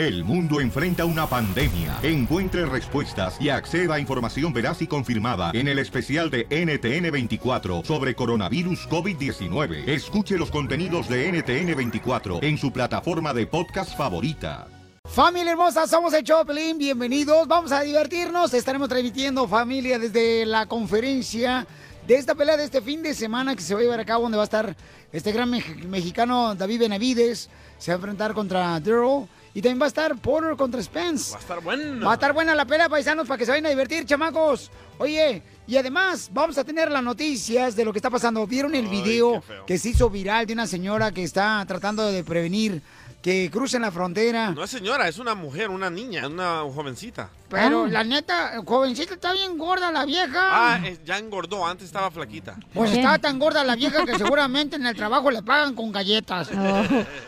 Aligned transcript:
El 0.00 0.24
mundo 0.24 0.62
enfrenta 0.62 1.04
una 1.04 1.26
pandemia. 1.26 1.98
Encuentre 2.02 2.64
respuestas 2.64 3.36
y 3.38 3.50
acceda 3.50 3.96
a 3.96 4.00
información 4.00 4.50
veraz 4.50 4.80
y 4.80 4.86
confirmada 4.86 5.50
en 5.52 5.68
el 5.68 5.78
especial 5.78 6.30
de 6.30 6.48
NTN24 6.48 7.84
sobre 7.84 8.14
coronavirus 8.14 8.88
COVID-19. 8.88 9.86
Escuche 9.86 10.38
los 10.38 10.50
contenidos 10.50 11.06
de 11.06 11.30
NTN24 11.30 12.42
en 12.42 12.56
su 12.56 12.72
plataforma 12.72 13.34
de 13.34 13.46
podcast 13.46 13.94
favorita. 13.94 14.68
Familia 15.06 15.52
hermosa, 15.52 15.86
somos 15.86 16.14
el 16.14 16.24
Choplin, 16.24 16.78
bienvenidos, 16.78 17.46
vamos 17.46 17.70
a 17.70 17.82
divertirnos, 17.82 18.54
estaremos 18.54 18.88
transmitiendo 18.88 19.46
familia 19.46 19.98
desde 19.98 20.46
la 20.46 20.64
conferencia 20.64 21.66
de 22.06 22.14
esta 22.14 22.34
pelea 22.34 22.56
de 22.56 22.64
este 22.64 22.80
fin 22.80 23.02
de 23.02 23.12
semana 23.12 23.54
que 23.54 23.60
se 23.60 23.74
va 23.74 23.80
a 23.80 23.82
llevar 23.82 24.00
a 24.00 24.06
cabo 24.06 24.22
donde 24.22 24.38
va 24.38 24.44
a 24.44 24.48
estar 24.48 24.74
este 25.12 25.30
gran 25.32 25.50
mex- 25.50 25.84
mexicano 25.84 26.54
David 26.54 26.80
Benavides, 26.80 27.50
se 27.76 27.90
va 27.90 27.96
a 27.96 27.98
enfrentar 27.98 28.32
contra 28.32 28.80
Daryl 28.80 29.28
y 29.52 29.62
también 29.62 29.80
va 29.80 29.86
a 29.86 29.88
estar 29.88 30.16
Porter 30.16 30.56
contra 30.56 30.82
Spence. 30.82 31.32
Va 31.32 31.38
a 31.38 31.40
estar 31.40 31.60
bueno. 31.60 32.06
Va 32.06 32.12
a 32.12 32.14
estar 32.14 32.32
buena 32.32 32.54
la 32.54 32.64
pelea, 32.64 32.88
paisanos, 32.88 33.26
para 33.26 33.38
que 33.38 33.44
se 33.44 33.50
vayan 33.50 33.66
a 33.66 33.70
divertir, 33.70 34.04
chamacos. 34.04 34.70
Oye, 34.98 35.42
y 35.66 35.76
además 35.76 36.30
vamos 36.32 36.58
a 36.58 36.64
tener 36.64 36.90
las 36.90 37.02
noticias 37.02 37.74
de 37.74 37.84
lo 37.84 37.92
que 37.92 37.98
está 37.98 38.10
pasando. 38.10 38.46
¿Vieron 38.46 38.74
el 38.74 38.86
video 38.86 39.42
que 39.66 39.78
se 39.78 39.90
hizo 39.90 40.10
viral 40.10 40.46
de 40.46 40.52
una 40.52 40.66
señora 40.66 41.10
que 41.10 41.22
está 41.22 41.64
tratando 41.66 42.06
de 42.06 42.22
prevenir 42.22 42.82
que 43.22 43.50
crucen 43.50 43.82
la 43.82 43.90
frontera? 43.90 44.50
No 44.52 44.64
es 44.64 44.70
señora, 44.70 45.06
es 45.08 45.18
una 45.18 45.34
mujer, 45.34 45.68
una 45.70 45.90
niña, 45.90 46.26
una 46.26 46.60
jovencita. 46.62 47.28
Pero 47.50 47.86
la 47.86 48.02
neta, 48.04 48.62
jovencita, 48.64 49.14
está 49.14 49.32
bien 49.32 49.58
gorda 49.58 49.90
la 49.92 50.04
vieja. 50.06 50.40
Ah, 50.40 50.80
eh, 50.84 50.98
ya 51.04 51.18
engordó, 51.18 51.66
antes 51.66 51.86
estaba 51.86 52.10
flaquita. 52.10 52.56
Pues 52.72 52.92
estaba 52.92 53.18
tan 53.18 53.38
gorda 53.38 53.62
la 53.64 53.76
vieja 53.76 54.06
que 54.06 54.16
seguramente 54.16 54.76
en 54.76 54.86
el 54.86 54.96
trabajo 54.96 55.30
le 55.30 55.42
pagan 55.42 55.74
con 55.74 55.92
galletas. 55.92 56.48
Oh, 56.56 56.82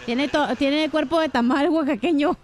tiene, 0.06 0.28
to- 0.28 0.54
tiene 0.56 0.88
cuerpo 0.90 1.20
de 1.20 1.28
tamal 1.28 1.68
oaxaqueño. 1.68 2.36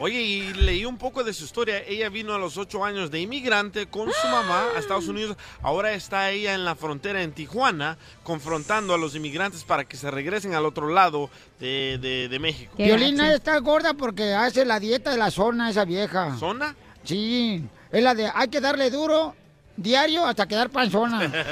Oye, 0.00 0.20
y 0.22 0.52
leí 0.54 0.84
un 0.84 0.98
poco 0.98 1.22
de 1.22 1.32
su 1.32 1.44
historia. 1.44 1.78
Ella 1.86 2.08
vino 2.08 2.34
a 2.34 2.38
los 2.38 2.56
ocho 2.58 2.84
años 2.84 3.10
de 3.12 3.20
inmigrante 3.20 3.86
con 3.86 4.10
su 4.12 4.26
mamá 4.28 4.64
a 4.74 4.78
Estados 4.80 5.06
Unidos. 5.06 5.36
Ahora 5.62 5.92
está 5.92 6.30
ella 6.30 6.54
en 6.54 6.64
la 6.64 6.74
frontera 6.74 7.22
en 7.22 7.30
Tijuana, 7.32 7.96
confrontando 8.24 8.92
a 8.94 8.98
los 8.98 9.14
inmigrantes 9.14 9.62
para 9.62 9.84
que 9.84 9.96
se 9.96 10.10
regresen 10.10 10.54
al 10.54 10.66
otro 10.66 10.88
lado 10.88 11.30
de, 11.60 11.98
de- 12.02 12.28
de 12.28 12.38
México. 12.40 12.74
Violina 12.76 13.32
está 13.32 13.56
gorda 13.58 13.94
porque 13.94 14.34
hace 14.34 14.64
la 14.64 14.80
dieta 14.80 15.12
de 15.12 15.16
la 15.18 15.30
zona 15.30 15.70
esa 15.70 15.84
vieja. 15.84 16.36
¿Zona? 16.38 16.74
Sí, 17.04 17.64
es 17.92 18.02
la 18.02 18.14
de 18.14 18.28
hay 18.34 18.48
que 18.48 18.60
darle 18.60 18.90
duro 18.90 19.36
diario 19.76 20.26
hasta 20.26 20.48
quedar 20.48 20.70
panzona. 20.70 21.30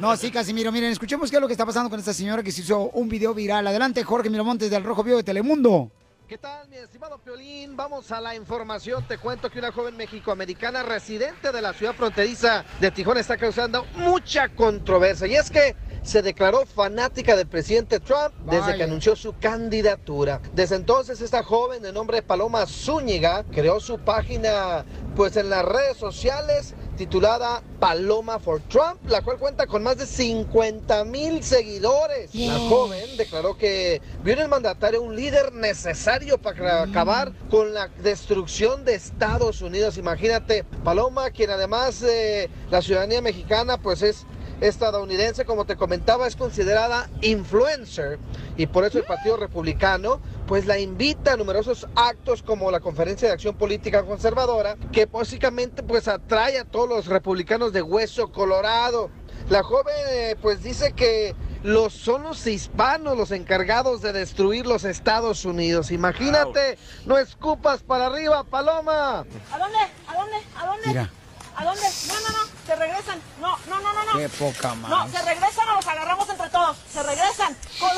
No, 0.00 0.14
sí, 0.18 0.30
Casimiro. 0.30 0.70
Miren, 0.70 0.92
escuchemos 0.92 1.30
qué 1.30 1.36
es 1.36 1.40
lo 1.40 1.46
que 1.48 1.54
está 1.54 1.64
pasando 1.64 1.88
con 1.88 1.98
esta 1.98 2.12
señora 2.12 2.42
que 2.42 2.52
se 2.52 2.60
hizo 2.60 2.90
un 2.90 3.08
video 3.08 3.32
viral. 3.32 3.66
Adelante, 3.66 4.04
Jorge 4.04 4.28
Miramontes 4.28 4.70
del 4.70 4.84
Rojo 4.84 5.02
Vivo 5.02 5.16
de 5.16 5.22
Telemundo. 5.22 5.90
¿Qué 6.28 6.36
tal, 6.36 6.68
mi 6.68 6.76
estimado 6.76 7.16
Piolín? 7.16 7.74
Vamos 7.74 8.12
a 8.12 8.20
la 8.20 8.34
información. 8.34 9.02
Te 9.08 9.16
cuento 9.16 9.48
que 9.48 9.60
una 9.60 9.72
joven 9.72 9.96
mexicoamericana 9.96 10.82
residente 10.82 11.50
de 11.50 11.62
la 11.62 11.72
ciudad 11.72 11.94
fronteriza 11.94 12.66
de 12.78 12.90
Tijuana 12.90 13.20
está 13.20 13.38
causando 13.38 13.86
mucha 13.96 14.50
controversia. 14.50 15.26
Y 15.26 15.36
es 15.36 15.50
que 15.50 15.74
se 16.02 16.20
declaró 16.20 16.66
fanática 16.66 17.34
del 17.34 17.46
presidente 17.46 17.98
Trump 17.98 18.34
desde 18.44 18.60
Vaya. 18.60 18.76
que 18.76 18.82
anunció 18.82 19.16
su 19.16 19.38
candidatura. 19.38 20.42
Desde 20.52 20.76
entonces, 20.76 21.22
esta 21.22 21.42
joven 21.42 21.80
de 21.80 21.94
nombre 21.94 22.20
Paloma 22.20 22.66
Zúñiga 22.66 23.44
creó 23.44 23.80
su 23.80 23.98
página 23.98 24.84
pues 25.16 25.34
en 25.38 25.48
las 25.48 25.64
redes 25.64 25.96
sociales 25.96 26.74
titulada 26.98 27.62
Paloma 27.78 28.40
for 28.40 28.60
Trump, 28.62 28.98
la 29.08 29.22
cual 29.22 29.38
cuenta 29.38 29.68
con 29.68 29.84
más 29.84 29.96
de 29.98 30.04
50 30.04 31.04
mil 31.04 31.44
seguidores. 31.44 32.34
La 32.34 32.58
joven 32.58 33.16
declaró 33.16 33.56
que 33.56 34.02
vio 34.24 34.34
en 34.34 34.40
el 34.40 34.48
mandatario 34.48 35.00
un 35.00 35.14
líder 35.14 35.52
necesario 35.52 36.38
para 36.38 36.82
acabar 36.82 37.32
con 37.50 37.72
la 37.72 37.88
destrucción 38.02 38.84
de 38.84 38.94
Estados 38.94 39.62
Unidos. 39.62 39.96
Imagínate, 39.96 40.64
Paloma, 40.82 41.30
quien 41.30 41.50
además 41.50 42.00
de 42.00 42.50
la 42.70 42.82
ciudadanía 42.82 43.22
mexicana, 43.22 43.78
pues 43.78 44.02
es 44.02 44.26
estadounidense, 44.60 45.44
como 45.44 45.64
te 45.64 45.76
comentaba, 45.76 46.26
es 46.26 46.36
considerada 46.36 47.08
influencer 47.22 48.18
y 48.56 48.66
por 48.66 48.84
eso 48.84 48.98
el 48.98 49.04
Partido 49.04 49.36
Republicano 49.36 50.20
pues 50.46 50.66
la 50.66 50.78
invita 50.78 51.34
a 51.34 51.36
numerosos 51.36 51.86
actos 51.94 52.42
como 52.42 52.70
la 52.70 52.80
Conferencia 52.80 53.28
de 53.28 53.34
Acción 53.34 53.56
Política 53.56 54.02
Conservadora, 54.04 54.76
que 54.92 55.06
básicamente 55.06 55.82
pues 55.82 56.08
atrae 56.08 56.58
a 56.58 56.64
todos 56.64 56.88
los 56.88 57.06
republicanos 57.06 57.72
de 57.72 57.82
hueso 57.82 58.32
colorado. 58.32 59.10
La 59.50 59.62
joven 59.62 59.94
eh, 60.08 60.36
pues 60.40 60.62
dice 60.62 60.92
que 60.92 61.34
los 61.62 61.92
son 61.92 62.22
los 62.22 62.46
hispanos 62.46 63.16
los 63.16 63.30
encargados 63.30 64.02
de 64.02 64.12
destruir 64.12 64.66
los 64.66 64.84
Estados 64.84 65.44
Unidos. 65.44 65.90
Imagínate, 65.90 66.78
no 67.06 67.18
escupas 67.18 67.82
para 67.82 68.06
arriba, 68.06 68.44
Paloma. 68.44 69.20
¿A 69.20 69.58
dónde? 69.58 69.78
¿A 70.06 70.14
dónde? 70.14 70.36
¿A 70.56 70.66
dónde? 70.66 70.88
Mira. 70.88 71.10
¿A 71.58 71.64
dónde? 71.64 71.82
No, 72.06 72.14
no, 72.14 72.28
no. 72.38 72.48
Se 72.66 72.76
regresan. 72.76 73.18
No, 73.40 73.56
no, 73.68 73.80
no, 73.80 73.92
no, 73.92 74.12
no. 74.12 74.18
Qué 74.18 74.28
poca 74.28 74.74
más. 74.76 74.90
No, 74.90 75.08
se 75.08 75.24
regresan 75.24 75.68
o 75.70 75.74
los 75.74 75.86
agarramos 75.86 76.28
entre 76.28 76.48
todos. 76.50 76.76
Se 76.92 77.02
regresan. 77.02 77.56
Con- 77.80 77.88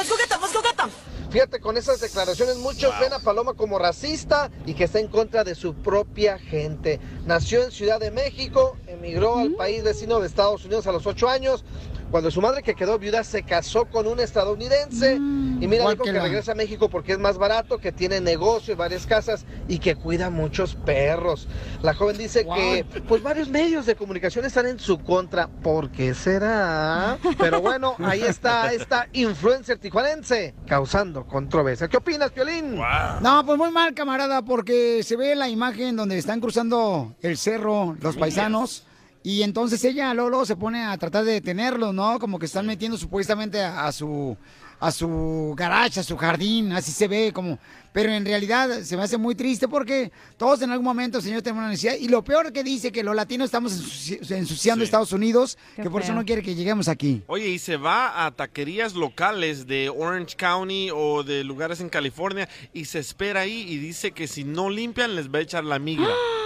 them. 0.76 0.91
Fíjate, 1.31 1.60
con 1.60 1.76
esas 1.76 2.00
declaraciones 2.00 2.56
muchos 2.56 2.98
ven 2.98 3.12
a 3.12 3.19
Paloma 3.21 3.54
como 3.54 3.78
racista 3.78 4.50
y 4.66 4.75
que 4.75 4.84
está 4.84 4.98
en 4.98 5.09
contra 5.09 5.44
de 5.44 5.54
su 5.54 5.75
propia 5.75 6.38
gente. 6.38 7.00
Nació 7.25 7.62
en 7.62 7.71
Ciudad 7.71 8.00
de 8.00 8.10
México, 8.10 8.76
emigró 8.87 9.38
al 9.38 9.53
país 9.53 9.84
vecino 9.84 10.19
de 10.21 10.27
Estados 10.27 10.65
Unidos 10.65 10.87
a 10.87 10.92
los 10.92 11.06
ocho 11.06 11.28
años, 11.28 11.65
cuando 12.10 12.31
su 12.31 12.41
madre 12.41 12.62
que 12.62 12.75
quedó 12.75 12.98
viuda 12.98 13.25
se 13.25 13.43
casó 13.43 13.84
con 13.84 14.06
un 14.06 14.21
estadounidense 14.21 15.15
y 15.15 15.66
mira, 15.69 15.88
dijo 15.91 16.03
que 16.03 16.12
regresa 16.12 16.53
a 16.53 16.54
México 16.54 16.88
porque 16.88 17.12
es 17.12 17.19
más 17.19 17.38
barato, 17.38 17.78
que 17.78 17.93
tiene 17.93 18.21
negocio 18.21 18.75
y 18.75 18.76
varias 18.76 19.06
casas 19.06 19.44
y 19.69 19.78
que 19.78 19.94
cuida 19.94 20.31
muchos 20.31 20.75
perros. 20.75 21.47
La 21.82 21.94
joven 21.94 22.19
dice 22.19 22.47
que 22.54 22.84
pues 23.06 23.22
varios 23.22 23.48
medios 23.48 23.87
de 23.87 23.94
comunicación 23.94 24.44
están 24.44 24.66
en 24.66 24.78
su 24.78 24.98
contra. 24.98 25.48
¿Por 25.48 25.91
qué 25.91 26.15
será? 26.15 27.19
Pero 27.38 27.60
bueno, 27.60 27.94
ahí 27.98 28.22
está 28.22 28.72
esta 28.72 29.09
influencer 29.12 29.78
tijuanense 29.78 30.54
causando 30.66 31.27
controversia. 31.27 31.88
¿Qué 31.88 31.97
opinas, 31.97 32.32
Piolín? 32.32 32.77
No, 33.21 33.44
pues 33.47 33.59
muy 33.59 33.71
mal, 33.71 33.94
camarada, 33.94 34.42
porque 34.42 35.03
se 35.04 35.16
ve 35.16 35.34
la 35.37 35.48
imagen 35.48 35.97
donde 35.97 36.19
están 36.19 36.41
cruzando 36.41 37.15
el 37.22 37.37
cerro 37.37 37.97
los 38.00 38.16
paisanos. 38.16 38.87
Y 39.23 39.43
entonces 39.43 39.85
ella 39.85 40.15
Lolo 40.15 40.47
se 40.47 40.57
pone 40.57 40.83
a 40.85 40.97
tratar 40.97 41.25
de 41.25 41.33
detenerlos, 41.33 41.93
¿no? 41.95 42.19
Como 42.19 42.39
que 42.39 42.47
están 42.47 42.67
metiendo 42.67 42.97
supuestamente 42.97 43.61
a, 43.63 43.87
a 43.87 43.93
su 43.93 44.37
a 44.83 44.91
su 44.93 45.53
garage, 45.59 46.01
a 46.01 46.03
su 46.03 46.17
jardín, 46.17 46.73
así 46.73 46.91
se 46.91 47.07
ve 47.07 47.33
como, 47.35 47.59
pero 47.93 48.11
en 48.13 48.25
realidad 48.25 48.81
se 48.81 48.97
me 48.97 49.03
hace 49.03 49.19
muy 49.19 49.35
triste 49.35 49.69
porque 49.69 50.11
todos 50.39 50.63
en 50.63 50.71
algún 50.71 50.87
momento, 50.87 51.21
señor, 51.21 51.43
tenemos 51.43 51.61
una 51.61 51.69
necesidad 51.69 51.97
y 52.01 52.09
lo 52.09 52.25
peor 52.25 52.51
que 52.51 52.65
dice 52.65 52.91
que 52.91 53.05
los 53.05 53.15
latinos 53.15 53.45
estamos 53.45 53.75
ensuci- 53.75 54.35
ensuciando 54.35 54.83
Estados 54.83 55.13
Unidos, 55.13 55.59
Qué 55.77 55.83
que 55.83 55.91
por 55.91 56.01
eso 56.01 56.15
no 56.15 56.25
quiere 56.25 56.41
que 56.41 56.55
lleguemos 56.55 56.89
aquí. 56.89 57.23
Oye, 57.27 57.49
y 57.51 57.59
se 57.59 57.77
va 57.77 58.25
a 58.25 58.31
taquerías 58.31 58.95
locales 58.95 59.67
de 59.67 59.91
Orange 59.91 60.35
County 60.37 60.89
o 60.95 61.25
de 61.25 61.45
lugares 61.45 61.81
en 61.83 61.91
California 61.91 62.49
y 62.73 62.87
se 62.87 63.01
espera 63.01 63.41
ahí 63.43 63.67
y 63.69 63.77
dice 63.77 64.13
que 64.13 64.27
si 64.27 64.45
no 64.45 64.71
limpian 64.71 65.15
les 65.15 65.29
va 65.29 65.41
a 65.41 65.43
echar 65.43 65.63
la 65.65 65.79
migra. 65.79 66.09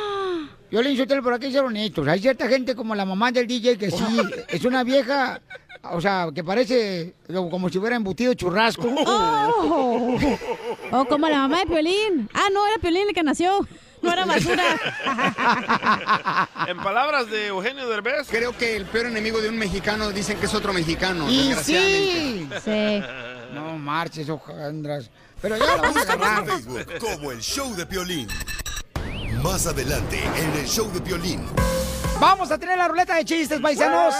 Yo 0.75 0.83
le 0.83 0.91
insulté 0.91 1.23
por 1.23 1.33
aquí 1.33 1.53
ser 1.53 1.63
honestos. 1.63 2.09
Hay 2.09 2.19
cierta 2.19 2.49
gente 2.49 2.75
como 2.75 2.97
la 2.97 3.05
mamá 3.05 3.31
del 3.31 3.47
DJ 3.47 3.79
que 3.79 3.93
sí 3.93 4.05
es 4.49 4.65
una 4.65 4.83
vieja, 4.83 5.41
o 5.93 6.01
sea, 6.01 6.31
que 6.35 6.43
parece 6.43 7.15
como 7.29 7.69
si 7.69 7.79
hubiera 7.79 7.95
embutido 7.95 8.35
churrasco. 8.35 8.89
Oh. 9.07 10.19
O 10.91 11.05
como 11.05 11.29
la 11.29 11.39
mamá 11.39 11.61
de 11.61 11.67
Piolín. 11.67 12.29
Ah, 12.35 12.49
no, 12.53 12.67
era 12.67 12.79
Piolín 12.79 13.07
el 13.09 13.15
que 13.15 13.23
nació. 13.23 13.65
No 14.03 14.13
era 14.13 14.25
basura. 14.25 14.65
en 16.67 16.77
palabras 16.79 17.31
de 17.31 17.47
Eugenio 17.49 17.89
Derbez. 17.89 18.27
Creo 18.29 18.57
que 18.57 18.77
el 18.77 18.85
peor 18.87 19.07
enemigo 19.07 19.41
de 19.41 19.51
un 19.51 19.57
mexicano 19.57 20.11
dicen 20.11 20.39
que 20.39 20.47
es 20.47 20.55
otro 20.55 20.73
mexicano, 20.73 21.31
Y 21.31 21.51
desgraciadamente. 21.51 22.61
sí. 22.61 23.03
No 23.55 23.79
marches, 23.79 24.29
hojandras. 24.29 25.09
Pero 25.41 25.57
ya 25.57 25.67
la 25.67 25.77
vamos 25.77 25.97
a 25.97 26.13
agarrar. 26.13 26.39
en 26.41 26.47
Facebook 26.47 26.87
como 26.99 27.31
el 27.31 27.41
show 27.41 27.73
de 27.77 27.87
Piolín. 27.87 28.27
Más 29.43 29.67
adelante 29.67 30.19
en 30.37 30.61
el 30.61 30.67
show 30.67 30.91
de 30.93 31.01
Piolín. 31.01 31.41
Vamos 32.21 32.51
a 32.51 32.59
tener 32.59 32.79
la 32.79 32.89
ruleta 32.89 33.17
de 33.17 33.25
chistes, 33.25 33.61
paisanos. 33.61 34.15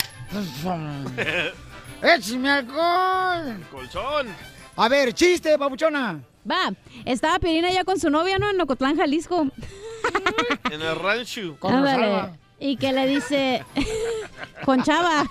¡Échame 2.02 2.50
alcohol! 2.50 3.62
Colchón. 3.70 4.28
A 4.78 4.88
ver, 4.88 5.14
chiste, 5.14 5.58
papuchona. 5.58 6.22
Va, 6.50 6.72
estaba 7.04 7.40
Piolín 7.40 7.66
allá 7.66 7.84
con 7.84 8.00
su 8.00 8.10
novia, 8.10 8.40
¿no? 8.40 8.50
En 8.50 8.62
Ocotlán, 8.62 8.96
Jalisco. 8.96 9.50
En 10.72 10.82
el 10.82 10.96
rancho. 10.96 11.58
Con 11.60 11.74
Ándale. 11.76 12.06
Rosalba. 12.06 12.38
Y 12.58 12.78
que 12.78 12.94
le 12.94 13.06
dice, 13.06 13.66
con 14.64 14.82
Chava. 14.82 15.30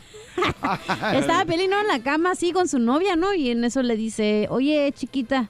Estaba 1.15 1.45
¿no? 1.45 1.81
en 1.81 1.89
la 1.89 2.03
cama 2.03 2.33
así 2.33 2.53
con 2.53 2.69
su 2.69 2.79
novia, 2.79 3.17
¿no? 3.17 3.33
Y 3.33 3.51
en 3.51 3.65
eso 3.65 3.83
le 3.83 3.97
dice, 3.97 4.47
oye, 4.51 4.93
chiquita, 4.95 5.49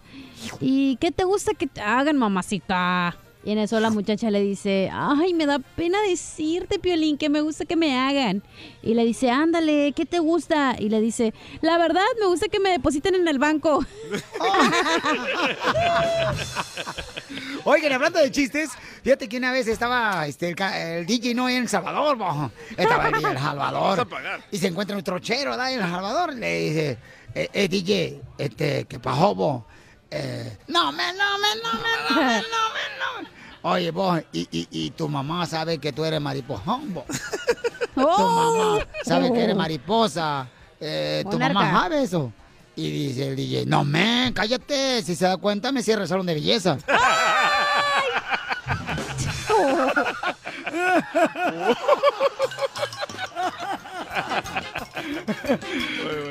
¿y 0.60 0.96
qué 0.96 1.12
te 1.12 1.24
gusta 1.24 1.54
que 1.54 1.66
te 1.66 1.80
hagan, 1.80 2.18
mamacita? 2.18 3.16
Y 3.44 3.50
en 3.50 3.58
eso 3.58 3.80
la 3.80 3.90
muchacha 3.90 4.30
le 4.30 4.40
dice, 4.40 4.88
ay, 4.92 5.34
me 5.34 5.46
da 5.46 5.58
pena 5.58 6.00
decirte, 6.02 6.78
Piolín, 6.78 7.18
que 7.18 7.28
me 7.28 7.40
gusta 7.40 7.64
que 7.64 7.74
me 7.74 7.98
hagan. 7.98 8.44
Y 8.82 8.94
le 8.94 9.04
dice, 9.04 9.32
ándale, 9.32 9.92
¿qué 9.96 10.06
te 10.06 10.20
gusta? 10.20 10.76
Y 10.78 10.90
le 10.90 11.00
dice, 11.00 11.34
la 11.60 11.76
verdad, 11.76 12.04
me 12.20 12.26
gusta 12.26 12.46
que 12.46 12.60
me 12.60 12.70
depositen 12.70 13.16
en 13.16 13.26
el 13.26 13.40
banco. 13.40 13.84
Oigan, 17.64 17.92
hablando 17.92 18.20
de 18.20 18.30
chistes, 18.30 18.70
fíjate 19.02 19.28
que 19.28 19.38
una 19.38 19.50
vez 19.50 19.66
estaba 19.66 20.24
este, 20.28 20.54
el, 20.98 21.06
DJ 21.06 21.34
no 21.34 21.48
en 21.48 21.62
El 21.62 21.68
Salvador, 21.68 22.16
bo. 22.16 22.52
estaba 22.76 23.08
el, 23.08 23.14
el 23.14 23.38
Salvador. 23.38 24.06
Y 24.52 24.58
se 24.58 24.68
encuentra 24.68 24.96
un 24.96 25.02
trochero, 25.02 25.50
¿verdad? 25.50 25.72
En 25.72 25.82
El 25.82 25.90
Salvador. 25.90 26.32
Le 26.34 26.60
dice, 26.60 26.96
eh, 27.34 27.48
eh, 27.52 27.66
DJ, 27.66 28.22
este, 28.38 28.84
¿qué 28.84 29.00
pasó, 29.00 29.34
bo? 29.34 29.66
Eh, 30.14 30.58
no, 30.68 30.92
me, 30.92 31.04
no, 31.14 31.38
me, 31.38 31.48
no, 31.62 31.72
me, 31.72 31.88
no, 32.10 32.16
me, 32.16 32.36
no, 32.36 32.42
me, 32.42 32.42
no. 32.98 33.22
me". 33.22 33.28
Oye, 33.62 33.90
vos, 33.90 34.20
y, 34.32 34.40
y, 34.50 34.68
y 34.70 34.90
tu 34.90 35.08
mamá 35.08 35.46
sabe 35.46 35.78
que 35.78 35.92
tú 35.92 36.04
eres 36.04 36.20
mariposón, 36.20 36.92
bo. 36.92 37.04
Tu 37.94 38.00
mamá 38.00 38.86
sabe 39.04 39.32
que 39.32 39.42
eres 39.44 39.56
mariposa. 39.56 40.48
Eh, 40.80 41.22
tu 41.24 41.32
Monarca. 41.32 41.54
mamá 41.54 41.80
sabe 41.82 42.02
eso. 42.02 42.32
Y 42.74 42.90
dice 42.90 43.28
el 43.28 43.36
DJ, 43.36 43.64
no, 43.66 43.84
men, 43.84 44.32
cállate. 44.32 45.02
Si 45.02 45.14
se 45.14 45.24
da 45.26 45.36
cuenta, 45.36 45.72
me 45.72 45.82
cierra 45.82 46.02
el 46.02 46.08
salón 46.08 46.26
de 46.26 46.34
belleza. 46.34 46.76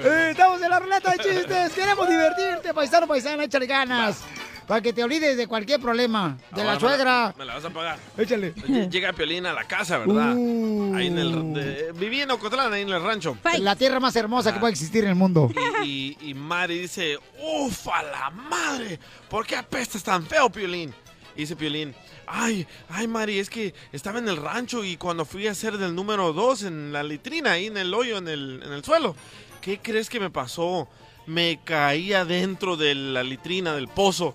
Eh, 0.04 0.28
Estamos 0.32 0.62
en 0.62 0.70
la 0.70 0.80
ruleta 0.80 1.12
de 1.12 1.18
chistes. 1.20 1.72
Queremos 1.74 2.08
divertirte, 2.08 2.74
paisano, 2.74 3.08
paisana. 3.08 3.44
Échale 3.44 3.66
ganas. 3.68 4.22
Para 4.68 4.80
que 4.82 4.94
te 4.94 5.04
olvides 5.04 5.36
de 5.36 5.48
cualquier 5.48 5.82
problema. 5.82 6.38
De 6.52 6.64
la 6.64 6.74
Ahora 6.74 6.74
me 6.74 6.80
suegra. 6.80 7.34
Me 7.38 7.46
la 7.46 7.56
vas 7.56 7.66
a 7.66 7.70
pagar. 7.72 7.98
Échale. 8.18 8.54
Llega 8.90 9.12
Piolín 9.12 9.46
a 9.46 9.54
la 9.54 9.66
casa, 9.66 9.98
¿verdad? 9.98 10.34
Uh. 10.36 10.96
Ahí 10.96 11.08
en 11.08 11.18
el... 11.18 11.54
de- 11.54 11.92
viví 11.94 12.22
en 12.22 12.32
Ocotlán, 12.32 12.72
ahí 12.72 12.84
en 12.84 12.90
el 12.90 13.04
rancho. 13.04 13.38
La 13.60 13.76
tierra 13.76 14.00
más 14.00 14.16
hermosa 14.16 14.54
que 14.54 14.60
puede 14.60 14.72
existir 14.72 15.04
en 15.04 15.10
el 15.10 15.16
mundo. 15.16 15.52
Y, 15.84 16.18
y, 16.22 16.30
y 16.30 16.34
Mari 16.34 16.80
dice, 16.80 17.18
¡Ufa, 17.42 18.02
la 18.04 18.30
madre! 18.30 18.98
¿Por 19.30 19.46
qué 19.46 19.58
apestas 19.58 20.04
tan 20.04 20.26
feo, 20.26 20.50
Piolín? 20.50 20.94
Y 21.36 21.42
dice 21.42 21.56
Piolín, 21.56 21.94
ay, 22.32 22.66
ay, 22.90 23.08
Mari, 23.08 23.40
es 23.40 23.50
que 23.50 23.74
estaba 23.92 24.20
en 24.20 24.30
el 24.30 24.38
rancho 24.38 24.84
y 24.84 24.98
cuando 24.98 25.26
fui 25.26 25.48
a 25.48 25.52
hacer 25.52 25.78
del 25.78 25.94
número 25.94 26.32
dos 26.34 26.64
en 26.64 26.94
la 26.94 27.04
litrina, 27.04 27.52
ahí 27.52 27.68
en 27.68 27.78
el 27.78 27.94
hoyo, 27.94 28.18
en 28.18 28.28
el, 28.28 28.62
en 28.66 28.72
el 28.72 28.84
suelo, 28.84 29.16
¿qué 29.62 29.80
crees 29.80 30.10
que 30.10 30.20
me 30.20 30.30
pasó? 30.30 30.88
Me 31.28 31.60
caí 31.64 32.14
adentro 32.14 32.78
de 32.78 32.96
la 32.96 33.24
litrina, 33.24 33.74
del 33.76 33.88
pozo. 33.88 34.34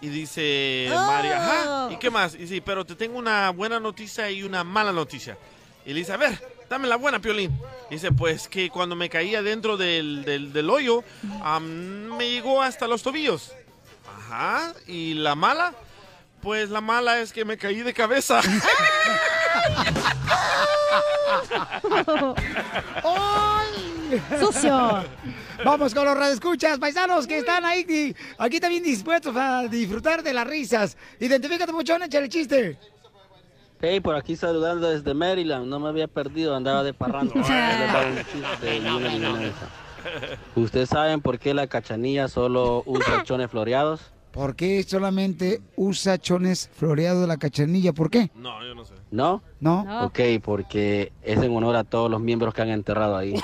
Y 0.00 0.08
dice 0.08 0.88
Mari, 0.90 1.28
ajá, 1.28 1.88
¿y 1.90 1.96
qué 1.96 2.10
más? 2.10 2.34
Y 2.34 2.38
dice, 2.38 2.60
pero 2.60 2.84
te 2.84 2.94
tengo 2.94 3.18
una 3.18 3.50
buena 3.50 3.80
noticia 3.80 4.30
y 4.30 4.42
una 4.42 4.62
mala 4.62 4.92
noticia. 4.92 5.38
Y 5.86 5.90
le 5.90 6.00
dice, 6.00 6.12
a 6.12 6.16
ver, 6.16 6.38
dame 6.68 6.86
la 6.86 6.96
buena, 6.96 7.20
Piolín. 7.20 7.50
Y 7.90 7.94
dice, 7.94 8.12
pues 8.12 8.48
que 8.48 8.68
cuando 8.70 8.94
me 8.96 9.08
caía 9.08 9.42
dentro 9.42 9.76
del, 9.76 10.24
del, 10.24 10.52
del 10.52 10.68
hoyo, 10.68 11.02
me 12.18 12.28
llegó 12.28 12.60
hasta 12.60 12.86
los 12.86 13.02
tobillos. 13.02 13.52
Ajá, 14.18 14.74
¿y 14.86 15.14
la 15.14 15.34
mala? 15.34 15.74
Pues 16.46 16.70
la 16.70 16.80
mala 16.80 17.18
es 17.18 17.32
que 17.32 17.44
me 17.44 17.58
caí 17.58 17.82
de 17.82 17.92
cabeza. 17.92 18.40
¡Ay! 23.02 24.22
Sucio. 24.38 25.02
Vamos 25.64 25.92
con 25.92 26.04
los 26.04 26.16
radioescuchas, 26.16 26.78
paisanos 26.78 27.26
que 27.26 27.38
están 27.38 27.64
ahí, 27.64 27.84
y 27.88 28.14
aquí 28.38 28.60
también 28.60 28.84
dispuestos 28.84 29.34
a 29.34 29.66
disfrutar 29.66 30.22
de 30.22 30.32
las 30.32 30.46
risas. 30.46 30.96
Identifícate, 31.18 31.72
muchón, 31.72 32.04
échale 32.04 32.26
el 32.26 32.30
chiste. 32.30 32.78
Hey, 33.80 33.98
por 33.98 34.14
aquí 34.14 34.36
saludando 34.36 34.88
desde 34.88 35.14
Maryland. 35.14 35.66
No 35.66 35.80
me 35.80 35.88
había 35.88 36.06
perdido, 36.06 36.54
andaba 36.54 36.84
de 36.84 36.94
parrando. 36.94 37.34
¿Ustedes 40.54 40.90
saben 40.90 41.20
por 41.20 41.40
qué 41.40 41.54
la 41.54 41.66
cachanilla 41.66 42.28
solo 42.28 42.84
usa 42.86 43.22
chones 43.24 43.50
floreados? 43.50 44.12
¿Por 44.36 44.54
qué 44.54 44.82
solamente 44.82 45.62
usa 45.76 46.18
chones 46.18 46.68
floreados 46.76 47.22
de 47.22 47.26
la 47.26 47.38
cachanilla? 47.38 47.94
¿Por 47.94 48.10
qué? 48.10 48.30
No, 48.34 48.62
yo 48.62 48.74
no 48.74 48.84
sé. 48.84 48.92
¿No? 49.10 49.42
¿No? 49.60 49.82
No. 49.82 50.04
Ok, 50.04 50.20
porque 50.42 51.10
es 51.22 51.38
en 51.42 51.56
honor 51.56 51.74
a 51.74 51.84
todos 51.84 52.10
los 52.10 52.20
miembros 52.20 52.52
que 52.52 52.60
han 52.60 52.68
enterrado 52.68 53.16
ahí. 53.16 53.34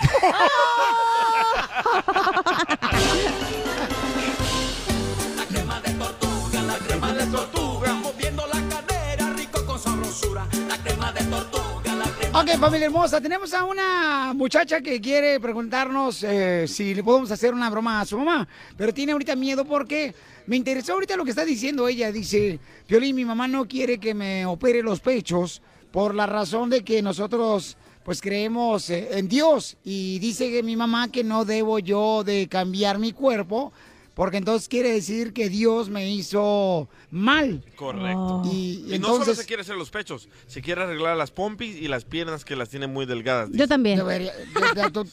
Ok, 12.34 12.48
familia 12.58 12.86
hermosa, 12.86 13.20
tenemos 13.20 13.54
a 13.54 13.64
una 13.64 14.32
muchacha 14.34 14.80
que 14.80 15.00
quiere 15.00 15.38
preguntarnos 15.38 16.22
eh, 16.22 16.66
si 16.66 16.94
le 16.94 17.04
podemos 17.04 17.30
hacer 17.30 17.54
una 17.54 17.70
broma 17.70 18.00
a 18.00 18.04
su 18.04 18.18
mamá, 18.18 18.48
pero 18.76 18.92
tiene 18.92 19.12
ahorita 19.12 19.36
miedo 19.36 19.64
porque 19.64 20.14
me 20.46 20.56
interesó 20.56 20.94
ahorita 20.94 21.16
lo 21.16 21.24
que 21.24 21.30
está 21.30 21.44
diciendo 21.44 21.88
ella. 21.88 22.12
Dice, 22.12 22.58
Piolín, 22.86 23.16
mi 23.16 23.24
mamá 23.24 23.48
no 23.48 23.66
quiere 23.66 23.98
que 23.98 24.14
me 24.14 24.46
opere 24.46 24.82
los 24.82 25.00
pechos 25.00 25.62
por 25.90 26.14
la 26.14 26.26
razón 26.26 26.70
de 26.70 26.82
que 26.82 27.02
nosotros 27.02 27.76
pues 28.04 28.20
creemos 28.20 28.90
eh, 28.90 29.10
en 29.12 29.28
Dios 29.28 29.76
y 29.84 30.18
dice 30.18 30.50
que 30.50 30.62
mi 30.62 30.74
mamá 30.76 31.12
que 31.12 31.22
no 31.22 31.44
debo 31.44 31.78
yo 31.78 32.24
de 32.24 32.48
cambiar 32.48 32.98
mi 32.98 33.12
cuerpo 33.12 33.72
porque 34.14 34.36
entonces 34.36 34.68
quiere 34.68 34.92
decir 34.92 35.32
que 35.32 35.48
Dios 35.48 35.88
me 35.88 36.10
hizo 36.10 36.88
mal. 37.10 37.64
Correcto. 37.76 38.42
Y, 38.44 38.84
Y 38.94 38.98
no 38.98 39.16
solo 39.18 39.34
se 39.34 39.46
quiere 39.46 39.62
hacer 39.62 39.76
los 39.76 39.90
pechos, 39.90 40.28
se 40.46 40.60
quiere 40.60 40.82
arreglar 40.82 41.16
las 41.16 41.30
pompis 41.30 41.76
y 41.76 41.88
las 41.88 42.04
piernas 42.04 42.44
que 42.44 42.54
las 42.54 42.68
tiene 42.68 42.86
muy 42.86 43.06
delgadas. 43.06 43.48
Yo 43.52 43.66
también. 43.66 44.02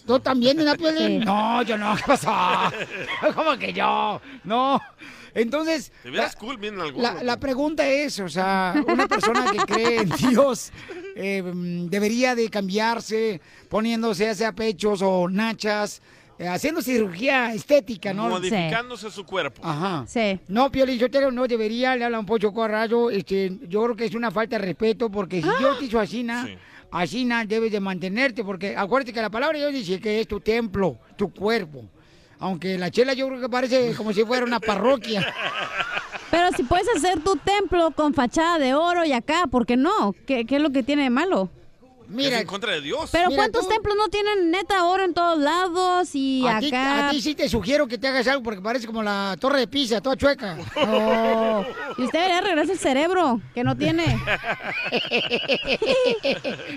¿tú, 0.05 0.19
también. 0.19 0.57
Sí. 0.97 1.19
No, 1.19 1.61
yo 1.63 1.77
no, 1.77 1.95
¿qué 1.95 2.03
pasó? 2.05 2.33
¿Cómo 3.33 3.57
que 3.57 3.71
yo? 3.71 4.19
No. 4.43 4.81
Entonces, 5.33 5.91
Te 6.03 6.11
la, 6.11 6.31
cool 6.33 6.57
bien 6.57 6.75
en 6.75 6.81
algún 6.81 7.01
la- 7.03 7.23
la 7.23 7.39
pregunta 7.39 7.87
es, 7.87 8.19
o 8.19 8.29
sea, 8.29 8.73
una 8.87 9.07
persona 9.07 9.45
que 9.51 9.57
cree 9.73 10.01
en 10.01 10.09
Dios 10.29 10.71
eh, 11.15 11.43
debería 11.89 12.35
de 12.35 12.49
cambiarse 12.49 13.41
poniéndose 13.69 14.25
ya 14.25 14.35
sea 14.35 14.51
pechos 14.53 15.01
o 15.01 15.27
nachas, 15.29 16.01
eh, 16.37 16.47
haciendo 16.47 16.81
cirugía 16.81 17.53
estética, 17.53 18.13
¿no? 18.13 18.29
Modificándose 18.29 19.11
su 19.11 19.25
cuerpo. 19.25 19.61
Ajá. 19.65 20.05
Sí. 20.07 20.39
No, 20.47 20.71
Piolín, 20.71 20.97
yo 20.97 21.09
te 21.11 21.19
no 21.31 21.47
debería, 21.47 21.95
le 21.95 22.05
habla 22.05 22.19
un 22.19 22.25
pocho 22.25 22.53
corrado, 22.53 23.11
este, 23.11 23.51
yo 23.67 23.83
creo 23.83 23.95
que 23.95 24.05
es 24.05 24.15
una 24.15 24.31
falta 24.31 24.57
de 24.57 24.65
respeto, 24.65 25.09
porque 25.11 25.41
si 25.41 25.49
Dios 25.59 25.77
te 25.79 25.85
hizo 25.85 25.99
asina, 25.99 26.45
Sí. 26.45 26.53
asina 26.91 27.43
debes 27.45 27.71
de 27.73 27.79
mantenerte, 27.81 28.43
porque 28.43 28.75
acuérdate 28.77 29.11
que 29.11 29.21
la 29.21 29.29
palabra 29.29 29.57
Dios 29.57 29.73
dice 29.73 29.99
que 29.99 30.21
es 30.21 30.27
tu 30.27 30.39
templo, 30.39 30.97
tu 31.17 31.29
cuerpo. 31.33 31.83
Aunque 32.39 32.77
la 32.77 32.89
chela 32.89 33.13
yo 33.13 33.27
creo 33.27 33.41
que 33.41 33.49
parece 33.49 33.93
como 33.95 34.13
si 34.13 34.23
fuera 34.23 34.45
una 34.45 34.59
parroquia. 34.59 35.33
Pero 36.31 36.49
si 36.55 36.63
puedes 36.63 36.87
hacer 36.95 37.19
tu 37.21 37.35
templo 37.35 37.91
con 37.91 38.13
fachada 38.13 38.57
de 38.59 38.73
oro 38.73 39.03
y 39.03 39.11
acá, 39.13 39.47
¿por 39.51 39.65
qué 39.65 39.75
no? 39.77 40.13
¿Qué, 40.25 40.45
qué 40.45 40.55
es 40.57 40.61
lo 40.61 40.69
que 40.69 40.83
tiene 40.83 41.03
de 41.03 41.09
malo? 41.09 41.49
es 42.17 42.31
en 42.33 42.47
contra 42.47 42.71
de 42.71 42.81
Dios. 42.81 43.09
Pero 43.11 43.29
Mira 43.29 43.41
¿cuántos 43.43 43.63
tú. 43.63 43.69
templos 43.69 43.95
no 43.95 44.07
tienen 44.09 44.49
neta 44.49 44.83
oro 44.85 45.03
en 45.03 45.13
todos 45.13 45.37
lados 45.37 46.09
y 46.13 46.43
A 46.47 46.59
ti, 46.59 46.67
acá? 46.69 47.09
a 47.09 47.11
ti 47.11 47.21
sí 47.21 47.35
te 47.35 47.47
sugiero 47.47 47.87
que 47.87 47.97
te 47.97 48.07
hagas 48.07 48.27
algo 48.27 48.41
porque 48.41 48.61
parece 48.61 48.87
como 48.87 49.03
la 49.03 49.35
torre 49.39 49.59
de 49.59 49.67
Pisa, 49.67 50.01
toda 50.01 50.15
chueca. 50.15 50.57
Oh, 50.87 51.63
y 51.97 52.03
usted 52.03 52.19
debería 52.19 52.41
regresar 52.41 52.71
el 52.71 52.79
cerebro, 52.79 53.41
que 53.53 53.63
no 53.63 53.77
tiene. 53.77 54.05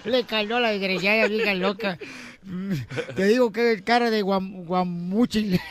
Le 0.04 0.24
cayó 0.24 0.60
la 0.60 0.70
desgraciada 0.70 1.28
vieja 1.28 1.54
loca. 1.54 1.98
Te 3.16 3.24
digo 3.24 3.52
que 3.52 3.82
cara 3.84 4.10
de 4.10 4.22
guam, 4.22 4.64
guamuchil. 4.64 5.60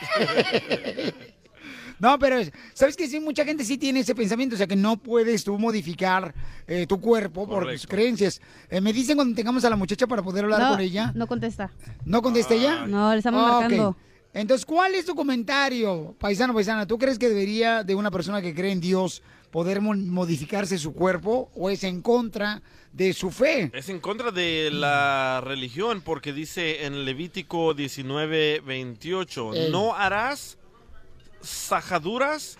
No, 1.98 2.18
pero 2.18 2.36
es- 2.38 2.50
sabes 2.74 2.96
que 2.96 3.06
sí, 3.06 3.20
mucha 3.20 3.44
gente 3.44 3.64
sí 3.64 3.78
tiene 3.78 4.00
ese 4.00 4.12
pensamiento, 4.12 4.56
o 4.56 4.58
sea 4.58 4.66
que 4.66 4.74
no 4.74 4.96
puedes 4.96 5.44
tú 5.44 5.56
modificar 5.56 6.34
eh, 6.66 6.84
tu 6.88 7.00
cuerpo 7.00 7.46
por 7.48 7.70
tus 7.70 7.86
creencias. 7.86 8.40
Eh, 8.70 8.80
me 8.80 8.92
dicen 8.92 9.14
cuando 9.16 9.36
tengamos 9.36 9.64
a 9.64 9.70
la 9.70 9.76
muchacha 9.76 10.08
para 10.08 10.20
poder 10.20 10.42
hablar 10.44 10.60
No, 10.62 10.70
con 10.70 10.80
ella. 10.80 11.12
no 11.14 11.28
contesta. 11.28 11.70
¿No 12.04 12.20
contesta 12.20 12.54
ella? 12.54 12.86
No, 12.88 13.12
le 13.12 13.18
estamos 13.18 13.40
marcando. 13.48 13.96
Entonces, 14.34 14.66
¿cuál 14.66 14.96
es 14.96 15.04
tu 15.04 15.14
comentario, 15.14 16.16
paisano, 16.18 16.52
paisana? 16.54 16.86
¿Tú 16.88 16.98
crees 16.98 17.20
que 17.20 17.28
debería 17.28 17.84
de 17.84 17.94
una 17.94 18.10
persona 18.10 18.42
que 18.42 18.52
cree 18.52 18.72
en 18.72 18.80
Dios 18.80 19.22
poder 19.52 19.80
mo- 19.80 19.94
modificarse 19.94 20.78
su 20.78 20.94
cuerpo 20.94 21.52
o 21.54 21.70
es 21.70 21.84
en 21.84 22.02
contra 22.02 22.62
de 22.92 23.12
su 23.12 23.30
fe? 23.30 23.70
Es 23.74 23.88
en 23.88 24.00
contra 24.00 24.30
de 24.30 24.70
la 24.72 25.40
religión 25.44 26.02
porque 26.02 26.32
dice 26.32 26.84
en 26.84 27.04
Levítico 27.04 27.74
19, 27.74 28.60
28, 28.60 29.54
Ey. 29.54 29.70
no 29.70 29.94
harás 29.94 30.58
sajaduras 31.40 32.58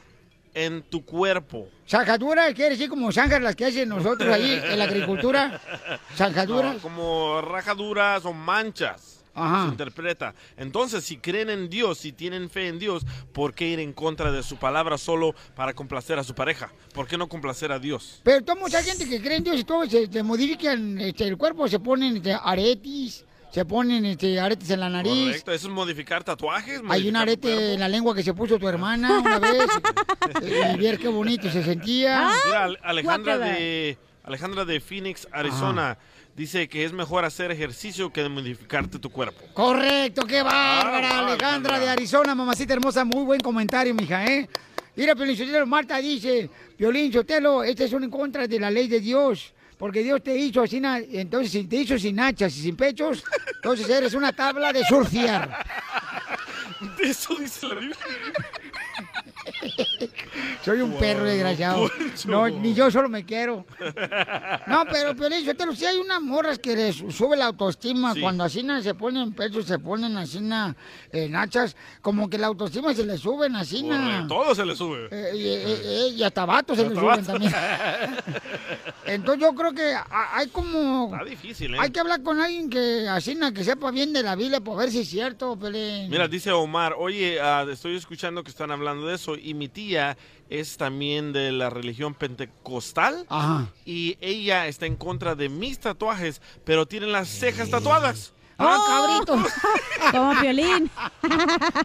en 0.55 0.83
tu 0.83 1.05
cuerpo. 1.05 1.69
¿Sajadura 1.87 2.53
quiere 2.55 2.71
decir 2.71 2.89
como 2.89 3.13
zanjas 3.13 3.43
las 3.43 3.57
que 3.57 3.67
hacen 3.67 3.89
nosotros 3.89 4.33
ahí 4.33 4.61
en 4.65 4.79
la 4.79 4.85
agricultura? 4.85 5.61
¿Sajaduras? 6.17 6.75
No, 6.77 6.81
como 6.81 7.41
rajaduras 7.41 8.25
o 8.25 8.33
manchas. 8.33 9.22
Ajá. 9.35 9.65
Se 9.65 9.69
interpreta. 9.71 10.35
Entonces, 10.57 11.05
si 11.05 11.17
creen 11.17 11.51
en 11.51 11.69
Dios, 11.71 11.99
si 11.99 12.13
tienen 12.13 12.51
fe 12.51 12.69
en 12.69 12.79
Dios, 12.79 13.05
¿por 13.33 13.55
qué 13.55 13.69
ir 13.69 13.81
en 13.81 13.93
contra 13.93 14.31
de 14.33 14.43
su 14.43 14.57
palabra 14.57 14.99
solo 14.99 15.35
para 15.55 15.73
complacer 15.75 16.19
a 16.19 16.25
su 16.25 16.35
pareja? 16.35 16.71
¿Por 16.95 17.07
qué 17.07 17.17
no 17.17 17.29
complacer 17.29 17.73
a 17.73 17.79
Dios? 17.79 18.21
Pero 18.25 18.43
toda 18.45 18.61
mucha 18.61 18.83
gente 18.83 19.09
que 19.09 19.21
cree 19.21 19.39
en 19.39 19.45
Dios 19.45 19.59
y 19.61 19.65
todo, 19.65 19.87
se, 19.87 20.07
se 20.11 20.23
modifican 20.23 20.99
este, 21.01 21.27
el 21.27 21.37
cuerpo, 21.37 21.67
se 21.69 21.81
ponen 21.81 22.17
este, 22.19 22.35
aretes, 22.35 23.25
se 23.51 23.65
ponen 23.65 24.05
este, 24.07 24.39
aretes 24.41 24.69
en 24.71 24.81
la 24.81 24.89
nariz. 24.89 25.27
Correcto, 25.27 25.53
eso 25.53 25.69
es 25.69 25.73
modificar 25.75 26.25
tatuajes. 26.25 26.81
Hay 26.89 27.09
un 27.09 27.15
modificar 27.15 27.23
arete 27.23 27.75
en 27.75 27.81
la 27.81 27.89
lengua 27.89 28.15
que 28.15 28.23
se 28.23 28.33
puso 28.35 28.59
tu 28.59 28.69
hermana 28.69 29.19
una 29.19 29.39
vez. 29.39 29.67
y 30.77 30.79
ver 30.79 30.99
qué 30.99 31.09
bonito 31.09 31.51
se 31.51 31.63
sentía. 31.63 32.31
Mira, 32.47 32.65
Ale- 32.65 32.79
Alejandra 32.83 33.39
de, 33.39 33.99
Alejandra 34.25 34.65
de 34.65 34.81
Phoenix, 34.81 35.27
Arizona, 35.33 35.99
dice 36.37 36.69
que 36.69 36.85
es 36.85 36.93
mejor 36.93 37.25
hacer 37.25 37.51
ejercicio 37.51 38.13
que 38.13 38.29
modificarte 38.29 38.99
tu 38.99 39.11
cuerpo. 39.11 39.41
Correcto, 39.55 40.27
qué 40.27 40.43
bárbara, 40.43 41.09
Ah, 41.11 41.19
Alejandra 41.27 41.27
Alejandra. 41.35 41.79
de 41.79 41.89
Arizona, 41.91 42.35
mamacita 42.35 42.73
hermosa, 42.73 43.05
muy 43.05 43.25
buen 43.25 43.41
comentario, 43.41 43.95
mija, 43.95 44.25
¿eh? 44.27 44.49
Mira, 44.97 45.15
Piolín 45.15 45.37
Sotelo, 45.37 45.67
Marta 45.67 45.97
dice, 45.99 46.51
Piolín 46.77 47.13
Sotelo, 47.13 47.65
este 47.65 47.85
es 47.85 47.93
un 47.93 48.05
en 48.05 48.11
contra 48.11 48.47
de 48.47 48.61
la 48.61 48.71
ley 48.71 48.89
de 48.89 49.01
Dios, 49.01 49.53
porque 49.79 50.03
Dios 50.03 50.23
te 50.23 50.37
hizo 50.37 50.63
así, 50.63 50.81
na- 50.81 50.99
entonces 50.99 51.51
si 51.53 51.65
te 51.65 51.77
hizo 51.77 51.99
sin 51.99 52.21
hachas 52.21 52.57
y 52.57 52.63
sin 52.63 52.77
pechos, 52.77 53.25
entonces 53.57 53.89
eres 53.89 54.15
una 54.15 54.33
tabla 54.33 54.73
de 54.73 54.85
surfear. 54.85 55.65
Eso 57.03 57.35
dice 57.37 57.69
la 57.69 57.75
Biblia. 57.77 57.97
Soy 60.65 60.81
un 60.81 60.93
perro 60.95 61.25
desgraciado. 61.25 61.91
No, 62.27 62.49
ni 62.49 62.75
yo 62.75 62.91
solo 62.91 63.09
me 63.09 63.25
quiero. 63.25 63.65
No, 64.67 64.85
pero 64.91 65.15
Piolín 65.17 65.45
Sotelo, 65.45 65.75
sí 65.75 65.85
hay 65.85 65.99
unas 65.99 66.21
morras 66.21 66.59
que 66.59 66.77
les 66.77 66.97
sube 66.97 67.37
la 67.37 67.47
autoestima 67.47 68.15
Sí. 68.15 68.21
cuando 68.21 68.45
así 68.45 68.65
se 68.83 68.95
ponen 68.95 69.33
pechos, 69.33 69.67
se 69.67 69.79
ponen 69.79 70.17
así 70.17 70.41
na, 70.41 70.75
en 71.13 71.35
hachas, 71.37 71.77
como 72.01 72.29
que 72.31 72.39
la 72.39 72.47
autoestima 72.49 72.95
se 72.95 73.05
les 73.05 73.21
suben 73.21 73.57
así. 73.57 73.83
Correcto, 73.83 74.27
Todo 74.29 74.55
se 74.55 74.65
le 74.67 74.77
sube. 74.77 75.07
Eh, 75.07 75.09
eh, 75.11 75.33
eh, 75.35 75.81
eh, 75.85 76.09
y 76.17 76.23
hasta 76.23 76.45
vatos 76.45 76.77
se 76.77 76.89
les 76.89 76.99
suben 76.99 77.25
también. 77.25 77.53
Entonces 79.07 79.43
yo 79.43 79.55
creo 79.55 79.73
que 79.73 79.95
ha- 79.95 80.37
hay 80.39 80.49
como... 80.49 81.11
Está 81.13 81.25
difícil, 81.25 81.75
¿eh? 81.75 81.79
Hay 81.81 81.91
que 81.91 82.01
hablar 82.01 82.23
con 82.23 82.41
alguien 82.41 82.71
que 82.71 83.09
así 83.09 83.37
que 83.55 83.65
sepa 83.65 83.91
bien 83.91 84.13
de 84.13 84.23
la 84.23 84.37
Biblia 84.37 84.61
para 84.61 84.77
ver 84.79 84.91
si 84.91 85.01
es 85.01 85.09
cierto, 85.09 85.59
Pelín. 85.59 86.09
Mira, 86.09 86.29
dice 86.29 86.53
Omar, 86.53 86.95
oye, 86.97 87.41
ah, 87.41 87.67
estoy 87.71 87.97
escuchando 87.97 88.45
que 88.45 88.51
están 88.51 88.71
hablando 88.71 89.07
de 89.07 89.17
eso 89.17 89.35
y 89.37 89.52
mi 89.55 89.69
tía 89.69 90.17
es 90.51 90.77
también 90.77 91.33
de 91.33 91.51
la 91.53 91.71
religión 91.71 92.15
pentecostal 92.15 93.25
Ajá. 93.29 93.69
y 93.87 94.17
ella 94.21 94.67
está 94.67 94.87
en 94.87 94.97
contra 94.97 95.35
de 95.35 95.49
mis 95.49 95.79
tatuajes, 95.81 96.41
pero 96.65 96.87
tiene 96.87 97.07
las 97.07 97.29
cejas 97.29 97.71
tatuadas. 97.71 98.35
¡Ah, 98.59 98.79
cabrito! 99.25 99.51
Como 100.13 100.39
Piolín. 100.41 100.89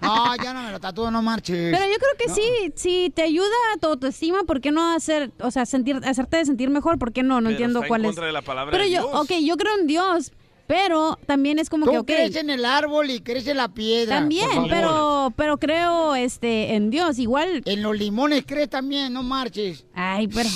No, 0.02 0.36
ya 0.36 0.54
no 0.54 0.64
me 0.64 0.72
lo 0.72 0.80
tatúo, 0.80 1.10
no 1.10 1.22
marches. 1.22 1.76
Pero 1.76 1.86
yo 1.92 1.98
creo 1.98 2.12
que 2.20 2.34
sí, 2.34 2.74
si 2.76 3.10
te 3.10 3.24
ayuda 3.24 3.48
a 3.74 3.78
tu 3.80 3.88
autoestima, 3.88 4.44
¿por 4.44 4.62
qué 4.62 4.72
no 4.72 4.94
hacer, 4.94 5.32
o 5.40 5.50
sea, 5.50 5.66
sentir, 5.66 6.00
hacerte 6.04 6.46
sentir 6.46 6.70
mejor? 6.70 7.00
¿Por 7.00 7.14
qué 7.14 7.24
no? 7.24 7.36
No 7.42 7.48
Pero 7.48 7.50
entiendo 7.52 7.80
está 7.80 7.86
en 7.86 7.90
cuál 7.90 8.02
es. 8.02 8.08
contra 8.10 8.26
de 8.28 8.32
la 8.32 8.42
palabra 8.42 8.72
Pero 8.72 8.84
de 8.84 8.92
yo, 8.92 9.08
Dios. 9.08 9.22
ok, 9.22 9.32
yo 9.44 9.58
creo 9.58 9.78
en 9.80 9.88
Dios, 9.88 10.34
pero 10.68 11.18
también 11.26 11.60
es 11.60 11.70
como 11.70 11.86
Tú 11.86 11.92
que, 11.92 11.98
ok. 12.00 12.06
crees 12.06 12.36
en 12.36 12.50
el 12.50 12.66
árbol 12.66 13.10
y 13.10 13.22
crees 13.22 13.48
en 13.48 13.58
la 13.58 13.70
piedra. 13.70 14.20
También, 14.20 14.50
pero, 14.70 15.34
pero 15.36 15.58
creo 15.58 16.16
este 16.16 16.76
en 16.76 16.90
Dios, 16.90 17.20
igual. 17.20 17.62
En 17.66 17.82
los 17.82 17.98
limones 17.98 18.44
crees 18.46 18.70
también, 18.70 19.14
no 19.14 19.24
marches. 19.24 19.86
Ay, 19.94 20.28
pero. 20.28 20.50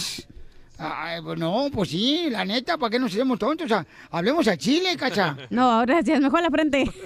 Ay, 0.83 1.21
pues 1.21 1.37
no, 1.37 1.67
pues 1.71 1.91
sí, 1.91 2.27
la 2.31 2.43
neta, 2.43 2.75
¿para 2.77 2.89
qué 2.89 2.97
nos 2.97 3.11
hacemos 3.11 3.37
tontos? 3.37 3.65
O 3.65 3.69
sea, 3.69 3.85
hablemos 4.09 4.47
a 4.47 4.57
Chile, 4.57 4.97
cacha. 4.97 5.37
No, 5.51 5.79
gracias, 5.81 6.19
mejor 6.19 6.41
la 6.41 6.49
frente. 6.49 6.89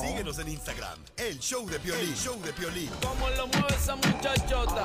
Síguenos 0.00 0.38
en 0.38 0.50
Instagram, 0.50 1.00
el 1.16 1.40
show 1.40 1.68
de 1.68 1.80
Piolín. 1.80 2.08
El 2.08 2.14
show 2.14 2.40
de 2.42 2.52
Piolín. 2.52 2.90
Como 3.02 3.28
lo 3.30 3.48
mueve 3.48 3.74
esa 3.76 3.96
muchachota, 3.96 4.84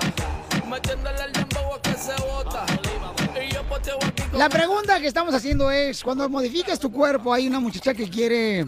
metiéndole 0.68 1.22
al 1.22 1.34
dembow 1.34 1.76
a 1.76 1.82
que 1.84 1.94
se 1.94 2.14
bota. 2.24 2.66
Y 3.40 3.54
yo 3.54 3.64
poteo 3.70 4.00
aquí 4.04 4.24
con 4.24 4.40
La 4.40 4.50
pregunta 4.50 5.00
que 5.00 5.06
estamos 5.06 5.36
haciendo 5.36 5.70
es, 5.70 6.04
cuando 6.04 6.28
modificas 6.28 6.80
tu 6.80 6.92
cuerpo, 6.92 7.36
hay 7.36 7.48
una 7.48 7.60
muchacha 7.60 7.94
que 7.94 8.10
quiere 8.10 8.66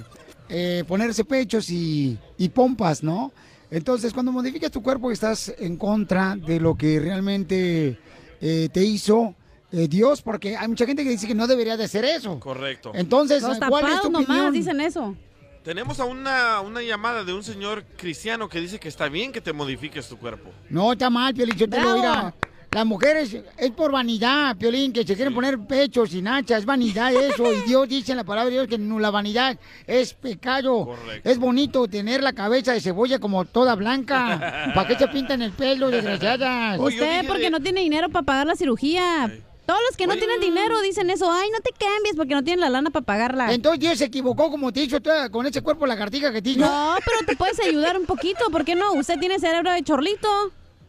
eh, 0.47 0.83
ponerse 0.87 1.25
pechos 1.25 1.71
y, 1.71 2.19
y 2.37 2.49
pompas, 2.49 3.01
¿no? 3.01 3.31
Entonces, 3.73 4.13
cuando 4.13 4.31
modificas 4.31 4.69
tu 4.69 4.83
cuerpo, 4.83 5.11
estás 5.11 5.51
en 5.57 5.77
contra 5.77 6.35
de 6.35 6.59
lo 6.59 6.75
que 6.75 6.99
realmente 6.99 7.97
eh, 8.39 8.69
te 8.71 8.83
hizo 8.83 9.33
eh, 9.71 9.87
Dios, 9.87 10.21
porque 10.21 10.55
hay 10.55 10.67
mucha 10.67 10.85
gente 10.85 11.03
que 11.03 11.09
dice 11.09 11.25
que 11.25 11.33
no 11.33 11.47
debería 11.47 11.75
de 11.75 11.85
hacer 11.85 12.05
eso. 12.05 12.39
Correcto. 12.39 12.91
Entonces, 12.93 13.41
Los 13.41 13.57
¿cuál 13.57 13.91
es 13.91 14.01
tu 14.01 14.11
nomás 14.11 14.29
opinión? 14.29 14.53
dicen 14.53 14.79
eso. 14.79 15.15
Tenemos 15.63 15.99
a 15.99 16.05
una, 16.05 16.61
una 16.61 16.83
llamada 16.83 17.23
de 17.23 17.33
un 17.33 17.41
señor 17.41 17.83
cristiano 17.97 18.47
que 18.47 18.61
dice 18.61 18.79
que 18.79 18.89
está 18.89 19.09
bien 19.09 19.31
que 19.31 19.41
te 19.41 19.53
modifiques 19.53 20.07
tu 20.07 20.17
cuerpo. 20.17 20.51
No, 20.69 20.91
está 20.91 21.09
mal, 21.09 21.33
Piolín, 21.33 21.55
yo 21.55 21.67
te 21.67 21.77
lo 21.77 21.83
Bravo. 21.83 21.97
mira. 21.97 22.35
Las 22.73 22.85
mujeres 22.85 23.37
es 23.57 23.71
por 23.71 23.91
vanidad, 23.91 24.55
Piolín, 24.57 24.91
que 24.91 25.05
se 25.05 25.15
quieren 25.15 25.33
poner 25.33 25.59
pechos 25.59 26.13
y 26.13 26.21
nachas, 26.21 26.59
es 26.59 26.65
vanidad 26.65 27.13
eso. 27.13 27.53
Y 27.53 27.61
Dios 27.61 27.87
dice 27.87 28.11
en 28.11 28.17
la 28.17 28.23
palabra 28.23 28.49
de 28.49 28.55
Dios 28.55 28.67
que 28.67 28.77
no, 28.77 28.99
la 28.99 29.11
vanidad 29.11 29.57
es 29.85 30.13
pecado. 30.13 30.85
Correcto. 30.85 31.29
Es 31.29 31.37
bonito 31.37 31.87
tener 31.87 32.23
la 32.23 32.33
cabeza 32.33 32.73
de 32.73 32.81
cebolla 32.81 33.19
como 33.19 33.45
toda 33.45 33.75
blanca. 33.75 34.71
¿Para 34.75 34.87
qué 34.87 34.95
se 34.95 35.07
pintan 35.07 35.41
el 35.41 35.51
pelo, 35.51 35.91
desgraciadas? 35.91 36.79
Usted 36.79 37.27
porque 37.27 37.49
no 37.49 37.59
tiene 37.59 37.81
dinero 37.81 38.09
para 38.09 38.25
pagar 38.25 38.47
la 38.47 38.55
cirugía. 38.55 39.31
Todos 39.65 39.79
los 39.87 39.95
que 39.95 40.07
no 40.07 40.13
Oye. 40.13 40.21
tienen 40.21 40.41
dinero 40.41 40.81
dicen 40.81 41.09
eso. 41.09 41.31
Ay, 41.31 41.49
no 41.51 41.59
te 41.59 41.71
cambies 41.71 42.15
porque 42.17 42.33
no 42.33 42.43
tienen 42.43 42.61
la 42.61 42.69
lana 42.69 42.89
para 42.89 43.05
pagarla. 43.05 43.53
Entonces 43.53 43.79
Dios 43.79 43.97
se 43.97 44.05
equivocó 44.05 44.49
como 44.49 44.73
te 44.73 44.81
hizo 44.81 44.97
con 45.31 45.45
ese 45.45 45.61
cuerpo 45.61 45.85
lagartija 45.85 46.33
que 46.33 46.41
te 46.41 46.51
hizo. 46.51 46.59
No, 46.59 46.95
pero 47.05 47.19
te 47.25 47.35
puedes 47.35 47.59
ayudar 47.59 47.97
un 47.97 48.05
poquito. 48.05 48.49
¿Por 48.51 48.65
qué 48.65 48.75
no? 48.75 48.93
Usted 48.93 49.19
tiene 49.19 49.39
cerebro 49.39 49.71
de 49.71 49.83
chorlito. 49.83 50.27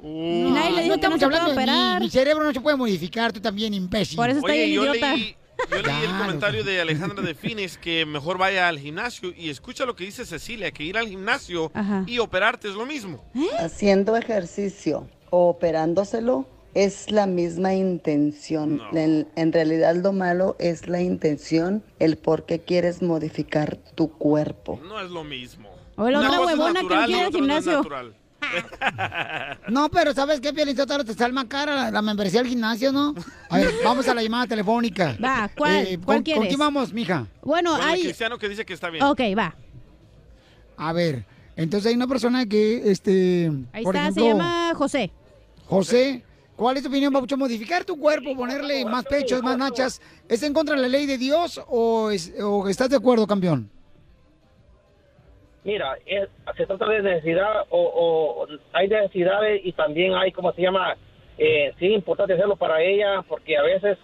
Uh, 0.07 0.51
Nadie 0.53 0.71
le 0.77 0.83
dijo 0.83 1.01
que 1.01 1.09
no 1.09 1.19
se 1.19 1.27
puede 1.27 1.39
hablando 1.39 1.51
de 1.51 1.57
mí. 1.57 1.63
operar. 1.63 2.01
Mi 2.03 2.11
cerebro 2.11 2.45
no 2.45 2.53
se 2.53 2.61
puede 2.61 2.77
modificar, 2.77 3.33
tú 3.33 3.41
también, 3.41 3.73
imbécil. 3.73 4.17
Por 4.17 4.29
eso 4.29 4.41
está 4.41 4.53
Oye, 4.53 4.67
bien 4.67 4.75
yo 4.77 4.83
idiota. 4.95 5.15
leí, 5.17 5.37
yo 5.71 5.77
leí 5.77 5.79
el 5.79 5.83
Claro. 6.09 6.19
comentario 6.19 6.63
de 6.65 6.81
Alejandra 6.83 7.23
de 7.25 7.35
Fines 7.35 7.79
que 7.79 8.05
mejor 8.05 8.37
vaya 8.37 8.69
al 8.69 8.79
gimnasio 8.79 9.33
y 9.35 9.49
escucha 9.49 9.87
lo 9.87 9.97
que 9.97 10.05
dice 10.05 10.27
Cecilia, 10.27 10.71
que 10.73 10.83
ir 10.85 10.99
al 10.99 11.09
gimnasio 11.09 11.71
Ajá. 11.73 12.05
y 12.07 12.19
operarte 12.19 12.69
es 12.69 12.75
lo 12.75 12.85
mismo. 12.85 13.25
haciendo 13.59 14.15
ejercicio 14.17 15.09
o 15.31 15.49
operándoselo 15.49 16.47
es 16.75 17.11
la 17.11 17.27
misma 17.27 17.73
intención. 17.73 18.83
En, 18.93 19.29
en 19.37 19.53
realidad 19.53 19.95
lo 19.97 20.13
malo 20.13 20.57
es 20.59 20.87
la 20.89 21.01
intención, 21.01 21.83
el 21.99 22.17
por 22.19 22.45
qué 22.47 22.59
quieres 22.59 23.01
modificar 23.01 23.77
tu 23.95 24.11
cuerpo. 24.11 24.81
No 24.87 25.01
es 25.01 25.09
lo 25.11 25.25
mismo. 25.25 25.71
O 25.97 26.11
la 26.11 26.19
Una 26.19 26.29
otra 26.29 26.39
cosa 26.41 26.53
es 26.53 26.59
huevona 26.59 26.81
que 26.81 26.83
natural 26.85 27.07
quiere 27.07 27.21
y 27.21 27.25
al 27.25 27.33
no 27.33 27.39
gimnasio. 27.39 27.83
No, 29.69 29.89
pero 29.91 30.13
¿sabes 30.13 30.41
qué, 30.41 30.53
Piolín 30.53 30.77
Sotelo? 30.77 31.05
Te 31.05 31.15
sale 31.15 31.33
más 31.33 31.47
cara 31.47 31.75
la, 31.75 31.91
la 31.91 32.03
membresía 32.03 32.41
al 32.41 32.47
gimnasio, 32.47 32.93
¿no? 32.93 33.15
A 33.49 33.59
ver, 33.59 33.71
vamos 33.85 34.07
a 34.09 34.15
la 34.15 34.23
llamada 34.23 34.47
telefónica. 34.47 35.17
Va, 35.23 35.51
¿cuál? 35.57 35.87
Eh, 35.87 35.99
¿Cuál 36.05 36.19
¿con, 36.19 36.23
quieres? 36.25 36.41
¿Con 36.41 36.49
quién 36.49 36.59
vamos, 36.61 36.93
mija? 36.93 37.27
Bueno, 37.43 37.77
el 37.77 37.83
hay... 37.83 38.03
cristiano 38.03 38.39
que 38.39 38.49
dice 38.49 38.65
que 38.65 38.75
está 38.75 38.91
bien. 38.91 39.03
Ok, 39.05 39.21
va. 39.37 39.55
A 40.77 40.93
ver, 40.93 41.25
entonces 41.57 41.89
hay 41.91 41.95
una 41.97 42.07
persona 42.07 42.47
que, 42.47 42.91
este... 42.91 43.51
Ahí 43.73 43.85
por 43.85 43.95
está, 43.95 44.09
ejemplo, 44.09 44.23
se 44.25 44.29
llama 44.29 44.73
José. 44.75 45.13
José, 45.67 46.25
¿cuál 46.57 46.77
es 46.77 46.83
tu 46.83 46.89
opinión, 46.89 47.13
Papuchón? 47.13 47.39
¿Modificar 47.39 47.85
tu 47.85 47.97
cuerpo, 47.99 48.37
ponerle 48.37 48.85
más 48.85 49.05
pechos, 49.05 49.43
más 49.43 49.57
nachas, 49.57 50.01
es 50.29 50.43
en 50.43 50.53
contra 50.53 50.75
de 50.77 50.83
la 50.83 50.89
ley 50.89 51.07
de 51.07 51.17
Dios 51.17 51.61
o, 51.69 52.11
es- 52.11 52.33
o 52.43 52.69
estás 52.69 52.91
de 52.91 52.97
acuerdo, 52.97 53.27
campeón? 53.27 53.71
Mira, 55.65 55.97
es- 56.07 56.29
se 56.57 56.67
trata 56.67 56.87
de 56.87 57.03
necesidad 57.03 57.65
o, 57.71 57.81
o 57.81 58.47
hay 58.73 58.87
necesidades 58.89 59.63
y 59.65 59.73
también 59.73 60.15
hay, 60.15 60.31
¿cómo 60.31 60.53
se 60.53 60.63
llama? 60.63 60.97
Eh, 61.39 61.73
sí, 61.79 61.87
importante 61.93 62.35
hacerlo 62.35 62.57
para 62.57 62.81
ella 62.83 63.25
porque 63.27 63.57
a 63.57 63.63
veces, 63.63 63.99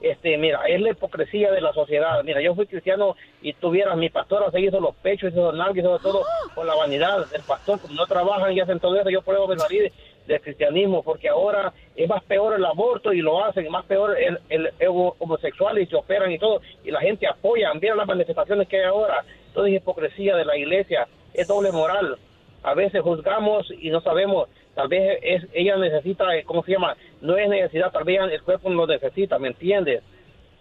este, 0.00 0.36
mira, 0.36 0.66
es 0.66 0.80
la 0.80 0.90
hipocresía 0.90 1.50
de 1.52 1.60
la 1.60 1.72
sociedad. 1.72 2.22
Mira, 2.24 2.40
yo 2.42 2.54
fui 2.56 2.66
cristiano 2.66 3.16
y 3.40 3.52
tuviera 3.54 3.94
mi 3.96 4.10
pastora 4.10 4.50
se 4.50 4.60
hizo 4.60 4.80
los 4.80 4.94
pechos, 4.96 5.32
hizo 5.32 5.44
los 5.52 5.54
nalgas, 5.54 5.78
hizo 5.84 5.98
todo 6.00 6.24
por 6.54 6.66
la 6.66 6.74
vanidad 6.74 7.24
del 7.30 7.42
pastor, 7.42 7.80
como 7.80 7.94
no 7.94 8.06
trabajan 8.06 8.52
y 8.52 8.60
hacen 8.60 8.80
todo 8.80 8.98
eso, 9.00 9.08
yo 9.08 9.22
pruebo 9.22 9.46
de- 9.46 9.92
del 10.26 10.40
cristianismo 10.40 11.02
porque 11.02 11.28
ahora 11.28 11.72
es 11.94 12.08
más 12.08 12.24
peor 12.24 12.54
el 12.54 12.64
aborto 12.64 13.12
y 13.12 13.20
lo 13.20 13.44
hacen, 13.44 13.70
más 13.70 13.84
peor 13.84 14.16
el, 14.18 14.38
el, 14.48 14.70
homosexual 15.18 15.78
y 15.78 15.86
se 15.86 15.94
operan 15.96 16.32
y 16.32 16.38
todo, 16.38 16.60
y 16.82 16.90
la 16.90 17.00
gente 17.00 17.26
apoya, 17.26 17.72
miren 17.74 17.98
las 17.98 18.06
manifestaciones 18.06 18.66
que 18.66 18.78
hay 18.78 18.84
ahora, 18.86 19.22
todo 19.54 19.66
es 19.66 19.74
hipocresía 19.74 20.36
de 20.36 20.44
la 20.44 20.56
iglesia, 20.56 21.08
es 21.32 21.48
doble 21.48 21.72
moral. 21.72 22.18
A 22.62 22.74
veces 22.74 23.02
juzgamos 23.02 23.70
y 23.78 23.90
no 23.90 24.00
sabemos, 24.00 24.48
tal 24.74 24.88
vez 24.88 25.18
es, 25.22 25.46
ella 25.52 25.76
necesita, 25.76 26.36
eh, 26.36 26.44
¿cómo 26.44 26.62
se 26.64 26.72
llama? 26.72 26.96
No 27.20 27.36
es 27.36 27.48
necesidad, 27.48 27.92
tal 27.92 28.04
vez 28.04 28.20
el 28.30 28.42
cuerpo 28.42 28.68
no 28.68 28.76
lo 28.76 28.86
necesita, 28.86 29.38
¿me 29.38 29.48
entiendes? 29.48 30.02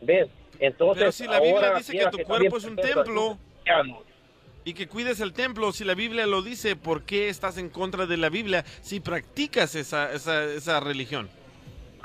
¿Ves? 0.01 0.29
Entonces, 0.59 0.99
Pero 0.99 1.11
si 1.11 1.27
la 1.27 1.39
Biblia 1.39 1.67
ahora, 1.67 1.77
dice 1.77 1.93
que 1.93 2.05
tu 2.05 2.17
también 2.17 2.27
cuerpo 2.27 2.57
es 2.57 2.65
un 2.65 2.75
templo 2.75 3.37
y 4.65 4.73
que 4.73 4.87
cuides 4.87 5.19
el 5.19 5.33
templo, 5.33 5.73
si 5.73 5.83
la 5.83 5.93
Biblia 5.93 6.25
lo 6.25 6.41
dice, 6.41 6.77
¿por 6.77 7.03
qué 7.03 7.27
estás 7.27 7.57
en 7.57 7.69
contra 7.69 8.05
de 8.05 8.15
la 8.15 8.29
Biblia 8.29 8.63
si 8.81 9.01
practicas 9.01 9.75
esa, 9.75 10.13
esa, 10.13 10.45
esa 10.45 10.79
religión? 10.79 11.29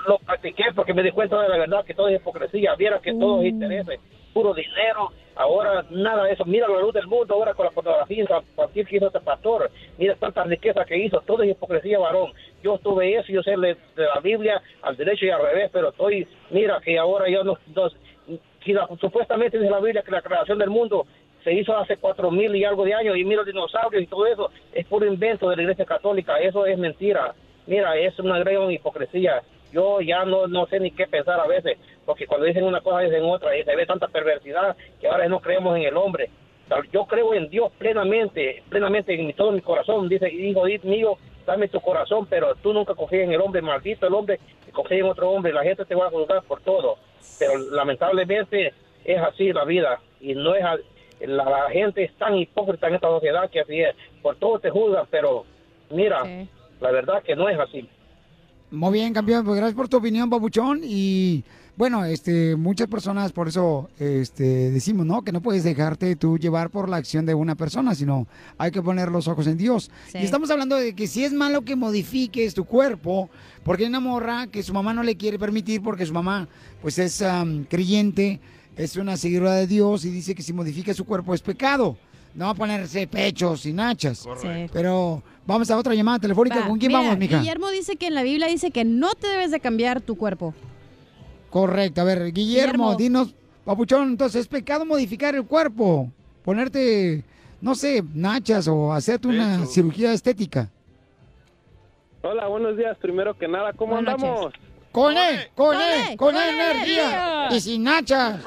lo 0.06 0.18
practiqué 0.18 0.64
porque 0.74 0.94
me 0.94 1.02
di 1.02 1.10
cuenta 1.10 1.40
de 1.40 1.48
la 1.48 1.58
verdad 1.58 1.84
que 1.84 1.94
todo 1.94 2.08
es 2.08 2.20
hipocresía, 2.20 2.74
viera 2.76 3.00
que 3.00 3.12
todo 3.12 3.42
es 3.42 3.48
interés, 3.48 3.86
puro 4.32 4.54
dinero, 4.54 5.12
ahora 5.38 5.84
nada 5.90 6.24
de 6.24 6.32
eso, 6.32 6.44
mira 6.44 6.68
la 6.68 6.80
luz 6.80 6.92
del 6.92 7.06
mundo 7.06 7.32
ahora 7.34 7.54
con 7.54 7.64
la 7.66 7.70
fotografía 7.72 8.22
infantil 8.22 8.86
que 8.86 8.96
hizo 8.96 9.06
este 9.06 9.20
pastor, 9.20 9.70
mira 9.96 10.14
tanta 10.16 10.42
riqueza 10.44 10.84
que 10.84 10.98
hizo, 10.98 11.20
todo 11.20 11.42
es 11.44 11.50
hipocresía 11.50 11.98
varón, 11.98 12.32
yo 12.62 12.74
estuve 12.74 13.14
eso, 13.16 13.32
yo 13.32 13.42
sé 13.42 13.52
de, 13.52 13.76
la 13.96 14.20
Biblia 14.20 14.60
al 14.82 14.96
derecho 14.96 15.24
y 15.24 15.30
al 15.30 15.40
revés, 15.42 15.70
pero 15.72 15.90
estoy, 15.90 16.26
mira 16.50 16.80
que 16.84 16.98
ahora 16.98 17.28
yo 17.30 17.44
no, 17.44 17.56
no- 17.74 17.90
supuestamente 19.00 19.58
dice 19.58 19.70
la 19.70 19.80
Biblia 19.80 20.02
que 20.02 20.10
la 20.10 20.20
creación 20.20 20.58
del 20.58 20.70
mundo 20.70 21.06
se 21.44 21.54
hizo 21.54 21.76
hace 21.76 21.96
cuatro 21.96 22.30
mil 22.30 22.54
y 22.54 22.64
algo 22.64 22.84
de 22.84 22.92
años 22.92 23.16
y 23.16 23.24
mira 23.24 23.38
los 23.38 23.46
dinosaurios 23.46 24.02
y 24.02 24.06
todo 24.06 24.26
eso 24.26 24.50
es 24.74 24.84
puro 24.86 25.06
invento 25.06 25.48
de 25.48 25.56
la 25.56 25.62
iglesia 25.62 25.84
católica, 25.84 26.38
eso 26.38 26.66
es 26.66 26.76
mentira, 26.76 27.34
mira, 27.66 27.96
es 27.96 28.18
una 28.18 28.38
gran 28.40 28.70
hipocresía. 28.70 29.42
Yo 29.72 30.00
ya 30.00 30.24
no, 30.24 30.46
no 30.46 30.66
sé 30.66 30.80
ni 30.80 30.90
qué 30.90 31.06
pensar 31.06 31.38
a 31.40 31.46
veces, 31.46 31.78
porque 32.06 32.26
cuando 32.26 32.46
dicen 32.46 32.64
una 32.64 32.80
cosa 32.80 33.00
dicen 33.00 33.24
otra, 33.24 33.56
y 33.56 33.64
se 33.64 33.76
ve 33.76 33.86
tanta 33.86 34.08
perversidad 34.08 34.76
que 35.00 35.08
ahora 35.08 35.28
no 35.28 35.40
creemos 35.40 35.76
en 35.76 35.82
el 35.82 35.96
hombre. 35.96 36.30
Yo 36.92 37.06
creo 37.06 37.34
en 37.34 37.48
Dios 37.48 37.72
plenamente, 37.78 38.62
plenamente 38.68 39.14
en 39.14 39.32
todo 39.32 39.52
mi 39.52 39.60
corazón. 39.60 40.08
Dice, 40.08 40.30
hijo 40.30 40.64
mío, 40.82 41.16
dame 41.46 41.68
tu 41.68 41.80
corazón, 41.80 42.26
pero 42.28 42.54
tú 42.56 42.72
nunca 42.74 42.94
confías 42.94 43.24
en 43.24 43.32
el 43.32 43.40
hombre, 43.40 43.62
maldito 43.62 44.06
el 44.06 44.14
hombre 44.14 44.38
que 44.64 44.72
confía 44.72 44.98
en 44.98 45.06
otro 45.06 45.30
hombre. 45.30 45.52
La 45.52 45.62
gente 45.62 45.84
te 45.84 45.94
va 45.94 46.06
a 46.06 46.10
juzgar 46.10 46.42
por 46.42 46.60
todo, 46.60 46.98
pero 47.38 47.58
lamentablemente 47.58 48.74
es 49.04 49.18
así 49.18 49.52
la 49.52 49.64
vida 49.64 50.00
y 50.20 50.34
no 50.34 50.54
es 50.54 50.62
la, 51.20 51.44
la 51.44 51.70
gente 51.70 52.04
es 52.04 52.14
tan 52.16 52.36
hipócrita 52.36 52.88
en 52.88 52.96
esta 52.96 53.08
sociedad 53.08 53.50
que 53.50 53.60
así 53.60 53.80
es. 53.80 53.94
Por 54.20 54.36
todo 54.36 54.58
te 54.58 54.70
juzgan, 54.70 55.06
pero 55.10 55.46
mira, 55.90 56.22
la 56.80 56.90
verdad 56.90 57.22
que 57.22 57.34
no 57.34 57.48
es 57.48 57.58
así. 57.58 57.88
Muy 58.70 58.92
bien, 58.92 59.14
campeón, 59.14 59.44
pues 59.44 59.56
gracias 59.56 59.74
por 59.74 59.88
tu 59.88 59.96
opinión, 59.96 60.28
Papuchón. 60.28 60.80
Y 60.84 61.42
bueno, 61.76 62.04
este, 62.04 62.54
muchas 62.54 62.86
personas 62.86 63.32
por 63.32 63.48
eso 63.48 63.88
este, 63.98 64.70
decimos, 64.70 65.06
¿no? 65.06 65.22
Que 65.22 65.32
no 65.32 65.40
puedes 65.40 65.64
dejarte 65.64 66.16
tú 66.16 66.36
llevar 66.38 66.68
por 66.68 66.88
la 66.88 66.98
acción 66.98 67.24
de 67.24 67.32
una 67.32 67.54
persona, 67.54 67.94
sino 67.94 68.26
hay 68.58 68.70
que 68.70 68.82
poner 68.82 69.10
los 69.10 69.26
ojos 69.26 69.46
en 69.46 69.56
Dios. 69.56 69.90
Sí. 70.12 70.18
Y 70.18 70.24
estamos 70.24 70.50
hablando 70.50 70.76
de 70.76 70.94
que 70.94 71.06
si 71.06 71.24
es 71.24 71.32
malo 71.32 71.62
que 71.62 71.76
modifiques 71.76 72.52
tu 72.52 72.66
cuerpo, 72.66 73.30
porque 73.64 73.84
hay 73.84 73.88
una 73.88 74.00
morra 74.00 74.48
que 74.48 74.62
su 74.62 74.74
mamá 74.74 74.92
no 74.92 75.02
le 75.02 75.16
quiere 75.16 75.38
permitir 75.38 75.82
porque 75.82 76.04
su 76.04 76.12
mamá, 76.12 76.46
pues 76.82 76.98
es 76.98 77.24
creyente, 77.70 78.40
es 78.76 78.96
una 78.96 79.16
seguidora 79.16 79.54
de 79.54 79.66
Dios 79.66 80.04
y 80.04 80.10
dice 80.10 80.34
que 80.34 80.42
si 80.42 80.52
modifica 80.52 80.92
su 80.92 81.06
cuerpo 81.06 81.32
es 81.32 81.40
pecado. 81.40 81.96
No 82.34 82.44
va 82.46 82.50
a 82.52 82.54
ponerse 82.54 83.06
pechos 83.06 83.66
y 83.66 83.72
nachas. 83.72 84.22
Correcto. 84.24 84.72
Pero 84.72 85.22
vamos 85.46 85.70
a 85.70 85.76
otra 85.76 85.94
llamada 85.94 86.18
telefónica. 86.20 86.60
Va, 86.60 86.68
¿Con 86.68 86.78
quién 86.78 86.90
mira, 86.92 87.00
vamos, 87.00 87.18
mija? 87.18 87.38
Guillermo 87.38 87.68
dice 87.70 87.96
que 87.96 88.06
en 88.06 88.14
la 88.14 88.22
Biblia 88.22 88.46
dice 88.46 88.70
que 88.70 88.84
no 88.84 89.12
te 89.14 89.26
debes 89.26 89.50
de 89.50 89.60
cambiar 89.60 90.00
tu 90.00 90.16
cuerpo. 90.16 90.54
Correcto. 91.50 92.00
A 92.00 92.04
ver, 92.04 92.32
Guillermo, 92.32 92.94
Guillermo. 92.94 92.96
dinos, 92.96 93.34
papuchón, 93.64 94.08
entonces, 94.10 94.42
¿es 94.42 94.48
pecado 94.48 94.84
modificar 94.84 95.34
el 95.34 95.44
cuerpo? 95.44 96.10
Ponerte, 96.44 97.24
no 97.60 97.74
sé, 97.74 98.04
nachas 98.14 98.68
o 98.68 98.92
hacerte 98.92 99.28
una 99.28 99.66
cirugía 99.66 100.12
estética. 100.12 100.70
Hola, 102.22 102.46
buenos 102.48 102.76
días. 102.76 102.96
Primero 102.98 103.36
que 103.36 103.48
nada, 103.48 103.72
¿cómo 103.72 103.94
Buenas 103.94 104.14
andamos? 104.14 104.52
Con 104.92 105.16
él, 105.16 105.40
con 105.54 105.76
él, 105.76 106.16
con 106.16 106.32
con 106.32 106.36
energía. 106.36 106.72
energía. 106.72 107.48
Y 107.56 107.60
sin 107.60 107.82
nachas. 107.84 108.40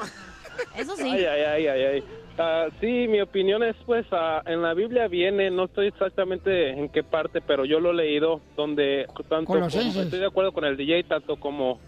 Eso 0.76 0.94
Ay, 0.98 1.24
ay, 1.24 1.42
ay, 1.42 1.66
ay, 1.66 1.82
ay. 1.84 2.04
Ah, 2.44 2.66
sí, 2.80 3.06
mi 3.08 3.20
opinión 3.20 3.62
es, 3.62 3.76
pues, 3.86 4.04
ah, 4.10 4.42
en 4.46 4.62
la 4.62 4.74
Biblia 4.74 5.06
viene, 5.06 5.48
no 5.50 5.64
estoy 5.66 5.86
exactamente 5.86 6.70
en 6.70 6.88
qué 6.88 7.04
parte, 7.04 7.40
pero 7.40 7.64
yo 7.64 7.78
lo 7.78 7.90
he 7.92 7.94
leído, 7.94 8.40
donde 8.56 9.06
tanto 9.28 9.46
como- 9.46 9.66
estoy 9.66 10.18
de 10.18 10.26
acuerdo 10.26 10.50
con 10.52 10.64
el 10.64 10.76
DJ, 10.76 11.04
tanto 11.04 11.36
como 11.36 11.78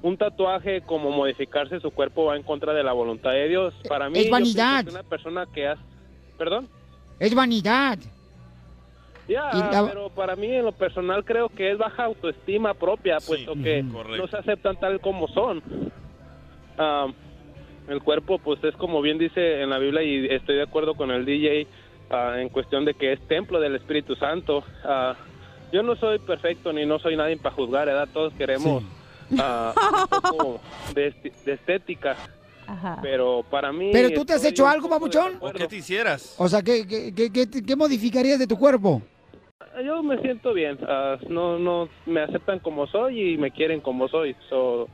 un 0.00 0.16
tatuaje 0.16 0.80
como 0.80 1.10
modificarse 1.10 1.78
su 1.80 1.90
cuerpo 1.90 2.24
va 2.26 2.36
en 2.36 2.42
contra 2.42 2.72
de 2.72 2.82
la 2.84 2.92
voluntad 2.92 3.32
de 3.32 3.48
Dios. 3.48 3.74
Para 3.88 4.08
mí, 4.08 4.18
Es 4.20 4.26
yo 4.26 4.30
vanidad. 4.32 4.84
que 4.84 4.90
una 4.90 5.02
persona 5.02 5.44
que 5.52 5.66
hace... 5.68 5.82
¿Perdón? 6.38 6.68
Es 7.18 7.34
vanidad. 7.34 7.98
Ya, 9.28 9.50
pero 9.90 10.08
para 10.08 10.36
mí 10.36 10.46
en 10.46 10.64
lo 10.64 10.72
personal 10.72 11.22
creo 11.22 11.50
que 11.50 11.72
es 11.72 11.76
baja 11.76 12.04
autoestima 12.04 12.72
propia, 12.72 13.18
puesto 13.18 13.52
que 13.62 13.82
no 13.82 14.26
se 14.26 14.36
aceptan 14.38 14.76
tal 14.80 15.00
como 15.00 15.28
son. 15.28 15.62
Ah, 16.78 17.08
el 17.90 18.02
cuerpo, 18.02 18.38
pues 18.38 18.62
es 18.64 18.74
como 18.76 19.00
bien 19.02 19.18
dice 19.18 19.62
en 19.62 19.70
la 19.70 19.78
Biblia 19.78 20.02
y 20.02 20.26
estoy 20.26 20.56
de 20.56 20.62
acuerdo 20.62 20.94
con 20.94 21.10
el 21.10 21.24
DJ 21.24 21.66
ah, 22.10 22.36
en 22.38 22.48
cuestión 22.48 22.84
de 22.84 22.94
que 22.94 23.12
es 23.12 23.20
templo 23.28 23.60
del 23.60 23.76
Espíritu 23.76 24.14
Santo. 24.16 24.64
Ah, 24.84 25.16
yo 25.72 25.82
no 25.82 25.96
soy 25.96 26.18
perfecto 26.18 26.72
ni 26.72 26.86
no 26.86 26.98
soy 26.98 27.16
nadie 27.16 27.36
para 27.36 27.54
juzgar, 27.54 27.86
¿verdad? 27.86 28.08
Todos 28.12 28.32
queremos 28.34 28.82
ah, 29.38 29.72
un 30.12 30.20
poco 30.20 30.60
de, 30.94 31.14
estética, 31.46 32.16
pero 33.02 33.44
para 33.50 33.72
mí... 33.72 33.90
¿Pero 33.92 34.10
tú 34.10 34.24
te 34.24 34.34
has 34.34 34.44
hecho 34.44 34.66
algo, 34.66 34.88
papuchón? 34.88 35.36
acuerdo. 35.36 35.58
¿Qué 35.58 35.66
te 35.68 35.76
hicieras? 35.76 36.34
O 36.38 36.48
sea, 36.48 36.62
¿qué, 36.62 36.86
qué, 36.86 37.12
qué, 37.14 37.30
qué- 37.32 37.62
qué 37.62 37.76
modificarías 37.76 38.38
de 38.38 38.46
tu 38.46 38.58
cuerpo? 38.58 39.02
Yo 39.84 40.02
me 40.02 40.18
siento 40.20 40.52
bien. 40.54 40.78
ah, 40.88 41.18
no, 41.28 41.58
no 41.58 41.88
me 42.06 42.20
aceptan 42.22 42.58
como 42.58 42.86
soy 42.86 43.34
y 43.34 43.36
me 43.38 43.50
quieren 43.50 43.80
como 43.80 44.08
soy. 44.08 44.34
So, 44.48 44.88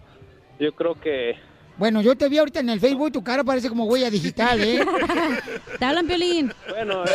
yo 0.59 0.73
creo 0.73 0.95
que 1.01 1.37
Bueno, 1.77 2.01
yo 2.03 2.17
te 2.17 2.29
vi 2.29 2.39
ahorita 2.39 2.61
en 2.61 2.69
el 2.71 2.79
Facebook, 2.79 3.11
tu 3.11 3.25
cara 3.25 3.43
parece 3.43 3.69
como 3.69 3.85
huella 3.87 4.09
digital, 4.09 4.63
¿eh? 4.63 4.81
Te 5.79 5.85
hablan, 5.85 6.07
Piolín. 6.07 6.53
bueno, 6.71 7.05
eh, 7.05 7.09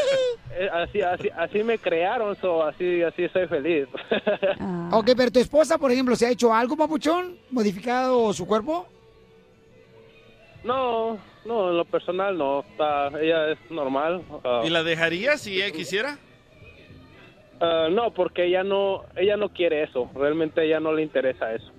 eh, 0.58 0.70
así, 0.74 1.02
así, 1.02 1.30
así 1.38 1.64
me 1.64 1.78
crearon, 1.78 2.36
so, 2.42 2.64
así, 2.64 3.02
así 3.02 3.28
soy 3.30 3.48
feliz. 3.48 3.88
Ok, 4.92 5.12
pero 5.16 5.32
tu 5.32 5.40
esposa, 5.40 5.78
por 5.78 5.92
ejemplo, 5.92 6.16
¿se 6.16 6.26
ha 6.26 6.32
hecho 6.32 6.52
algo, 6.54 6.76
papuchón? 6.76 7.38
¿Modificado 7.52 8.34
su 8.34 8.46
cuerpo? 8.48 8.88
no, 10.64 11.18
no, 11.46 11.70
en 11.70 11.78
lo 11.78 11.86
personal 11.86 12.38
no. 12.38 12.62
Está- 12.62 13.10
ella 13.22 13.52
es 13.52 13.58
normal. 13.70 14.24
ah, 14.44 14.62
¿Y 14.66 14.70
la 14.70 14.84
dejarías 14.84 15.40
si 15.42 15.62
ella 15.62 15.72
quisiera? 15.72 16.18
ah, 17.62 17.88
no, 17.92 18.12
porque 18.14 18.46
ella 18.46 18.64
no, 18.64 19.04
ella 19.16 19.38
no 19.38 19.50
quiere 19.50 19.84
eso. 19.84 20.10
Realmente 20.16 20.60
a 20.62 20.64
ella 20.66 20.80
no 20.80 20.92
le 20.92 21.04
interesa 21.04 21.54
eso. 21.54 21.72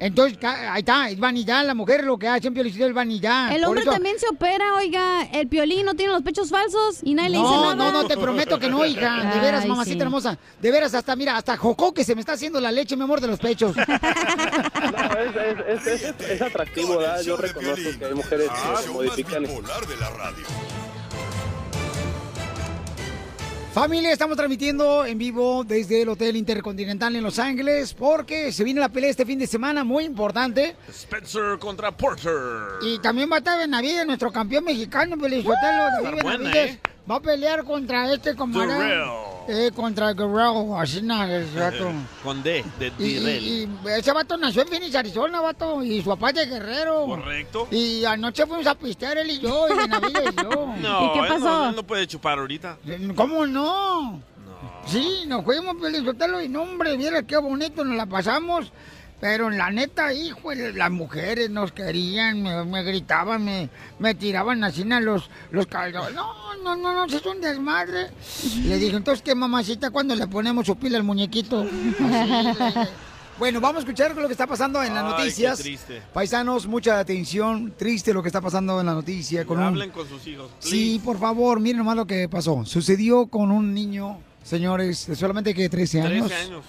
Entonces, 0.00 0.38
ahí 0.42 0.78
está, 0.80 1.10
es 1.10 1.18
vanidad. 1.18 1.64
La 1.64 1.74
mujer 1.74 2.02
lo 2.04 2.18
que 2.18 2.26
hace 2.26 2.48
en 2.48 2.54
Piolichotelo 2.54 2.88
es 2.88 2.94
vanidad. 2.94 3.52
El 3.54 3.62
hombre 3.64 3.82
eso- 3.82 3.90
también 3.92 4.18
se 4.18 4.26
opera, 4.28 4.74
oiga. 4.74 5.22
El 5.32 5.46
piolín 5.46 5.84
no 5.84 5.94
tiene 5.94 6.12
los 6.12 6.22
pechos 6.22 6.48
falsos 6.48 7.00
y 7.02 7.12
nadie 7.14 7.30
le 7.30 7.36
dice 7.36 7.48
No, 7.50 7.74
nada. 7.74 7.92
no, 7.92 8.02
no, 8.02 8.08
te 8.08 8.16
prometo 8.16 8.58
que 8.58 8.68
no, 8.70 8.84
hija. 8.86 9.32
De 9.34 9.40
veras, 9.40 9.62
Ay, 9.64 9.68
mamacita 9.68 9.96
sí. 9.98 10.02
hermosa. 10.02 10.38
De 10.60 10.70
veras, 10.70 10.94
hasta, 10.94 11.14
mira, 11.16 11.36
hasta 11.36 11.56
Jocó 11.58 11.92
que 11.92 12.02
se 12.02 12.14
me 12.14 12.20
está 12.22 12.32
haciendo 12.32 12.60
la 12.60 12.72
leche, 12.72 12.96
mi 12.96 13.02
amor, 13.02 13.20
de 13.20 13.26
los 13.28 13.38
pechos. 13.38 13.76
No, 14.80 15.18
es, 15.20 15.36
es, 15.36 15.86
es, 15.86 16.02
es- 16.02 16.30
es 16.30 16.42
atractivo, 16.42 16.96
¿verdad? 16.98 17.20
Yo 17.22 17.36
reconozco 17.36 17.98
que 17.98 18.04
hay 18.06 18.14
mujeres 18.14 18.48
que 18.48 18.82
se 18.82 18.88
modifican. 18.90 19.42
de 19.44 19.96
la 20.00 20.10
radio. 20.10 20.44
Familia, 23.80 24.12
estamos 24.12 24.36
transmitiendo 24.36 25.06
en 25.06 25.16
vivo 25.16 25.64
desde 25.64 26.02
el 26.02 26.10
Hotel 26.10 26.36
Intercontinental 26.36 27.16
en 27.16 27.22
Los 27.22 27.38
Ángeles 27.38 27.94
porque 27.94 28.52
se 28.52 28.62
viene 28.62 28.78
la 28.78 28.90
pelea 28.90 29.08
este 29.08 29.24
fin 29.24 29.38
de 29.38 29.46
semana 29.46 29.84
muy 29.84 30.04
importante. 30.04 30.76
Spencer 30.86 31.58
contra 31.58 31.90
Porter. 31.90 32.32
Y 32.82 32.98
también 32.98 33.30
va 33.30 33.36
a 33.36 33.38
estar 33.38 33.58
Benavides, 33.58 34.06
nuestro 34.06 34.30
campeón 34.30 34.64
mexicano, 34.64 35.16
Está 35.16 35.40
buena, 35.42 36.20
Benavides. 36.20 36.74
¿eh? 36.74 36.80
Va 37.10 37.14
a 37.14 37.20
pelear 37.20 37.64
contra 37.64 38.12
este 38.12 38.36
camarada. 38.36 39.29
Eh, 39.52 39.72
contra 39.74 40.12
Guerrero, 40.12 40.78
así 40.78 41.02
nada, 41.02 41.36
el 41.36 41.52
rato. 41.54 41.90
Con 42.22 42.40
D, 42.42 42.64
de 42.78 42.92
Y, 42.98 43.14
Direl. 43.14 43.42
y- 43.44 43.48
y 43.84 43.88
ese 43.98 44.12
vato 44.12 44.36
nació 44.36 44.62
en 44.62 44.68
Phoenix, 44.68 44.94
Arizona, 44.94 45.40
vato, 45.40 45.82
y 45.82 46.00
su 46.02 46.08
papá 46.10 46.30
es 46.30 46.36
de 46.36 46.46
Guerrero. 46.46 47.06
Correcto. 47.06 47.66
Y 47.72 48.04
anoche 48.04 48.46
fuimos 48.46 48.66
a 48.68 48.74
pistear 48.76 49.18
él 49.18 49.30
y 49.30 49.40
yo, 49.40 49.66
y 49.68 49.76
Benavides 49.76 50.32
y 50.32 50.42
yo. 50.42 50.50
No, 50.80 51.14
él 51.24 51.40
no, 51.40 51.68
él 51.70 51.76
no 51.76 51.82
puede 51.82 52.06
chupar 52.06 52.38
ahorita. 52.38 52.78
¿Cómo 53.16 53.44
no? 53.46 54.22
Sí, 54.86 55.24
nos 55.26 55.44
fuimos, 55.44 55.76
Pelizotelo, 55.80 56.40
y 56.40 56.48
no, 56.48 56.62
hombre, 56.62 56.96
viera 56.96 57.22
qué 57.22 57.36
bonito 57.36 57.84
nos 57.84 57.96
la 57.96 58.06
pasamos. 58.06 58.70
Pero 59.20 59.50
la 59.50 59.70
neta, 59.70 60.14
hijo, 60.14 60.52
las 60.54 60.90
mujeres 60.90 61.50
nos 61.50 61.72
querían, 61.72 62.42
me, 62.42 62.64
me 62.64 62.82
gritaban, 62.82 63.44
me, 63.44 63.68
me 63.98 64.14
tiraban 64.14 64.64
así 64.64 64.82
a 64.90 65.00
los, 65.00 65.28
los 65.50 65.66
caldos. 65.66 66.12
No, 66.14 66.56
no, 66.64 66.74
no, 66.74 66.94
no, 66.94 67.04
es 67.04 67.26
un 67.26 67.40
desmadre. 67.40 68.08
Le 68.64 68.78
dije, 68.78 68.96
entonces, 68.96 69.22
¿qué 69.22 69.34
mamacita 69.34 69.90
cuando 69.90 70.14
le 70.16 70.26
ponemos 70.26 70.64
su 70.66 70.76
pila 70.76 70.96
al 70.96 71.04
muñequito? 71.04 71.60
Así. 71.62 72.88
Bueno, 73.38 73.58
vamos 73.60 73.76
a 73.76 73.78
escuchar 73.80 74.14
lo 74.14 74.26
que 74.26 74.32
está 74.32 74.46
pasando 74.46 74.82
en 74.82 74.92
las 74.94 75.02
Ay, 75.04 75.10
qué 75.12 75.18
noticias. 75.22 75.58
triste. 75.60 76.02
Paisanos, 76.12 76.66
mucha 76.66 76.98
atención. 76.98 77.72
Triste 77.76 78.12
lo 78.12 78.22
que 78.22 78.28
está 78.28 78.40
pasando 78.42 78.78
en 78.80 78.86
la 78.86 78.92
noticia. 78.92 79.46
Con 79.46 79.58
un- 79.58 79.64
Hablen 79.64 79.90
con 79.90 80.06
sus 80.08 80.26
hijos. 80.26 80.50
Sí, 80.58 81.00
por 81.02 81.18
favor, 81.18 81.58
miren 81.58 81.78
nomás 81.78 81.96
lo 81.96 82.06
que 82.06 82.28
pasó. 82.28 82.64
Sucedió 82.66 83.28
con 83.28 83.50
un 83.50 83.72
niño, 83.72 84.18
señores, 84.44 85.08
solamente 85.14 85.54
que 85.54 85.70
13 85.70 86.02
años. 86.02 86.26
13 86.28 86.44
años. 86.44 86.64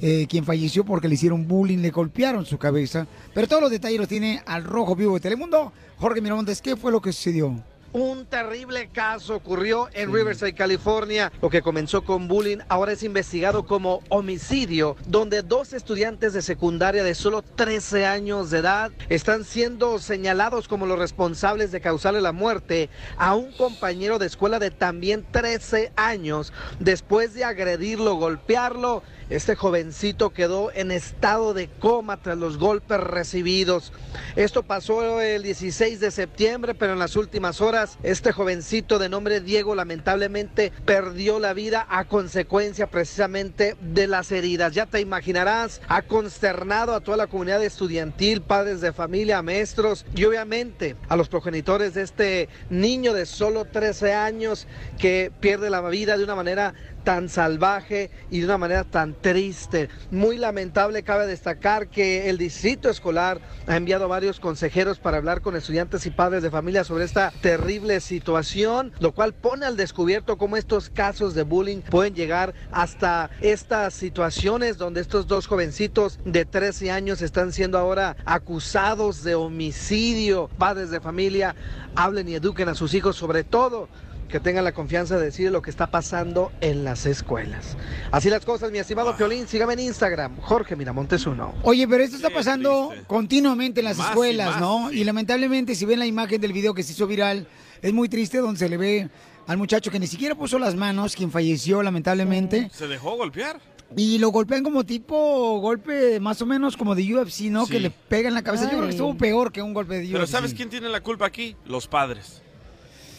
Eh, 0.00 0.26
quien 0.28 0.44
falleció 0.44 0.84
porque 0.84 1.08
le 1.08 1.14
hicieron 1.14 1.46
bullying, 1.46 1.78
le 1.78 1.90
golpearon 1.90 2.44
su 2.44 2.58
cabeza. 2.58 3.06
Pero 3.34 3.48
todos 3.48 3.62
los 3.62 3.70
detalles 3.70 3.98
los 3.98 4.08
tiene 4.08 4.42
al 4.46 4.64
rojo 4.64 4.94
vivo 4.96 5.14
de 5.14 5.20
Telemundo. 5.20 5.72
Jorge 5.98 6.20
Miramontes, 6.20 6.60
¿qué 6.60 6.76
fue 6.76 6.92
lo 6.92 7.00
que 7.00 7.12
sucedió? 7.12 7.62
Un 7.92 8.26
terrible 8.26 8.90
caso 8.92 9.36
ocurrió 9.36 9.88
en 9.94 10.12
Riverside, 10.12 10.52
California. 10.52 11.32
Lo 11.40 11.48
que 11.48 11.62
comenzó 11.62 12.04
con 12.04 12.28
bullying 12.28 12.58
ahora 12.68 12.92
es 12.92 13.02
investigado 13.02 13.64
como 13.64 14.02
homicidio, 14.10 14.96
donde 15.06 15.40
dos 15.42 15.72
estudiantes 15.72 16.34
de 16.34 16.42
secundaria 16.42 17.02
de 17.02 17.14
solo 17.14 17.40
13 17.40 18.04
años 18.04 18.50
de 18.50 18.58
edad 18.58 18.92
están 19.08 19.44
siendo 19.44 19.98
señalados 19.98 20.68
como 20.68 20.84
los 20.84 20.98
responsables 20.98 21.72
de 21.72 21.80
causarle 21.80 22.20
la 22.20 22.32
muerte 22.32 22.90
a 23.16 23.34
un 23.34 23.50
compañero 23.52 24.18
de 24.18 24.26
escuela 24.26 24.58
de 24.58 24.70
también 24.70 25.24
13 25.30 25.92
años. 25.96 26.52
Después 26.78 27.32
de 27.32 27.44
agredirlo, 27.44 28.16
golpearlo, 28.16 29.04
este 29.30 29.56
jovencito 29.56 30.30
quedó 30.30 30.70
en 30.72 30.90
estado 30.90 31.54
de 31.54 31.68
coma 31.68 32.18
tras 32.18 32.38
los 32.38 32.58
golpes 32.58 33.00
recibidos. 33.00 33.92
Esto 34.36 34.62
pasó 34.62 35.20
el 35.20 35.42
16 35.42 35.98
de 36.00 36.10
septiembre, 36.10 36.74
pero 36.74 36.92
en 36.92 36.98
las 36.98 37.16
últimas 37.16 37.60
horas 37.60 37.98
este 38.02 38.32
jovencito 38.32 38.98
de 38.98 39.08
nombre 39.08 39.40
Diego 39.40 39.74
lamentablemente 39.74 40.72
perdió 40.84 41.38
la 41.38 41.54
vida 41.54 41.86
a 41.88 42.04
consecuencia 42.04 42.86
precisamente 42.86 43.76
de 43.80 44.06
las 44.06 44.30
heridas. 44.30 44.74
Ya 44.74 44.86
te 44.86 45.00
imaginarás, 45.00 45.80
ha 45.88 46.02
consternado 46.02 46.94
a 46.94 47.00
toda 47.00 47.16
la 47.16 47.26
comunidad 47.26 47.62
estudiantil, 47.64 48.42
padres 48.42 48.80
de 48.80 48.92
familia, 48.92 49.42
maestros 49.42 50.06
y 50.14 50.24
obviamente 50.24 50.96
a 51.08 51.16
los 51.16 51.28
progenitores 51.28 51.94
de 51.94 52.02
este 52.02 52.48
niño 52.70 53.12
de 53.12 53.26
solo 53.26 53.64
13 53.64 54.14
años 54.14 54.66
que 54.98 55.32
pierde 55.40 55.70
la 55.70 55.80
vida 55.88 56.16
de 56.16 56.24
una 56.24 56.34
manera 56.34 56.74
tan 57.06 57.28
salvaje 57.28 58.10
y 58.32 58.40
de 58.40 58.46
una 58.46 58.58
manera 58.58 58.82
tan 58.82 59.14
triste. 59.14 59.88
Muy 60.10 60.38
lamentable, 60.38 61.04
cabe 61.04 61.28
destacar 61.28 61.86
que 61.86 62.28
el 62.28 62.36
distrito 62.36 62.90
escolar 62.90 63.40
ha 63.68 63.76
enviado 63.76 64.08
varios 64.08 64.40
consejeros 64.40 64.98
para 64.98 65.18
hablar 65.18 65.40
con 65.40 65.54
estudiantes 65.54 66.04
y 66.04 66.10
padres 66.10 66.42
de 66.42 66.50
familia 66.50 66.82
sobre 66.82 67.04
esta 67.04 67.32
terrible 67.40 68.00
situación, 68.00 68.92
lo 68.98 69.12
cual 69.12 69.34
pone 69.34 69.66
al 69.66 69.76
descubierto 69.76 70.36
cómo 70.36 70.56
estos 70.56 70.90
casos 70.90 71.36
de 71.36 71.44
bullying 71.44 71.80
pueden 71.80 72.16
llegar 72.16 72.54
hasta 72.72 73.30
estas 73.40 73.94
situaciones 73.94 74.76
donde 74.76 75.00
estos 75.00 75.28
dos 75.28 75.46
jovencitos 75.46 76.18
de 76.24 76.44
13 76.44 76.90
años 76.90 77.22
están 77.22 77.52
siendo 77.52 77.78
ahora 77.78 78.16
acusados 78.24 79.22
de 79.22 79.36
homicidio. 79.36 80.50
Padres 80.58 80.90
de 80.90 81.00
familia, 81.00 81.54
hablen 81.94 82.28
y 82.28 82.34
eduquen 82.34 82.68
a 82.68 82.74
sus 82.74 82.94
hijos 82.94 83.14
sobre 83.14 83.44
todo 83.44 83.88
que 84.28 84.40
tengan 84.40 84.64
la 84.64 84.72
confianza 84.72 85.18
de 85.18 85.26
decir 85.26 85.50
lo 85.50 85.62
que 85.62 85.70
está 85.70 85.90
pasando 85.90 86.52
en 86.60 86.84
las 86.84 87.06
escuelas. 87.06 87.76
Así 88.10 88.28
las 88.30 88.44
cosas, 88.44 88.72
mi 88.72 88.78
estimado 88.78 89.16
Piolín, 89.16 89.46
sígame 89.46 89.74
en 89.74 89.80
Instagram, 89.80 90.36
Jorge 90.40 90.76
Miramontes 90.76 91.26
uno. 91.26 91.54
Oye, 91.62 91.86
pero 91.86 92.02
esto 92.02 92.16
está 92.16 92.30
pasando 92.30 92.92
continuamente 93.06 93.80
en 93.80 93.84
las 93.86 93.98
Más 93.98 94.08
y 94.08 94.10
escuelas, 94.10 94.50
más, 94.52 94.60
¿no? 94.60 94.92
Y 94.92 95.04
lamentablemente, 95.04 95.74
si 95.74 95.84
ven 95.84 95.98
la 95.98 96.06
imagen 96.06 96.40
del 96.40 96.52
video 96.52 96.74
que 96.74 96.82
se 96.82 96.92
hizo 96.92 97.06
viral, 97.06 97.46
es 97.82 97.92
muy 97.92 98.08
triste 98.08 98.38
donde 98.38 98.58
se 98.58 98.68
le 98.68 98.76
ve 98.76 99.08
al 99.46 99.56
muchacho 99.56 99.90
que 99.90 99.98
ni 99.98 100.06
siquiera 100.06 100.34
puso 100.34 100.58
las 100.58 100.74
manos, 100.74 101.14
quien 101.14 101.30
falleció 101.30 101.82
lamentablemente. 101.82 102.68
¿Se 102.72 102.88
dejó 102.88 103.16
golpear? 103.16 103.60
Y 103.96 104.18
lo 104.18 104.30
golpean 104.30 104.64
como 104.64 104.84
tipo 104.84 105.60
golpe 105.60 106.18
más 106.18 106.42
o 106.42 106.46
menos 106.46 106.76
como 106.76 106.96
de 106.96 107.14
UFC, 107.14 107.42
¿no? 107.42 107.66
Sí. 107.66 107.72
Que 107.72 107.80
le 107.80 107.90
pega 107.90 108.28
en 108.28 108.34
la 108.34 108.42
cabeza. 108.42 108.64
Yo 108.64 108.70
creo 108.70 108.84
que 108.84 108.90
estuvo 108.90 109.16
peor 109.16 109.52
que 109.52 109.62
un 109.62 109.72
golpe 109.72 109.94
de 109.94 110.00
UFC. 110.02 110.12
Pero 110.12 110.26
¿sabes 110.26 110.54
quién 110.54 110.68
tiene 110.68 110.88
la 110.88 111.00
culpa 111.00 111.26
aquí? 111.26 111.54
Los 111.64 111.86
padres. 111.86 112.42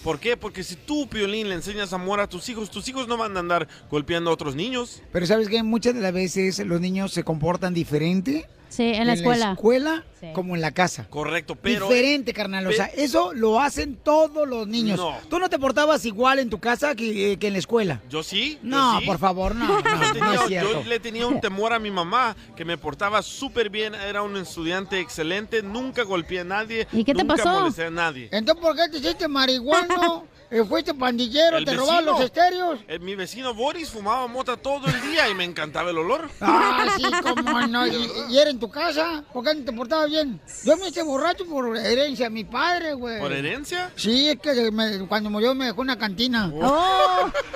¿Por 0.08 0.22
qué? 0.22 0.38
Porque 0.38 0.63
si 0.63 0.78
tú, 0.78 1.10
Piolín, 1.10 1.50
le 1.50 1.56
enseñas 1.56 1.91
amor 1.91 2.22
a 2.22 2.28
tus 2.28 2.48
hijos, 2.48 2.72
tus 2.72 2.88
hijos 2.88 3.10
no 3.10 3.17
van 3.17 3.36
a 3.36 3.41
andar 3.41 3.67
golpeando 3.91 4.30
a 4.30 4.34
otros 4.34 4.56
niños. 4.56 5.02
Pero 5.12 5.26
¿sabes 5.26 5.50
que 5.50 5.62
Muchas 5.63 5.96
de 5.96 6.00
las 6.00 6.13
veces 6.13 6.60
los 6.60 6.80
niños 6.80 7.12
se 7.12 7.26
comportan 7.26 7.74
diferente. 7.74 8.48
Sí, 8.70 8.84
en 8.84 9.08
la 9.08 9.14
escuela. 9.14 9.52
escuela 9.54 10.04
Sí. 10.20 10.28
como 10.34 10.56
en 10.56 10.62
la 10.62 10.72
casa. 10.72 11.06
Correcto, 11.12 11.56
pero... 11.56 11.88
Diferente, 11.88 12.34
carnal. 12.34 12.66
O 12.66 12.72
sea, 12.72 12.86
eso 12.88 13.34
lo 13.34 13.60
hacen 13.60 13.96
todos 13.98 14.48
los 14.48 14.68
niños. 14.68 14.98
No. 14.98 15.16
¿Tú 15.30 15.38
no 15.38 15.48
te 15.48 15.60
portabas 15.60 16.04
igual 16.06 16.40
en 16.40 16.50
tu 16.50 16.60
casa 16.60 16.96
que, 16.96 17.34
eh, 17.34 17.38
que 17.38 17.48
en 17.48 17.54
la 17.54 17.60
escuela? 17.60 18.02
Yo 18.10 18.24
sí. 18.24 18.54
yo 18.64 18.70
No, 18.70 19.00
sí. 19.00 19.06
por 19.06 19.20
favor, 19.20 19.54
no, 19.56 19.68
no, 19.68 19.84
Yo 20.16 20.20
no 20.20 20.34
es 20.34 20.42
cierto. 20.48 20.72
yo 20.84 20.90
le 20.90 21.00
tenía 21.00 21.28
un 21.28 21.40
temor 21.40 21.72
a 21.72 21.78
mi 21.80 21.92
mamá, 21.92 22.36
que 22.56 22.66
me 22.66 22.78
portaba 22.80 23.22
súper 23.22 23.70
bien, 23.70 23.94
era 23.94 24.24
un 24.24 24.36
estudiante 24.38 25.00
excelente, 25.00 25.62
nunca 25.62 26.02
golpeé 26.04 26.40
a 26.40 26.44
nadie. 26.44 26.88
¿Y 26.92 27.04
qué 27.04 27.14
te 27.14 27.24
nunca 27.24 27.36
pasó? 27.44 27.60
molesté 27.60 27.86
a 27.86 27.92
nadie. 27.92 28.30
Entonces, 28.32 28.60
¿por 28.64 28.76
qué 28.76 28.90
te 28.90 28.98
hiciste 28.98 29.28
marihuano? 29.28 30.26
Eh, 30.50 30.64
¿Fuiste 30.64 30.94
pandillero? 30.94 31.58
El 31.58 31.66
¿Te 31.66 31.74
robaban 31.76 32.06
los 32.06 32.22
estéreos? 32.22 32.80
Eh, 32.88 33.00
mi 33.00 33.16
vecino 33.16 33.54
Boris 33.54 33.90
fumaba 33.90 34.28
mota 34.28 34.56
todo 34.56 34.88
el 34.88 35.02
día 35.02 35.28
y 35.28 35.36
me 35.36 35.44
encantaba 35.44 35.90
el 35.90 35.98
olor. 35.98 36.30
Ah, 36.40 36.86
sí, 36.96 37.04
cómo 37.22 37.60
no. 37.68 37.86
¿Y, 37.86 38.10
y 38.30 38.38
era 38.38 38.50
en 38.50 38.58
tu 38.58 38.70
casa? 38.70 39.26
¿Por 39.34 39.44
qué 39.44 39.54
no 39.56 39.66
te 39.66 39.74
portabas 39.74 40.10
bien? 40.10 40.40
Yo 40.64 40.78
me 40.78 40.88
hice 40.88 41.04
borracho 41.04 41.46
por 41.46 41.76
herencia 41.76 42.28
de 42.28 42.30
mi 42.30 42.46
padre, 42.46 42.94
güey. 42.94 43.20
¿Por 43.20 43.34
herencia? 43.34 43.92
Sí, 43.98 44.30
es 44.30 44.40
que 44.40 44.72
me- 44.72 45.06
cuando 45.08 45.30
murió 45.30 45.54
me 45.54 45.66
dejó 45.66 45.82
una 45.82 45.98
cantina. 45.98 46.50
Oh. 46.54 47.30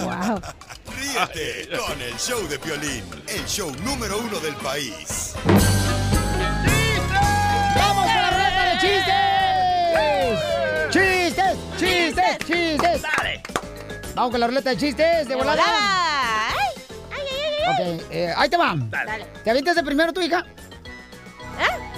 wow. 0.00 0.40
Ríete 0.96 1.68
con 1.76 2.00
el 2.00 2.14
show 2.18 2.46
de 2.48 2.58
Piolín, 2.58 3.02
el 3.26 3.44
show 3.46 3.72
número 3.84 4.18
uno 4.20 4.38
del 4.38 4.54
país. 4.56 5.34
¡Chistes! 11.76 12.38
¡Chistes! 12.46 13.02
¡Dale! 13.02 13.42
Vamos 14.14 14.30
con 14.30 14.40
la 14.40 14.46
ruleta 14.46 14.70
de 14.70 14.76
chistes, 14.76 15.26
de 15.26 15.34
volada. 15.34 15.62
Ok, 17.66 18.02
eh, 18.10 18.32
ahí 18.36 18.48
te 18.48 18.56
va. 18.56 18.74
Dale. 18.76 19.26
¿Te 19.42 19.50
avientas 19.50 19.74
de 19.74 19.82
primero 19.82 20.12
tu 20.12 20.20
hija? 20.20 20.44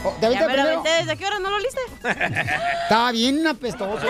Oh, 0.04 0.14
¿Te 0.20 0.26
avientas 0.26 0.48
lo 0.48 0.54
primero? 0.54 0.82
¿desde 0.82 1.16
qué 1.16 1.26
hora 1.26 1.38
no 1.38 1.50
lo 1.50 1.58
liste? 1.58 1.80
Está 2.82 3.10
bien 3.12 3.46
apestoso. 3.46 4.06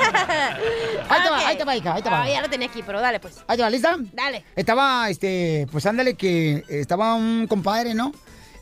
Ahí 1.09 1.23
te 1.23 1.31
va, 1.31 1.39
ahí 1.39 1.57
te 1.57 1.65
va, 1.65 1.77
hija, 1.77 1.95
ahí 1.95 2.03
te 2.03 2.11
va. 2.11 2.23
Ah, 2.23 2.29
ya 2.29 2.43
lo 2.43 2.51
tenía 2.51 2.69
aquí, 2.69 2.83
pero 2.83 3.01
dale 3.01 3.19
pues. 3.19 3.43
Ahí 3.47 3.57
te 3.57 3.63
va, 3.63 3.71
¿lista? 3.71 3.97
Dale. 4.13 4.45
Estaba, 4.55 5.09
este, 5.09 5.67
pues 5.73 5.87
ándale 5.87 6.15
que 6.15 6.65
estaba 6.69 7.15
un 7.15 7.47
compadre, 7.49 7.95
¿no? 7.95 8.13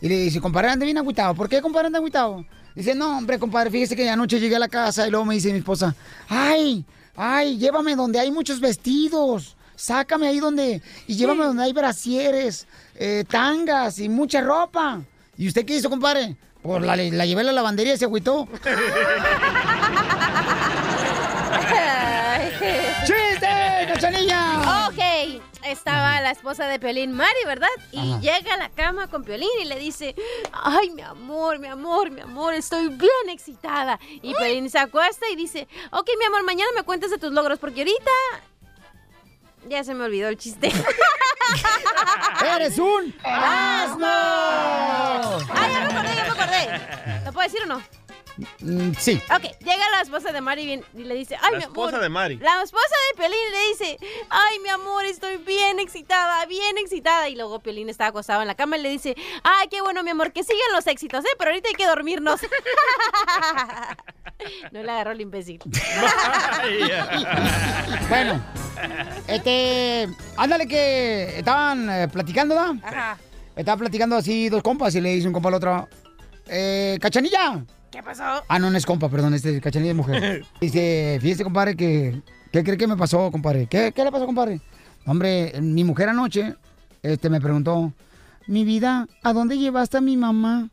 Y 0.00 0.08
le 0.08 0.16
dice, 0.16 0.40
compadre, 0.40 0.70
anda 0.70 0.84
bien 0.84 0.98
agüitado. 0.98 1.34
¿Por 1.34 1.48
qué, 1.48 1.60
compadre, 1.60 1.88
anda 1.88 1.98
agüitado? 1.98 2.44
Dice, 2.74 2.94
no, 2.94 3.18
hombre, 3.18 3.38
compadre, 3.38 3.70
fíjese 3.70 3.94
que 3.94 4.08
anoche 4.08 4.40
llegué 4.40 4.56
a 4.56 4.58
la 4.58 4.68
casa 4.68 5.06
y 5.06 5.10
luego 5.10 5.24
me 5.24 5.34
dice 5.34 5.52
mi 5.52 5.58
esposa, 5.58 5.94
ay, 6.28 6.84
ay, 7.16 7.56
llévame 7.58 7.94
donde 7.94 8.18
hay 8.18 8.30
muchos 8.30 8.60
vestidos. 8.60 9.56
Sácame 9.76 10.28
ahí 10.28 10.38
donde, 10.38 10.82
y 11.06 11.16
llévame 11.16 11.44
donde 11.44 11.64
hay 11.64 11.72
brasieres, 11.72 12.66
eh, 12.94 13.24
tangas 13.28 13.98
y 13.98 14.08
mucha 14.08 14.40
ropa. 14.40 15.00
¿Y 15.36 15.48
usted 15.48 15.64
qué 15.64 15.76
hizo, 15.76 15.90
compadre? 15.90 16.36
Pues 16.62 16.82
la, 16.82 16.96
la 16.96 17.26
llevé 17.26 17.40
a 17.40 17.44
la 17.44 17.52
lavandería 17.52 17.94
y 17.94 17.98
se 17.98 18.04
agüitó. 18.04 18.48
estaba 25.66 26.20
la 26.20 26.30
esposa 26.30 26.66
de 26.66 26.78
Piolín, 26.78 27.12
Mari, 27.12 27.44
¿verdad? 27.46 27.68
Y 27.92 27.98
Ajá. 27.98 28.20
llega 28.20 28.54
a 28.54 28.56
la 28.56 28.68
cama 28.70 29.08
con 29.08 29.24
Piolín 29.24 29.48
y 29.60 29.64
le 29.64 29.78
dice, 29.78 30.14
ay, 30.52 30.90
mi 30.90 31.02
amor, 31.02 31.58
mi 31.58 31.68
amor, 31.68 32.10
mi 32.10 32.20
amor, 32.20 32.54
estoy 32.54 32.88
bien 32.88 33.28
excitada. 33.28 33.98
Y 34.22 34.34
Piolín 34.34 34.68
se 34.70 34.78
acuesta 34.78 35.28
y 35.28 35.36
dice, 35.36 35.66
ok, 35.90 36.08
mi 36.18 36.24
amor, 36.26 36.44
mañana 36.44 36.70
me 36.76 36.82
cuentas 36.82 37.10
de 37.10 37.18
tus 37.18 37.32
logros, 37.32 37.58
porque 37.58 37.80
ahorita... 37.80 38.10
Ya 39.68 39.82
se 39.82 39.94
me 39.94 40.04
olvidó 40.04 40.28
el 40.28 40.36
chiste. 40.36 40.70
¡Eres 42.54 42.78
un 42.78 43.14
asno! 43.24 44.06
¡Ah, 44.06 45.68
ya 45.72 45.80
me 45.80 45.86
acordé, 45.86 46.14
ya 46.14 46.24
me 46.24 46.30
acordé! 46.30 47.24
¿Lo 47.24 47.32
puedo 47.32 47.48
decir 47.48 47.62
o 47.62 47.66
no? 47.66 47.82
Mm, 48.60 48.92
sí. 48.98 49.20
Ok, 49.34 49.42
llega 49.60 49.90
la 49.92 50.00
esposa 50.02 50.32
de 50.32 50.40
Mari 50.40 50.82
y 50.94 51.04
le 51.04 51.14
dice, 51.14 51.36
ay, 51.40 51.52
La 51.52 51.58
mi 51.58 51.64
amor. 51.64 51.86
esposa 51.88 52.02
de 52.02 52.08
Mari. 52.08 52.36
La 52.38 52.62
esposa 52.62 52.94
de 53.10 53.16
Piolín 53.16 53.38
le 53.52 53.68
dice, 53.68 53.98
ay, 54.30 54.58
mi 54.60 54.68
amor, 54.70 55.04
estoy 55.04 55.36
bien 55.36 55.78
excitada, 55.78 56.44
bien 56.46 56.78
excitada. 56.78 57.28
Y 57.28 57.36
luego 57.36 57.60
Piolín 57.60 57.88
está 57.88 58.06
acostado 58.06 58.42
en 58.42 58.48
la 58.48 58.54
cama 58.54 58.76
y 58.76 58.82
le 58.82 58.90
dice, 58.90 59.14
ay, 59.42 59.68
qué 59.68 59.80
bueno, 59.82 60.02
mi 60.02 60.10
amor, 60.10 60.32
que 60.32 60.42
sigan 60.42 60.58
los 60.74 60.86
éxitos, 60.86 61.24
¿eh? 61.24 61.28
Pero 61.38 61.50
ahorita 61.50 61.68
hay 61.68 61.74
que 61.74 61.86
dormirnos. 61.86 62.40
no 64.72 64.82
le 64.82 64.90
agarró 64.90 65.12
el 65.12 65.20
imbécil. 65.20 65.60
Bueno, 68.08 68.42
este. 69.28 70.08
Ándale 70.36 70.66
que 70.66 71.38
estaban 71.38 71.88
eh, 71.90 72.08
platicando, 72.08 72.54
¿no? 72.54 72.80
Ajá. 72.84 73.18
Estaban 73.56 73.78
platicando 73.78 74.16
así 74.16 74.48
dos 74.48 74.62
compas 74.62 74.94
y 74.94 75.00
le 75.00 75.14
dice 75.14 75.26
un 75.26 75.32
compa 75.32 75.48
al 75.48 75.54
otro. 75.54 75.88
Eh, 76.48 76.98
¡Cachanilla! 77.00 77.64
¿Qué 77.94 78.02
pasó? 78.02 78.24
Ah, 78.48 78.58
no, 78.58 78.72
no 78.72 78.76
es 78.76 78.84
compa, 78.84 79.08
perdón, 79.08 79.34
este 79.34 79.54
es 79.54 79.62
cachanilla 79.62 79.90
de 79.90 79.94
mujer. 79.94 80.44
Dice, 80.60 81.16
fíjese, 81.20 81.44
compadre, 81.44 81.76
que. 81.76 82.20
¿Qué 82.50 82.64
cree 82.64 82.76
que 82.76 82.88
me 82.88 82.96
pasó, 82.96 83.30
compadre? 83.30 83.68
¿Qué, 83.68 83.92
qué 83.94 84.02
le 84.02 84.10
pasó, 84.10 84.26
compadre? 84.26 84.60
Hombre, 85.06 85.52
mi 85.60 85.84
mujer 85.84 86.08
anoche 86.08 86.56
este, 87.04 87.30
me 87.30 87.40
preguntó, 87.40 87.92
mi 88.48 88.64
vida, 88.64 89.06
¿a 89.22 89.32
dónde 89.32 89.58
llevaste 89.58 89.98
a 89.98 90.00
mi 90.00 90.16
mamá? 90.16 90.70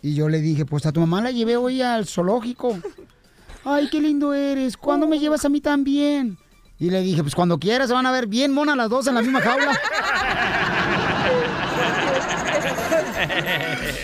Y 0.00 0.14
yo 0.14 0.30
le 0.30 0.40
dije, 0.40 0.64
pues 0.64 0.86
a 0.86 0.92
tu 0.92 1.00
mamá 1.00 1.20
la 1.20 1.32
llevé 1.32 1.58
hoy 1.58 1.82
al 1.82 2.06
zoológico. 2.06 2.78
Ay, 3.64 3.90
qué 3.90 4.00
lindo 4.00 4.32
eres. 4.32 4.78
¿Cuándo 4.78 5.06
me 5.06 5.18
llevas 5.18 5.44
a 5.44 5.50
mí 5.50 5.60
también? 5.60 6.38
Y 6.78 6.88
le 6.88 7.02
dije, 7.02 7.22
pues 7.22 7.34
cuando 7.34 7.58
quieras, 7.58 7.88
se 7.88 7.94
van 7.94 8.06
a 8.06 8.12
ver 8.12 8.26
bien 8.26 8.54
monas 8.54 8.74
las 8.74 8.88
dos 8.88 9.06
en 9.06 9.16
la 9.16 9.20
misma 9.20 9.42
jaula. 9.42 9.72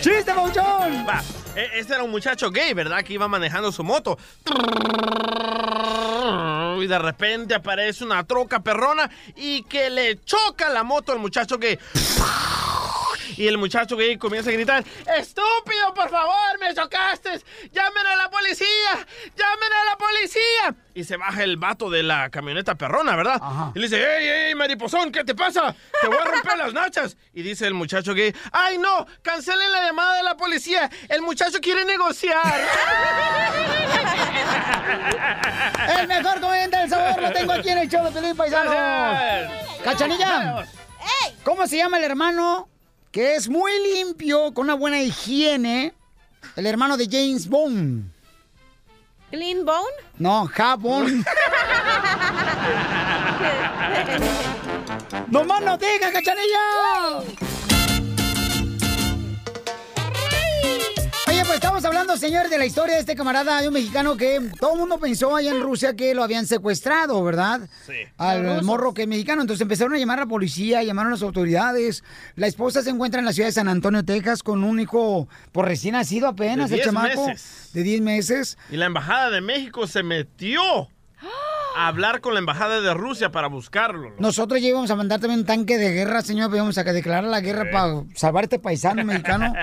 ¡Chiste! 0.03 0.33
Va, 0.33 0.46
e- 0.46 1.39
este 1.56 1.94
era 1.94 2.02
un 2.02 2.10
muchacho 2.10 2.50
gay, 2.50 2.72
¿verdad? 2.74 3.02
Que 3.02 3.14
iba 3.14 3.28
manejando 3.28 3.72
su 3.72 3.82
moto. 3.84 4.18
Y 6.80 6.86
de 6.86 6.98
repente 6.98 7.54
aparece 7.54 8.04
una 8.04 8.24
troca 8.24 8.60
perrona 8.60 9.10
y 9.36 9.62
que 9.64 9.90
le 9.90 10.24
choca 10.24 10.70
la 10.70 10.82
moto 10.82 11.12
al 11.12 11.18
muchacho 11.18 11.58
gay. 11.58 11.78
Y 13.40 13.48
el 13.48 13.57
muchacho 13.57 13.96
gay 13.96 14.18
comienza 14.18 14.50
a 14.50 14.53
gritar, 14.53 14.85
¡Estúpido, 15.16 15.94
por 15.94 16.11
favor, 16.11 16.59
me 16.61 16.74
chocaste! 16.74 17.40
¡Llamen 17.72 18.07
a 18.07 18.16
la 18.16 18.29
policía! 18.29 19.07
¡Llamen 19.35 19.72
a 19.81 19.85
la 19.87 19.96
policía! 19.96 20.74
Y 20.92 21.05
se 21.05 21.16
baja 21.16 21.42
el 21.42 21.57
vato 21.57 21.88
de 21.88 22.03
la 22.03 22.29
camioneta 22.29 22.74
perrona, 22.74 23.16
¿verdad? 23.16 23.40
Y 23.74 23.79
le 23.79 23.88
dice, 23.88 23.96
¡Ey, 23.96 24.48
ey, 24.48 24.55
mariposón, 24.55 25.11
¿qué 25.11 25.24
te 25.24 25.35
pasa? 25.35 25.74
Te 26.03 26.09
voy 26.09 26.18
a 26.18 26.24
romper 26.26 26.59
las 26.59 26.74
nachas. 26.74 27.16
Y 27.33 27.40
dice 27.40 27.66
el 27.66 27.72
muchacho 27.72 28.12
gay, 28.12 28.35
¡Ay, 28.53 28.76
no! 28.76 29.07
¡Cancelen 29.22 29.72
la 29.72 29.87
llamada 29.87 30.16
de 30.16 30.22
la 30.22 30.37
policía! 30.37 30.90
¡El 31.09 31.22
muchacho 31.22 31.61
quiere 31.62 31.87
negociar! 31.87 32.44
El 35.98 36.09
mejor 36.09 36.42
comediante 36.42 36.76
del 36.76 36.90
sabor 36.90 37.22
lo 37.22 37.33
tengo 37.33 37.53
aquí 37.53 37.70
en 37.70 37.79
el 37.79 37.88
show 37.88 38.05
de 38.05 38.11
Pelín 38.11 38.37
Paisano. 38.37 38.70
Cachanilla, 39.83 40.66
¿cómo 41.42 41.66
se 41.66 41.79
llama 41.79 41.96
el 41.96 42.05
hermano 42.05 42.68
que 43.11 43.35
es 43.35 43.49
muy 43.49 43.73
limpio, 43.94 44.53
con 44.55 44.64
una 44.64 44.75
buena 44.75 45.01
higiene? 45.03 45.94
El 46.57 46.66
hermano 46.66 46.96
de 46.96 47.07
James 47.11 47.49
Bond. 47.49 48.11
¿Clean 49.31 49.64
Bone? 49.64 49.94
No, 50.18 50.46
jabón. 50.46 51.25
¡No 55.29 55.44
más 55.44 55.62
no 55.62 55.79
diga, 55.79 56.11
cachanilla! 56.12 57.23
Estamos 61.61 61.85
hablando, 61.85 62.16
señores, 62.16 62.51
de 62.51 62.57
la 62.57 62.64
historia 62.64 62.94
de 62.94 63.01
este 63.01 63.14
camarada 63.14 63.61
de 63.61 63.68
un 63.68 63.75
mexicano 63.75 64.16
que 64.16 64.40
todo 64.59 64.73
el 64.73 64.79
mundo 64.79 64.99
pensó 64.99 65.37
allá 65.37 65.51
en 65.51 65.61
Rusia 65.61 65.94
que 65.94 66.14
lo 66.14 66.23
habían 66.23 66.46
secuestrado, 66.46 67.23
¿verdad? 67.23 67.68
Sí. 67.87 67.92
Al 68.16 68.62
morro 68.62 68.94
que 68.94 69.03
es 69.03 69.09
mexicano. 69.09 69.42
Entonces 69.42 69.61
empezaron 69.61 69.92
a 69.92 69.99
llamar 69.99 70.20
a 70.20 70.23
la 70.23 70.27
policía, 70.27 70.83
llamaron 70.83 71.12
a 71.12 71.16
las 71.16 71.23
autoridades. 71.23 72.03
La 72.35 72.46
esposa 72.46 72.81
se 72.83 72.88
encuentra 72.88 73.20
en 73.20 73.27
la 73.27 73.35
ciudad 73.35 73.49
de 73.49 73.53
San 73.53 73.68
Antonio, 73.68 74.03
Texas, 74.03 74.42
con 74.42 74.64
un 74.64 74.81
hijo 74.81 75.29
por 75.53 75.66
recién 75.66 75.92
nacido 75.92 76.29
apenas, 76.29 76.70
De 76.70 76.77
el 76.77 76.83
10 76.83 76.87
chamaco. 76.94 77.27
meses. 77.27 77.70
De 77.75 77.83
10 77.83 78.01
meses. 78.01 78.57
Y 78.70 78.79
la 78.79 78.87
embajada 78.87 79.29
de 79.29 79.42
México 79.42 79.87
se 79.87 80.03
metió 80.03 80.62
a 81.80 81.88
hablar 81.88 82.20
con 82.20 82.34
la 82.34 82.40
embajada 82.40 82.80
de 82.82 82.92
Rusia 82.92 83.32
para 83.32 83.48
buscarlo. 83.48 84.12
Nosotros 84.18 84.60
ya 84.60 84.68
íbamos 84.68 84.90
a 84.90 84.96
mandar 84.96 85.18
también 85.18 85.40
un 85.40 85.46
tanque 85.46 85.78
de 85.78 85.92
guerra, 85.92 86.20
señor. 86.20 86.54
Íbamos 86.54 86.76
a 86.76 86.84
declarar 86.84 87.24
la 87.24 87.40
guerra 87.40 87.70
para 87.72 88.02
salvar 88.14 88.42
a 88.42 88.46
este 88.46 88.58
paisano 88.58 89.02
mexicano 89.02 89.54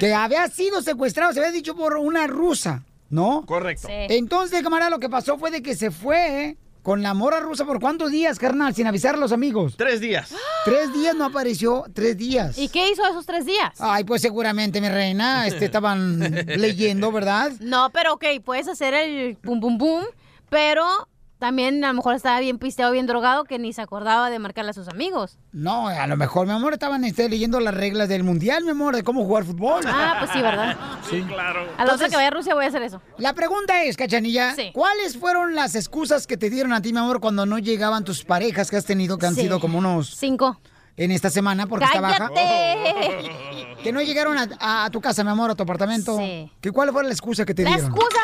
que 0.00 0.14
había 0.14 0.48
sido 0.48 0.80
secuestrado, 0.80 1.34
se 1.34 1.40
había 1.40 1.52
dicho 1.52 1.76
por 1.76 1.98
una 1.98 2.26
rusa, 2.26 2.84
¿no? 3.10 3.44
Correcto. 3.44 3.88
Entonces, 3.90 4.62
camarada, 4.62 4.90
lo 4.90 4.98
que 4.98 5.10
pasó 5.10 5.36
fue 5.36 5.50
de 5.50 5.60
que 5.62 5.76
se 5.76 5.90
fue 5.90 6.56
con 6.82 7.02
la 7.02 7.12
mora 7.12 7.40
rusa 7.40 7.66
por 7.66 7.78
cuántos 7.78 8.10
días, 8.10 8.38
carnal, 8.38 8.74
sin 8.74 8.86
avisar 8.86 9.14
a 9.14 9.18
los 9.18 9.32
amigos. 9.32 9.74
Tres 9.76 10.00
días. 10.00 10.34
Tres 10.64 10.94
días 10.94 11.14
no 11.14 11.26
apareció, 11.26 11.84
tres 11.92 12.16
días. 12.16 12.56
¿Y 12.56 12.70
qué 12.70 12.90
hizo 12.90 13.06
esos 13.06 13.26
tres 13.26 13.44
días? 13.44 13.78
Ay, 13.78 14.04
pues 14.04 14.22
seguramente, 14.22 14.80
mi 14.80 14.88
reina, 14.88 15.46
este, 15.46 15.66
estaban 15.66 16.18
leyendo, 16.46 17.12
¿verdad? 17.12 17.52
No, 17.60 17.90
pero 17.90 18.14
ok, 18.14 18.24
puedes 18.42 18.66
hacer 18.66 18.94
el 18.94 19.36
pum 19.36 19.60
pum 19.60 19.76
pum, 19.76 20.04
pero 20.48 21.06
también 21.44 21.84
a 21.84 21.88
lo 21.88 21.94
mejor 21.94 22.14
estaba 22.14 22.40
bien 22.40 22.58
pisteado, 22.58 22.90
bien 22.90 23.06
drogado, 23.06 23.44
que 23.44 23.58
ni 23.58 23.74
se 23.74 23.82
acordaba 23.82 24.30
de 24.30 24.38
marcarle 24.38 24.70
a 24.70 24.72
sus 24.72 24.88
amigos. 24.88 25.36
No, 25.52 25.88
a 25.88 26.06
lo 26.06 26.16
mejor, 26.16 26.46
mi 26.46 26.54
amor, 26.54 26.72
estaban 26.72 27.04
este, 27.04 27.28
leyendo 27.28 27.60
las 27.60 27.74
reglas 27.74 28.08
del 28.08 28.22
mundial, 28.24 28.64
mi 28.64 28.70
amor, 28.70 28.96
de 28.96 29.02
cómo 29.02 29.22
jugar 29.26 29.44
fútbol. 29.44 29.82
Ah, 29.86 30.16
pues 30.20 30.30
sí, 30.30 30.40
¿verdad? 30.40 30.74
Sí, 31.10 31.20
claro. 31.28 31.68
A 31.76 31.84
la 31.84 31.92
otra 31.92 32.08
que 32.08 32.16
vaya 32.16 32.28
a 32.28 32.30
Rusia 32.30 32.54
voy 32.54 32.64
a 32.64 32.68
hacer 32.68 32.80
eso. 32.82 33.02
La 33.18 33.34
pregunta 33.34 33.82
es, 33.82 33.98
Cachanilla, 33.98 34.54
¿cuáles 34.72 35.18
fueron 35.18 35.54
las 35.54 35.74
excusas 35.74 36.26
que 36.26 36.38
te 36.38 36.48
dieron 36.48 36.72
a 36.72 36.80
ti, 36.80 36.94
mi 36.94 36.98
amor, 37.00 37.20
cuando 37.20 37.44
no 37.44 37.58
llegaban 37.58 38.04
tus 38.04 38.24
parejas 38.24 38.70
que 38.70 38.78
has 38.78 38.86
tenido, 38.86 39.18
que 39.18 39.26
han 39.26 39.34
Sí. 39.34 39.42
sido 39.42 39.60
como 39.60 39.76
unos... 39.76 40.16
Cinco. 40.16 40.58
En 40.96 41.10
esta 41.10 41.28
semana, 41.28 41.66
porque 41.66 41.84
está 41.84 42.00
baja. 42.00 42.30
Que 43.82 43.92
no 43.92 44.00
llegaron 44.00 44.38
a, 44.38 44.84
a 44.86 44.90
tu 44.90 45.02
casa, 45.02 45.22
mi 45.24 45.28
amor, 45.30 45.50
a 45.50 45.54
tu 45.54 45.62
apartamento. 45.62 46.16
Sí. 46.16 46.50
¿Que 46.62 46.70
¿Cuál 46.72 46.90
fue 46.90 47.04
la 47.04 47.10
excusa 47.10 47.44
que 47.44 47.52
te 47.52 47.64
La 47.64 47.68
dieron? 47.72 47.90
excusa... 47.90 48.18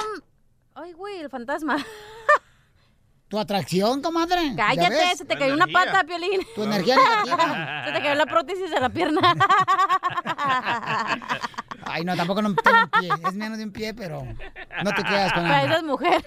Ay, 0.75 0.95
güey, 0.95 1.19
el 1.19 1.29
fantasma. 1.29 1.77
¿Tu 3.31 3.39
atracción, 3.39 4.03
comadre? 4.03 4.51
¿Ya 4.57 4.57
Cállate, 4.57 5.17
se 5.17 5.25
te 5.25 5.39
cayó 5.39 5.55
una 5.55 5.69
pata, 5.69 6.03
Piolín. 6.03 6.41
Tu 6.53 6.65
energía 6.65 6.97
negativa. 6.97 7.85
se 7.87 7.93
te 7.93 8.03
cayó 8.03 8.15
la 8.17 8.27
prótesis 8.27 8.69
de 8.69 8.81
la 8.81 8.89
pierna. 8.89 9.21
Ay, 11.85 12.05
no, 12.05 12.17
tampoco 12.17 12.43
no 12.43 12.57
tengo 12.57 12.77
un 12.83 12.91
pie. 12.91 13.09
Es 13.29 13.35
menos 13.35 13.59
de 13.59 13.65
un 13.65 13.71
pie, 13.71 13.95
pero 13.95 14.27
no 14.83 14.93
te 14.93 15.05
quedas 15.05 15.33
con 15.33 15.45
Para 15.45 15.63
nada. 15.63 15.69
esas 15.69 15.85
mujer. 15.85 16.25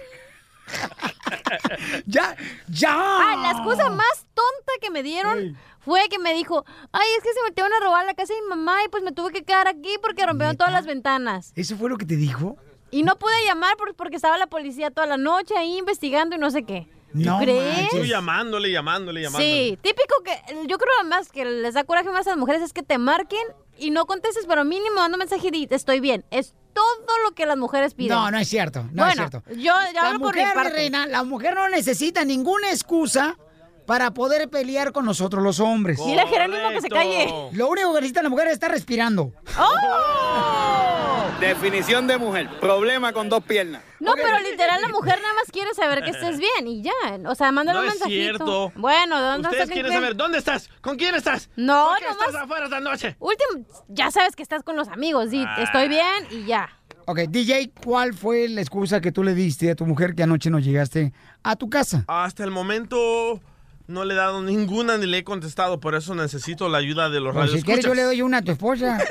¡Ya! 2.06 2.38
¡Ya! 2.70 2.96
Ah, 2.96 3.36
la 3.42 3.52
excusa 3.52 3.89
más 3.89 4.26
tonta 4.34 4.72
que 4.82 4.89
me 4.89 5.04
dieron 5.04 5.58
fue 5.82 6.08
que 6.10 6.20
me 6.20 6.34
dijo, 6.34 6.63
ay, 6.94 7.08
es 7.18 7.24
que 7.24 7.34
se 7.34 7.44
metieron 7.44 7.74
a 7.74 7.82
robar 7.84 8.06
la 8.06 8.13
casa 8.13 8.34
de 8.34 8.42
mi 8.44 8.48
mamá 8.48 8.78
y 8.86 8.88
pues 8.88 9.04
me 9.04 9.12
tuve 9.12 9.34
que 9.34 9.44
quedar 9.44 9.68
aquí 9.68 9.98
porque 10.02 10.26
rompieron 10.26 10.56
todas 10.56 10.72
las 10.72 10.86
ventanas. 10.86 11.52
¿Eso 11.58 11.76
fue 11.76 11.89
lo 11.89 11.98
que 11.98 12.06
te 12.06 12.16
dijo? 12.16 12.56
Y 12.93 13.03
no 13.03 13.17
pude 13.17 13.34
llamar 13.45 13.75
por- 13.77 13.95
porque 13.95 14.15
estaba 14.17 14.38
la 14.38 14.47
policía 14.47 14.91
toda 14.91 15.08
la 15.08 15.17
noche 15.17 15.56
ahí 15.58 15.77
investigando 15.77 16.36
y 16.36 16.39
no 16.39 16.51
sé 16.51 16.63
qué. 16.63 16.88
No 17.13 17.39
crees? 17.39 17.89
Tú 17.89 18.03
llamándole, 18.06 18.71
llamándole, 18.71 19.21
llamándole. 19.21 19.45
Sí, 19.71 19.77
típico 19.82 20.15
que 20.23 20.67
yo 20.67 20.77
creo 20.77 20.91
más 21.08 21.29
que 21.29 21.45
les 21.45 21.73
da 21.75 21.84
coraje 21.84 22.10
más 22.10 22.25
a 22.27 22.32
las 22.32 22.39
mujeres 22.39 22.62
es 22.63 22.73
que 22.73 22.82
te 22.84 22.97
marquen 22.97 23.41
y 23.77 23.91
no 23.91 24.06
contestes, 24.06 24.45
pero 24.47 24.63
mínimo 24.63 24.95
manda 24.95 25.15
un 25.15 25.19
mensaje 25.19 25.49
y 25.51 25.67
estoy 25.69 25.99
bien. 25.99 26.25
Es 26.32 26.53
todo 26.73 27.17
lo 27.23 27.34
que 27.36 27.45
las 27.45 27.58
mujeres 27.58 27.93
piden. 27.93 28.17
No, 28.17 28.32
no 28.32 28.38
es 28.39 28.47
cierto. 28.47 28.88
No 28.91 29.06
es 29.08 29.13
cierto. 29.13 29.43
yo, 29.49 29.56
yo 29.58 29.71
la 29.93 30.08
hablo 30.08 30.19
por 30.19 30.36
mi 30.36 30.41
mujer, 30.41 30.47
mi 30.47 30.53
parte. 30.63 30.69
reina, 30.75 31.06
la 31.06 31.23
mujer 31.23 31.53
no 31.56 31.69
necesita 31.69 32.23
ninguna 32.25 32.71
excusa 32.71 33.38
para 33.86 34.12
poder 34.12 34.49
pelear 34.49 34.91
con 34.91 35.06
nosotros 35.06 35.43
los 35.43 35.60
hombres. 35.60 35.99
Dile 36.03 36.21
a 36.21 36.27
Jerónimo 36.27 36.69
que 36.69 36.82
se 36.82 36.89
calle. 36.89 37.27
Lo 37.51 37.67
único 37.69 37.89
que 37.93 38.01
necesita 38.01 38.23
la 38.23 38.29
mujer 38.29 38.47
es 38.47 38.53
estar 38.53 38.71
respirando. 38.71 39.34
¡Oh! 39.60 41.12
Definición 41.39 42.08
de 42.08 42.17
mujer. 42.17 42.50
Problema 42.62 43.12
con 43.12 43.28
dos 43.28 43.43
piernas. 43.43 43.82
No, 44.00 44.13
pero 44.15 44.39
literal 44.39 44.82
la 44.82 44.88
mujer 44.88 45.19
nada 45.22 45.34
más 45.34 45.52
quiere 45.52 45.74
saber 45.74 46.02
que 46.04 46.12
estés 46.12 46.38
bien 46.39 46.67
y 46.67 46.82
ya. 46.84 46.91
O 47.28 47.36
sea, 47.36 47.52
mándale 47.52 47.80
No 47.80 47.84
un 47.84 47.88
es 47.89 47.93
mensajito. 47.96 48.24
cierto. 48.24 48.72
Bueno, 48.76 49.17
¿de 49.19 49.28
dónde 49.28 49.48
Ustedes 49.50 49.63
estás? 49.63 49.74
quieren 49.74 49.91
saber, 49.91 50.15
¿dónde 50.15 50.38
estás? 50.38 50.69
¿Con 50.82 50.96
quién 50.98 51.15
estás? 51.15 51.50
No, 51.56 51.88
¿Por 51.89 51.98
qué 51.98 52.06
nomás- 52.06 52.28
estás 52.28 52.41
afuera 52.43 52.65
esta 52.65 52.80
noche? 52.80 53.15
Último, 53.19 53.65
ya 53.89 54.10
sabes 54.12 54.36
que 54.36 54.43
estás 54.43 54.63
con 54.63 54.76
los 54.78 54.88
amigos. 54.88 55.32
Di, 55.32 55.43
Ah. 55.46 55.56
estoy 55.63 55.89
bien 55.89 56.28
y 56.32 56.46
ya. 56.46 56.69
Ok, 57.06 57.19
DJ, 57.30 57.72
¿cuál 57.84 58.13
fue 58.13 58.48
la 58.48 58.62
excusa 58.62 59.02
que 59.02 59.12
tú 59.12 59.24
le 59.24 59.34
diste 59.34 59.69
a 59.72 59.76
tu 59.76 59.86
mujer 59.86 60.15
que 60.15 60.24
anoche 60.24 60.50
no 60.50 60.60
llegaste 60.60 61.12
a 61.43 61.56
tu 61.58 61.69
casa? 61.69 62.06
Hasta 62.08 62.46
el 62.46 62.52
momento 62.52 63.41
no 63.88 64.06
le 64.06 64.13
he 64.13 64.17
dado 64.17 64.41
ninguna 64.41 64.98
ni 64.98 65.06
le 65.06 65.19
he 65.19 65.24
contestado, 65.24 65.80
por 65.80 65.93
eso 65.96 66.15
necesito 66.15 66.69
la 66.69 66.78
ayuda 66.78 67.10
de 67.10 67.19
los 67.19 67.34
Pues, 67.36 67.52
si 67.52 67.62
quieres, 67.63 67.84
yo 67.86 67.93
le 67.93 68.04
doy 68.04 68.22
una 68.22 68.38
a 68.38 68.41
tu 68.41 68.52
esposa. 68.52 68.98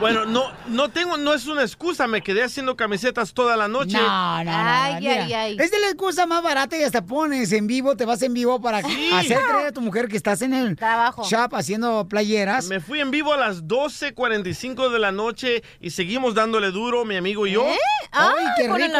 Bueno, 0.00 0.26
no, 0.26 0.44
no 0.68 0.88
tengo, 0.90 1.16
no 1.16 1.34
es 1.34 1.46
una 1.46 1.62
excusa, 1.62 2.06
me 2.06 2.22
quedé 2.22 2.42
haciendo 2.44 2.76
camisetas 2.76 3.32
toda 3.32 3.56
la 3.56 3.68
noche. 3.68 3.96
No, 3.96 4.44
no, 4.44 4.52
no. 4.52 4.92
no, 4.94 5.00
mira, 5.00 5.48
Es 5.48 5.70
de 5.70 5.78
la 5.80 5.86
excusa 5.88 6.26
más 6.26 6.42
barata 6.42 6.76
y 6.76 6.82
hasta 6.82 7.02
pones 7.04 7.52
en 7.52 7.66
vivo, 7.66 7.96
te 7.96 8.04
vas 8.04 8.22
en 8.22 8.34
vivo 8.34 8.60
para 8.60 8.82
Sí. 8.82 9.10
hacer 9.12 9.38
creer 9.40 9.66
a 9.68 9.72
tu 9.72 9.80
mujer 9.80 10.08
que 10.08 10.16
estás 10.16 10.42
en 10.42 10.54
el 10.54 10.76
shop 10.76 11.54
haciendo 11.54 12.06
playeras. 12.08 12.66
Me 12.68 12.80
fui 12.80 13.00
en 13.00 13.10
vivo 13.10 13.32
a 13.32 13.36
las 13.36 13.64
12.45 13.64 14.90
de 14.90 14.98
la 14.98 15.12
noche 15.12 15.62
y 15.80 15.90
seguimos 15.90 16.34
dándole 16.34 16.70
duro, 16.70 17.04
mi 17.04 17.16
amigo 17.16 17.46
y 17.46 17.52
yo. 17.52 17.66
¿Eh? 17.66 17.78
¡Ay, 18.12 18.46
qué 18.56 18.68
rico! 18.72 18.98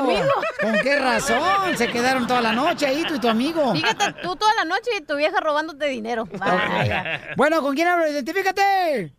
¿Con 0.60 0.72
qué 0.82 0.98
razón? 0.98 1.40
Se 1.76 1.88
quedaron 1.88 2.26
toda 2.28 2.40
la 2.42 2.52
noche 2.52 2.86
ahí 2.86 3.02
tú 3.08 3.14
y 3.16 3.18
tu 3.18 3.28
amigo. 3.28 3.72
Fíjate, 3.72 4.12
tú 4.22 4.36
toda 4.36 4.54
la 4.54 4.64
noche 4.64 4.90
y 4.98 5.02
tu 5.02 5.16
vieja 5.16 5.40
robándote 5.40 5.86
dinero. 5.86 6.26
Vaya. 6.38 7.34
Bueno, 7.36 7.60
¿con 7.62 7.74
quién 7.74 7.88
hablo? 7.88 8.06
Identifícate. 8.06 9.12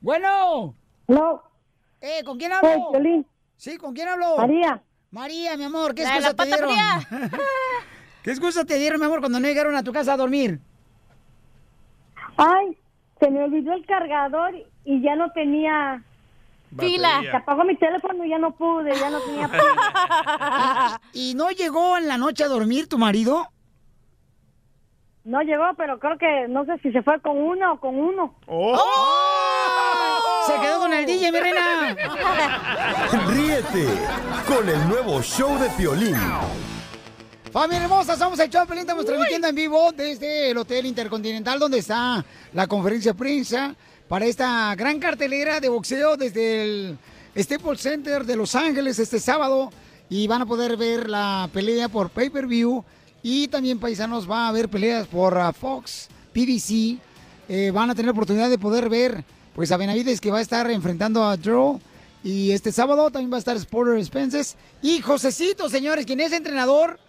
Bueno. 0.00 0.74
No. 1.08 1.42
Eh, 2.00 2.22
¿con 2.24 2.38
quién 2.38 2.52
hablo? 2.52 2.92
Hey. 2.94 3.26
Sí, 3.56 3.76
¿con 3.76 3.92
quién 3.94 4.08
hablo? 4.08 4.36
María. 4.38 4.82
María, 5.10 5.56
mi 5.56 5.64
amor, 5.64 5.94
¿qué 5.94 6.02
La 6.02 6.16
excusa 6.16 6.28
la 6.28 6.34
te 6.34 6.50
pata 6.50 6.66
dieron? 6.66 7.30
¿Qué 8.22 8.30
excusa 8.30 8.64
te 8.64 8.78
dieron, 8.78 8.98
mi 8.98 9.06
amor, 9.06 9.20
cuando 9.20 9.38
no 9.38 9.46
llegaron 9.46 9.76
a 9.76 9.82
tu 9.82 9.92
casa 9.92 10.14
a 10.14 10.16
dormir? 10.16 10.58
Ay, 12.36 12.76
se 13.20 13.30
me 13.30 13.44
olvidó 13.44 13.74
el 13.74 13.86
cargador 13.86 14.54
y 14.84 15.02
ya 15.02 15.14
no 15.14 15.30
tenía 15.30 16.02
Pila. 16.78 17.22
Se 17.22 17.36
apagó 17.36 17.64
mi 17.64 17.76
teléfono 17.76 18.24
y 18.24 18.30
ya 18.30 18.38
no 18.38 18.54
pude, 18.56 18.94
ya 18.94 19.10
no 19.10 19.20
tenía 19.20 19.48
pila. 19.48 21.00
¿Y 21.12 21.34
no 21.34 21.50
llegó 21.50 21.96
en 21.96 22.08
la 22.08 22.18
noche 22.18 22.44
a 22.44 22.48
dormir 22.48 22.88
tu 22.88 22.98
marido? 22.98 23.48
No 25.24 25.40
llegó, 25.40 25.64
pero 25.78 25.98
creo 25.98 26.18
que 26.18 26.48
no 26.48 26.66
sé 26.66 26.78
si 26.82 26.92
se 26.92 27.02
fue 27.02 27.18
con 27.20 27.38
uno 27.38 27.72
o 27.72 27.80
con 27.80 27.98
uno. 27.98 28.34
Se 30.46 30.60
quedó 30.60 30.80
con 30.80 30.92
el 30.92 31.06
DJ, 31.06 31.32
mi 31.32 31.40
reina. 31.40 31.96
Ríete 33.28 33.88
con 34.46 34.68
el 34.68 34.88
nuevo 34.88 35.22
show 35.22 35.58
de 35.58 35.70
Piolín. 35.70 36.16
Familia 37.50 37.84
hermosa, 37.84 38.16
somos 38.16 38.38
el 38.40 38.50
show 38.50 38.66
estamos 38.68 39.06
transmitiendo 39.06 39.46
en 39.46 39.54
vivo 39.54 39.92
desde 39.92 40.50
el 40.50 40.58
Hotel 40.58 40.86
Intercontinental 40.86 41.58
donde 41.60 41.78
está 41.78 42.24
la 42.52 42.66
conferencia 42.66 43.12
de 43.12 43.18
prensa 43.18 43.74
para 44.14 44.26
esta 44.26 44.72
gran 44.76 45.00
cartelera 45.00 45.58
de 45.58 45.68
boxeo 45.68 46.16
desde 46.16 46.62
el 46.62 46.98
Staples 47.36 47.80
Center 47.80 48.24
de 48.24 48.36
Los 48.36 48.54
Ángeles 48.54 49.00
este 49.00 49.18
sábado. 49.18 49.72
Y 50.08 50.28
van 50.28 50.42
a 50.42 50.46
poder 50.46 50.76
ver 50.76 51.10
la 51.10 51.50
pelea 51.52 51.88
por 51.88 52.10
pay-per-view. 52.10 52.84
Y 53.24 53.48
también 53.48 53.80
paisanos 53.80 54.30
va 54.30 54.46
a 54.46 54.48
haber 54.50 54.68
peleas 54.68 55.08
por 55.08 55.36
ah, 55.36 55.52
Fox, 55.52 56.06
PBC, 56.32 57.00
eh, 57.48 57.72
van 57.74 57.90
a 57.90 57.96
tener 57.96 58.12
oportunidad 58.12 58.48
de 58.48 58.56
poder 58.56 58.88
ver 58.88 59.24
pues 59.52 59.72
a 59.72 59.76
Benavides 59.76 60.20
que 60.20 60.30
va 60.30 60.38
a 60.38 60.42
estar 60.42 60.70
enfrentando 60.70 61.24
a 61.24 61.36
Drew. 61.36 61.80
Y 62.22 62.52
este 62.52 62.70
sábado 62.70 63.10
también 63.10 63.32
va 63.32 63.38
a 63.38 63.40
estar 63.40 63.58
Sporter 63.58 64.04
Spences 64.04 64.54
y 64.80 65.00
Josecito, 65.00 65.68
señores, 65.68 66.06
quien 66.06 66.20
es 66.20 66.30
entrenador. 66.30 67.00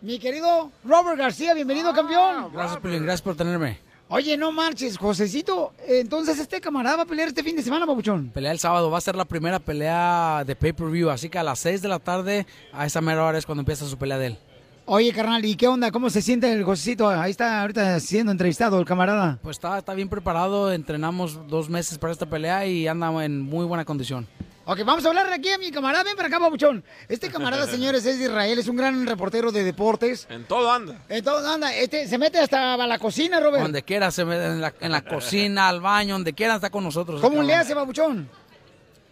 Mi 0.00 0.18
querido 0.18 0.72
Robert 0.82 1.18
García, 1.18 1.54
bienvenido 1.54 1.94
campeón. 1.94 2.50
Gracias, 2.52 2.80
Pelín, 2.80 3.04
gracias 3.04 3.22
por 3.22 3.36
tenerme. 3.36 3.91
Oye, 4.14 4.36
no 4.36 4.52
marches, 4.52 4.98
Josecito. 4.98 5.72
Entonces 5.88 6.38
este 6.38 6.60
camarada 6.60 6.96
va 6.98 7.02
a 7.04 7.06
pelear 7.06 7.28
este 7.28 7.42
fin 7.42 7.56
de 7.56 7.62
semana, 7.62 7.86
papuchón. 7.86 8.28
Pelea 8.28 8.52
el 8.52 8.58
sábado, 8.58 8.90
va 8.90 8.98
a 8.98 9.00
ser 9.00 9.16
la 9.16 9.24
primera 9.24 9.58
pelea 9.58 10.44
de 10.46 10.54
pay-per-view, 10.54 11.08
así 11.08 11.30
que 11.30 11.38
a 11.38 11.42
las 11.42 11.60
6 11.60 11.80
de 11.80 11.88
la 11.88 11.98
tarde, 11.98 12.46
a 12.74 12.84
esa 12.84 13.00
mera 13.00 13.24
hora 13.24 13.38
es 13.38 13.46
cuando 13.46 13.62
empieza 13.62 13.88
su 13.88 13.96
pelea 13.96 14.18
de 14.18 14.26
él. 14.26 14.38
Oye, 14.84 15.14
carnal, 15.14 15.42
¿y 15.42 15.56
qué 15.56 15.66
onda? 15.66 15.90
¿Cómo 15.90 16.10
se 16.10 16.20
siente 16.20 16.52
el 16.52 16.62
Josecito? 16.62 17.08
Ahí 17.08 17.30
está 17.30 17.62
ahorita 17.62 17.98
siendo 18.00 18.32
entrevistado 18.32 18.78
el 18.78 18.84
camarada. 18.84 19.38
Pues 19.42 19.56
está, 19.56 19.78
está 19.78 19.94
bien 19.94 20.10
preparado, 20.10 20.70
entrenamos 20.74 21.48
dos 21.48 21.70
meses 21.70 21.96
para 21.96 22.12
esta 22.12 22.26
pelea 22.26 22.66
y 22.66 22.86
anda 22.86 23.24
en 23.24 23.40
muy 23.40 23.64
buena 23.64 23.86
condición. 23.86 24.28
Ok, 24.64 24.84
vamos 24.84 25.04
a 25.04 25.08
hablar 25.08 25.32
aquí 25.32 25.50
a 25.50 25.58
mi 25.58 25.70
camarada. 25.72 26.04
Ven 26.04 26.14
para 26.14 26.28
acá, 26.28 26.38
papuchón. 26.38 26.84
Este 27.08 27.28
camarada, 27.30 27.66
señores, 27.70 28.04
es 28.06 28.18
de 28.18 28.26
Israel, 28.26 28.58
es 28.58 28.68
un 28.68 28.76
gran 28.76 29.04
reportero 29.06 29.50
de 29.50 29.64
deportes. 29.64 30.26
En 30.30 30.44
todo 30.44 30.70
anda. 30.70 31.02
Entonces, 31.08 31.48
anda, 31.50 31.74
este, 31.74 32.06
se 32.06 32.16
mete 32.16 32.38
hasta 32.38 32.74
a 32.74 32.86
la 32.86 32.98
cocina, 32.98 33.40
Robert. 33.40 33.62
Donde 33.62 33.82
quiera, 33.82 34.10
se 34.12 34.24
mete 34.24 34.46
en 34.46 34.60
la, 34.60 34.72
en 34.80 34.92
la 34.92 35.02
cocina, 35.02 35.68
al 35.68 35.80
baño, 35.80 36.14
donde 36.14 36.32
quiera 36.32 36.54
está 36.56 36.70
con 36.70 36.84
nosotros. 36.84 37.20
¿Cómo 37.20 37.30
cabrón. 37.34 37.46
le 37.48 37.54
hace, 37.54 37.74
papuchón? 37.74 38.28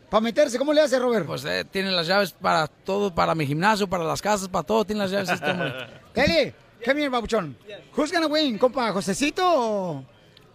Para 0.08 0.20
meterse, 0.20 0.58
¿cómo 0.58 0.72
le 0.72 0.80
hace, 0.82 0.98
Robert? 0.98 1.26
Pues 1.26 1.44
eh, 1.44 1.64
tiene 1.70 1.90
las 1.90 2.06
llaves 2.06 2.32
para 2.32 2.66
todo, 2.66 3.14
para 3.14 3.34
mi 3.34 3.46
gimnasio, 3.46 3.88
para 3.88 4.04
las 4.04 4.20
casas, 4.22 4.48
para 4.48 4.64
todo, 4.64 4.84
tiene 4.84 5.02
las 5.02 5.10
llaves 5.10 5.30
este 5.30 5.50
hombre. 5.50 5.72
Kelly, 6.14 6.52
come 6.84 7.00
here, 7.00 7.10
papuchón. 7.10 7.56
Who's 7.96 8.12
gonna 8.12 8.26
win, 8.26 8.58
compa? 8.58 8.92
¿Josecito 8.92 9.42
o...? 9.46 10.04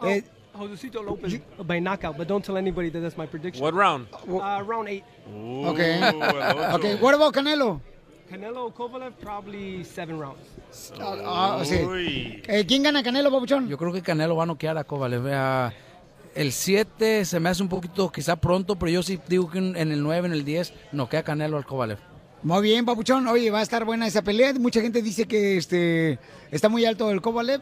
eh, 0.04 0.24
Josecito 0.56 1.04
Lopez 1.04 1.40
by 1.66 1.80
knockout, 1.80 2.18
but 2.18 2.28
don't 2.28 2.44
tell 2.44 2.58
anybody 2.58 2.90
that 2.90 3.02
that's 3.02 3.18
my 3.18 3.28
prediction. 3.28 3.64
What 3.64 3.74
round? 3.74 4.08
Uh, 4.28 4.64
round 4.66 4.90
eight. 4.90 5.04
Ok. 5.28 5.80
ok, 6.74 7.02
what 7.02 7.14
about 7.14 7.34
Canelo? 7.34 7.82
Canelo 8.30 8.74
Kovalev, 8.74 9.14
probably 9.20 9.84
seven 9.84 10.20
rounds. 10.20 10.40
Ah, 11.00 11.62
sí. 11.64 12.42
Eh, 12.48 12.66
¿Quién 12.68 12.84
gana 12.84 13.04
Canelo, 13.04 13.32
papuchón? 13.32 13.68
Yo 13.68 13.78
creo 13.78 13.94
que 13.94 14.02
Canelo 14.02 14.36
va 14.36 14.44
a 14.44 14.48
noquear 14.48 14.78
a 14.78 14.84
Kovalev. 14.84 15.72
El 16.34 16.52
7 16.52 17.24
se 17.24 17.40
me 17.40 17.50
hace 17.50 17.64
un 17.64 17.70
poquito 17.70 18.12
quizá 18.12 18.36
pronto, 18.36 18.76
pero 18.76 18.92
yo 18.92 19.04
sí 19.04 19.20
digo 19.28 19.50
que 19.50 19.60
en 19.60 19.92
el 19.92 20.02
9, 20.02 20.28
en 20.28 20.34
el 20.34 20.44
10, 20.44 20.74
noquea 20.92 21.24
Canelo 21.24 21.58
al 21.58 21.66
Kovalev. 21.66 22.00
Muy 22.46 22.62
bien, 22.62 22.86
papuchón. 22.86 23.28
Oye, 23.28 23.50
va 23.50 23.60
a 23.60 23.64
estar 23.64 23.86
buena 23.86 24.06
esa 24.06 24.22
pelea. 24.22 24.54
Mucha 24.54 24.82
gente 24.82 25.02
dice 25.02 25.26
que 25.26 25.58
este 25.58 26.20
está 26.52 26.70
muy 26.70 26.86
alto 26.86 27.10
el 27.10 27.22
Kovalev. 27.22 27.62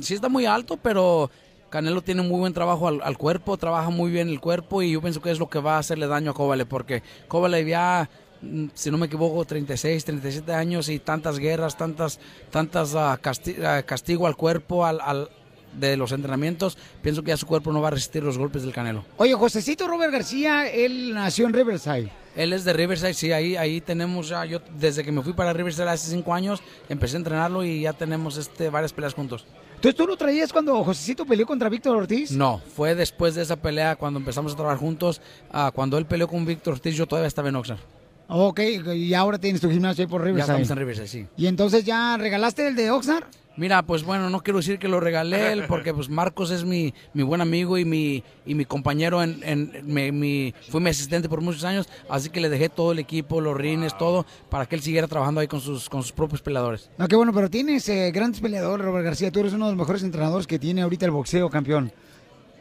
Sí 0.00 0.14
está 0.14 0.28
muy 0.28 0.46
alto, 0.46 0.76
pero 0.76 1.30
Canelo 1.74 2.02
tiene 2.02 2.22
muy 2.22 2.38
buen 2.38 2.52
trabajo 2.52 2.86
al, 2.86 3.00
al 3.02 3.18
cuerpo, 3.18 3.56
trabaja 3.56 3.90
muy 3.90 4.08
bien 4.12 4.28
el 4.28 4.38
cuerpo 4.38 4.80
y 4.80 4.92
yo 4.92 5.00
pienso 5.00 5.20
que 5.20 5.32
es 5.32 5.40
lo 5.40 5.50
que 5.50 5.58
va 5.58 5.74
a 5.74 5.78
hacerle 5.80 6.06
daño 6.06 6.30
a 6.30 6.34
Kovalev, 6.34 6.68
porque 6.68 7.02
Kovalev 7.26 7.66
ya, 7.66 8.08
mm, 8.42 8.66
si 8.74 8.92
no 8.92 8.96
me 8.96 9.06
equivoco, 9.06 9.44
36, 9.44 10.04
37 10.04 10.52
años 10.52 10.88
y 10.88 11.00
tantas 11.00 11.36
guerras, 11.40 11.76
tantas, 11.76 12.20
tantas 12.52 12.94
casti- 12.94 13.60
ah, 13.64 13.82
castigo 13.82 14.28
al 14.28 14.36
cuerpo, 14.36 14.86
al, 14.86 15.00
al- 15.00 15.28
de 15.72 15.96
los 15.96 16.12
entrenamientos, 16.12 16.78
pienso 17.02 17.24
que 17.24 17.30
ya 17.30 17.36
su 17.36 17.48
cuerpo 17.48 17.72
no 17.72 17.80
va 17.82 17.88
a 17.88 17.90
resistir 17.90 18.22
los 18.22 18.38
golpes 18.38 18.62
del 18.62 18.72
Canelo. 18.72 19.04
Oye, 19.16 19.34
Josecito 19.34 19.88
Robert 19.88 20.12
García, 20.12 20.70
él 20.70 21.12
nació 21.12 21.48
en 21.48 21.54
Riverside. 21.54 22.08
Él 22.36 22.52
es 22.52 22.62
de 22.64 22.72
Riverside, 22.72 23.14
sí, 23.14 23.32
ahí, 23.32 23.56
ahí 23.56 23.80
tenemos 23.80 24.28
ya, 24.28 24.44
yo 24.44 24.60
desde 24.78 25.02
que 25.02 25.10
me 25.10 25.22
fui 25.22 25.32
para 25.32 25.52
Riverside 25.52 25.90
hace 25.90 26.08
cinco 26.08 26.32
años, 26.32 26.62
empecé 26.88 27.16
a 27.16 27.18
entrenarlo 27.18 27.64
y 27.64 27.80
ya 27.80 27.92
tenemos 27.92 28.36
este, 28.36 28.70
varias 28.70 28.92
peleas 28.92 29.14
juntos. 29.14 29.44
Entonces, 29.74 29.94
¿tú 29.96 30.06
lo 30.06 30.16
traías 30.16 30.52
cuando 30.52 30.82
Josecito 30.82 31.26
peleó 31.26 31.46
contra 31.46 31.68
Víctor 31.68 31.96
Ortiz? 31.96 32.30
No, 32.32 32.60
fue 32.74 32.94
después 32.94 33.34
de 33.34 33.42
esa 33.42 33.56
pelea 33.56 33.96
cuando 33.96 34.18
empezamos 34.18 34.52
a 34.52 34.56
trabajar 34.56 34.78
juntos, 34.78 35.20
ah, 35.52 35.70
cuando 35.74 35.98
él 35.98 36.06
peleó 36.06 36.26
con 36.26 36.46
Víctor 36.46 36.74
Ortiz, 36.74 36.94
yo 36.96 37.06
todavía 37.06 37.28
estaba 37.28 37.48
en 37.50 37.56
Oxnard. 37.56 37.80
Ok, 38.28 38.60
y 38.94 39.12
ahora 39.12 39.38
tienes 39.38 39.60
tu 39.60 39.68
gimnasio 39.70 40.02
ahí 40.04 40.08
por 40.10 40.22
Ya 40.22 40.26
Riverside. 40.26 40.52
estamos 40.62 40.70
en 40.70 40.76
Riverside, 40.78 41.08
sí. 41.08 41.26
Y 41.36 41.46
entonces 41.46 41.84
ya 41.84 42.16
regalaste 42.16 42.66
el 42.66 42.74
de 42.74 42.90
Oxnard. 42.90 43.24
Mira, 43.56 43.82
pues 43.82 44.02
bueno, 44.02 44.30
no 44.30 44.40
quiero 44.42 44.58
decir 44.58 44.78
que 44.80 44.88
lo 44.88 44.98
regalé 44.98 45.52
él, 45.52 45.64
porque 45.68 45.94
pues 45.94 46.08
Marcos 46.08 46.50
es 46.50 46.64
mi, 46.64 46.92
mi 47.12 47.22
buen 47.22 47.40
amigo 47.40 47.78
y 47.78 47.84
mi, 47.84 48.22
y 48.44 48.54
mi 48.54 48.64
compañero, 48.64 49.22
en, 49.22 49.40
en 49.44 49.72
mi, 49.84 50.10
mi- 50.10 50.54
fue 50.70 50.80
mi 50.80 50.90
asistente 50.90 51.28
por 51.28 51.40
muchos 51.40 51.62
años, 51.64 51.88
así 52.08 52.30
que 52.30 52.40
le 52.40 52.48
dejé 52.48 52.68
todo 52.68 52.92
el 52.92 52.98
equipo, 52.98 53.40
los 53.40 53.56
rines, 53.56 53.96
todo, 53.96 54.26
para 54.50 54.66
que 54.66 54.74
él 54.74 54.82
siguiera 54.82 55.06
trabajando 55.06 55.40
ahí 55.40 55.46
con 55.46 55.60
sus, 55.60 55.88
con 55.88 56.02
sus 56.02 56.12
propios 56.12 56.42
peleadores. 56.42 56.90
No, 56.98 57.06
qué 57.06 57.14
bueno, 57.16 57.32
pero 57.32 57.48
tienes 57.48 57.88
eh, 57.88 58.10
grandes 58.12 58.40
peleadores, 58.40 58.84
Robert 58.84 59.04
García. 59.04 59.30
Tú 59.30 59.40
eres 59.40 59.52
uno 59.52 59.66
de 59.66 59.72
los 59.72 59.78
mejores 59.78 60.02
entrenadores 60.02 60.46
que 60.46 60.58
tiene 60.58 60.82
ahorita 60.82 61.04
el 61.06 61.12
boxeo, 61.12 61.48
campeón. 61.48 61.92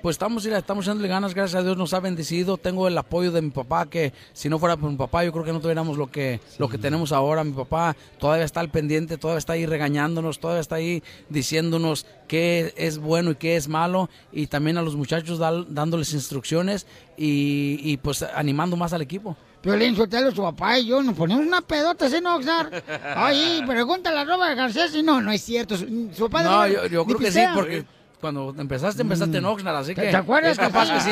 Pues 0.04 0.16
estamos, 0.16 0.44
mira, 0.44 0.58
estamos 0.58 0.84
echándole 0.86 1.08
ganas, 1.08 1.34
gracias 1.34 1.62
a 1.62 1.64
Dios 1.64 1.78
nos 1.78 1.94
ha 1.94 2.02
bendecido. 2.02 2.58
Tengo 2.58 2.90
el 2.90 2.98
apoyo 2.98 3.32
de 3.32 3.42
mi 3.42 3.52
papá, 3.52 3.90
que 3.90 4.12
si 4.34 4.50
no 4.50 4.60
fuera 4.60 4.76
por 4.76 4.90
mi 4.92 4.98
papá, 4.98 5.24
yo 5.24 5.32
creo 5.32 5.46
que 5.46 5.54
no 5.54 5.62
tuviéramos 5.62 5.98
lo 5.98 6.12
que, 6.12 6.42
lo 6.58 6.68
que 6.68 6.78
tenemos 6.78 7.14
ahora. 7.14 7.46
Mi 7.46 7.54
papá 7.54 7.96
todavía 8.20 8.44
está 8.44 8.60
al 8.60 8.70
pendiente, 8.70 9.18
todavía 9.18 9.38
está 9.40 9.54
ahí 9.54 9.66
regañándonos, 9.66 10.42
todavía 10.42 10.60
está 10.60 10.76
ahí 10.76 11.02
diciéndonos 11.30 12.06
qué 12.28 12.74
es 12.76 12.98
bueno 12.98 13.32
y 13.32 13.36
qué 13.36 13.56
es 13.56 13.70
malo. 13.70 14.10
Y 14.34 14.48
también 14.48 14.78
a 14.78 14.82
los 14.82 14.98
muchachos 14.98 15.40
dal- 15.40 15.68
dándoles 15.70 16.12
instrucciones 16.14 16.86
y, 17.16 17.80
y, 17.82 17.96
pues 17.96 18.24
animando 18.24 18.76
más 18.76 18.92
al 18.92 19.02
equipo. 19.04 19.38
Violín 19.64 19.96
Sotelo, 19.96 20.32
su 20.32 20.42
papá 20.42 20.80
y 20.80 20.88
yo 20.88 21.02
nos 21.02 21.16
ponemos 21.16 21.46
una 21.46 21.62
pedota 21.62 22.08
en 22.08 22.28
Oxnard. 22.28 22.74
Ay, 23.16 23.64
pregúntale 23.66 24.20
a 24.20 24.26
Robert 24.26 24.58
García 24.58 24.90
si 24.90 25.02
no, 25.02 25.22
no 25.22 25.32
es 25.32 25.42
cierto. 25.44 25.78
Su, 25.78 26.10
su 26.14 26.30
papá 26.30 26.44
No, 26.44 26.68
yo, 26.90 27.06
creo 27.06 27.18
que 27.18 27.32
sí, 27.32 27.40
porque 27.56 27.86
Cuando 28.24 28.56
empezaste, 28.58 29.02
empezaste 29.02 29.38
en 29.40 29.44
Oxnard, 29.44 29.76
así 29.76 29.94
que 29.94 30.04
¿Te 30.04 30.16
acuerdas? 30.16 30.54
es 30.54 30.58
capaz 30.58 30.90
que 30.90 31.02
sí. 31.02 31.12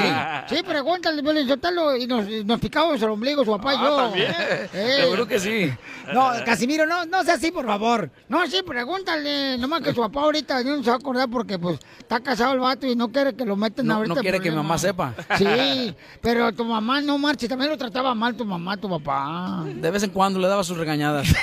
Sí, 0.55 0.63
pregúntale, 0.63 1.21
Piolín 1.21 1.45
Sotelo, 1.45 1.93
y 1.97 2.07
nos, 2.07 2.25
nos 2.45 2.57
picamos 2.57 3.01
el 3.01 3.09
ombligo, 3.09 3.43
su 3.43 3.51
papá 3.51 3.73
y 3.73 3.77
Ah, 3.77 3.83
yo. 3.83 3.97
¿también? 3.97 4.33
Seguro 4.71 5.27
que 5.27 5.37
sí. 5.37 5.73
No, 6.13 6.31
Casimiro, 6.45 6.85
no, 6.85 7.05
no 7.05 7.21
sea 7.25 7.33
así, 7.33 7.51
por 7.51 7.65
favor. 7.65 8.09
No, 8.29 8.47
sí, 8.47 8.61
pregúntale. 8.65 9.57
Nomás 9.57 9.81
que 9.81 9.93
su 9.93 9.99
papá 9.99 10.21
ahorita 10.21 10.63
no 10.63 10.81
se 10.81 10.89
va 10.89 10.93
a 10.95 10.99
acordar 10.99 11.29
porque, 11.29 11.59
pues, 11.59 11.79
está 11.99 12.21
casado 12.21 12.53
el 12.53 12.61
vato 12.61 12.87
y 12.87 12.95
no 12.95 13.11
quiere 13.11 13.35
que 13.35 13.43
lo 13.43 13.57
metan 13.57 13.87
No, 13.87 13.95
ahorita. 13.95 14.15
no 14.15 14.21
quiere 14.21 14.39
que 14.39 14.49
mi 14.49 14.55
mamá 14.55 14.77
sepa. 14.77 15.13
Sí, 15.37 15.93
pero 16.21 16.53
tu 16.53 16.63
mamá 16.63 17.01
no 17.01 17.17
marche. 17.17 17.49
También 17.49 17.71
lo 17.71 17.77
trataba 17.77 18.15
mal 18.15 18.35
tu 18.35 18.45
mamá, 18.45 18.77
tu 18.77 18.89
papá. 18.89 19.65
De 19.65 19.91
vez 19.91 20.01
en 20.03 20.11
cuando 20.11 20.39
le 20.39 20.47
daba 20.47 20.63
sus 20.63 20.77
regañadas. 20.77 21.27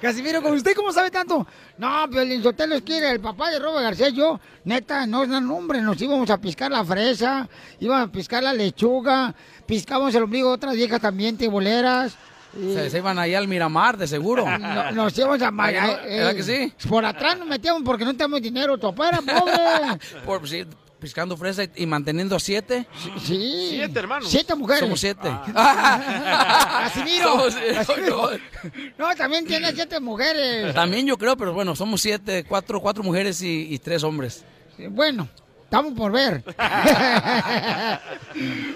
Casimiro, 0.00 0.42
¿con 0.42 0.52
usted 0.52 0.74
cómo 0.76 0.92
sabe 0.92 1.10
tanto? 1.10 1.46
No, 1.78 2.08
Piolín 2.10 2.42
Sotelo 2.42 2.74
es 2.74 2.82
que 2.82 2.98
era 2.98 3.10
el 3.10 3.20
papá 3.24 3.50
de 3.50 3.58
Robert 3.58 3.82
García 3.82 4.10
y 4.10 4.12
yo, 4.14 4.38
neta, 4.64 5.06
no 5.06 5.22
es 5.22 5.28
nada, 5.28 5.50
hombre, 5.52 5.80
nos 5.80 6.00
íbamos 6.00 6.30
a 6.30 6.38
piscar 6.40 6.70
la 6.70 6.84
fresa, 6.84 7.48
íbamos 7.80 8.08
a 8.08 8.12
piscar 8.12 8.42
la 8.42 8.52
lechuga, 8.52 9.34
piscábamos 9.66 10.14
el 10.14 10.22
ombligo 10.22 10.48
de 10.50 10.54
otras 10.54 10.74
viejas 10.76 11.00
también, 11.00 11.36
tiboleras. 11.36 12.16
Se, 12.54 12.88
se 12.88 12.98
iban 12.98 13.18
allá 13.18 13.38
al 13.38 13.48
Miramar, 13.48 13.96
de 13.96 14.06
seguro. 14.06 14.44
No- 14.58 14.92
nos 14.92 15.18
íbamos 15.18 15.42
a... 15.42 15.50
¿Verdad 15.50 16.00
eh, 16.06 16.18
¿Verdad 16.18 16.34
que 16.36 16.42
sí? 16.44 16.72
Por 16.88 17.04
atrás 17.04 17.36
nos 17.36 17.48
metíamos 17.48 17.82
porque 17.84 18.04
no 18.04 18.12
teníamos 18.12 18.42
dinero, 18.42 18.78
tu 18.78 18.94
papá 18.94 19.08
era 19.08 19.22
pobre. 19.22 19.98
Por, 20.24 20.48
sí, 20.48 20.64
piscando 21.04 21.36
fresa 21.36 21.64
y, 21.64 21.70
y 21.76 21.86
manteniendo 21.86 22.34
a 22.34 22.40
siete. 22.40 22.86
Sí. 23.22 23.66
Siete 23.76 23.98
hermanos. 23.98 24.30
Siete 24.30 24.54
mujeres. 24.54 24.80
Somos 24.80 24.98
siete. 25.00 25.28
Casimiro. 25.54 27.28
Somos- 27.28 27.54
Casimiro. 27.74 28.30
No, 28.98 29.14
también 29.14 29.46
tiene 29.46 29.72
siete 29.74 30.00
mujeres. 30.00 30.74
También 30.74 31.06
yo 31.06 31.16
creo, 31.18 31.36
pero 31.36 31.52
bueno, 31.52 31.76
somos 31.76 32.00
siete, 32.00 32.44
cuatro, 32.44 32.80
cuatro 32.80 33.02
mujeres 33.02 33.42
y, 33.42 33.66
y 33.74 33.78
tres 33.78 34.02
hombres. 34.02 34.44
Bueno, 34.90 35.28
estamos 35.64 35.92
por 35.94 36.12
ver. 36.12 36.44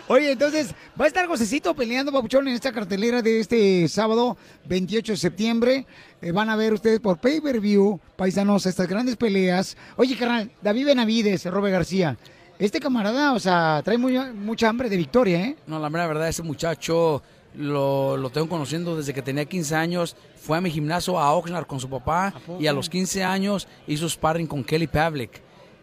Oye, 0.09 0.33
entonces, 0.33 0.75
va 1.01 1.05
a 1.05 1.09
estar 1.09 1.27
Josecito 1.27 1.75
peleando, 1.75 2.13
Papuchón, 2.13 2.49
en 2.49 2.55
esta 2.55 2.73
cartelera 2.73 3.23
de 3.23 3.41
este 3.41 3.89
sábado, 3.89 4.37
28 4.67 5.13
de 5.13 5.17
septiembre. 5.19 5.87
Eh, 6.21 6.33
van 6.33 6.51
a 6.51 6.57
ver 6.57 6.73
ustedes 6.73 7.01
por 7.01 7.19
pay-per-view, 7.19 8.01
paisanos, 8.17 8.67
estas 8.67 8.89
grandes 8.89 9.17
peleas. 9.17 9.77
Oye, 9.97 10.17
carnal, 10.17 10.51
David 10.63 10.87
Benavides, 10.87 11.45
Robert 11.47 11.73
García. 11.73 12.17
Este 12.59 12.81
camarada, 12.81 13.35
o 13.35 13.39
sea, 13.39 13.83
trae 13.85 13.99
muy- 13.99 14.19
mucha 14.35 14.69
hambre 14.69 14.89
de 14.89 14.97
victoria, 14.97 15.41
¿eh? 15.43 15.57
No, 15.67 15.79
la 15.79 15.91
mera 15.91 16.07
verdad, 16.09 16.29
ese 16.29 16.43
muchacho 16.43 17.23
lo, 17.55 18.17
lo 18.17 18.31
tengo 18.31 18.49
conociendo 18.49 18.97
desde 18.97 19.15
que 19.15 19.23
tenía 19.23 19.45
15 19.45 19.77
años. 19.77 20.17
Fue 20.37 20.59
a 20.59 20.61
mi 20.61 20.71
gimnasio 20.71 21.19
a 21.21 21.33
Oxnard 21.35 21.67
con 21.67 21.79
su 21.79 21.89
papá 21.89 22.35
y 22.59 22.67
a 22.67 22.73
los 22.73 22.89
15 22.89 23.23
años 23.23 23.69
hizo 23.87 24.09
sparring 24.09 24.49
con 24.49 24.65
Kelly 24.65 24.89
Pavlik. 24.89 25.41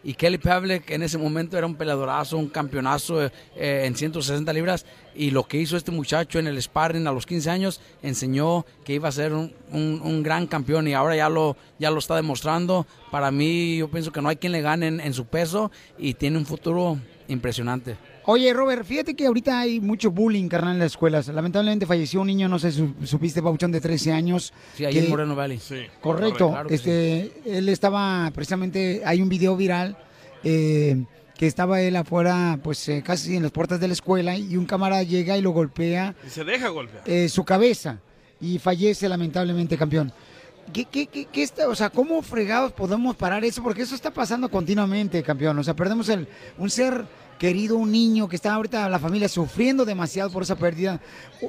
Y 0.08 0.14
Kelly 0.14 0.38
Pavlik 0.38 0.88
en 0.92 1.02
ese 1.02 1.18
momento 1.18 1.58
era 1.58 1.66
un 1.66 1.74
peleadorazo, 1.74 2.38
un 2.38 2.48
campeonazo 2.48 3.24
eh, 3.26 3.32
eh, 3.56 3.82
en 3.86 3.96
160 3.96 4.52
libras. 4.52 4.86
Y 5.16 5.32
lo 5.32 5.42
que 5.48 5.56
hizo 5.56 5.76
este 5.76 5.90
muchacho 5.90 6.38
en 6.38 6.46
el 6.46 6.62
sparring 6.62 7.08
a 7.08 7.12
los 7.12 7.26
15 7.26 7.50
años 7.50 7.80
enseñó 8.04 8.64
que 8.84 8.94
iba 8.94 9.08
a 9.08 9.12
ser 9.12 9.32
un, 9.32 9.52
un- 9.72 10.22
gran 10.22 10.46
campeón 10.46 10.86
y 10.86 10.94
ahora 10.94 11.16
ya 11.16 11.28
lo, 11.28 11.56
ya 11.80 11.90
lo 11.90 11.98
está 11.98 12.14
demostrando. 12.14 12.86
Para 13.10 13.32
mí, 13.32 13.78
yo 13.78 13.88
pienso 13.90 14.12
que 14.12 14.22
no 14.22 14.28
hay 14.28 14.36
quien 14.36 14.52
le 14.52 14.60
gane 14.62 14.86
en 14.86 15.12
su 15.12 15.24
peso 15.24 15.72
y 15.98 16.14
tiene 16.14 16.38
un 16.38 16.46
futuro 16.46 16.98
impresionante. 17.26 17.96
Oye, 18.28 18.52
Robert, 18.52 18.84
fíjate 18.84 19.14
que 19.14 19.26
ahorita 19.26 19.60
hay 19.60 19.78
mucho 19.80 20.10
bullying, 20.10 20.48
carnal, 20.48 20.74
en 20.74 20.78
las 20.80 20.92
escuelas. 20.92 21.28
Lamentablemente 21.28 21.86
falleció 21.86 22.20
un 22.20 22.26
niño, 22.26 22.48
no 22.48 22.58
sé 22.58 22.72
si 22.72 22.92
supiste, 23.04 23.40
Papuchón, 23.40 23.70
de 23.70 23.80
13 23.80 24.12
años. 24.12 24.52
Sí, 24.74 24.84
ahí 24.84 24.92
que- 24.94 25.04
en 25.04 25.10
Moreno 25.10 25.36
Valley. 25.36 25.60
Correcto. 26.00 26.50
Claro 26.50 26.68
que 26.68 26.74
este, 26.74 27.32
Él 27.46 27.68
estaba 27.68 28.30
precisamente, 28.34 29.02
hay 29.04 29.22
un 29.22 29.28
video 29.28 29.56
viral 29.56 29.96
eh, 30.42 31.04
que 31.38 31.46
estaba 31.46 31.80
él 31.80 31.94
afuera, 31.96 32.58
pues 32.62 32.88
eh, 32.88 33.02
casi 33.04 33.36
en 33.36 33.42
las 33.44 33.52
puertas 33.52 33.78
de 33.78 33.86
la 33.88 33.92
escuela 33.92 34.36
y 34.36 34.56
un 34.56 34.64
camarada 34.66 35.02
llega 35.04 35.36
y 35.38 35.42
lo 35.42 35.50
golpea 35.50 36.14
Y 36.26 36.30
se 36.30 36.44
deja 36.44 36.68
golpear. 36.70 37.02
eh, 37.06 37.28
su 37.28 37.44
cabeza 37.44 37.98
y 38.40 38.58
fallece 38.58 39.08
lamentablemente, 39.08 39.76
campeón. 39.76 40.12
¿Qué, 40.72 40.84
qué, 40.86 41.06
qué, 41.06 41.26
qué 41.26 41.42
está, 41.44 41.68
o 41.68 41.74
sea, 41.76 41.90
¿cómo 41.90 42.20
fregados 42.22 42.72
podemos 42.72 43.14
parar 43.14 43.44
eso? 43.44 43.62
Porque 43.62 43.82
eso 43.82 43.94
está 43.94 44.10
pasando 44.10 44.48
continuamente, 44.48 45.22
campeón. 45.22 45.56
O 45.58 45.62
sea, 45.62 45.74
perdemos 45.76 46.08
el, 46.08 46.26
un 46.58 46.68
ser 46.70 47.04
querido, 47.38 47.76
un 47.76 47.92
niño 47.92 48.28
que 48.28 48.36
está 48.36 48.54
ahorita 48.54 48.88
la 48.88 48.98
familia 48.98 49.28
sufriendo 49.28 49.84
demasiado 49.84 50.30
por 50.30 50.42
esa 50.42 50.56
pérdida. 50.56 51.00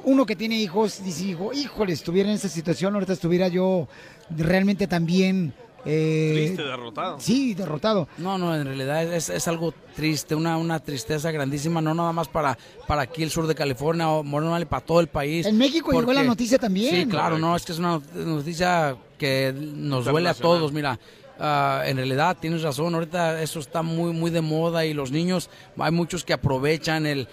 Uno 0.03 0.25
que 0.25 0.35
tiene 0.35 0.59
hijos 0.59 1.03
dice, 1.03 1.25
hijo, 1.25 1.53
híjole, 1.53 1.93
estuviera 1.93 2.29
en 2.29 2.35
esa 2.35 2.49
situación, 2.49 2.93
ahorita 2.93 3.13
estuviera 3.13 3.47
yo 3.47 3.87
realmente 4.29 4.87
también... 4.87 5.53
eh, 5.85 6.31
Triste, 6.35 6.63
derrotado. 6.63 7.19
Sí, 7.19 7.53
derrotado. 7.53 8.09
No, 8.17 8.37
no, 8.37 8.53
en 8.55 8.65
realidad 8.65 9.03
es, 9.13 9.29
es 9.29 9.47
algo 9.47 9.73
triste, 9.95 10.35
una, 10.35 10.57
una 10.57 10.79
tristeza 10.79 11.31
grandísima, 11.31 11.79
no 11.79 11.93
nada 11.93 12.11
más 12.11 12.27
para, 12.27 12.57
para 12.85 13.03
aquí 13.03 13.23
el 13.23 13.29
sur 13.29 13.47
de 13.47 13.55
California 13.55 14.09
o 14.09 14.23
Moreno 14.23 14.51
Valley, 14.51 14.67
para 14.67 14.85
todo 14.85 14.99
el 14.99 15.07
país. 15.07 15.45
En 15.45 15.57
México 15.57 15.91
llegó 15.91 16.11
la 16.11 16.23
noticia 16.23 16.57
también. 16.57 16.93
Sí, 16.93 17.05
claro, 17.09 17.39
no, 17.39 17.55
es 17.55 17.63
que 17.63 17.71
es 17.71 17.79
una 17.79 18.01
noticia 18.13 18.97
que 19.17 19.53
nos 19.57 20.05
duele 20.05 20.29
a 20.29 20.33
todos, 20.33 20.73
mira. 20.73 20.99
Ah, 21.39 21.83
en 21.85 21.97
realidad 21.97 22.37
tienes 22.39 22.61
razón, 22.61 22.93
ahorita 22.93 23.41
eso 23.41 23.59
está 23.59 23.81
muy 23.81 24.11
muy 24.13 24.31
de 24.31 24.41
moda 24.41 24.85
y 24.85 24.93
los 24.93 25.11
niños, 25.11 25.49
hay 25.77 25.91
muchos 25.91 26.23
que 26.23 26.33
aprovechan 26.33 27.05
el 27.05 27.27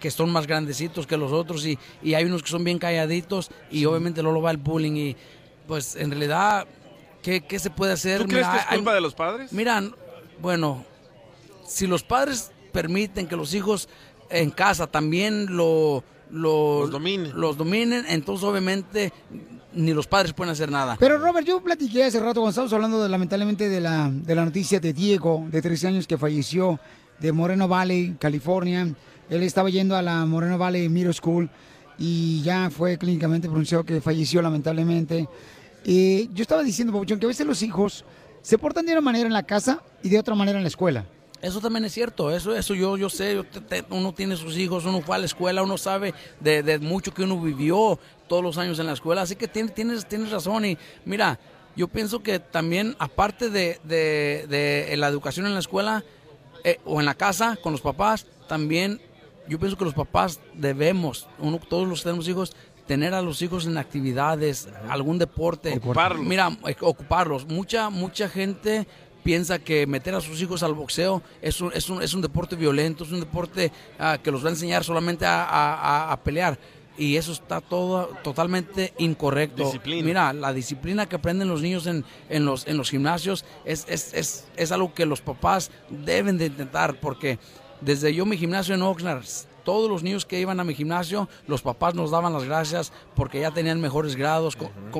que 0.00 0.10
son 0.10 0.30
más 0.30 0.46
grandecitos 0.46 1.06
que 1.06 1.16
los 1.16 1.32
otros 1.32 1.64
y, 1.66 1.78
y 2.02 2.14
hay 2.14 2.24
unos 2.24 2.42
que 2.42 2.48
son 2.50 2.64
bien 2.64 2.78
calladitos 2.78 3.50
y 3.70 3.84
obviamente 3.84 4.22
luego 4.22 4.42
va 4.42 4.50
el 4.50 4.56
bullying 4.58 4.92
y 4.96 5.16
pues 5.66 5.96
en 5.96 6.10
realidad 6.10 6.66
¿qué, 7.22 7.40
qué 7.42 7.58
se 7.58 7.70
puede 7.70 7.92
hacer? 7.92 8.22
¿Tú 8.22 8.28
crees 8.28 8.46
Mira, 8.46 8.52
que 8.52 8.58
es 8.64 8.66
hay- 8.70 8.76
culpa 8.78 8.94
de 8.94 9.00
los 9.00 9.14
padres? 9.14 9.52
Mira, 9.52 9.82
bueno, 10.40 10.84
si 11.66 11.86
los 11.86 12.02
padres 12.02 12.52
permiten 12.72 13.26
que 13.26 13.36
los 13.36 13.52
hijos 13.54 13.88
en 14.30 14.50
casa 14.50 14.86
también 14.86 15.56
lo, 15.56 16.04
lo- 16.30 16.80
Los 16.82 16.90
dominen. 16.90 17.32
los 17.34 17.56
dominen, 17.56 18.04
entonces 18.08 18.44
obviamente 18.44 19.12
ni 19.74 19.92
los 19.92 20.06
padres 20.06 20.32
pueden 20.32 20.52
hacer 20.52 20.70
nada. 20.70 20.96
Pero 20.98 21.18
Robert, 21.18 21.46
yo 21.46 21.60
platiqué 21.60 22.04
hace 22.04 22.20
rato 22.20 22.40
cuando 22.40 22.50
estábamos 22.50 22.72
hablando 22.72 23.06
lamentablemente 23.08 23.68
de 23.68 23.80
la, 23.80 24.10
de 24.10 24.34
la 24.34 24.44
noticia 24.44 24.80
de 24.80 24.92
Diego, 24.92 25.46
de 25.50 25.60
13 25.62 25.88
años, 25.88 26.06
que 26.06 26.16
falleció 26.18 26.78
de 27.18 27.32
Moreno 27.32 27.68
Valley, 27.68 28.16
California. 28.18 28.88
Él 29.28 29.42
estaba 29.42 29.68
yendo 29.70 29.96
a 29.96 30.02
la 30.02 30.24
Moreno 30.24 30.58
Valley 30.58 30.88
Middle 30.88 31.12
School 31.12 31.50
y 31.98 32.42
ya 32.42 32.70
fue 32.70 32.96
clínicamente 32.96 33.48
pronunciado 33.48 33.84
que 33.84 34.00
falleció 34.00 34.40
lamentablemente. 34.40 35.28
Y 35.84 36.28
yo 36.32 36.42
estaba 36.42 36.62
diciendo, 36.62 36.92
Pabuchón, 36.92 37.18
que 37.18 37.26
a 37.26 37.28
veces 37.28 37.46
los 37.46 37.62
hijos 37.62 38.04
se 38.42 38.58
portan 38.58 38.86
de 38.86 38.92
una 38.92 39.00
manera 39.00 39.26
en 39.26 39.32
la 39.32 39.42
casa 39.42 39.82
y 40.02 40.08
de 40.08 40.18
otra 40.18 40.34
manera 40.34 40.58
en 40.58 40.64
la 40.64 40.68
escuela. 40.68 41.04
Eso 41.40 41.60
también 41.60 41.84
es 41.84 41.92
cierto, 41.92 42.30
eso, 42.34 42.54
eso 42.56 42.74
yo, 42.74 42.96
yo 42.96 43.08
sé, 43.08 43.34
yo 43.36 43.44
te- 43.44 43.60
te- 43.60 43.84
uno 43.94 44.12
tiene 44.12 44.36
sus 44.36 44.56
hijos, 44.56 44.84
uno 44.84 45.00
fue 45.02 45.14
a 45.14 45.18
la 45.20 45.26
escuela, 45.26 45.62
uno 45.62 45.78
sabe 45.78 46.12
de, 46.40 46.62
de 46.64 46.78
mucho 46.80 47.14
que 47.14 47.22
uno 47.22 47.40
vivió 47.40 47.98
todos 48.26 48.42
los 48.42 48.58
años 48.58 48.78
en 48.80 48.86
la 48.86 48.92
escuela, 48.94 49.22
así 49.22 49.36
que 49.36 49.46
tienes, 49.46 49.72
tienes, 49.74 50.04
tienes 50.06 50.30
razón 50.32 50.64
y 50.64 50.76
mira, 51.04 51.38
yo 51.76 51.86
pienso 51.86 52.24
que 52.24 52.40
también 52.40 52.96
aparte 52.98 53.50
de, 53.50 53.78
de- 53.84 54.46
de 54.48 54.96
la 54.96 55.06
educación 55.06 55.46
en 55.46 55.54
la 55.54 55.60
escuela 55.60 56.02
eh, 56.64 56.80
o 56.84 56.98
en 56.98 57.06
la 57.06 57.14
casa 57.14 57.56
con 57.62 57.70
los 57.70 57.80
papás, 57.82 58.26
también 58.48 59.00
yo 59.46 59.60
pienso 59.60 59.78
que 59.78 59.84
los 59.84 59.94
papás 59.94 60.40
debemos, 60.54 61.28
uno, 61.38 61.60
todos 61.68 61.86
los 61.86 62.00
que 62.00 62.04
tenemos 62.04 62.26
hijos, 62.28 62.56
tener 62.88 63.14
a 63.14 63.22
los 63.22 63.40
hijos 63.42 63.64
en 63.66 63.78
actividades, 63.78 64.68
algún 64.88 65.18
deporte. 65.18 65.74
Ocuparlos. 65.76 66.24
Mira, 66.26 66.50
eh, 66.66 66.74
ocuparlos. 66.80 67.46
Mucha, 67.46 67.90
mucha 67.90 68.28
gente 68.28 68.86
piensa 69.22 69.58
que 69.58 69.86
meter 69.86 70.14
a 70.14 70.20
sus 70.20 70.40
hijos 70.40 70.62
al 70.62 70.74
boxeo 70.74 71.22
es 71.42 71.60
un, 71.60 71.72
es 71.74 71.88
un, 71.90 72.02
es 72.02 72.14
un 72.14 72.22
deporte 72.22 72.56
violento, 72.56 73.04
es 73.04 73.12
un 73.12 73.20
deporte 73.20 73.72
ah, 73.98 74.18
que 74.22 74.30
los 74.30 74.42
va 74.44 74.48
a 74.48 74.52
enseñar 74.52 74.84
solamente 74.84 75.26
a, 75.26 75.44
a- 75.44 75.74
a- 76.08 76.12
a 76.12 76.22
pelear. 76.22 76.58
Y 76.96 77.14
eso 77.16 77.30
está 77.30 77.60
todo 77.60 78.06
totalmente 78.24 78.92
incorrecto. 78.98 79.64
Disciplina. 79.66 80.04
Mira, 80.04 80.32
la 80.32 80.52
disciplina 80.52 81.06
que 81.08 81.14
aprenden 81.14 81.46
los 81.46 81.62
niños 81.62 81.86
en, 81.86 82.04
en 82.28 82.44
los, 82.44 82.66
en 82.66 82.76
los 82.76 82.90
gimnasios 82.90 83.44
es, 83.64 83.86
es, 83.88 84.12
es, 84.14 84.48
es 84.56 84.72
algo 84.72 84.92
que 84.92 85.06
los 85.06 85.20
papás 85.20 85.70
deben 85.90 86.38
de 86.38 86.46
intentar 86.46 86.98
porque 86.98 87.38
desde 87.80 88.12
yo 88.12 88.26
mi 88.26 88.36
gimnasio 88.36 88.74
en 88.74 88.82
Oxnard, 88.82 89.22
todos 89.68 89.90
los 89.90 90.02
niños 90.02 90.24
que 90.24 90.40
iban 90.40 90.60
a 90.60 90.64
mi 90.64 90.72
gimnasio, 90.74 91.28
los 91.46 91.60
papás 91.60 91.94
nos 91.94 92.10
daban 92.10 92.32
las 92.32 92.44
gracias 92.44 92.90
porque 93.14 93.38
ya 93.40 93.50
tenían 93.50 93.82
mejores 93.82 94.16
grados, 94.16 94.56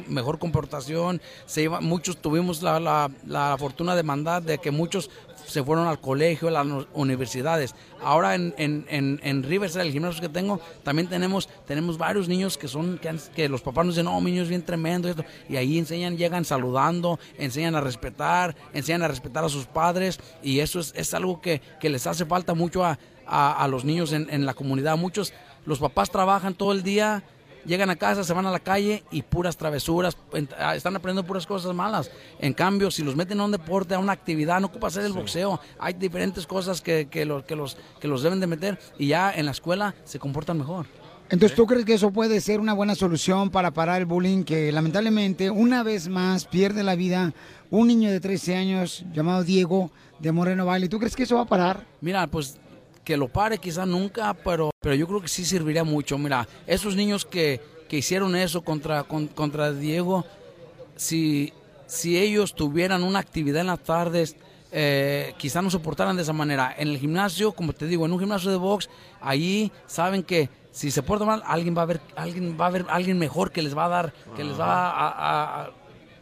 mejor 0.08 0.38
comportación. 0.38 1.22
Se 1.46 1.62
iba, 1.62 1.80
muchos 1.80 2.18
tuvimos 2.18 2.60
la, 2.62 2.78
la- 2.78 3.10
la 3.26 3.56
fortuna 3.58 3.96
de 3.96 4.02
mandar 4.02 4.42
de 4.42 4.58
que 4.58 4.70
muchos 4.70 5.08
se 5.48 5.64
fueron 5.64 5.88
al 5.88 6.00
colegio, 6.00 6.48
a 6.48 6.50
las 6.50 6.66
universidades. 6.92 7.74
Ahora 8.02 8.34
en, 8.34 8.54
en, 8.58 8.86
en, 8.88 9.20
en 9.24 9.42
Riverside, 9.42 9.82
el 9.82 9.92
gimnasio 9.92 10.20
que 10.20 10.28
tengo, 10.28 10.60
también 10.84 11.08
tenemos, 11.08 11.48
tenemos 11.66 11.98
varios 11.98 12.28
niños 12.28 12.56
que 12.58 12.68
son, 12.68 12.98
que, 12.98 13.08
han- 13.08 13.18
que 13.34 13.48
los 13.48 13.62
papás 13.62 13.86
nos 13.86 13.94
dicen, 13.94 14.04
no, 14.04 14.20
mi 14.20 14.30
niño 14.30 14.42
es 14.44 14.48
bien 14.48 14.62
tremendo, 14.64 15.08
y 15.08 15.12
esto. 15.12 15.24
y 15.48 15.56
ahí 15.56 15.78
enseñan, 15.78 16.16
llegan 16.16 16.44
saludando, 16.44 17.18
enseñan 17.38 17.74
a 17.74 17.80
respetar, 17.80 18.54
enseñan 18.74 19.02
a 19.02 19.08
respetar 19.08 19.44
a 19.44 19.48
sus 19.48 19.66
padres, 19.66 20.20
y 20.42 20.60
eso 20.60 20.80
es, 20.80 20.92
es 20.94 21.14
algo 21.14 21.40
que, 21.40 21.60
que 21.80 21.88
les 21.88 22.06
hace 22.06 22.24
falta 22.26 22.54
mucho 22.54 22.84
a, 22.84 22.98
a, 23.26 23.64
a 23.64 23.68
los 23.68 23.84
niños 23.84 24.12
en, 24.12 24.28
en 24.30 24.46
la 24.46 24.54
comunidad. 24.54 24.96
Muchos, 24.96 25.32
los 25.66 25.78
papás 25.78 26.10
trabajan 26.10 26.54
todo 26.54 26.72
el 26.72 26.82
día, 26.82 27.22
llegan 27.68 27.90
a 27.90 27.96
casa, 27.96 28.24
se 28.24 28.32
van 28.32 28.46
a 28.46 28.50
la 28.50 28.58
calle 28.58 29.04
y 29.12 29.22
puras 29.22 29.56
travesuras, 29.56 30.16
ah, 30.58 30.74
están 30.74 30.96
aprendiendo 30.96 31.26
puras 31.26 31.46
cosas 31.46 31.72
malas. 31.74 32.10
En 32.40 32.54
cambio, 32.54 32.90
si 32.90 33.04
los 33.04 33.14
meten 33.14 33.38
a 33.38 33.44
un 33.44 33.52
deporte, 33.52 33.94
a 33.94 33.98
una 34.00 34.12
actividad, 34.12 34.60
no 34.60 34.66
ocupa 34.66 34.88
hacer 34.88 35.04
el 35.04 35.12
boxeo, 35.12 35.60
hay 35.78 35.92
diferentes 35.92 36.46
cosas 36.46 36.80
que, 36.80 37.06
que, 37.08 37.24
los, 37.24 37.44
que, 37.44 37.54
los, 37.54 37.76
que 38.00 38.08
los 38.08 38.22
deben 38.22 38.40
de 38.40 38.48
meter 38.48 38.78
y 38.98 39.08
ya 39.08 39.32
en 39.32 39.44
la 39.44 39.52
escuela 39.52 39.94
se 40.02 40.18
comportan 40.18 40.58
mejor. 40.58 40.86
Entonces, 41.30 41.54
¿tú 41.54 41.66
crees 41.66 41.84
que 41.84 41.92
eso 41.92 42.10
puede 42.10 42.40
ser 42.40 42.58
una 42.58 42.72
buena 42.72 42.94
solución 42.94 43.50
para 43.50 43.70
parar 43.70 44.00
el 44.00 44.06
bullying 44.06 44.44
que 44.44 44.72
lamentablemente 44.72 45.50
una 45.50 45.82
vez 45.82 46.08
más 46.08 46.46
pierde 46.46 46.82
la 46.82 46.94
vida 46.94 47.34
un 47.70 47.88
niño 47.88 48.10
de 48.10 48.18
13 48.18 48.56
años 48.56 49.04
llamado 49.12 49.44
Diego 49.44 49.90
de 50.20 50.32
Moreno 50.32 50.64
Valley? 50.64 50.88
¿Tú 50.88 50.98
crees 50.98 51.14
que 51.14 51.24
eso 51.24 51.36
va 51.36 51.42
a 51.42 51.46
parar? 51.46 51.84
Mira, 52.00 52.26
pues 52.28 52.58
que 53.08 53.16
lo 53.16 53.28
pare 53.28 53.56
quizá 53.56 53.86
nunca, 53.86 54.34
pero, 54.34 54.70
pero 54.80 54.94
yo 54.94 55.06
creo 55.06 55.22
que 55.22 55.28
sí 55.28 55.42
serviría 55.46 55.82
mucho. 55.82 56.18
Mira, 56.18 56.46
esos 56.66 56.94
niños 56.94 57.24
que, 57.24 57.58
que 57.88 57.96
hicieron 57.96 58.36
eso 58.36 58.60
contra, 58.60 59.04
con- 59.04 59.28
contra 59.28 59.72
Diego, 59.72 60.26
si, 60.94 61.54
si 61.86 62.18
ellos 62.18 62.54
tuvieran 62.54 63.02
una 63.02 63.18
actividad 63.18 63.62
en 63.62 63.68
las 63.68 63.78
tardes, 63.82 64.36
eh, 64.72 65.32
quizá 65.38 65.62
no 65.62 65.70
soportaran 65.70 66.16
de 66.16 66.22
esa 66.22 66.34
manera. 66.34 66.74
En 66.76 66.88
el 66.88 66.98
gimnasio, 66.98 67.52
como 67.52 67.72
te 67.72 67.86
digo, 67.86 68.04
en 68.04 68.12
un 68.12 68.18
gimnasio 68.18 68.50
de 68.50 68.58
box, 68.58 68.90
allí 69.22 69.72
saben 69.86 70.22
que 70.22 70.50
si 70.70 70.90
se 70.90 71.02
porta 71.02 71.24
mal, 71.24 71.42
alguien 71.46 71.74
va 71.74 71.82
a 71.82 71.86
ver, 71.86 72.02
alguien 72.14 72.58
va 72.60 72.66
a 72.66 72.70
ver, 72.70 72.84
alguien 72.90 73.18
mejor 73.18 73.50
que 73.52 73.62
les 73.62 73.74
va 73.74 73.86
a 73.86 73.88
dar, 73.88 74.12
que 74.36 74.44
les 74.44 74.60
va 74.60 74.90
a 74.90 75.70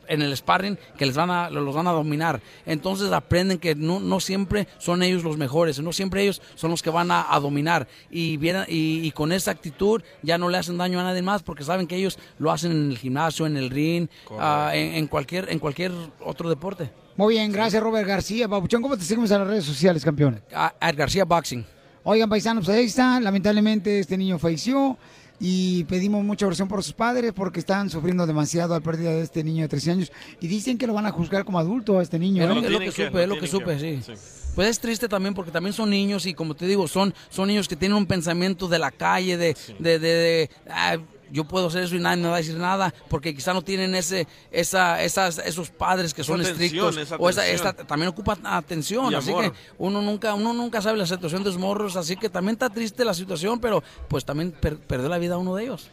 en 0.09 0.23
el 0.23 0.37
sparring 0.37 0.79
que 0.97 1.07
les 1.07 1.17
van 1.17 1.31
a, 1.31 1.51
los 1.51 1.75
van 1.75 1.87
a 1.87 1.93
dominar. 1.93 2.41
Entonces 2.65 3.13
aprenden 3.13 3.59
que 3.59 3.75
no, 3.75 4.01
no 4.01 4.21
siempre 4.21 4.69
son 4.79 5.03
ellos 5.03 5.23
los 5.25 5.37
mejores, 5.37 5.81
no 5.81 5.93
siempre 5.93 6.23
ellos 6.23 6.41
son 6.55 6.71
los 6.71 6.83
que 6.83 6.91
van 6.91 7.11
a, 7.11 7.27
a 7.35 7.41
dominar. 7.41 7.89
Y, 8.11 8.37
vieran- 8.37 8.67
y, 8.69 9.07
y 9.07 9.11
con 9.13 9.33
esa 9.33 9.51
actitud 9.51 10.03
ya 10.23 10.39
no 10.39 10.49
le 10.49 10.59
hacen 10.59 10.77
daño 10.79 11.01
a 11.01 11.03
nadie 11.03 11.23
más 11.23 11.43
porque 11.43 11.65
saben 11.65 11.87
que 11.87 11.97
ellos 11.97 12.19
lo 12.39 12.51
hacen 12.53 12.73
en 12.73 12.91
el 12.91 12.99
gimnasio, 12.99 13.47
en 13.47 13.57
el 13.57 13.71
ring, 13.71 14.09
ah, 14.39 14.71
en, 14.75 14.95
en 14.95 15.07
cualquier, 15.07 15.51
en 15.51 15.59
cualquier 15.59 15.93
otro 16.25 16.49
deporte. 16.49 16.91
Muy 17.17 17.35
bien, 17.35 17.51
gracias 17.51 17.83
Robert 17.83 18.07
García. 18.07 18.47
Papuchón, 18.49 18.83
¿cómo 18.83 18.97
te 18.97 19.03
seguimos 19.05 19.31
en 19.31 19.39
las 19.39 19.49
redes 19.49 19.65
sociales, 19.65 20.05
campeón? 20.05 20.41
A, 20.55 20.75
a 20.79 20.93
García 20.93 21.25
Boxing. 21.25 21.65
Oigan, 22.05 22.29
paisanos, 22.29 22.67
pues 22.67 22.77
ahí 22.79 22.85
está. 22.85 23.19
Lamentablemente 23.19 23.99
este 23.99 24.17
niño 24.19 24.39
falleció 24.39 24.97
y 25.39 25.84
pedimos 25.84 26.24
mucha 26.24 26.47
oración 26.47 26.68
por 26.68 26.82
sus 26.82 26.93
padres 26.93 27.32
porque 27.34 27.61
están 27.61 27.91
sufriendo 27.91 28.26
demasiado 28.26 28.74
a 28.74 28.78
la 28.78 28.82
pérdida 28.82 29.11
de 29.11 29.22
este 29.22 29.45
niño 29.45 29.62
de 29.62 29.68
13 29.68 29.91
años 29.91 30.12
y 30.41 30.49
dicen 30.49 30.78
que 30.78 30.87
lo 30.87 30.95
van 30.95 31.07
a 31.07 31.11
juzgar 31.11 31.45
como 31.45 31.59
adulto 31.59 31.99
a 31.99 32.03
este 32.03 32.18
niño. 32.18 32.43
Es 32.43 32.49
lo, 32.49 32.57
¿eh? 32.57 32.64
es 32.64 32.70
lo 32.70 32.78
que 32.78 32.93
supe, 32.93 33.22
es 33.22 33.28
lo 33.28 33.39
que 33.39 33.47
supe, 33.47 33.78
sí. 33.78 34.12
Pues 34.55 34.70
es 34.70 34.80
triste 34.80 35.07
también 35.09 35.34
porque 35.34 35.51
también 35.51 35.74
son 35.74 35.91
niños 35.91 36.24
y 36.24 36.32
como 36.32 36.55
te 36.55 36.66
digo, 36.66 36.89
son, 36.89 37.12
son 37.28 37.49
niños 37.49 37.68
que 37.68 37.76
tienen 37.76 37.99
un 37.99 38.07
pensamiento 38.07 38.68
de 38.68 38.78
la 38.78 38.91
calle, 38.91 39.37
de, 39.37 39.55
de, 39.78 39.99
de, 39.99 40.09
de, 40.09 40.51
ah, 40.70 40.97
yo 41.31 41.45
puedo 41.45 41.66
hacer 41.68 41.85
eso 41.85 41.97
y 41.97 41.99
nadie 42.01 42.22
me 42.22 42.29
va 42.29 42.35
a 42.35 42.39
decir 42.39 42.57
nada, 42.57 42.93
porque 43.09 43.35
quizá 43.35 43.53
no 43.55 43.62
tienen 43.62 43.95
ese, 43.95 44.27
esa, 44.51 45.03
esas, 45.03 45.39
esos 45.39 45.70
padres 45.70 46.14
que 46.14 46.22
son 46.24 46.41
atención, 46.41 46.64
estrictos. 46.64 46.97
esa 46.99 47.16
o 47.16 47.29
esa, 47.29 47.43
atención. 47.43 47.68
esta- 47.68 47.87
también 47.87 48.09
ocupa 48.09 48.39
atención, 48.45 49.14
así 49.14 49.33
que 49.35 49.53
uno 49.79 50.03
nunca, 50.03 50.35
uno 50.35 50.53
nunca 50.53 50.81
sabe 50.83 50.99
la 50.99 51.07
situación 51.07 51.43
de 51.43 51.51
los 51.51 51.59
morros, 51.59 51.97
así 51.97 52.16
que 52.16 52.29
también 52.29 52.55
está 52.55 52.70
triste 52.70 53.05
la 53.05 53.14
situación, 53.14 53.59
pero 53.61 53.83
pues 54.09 54.24
también 54.24 54.53
per- 54.53 54.79
perdió 54.79 55.09
la 55.09 55.18
vida 55.18 55.37
uno 55.39 55.55
de 55.55 55.64
ellos. 55.64 55.89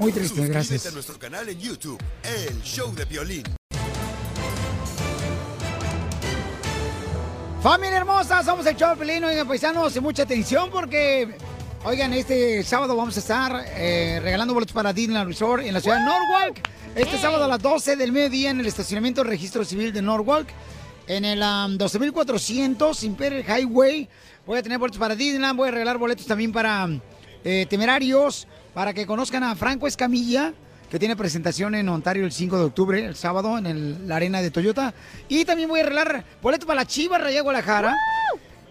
Muy 0.00 0.12
triste, 0.12 0.36
Suscríbete 0.46 0.88
a 0.88 0.90
nuestro 0.92 1.18
canal 1.18 1.48
en 1.48 1.58
YouTube, 1.58 1.98
El 2.22 2.62
Show 2.62 2.94
de 2.94 3.04
Violín. 3.04 3.44
Familia 7.62 7.96
hermosa, 7.98 8.44
somos 8.44 8.64
el 8.66 8.76
show 8.76 8.90
de 8.90 8.96
Pelín, 8.96 9.24
oigan 9.24 9.48
paisanos, 9.48 9.96
y 9.96 10.00
mucha 10.00 10.22
atención 10.22 10.70
porque, 10.70 11.36
oigan, 11.86 12.12
este 12.12 12.62
sábado 12.64 12.96
vamos 12.96 13.16
a 13.16 13.20
estar 13.20 13.64
eh, 13.76 14.18
regalando 14.22 14.54
boletos 14.54 14.74
para 14.74 14.92
Disneyland 14.92 15.28
Resort 15.28 15.64
en 15.64 15.72
la 15.74 15.80
ciudad 15.80 15.98
de 15.98 16.04
Norwalk. 16.04 16.60
Este 16.94 17.18
sábado 17.18 17.44
a 17.44 17.48
las 17.48 17.60
12 17.60 17.96
del 17.96 18.12
mediodía 18.12 18.50
en 18.50 18.60
el 18.60 18.66
estacionamiento 18.66 19.22
Registro 19.22 19.64
Civil 19.64 19.92
de 19.92 20.02
Norwalk, 20.02 20.48
en 21.06 21.24
el 21.24 21.42
um, 21.42 21.76
12400 21.76 23.02
Imperial 23.04 23.44
Highway. 23.44 24.08
Voy 24.46 24.58
a 24.58 24.62
tener 24.62 24.78
boletos 24.78 24.98
para 24.98 25.14
Disneyland, 25.14 25.56
voy 25.56 25.68
a 25.68 25.72
regalar 25.72 25.98
boletos 25.98 26.26
también 26.26 26.52
para 26.52 26.88
eh, 27.44 27.66
Temerarios, 27.68 28.46
para 28.74 28.92
que 28.94 29.06
conozcan 29.06 29.42
a 29.44 29.54
Franco 29.56 29.86
Escamilla, 29.86 30.52
que 30.90 30.98
tiene 30.98 31.16
presentación 31.16 31.74
en 31.74 31.88
Ontario 31.88 32.24
el 32.24 32.32
5 32.32 32.58
de 32.58 32.64
octubre, 32.64 33.04
el 33.04 33.16
sábado, 33.16 33.58
en 33.58 33.66
el- 33.66 34.08
la 34.08 34.16
arena 34.16 34.40
de 34.42 34.50
Toyota. 34.50 34.94
Y 35.28 35.44
también 35.44 35.68
voy 35.68 35.80
a 35.80 35.82
arreglar 35.84 36.24
boletos 36.42 36.66
para 36.66 36.80
la 36.80 36.86
Chivas 36.86 37.20
Raya 37.20 37.42
Guadalajara 37.42 37.94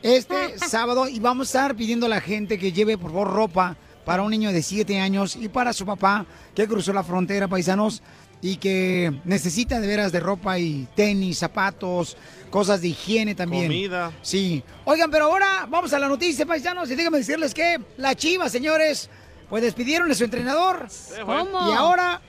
este 0.06 0.60
sábado 0.60 1.08
y 1.08 1.20
vamos 1.20 1.48
a 1.48 1.50
estar 1.50 1.76
pidiendo 1.76 2.06
a 2.06 2.10
la 2.10 2.22
gente 2.22 2.60
que 2.60 2.72
lleve 2.72 2.96
por 2.96 3.10
favor 3.12 3.34
ropa 3.34 3.76
para 4.06 4.22
un 4.22 4.30
niño 4.30 4.52
de 4.52 4.62
7 4.62 5.00
años 5.00 5.36
y 5.36 5.50
para 5.50 5.74
su 5.74 5.84
papá 5.84 6.28
que 6.54 6.68
cruzó 6.68 6.94
la 6.94 7.04
frontera, 7.04 7.48
paisanos, 7.48 8.04
y 8.40 8.58
que 8.58 9.12
necesita 9.24 9.80
de 9.80 9.88
veras 9.88 10.12
de 10.12 10.20
ropa 10.20 10.60
y 10.60 10.88
tenis, 10.96 11.40
zapatos, 11.40 12.16
cosas 12.52 12.82
de 12.82 12.90
higiene 12.90 13.34
también. 13.34 13.66
Comida. 13.66 14.12
Sí. 14.22 14.64
Oigan, 14.84 15.10
pero 15.10 15.26
ahora 15.26 15.66
vamos 15.68 15.92
a 15.94 15.98
la 15.98 16.08
noticia, 16.08 16.46
paisanos, 16.46 16.92
y 16.92 16.96
déjenme 16.96 17.18
decirles 17.18 17.56
que 17.56 17.82
la 17.98 18.14
Chivas, 18.14 18.52
señores, 18.52 19.10
pues 19.50 19.64
despidieron 19.64 20.12
a 20.12 20.14
su 20.14 20.26
entrenador. 20.26 20.88
¿Cómo? 21.26 21.72
Y 21.72 21.74
ahora, 21.74 22.22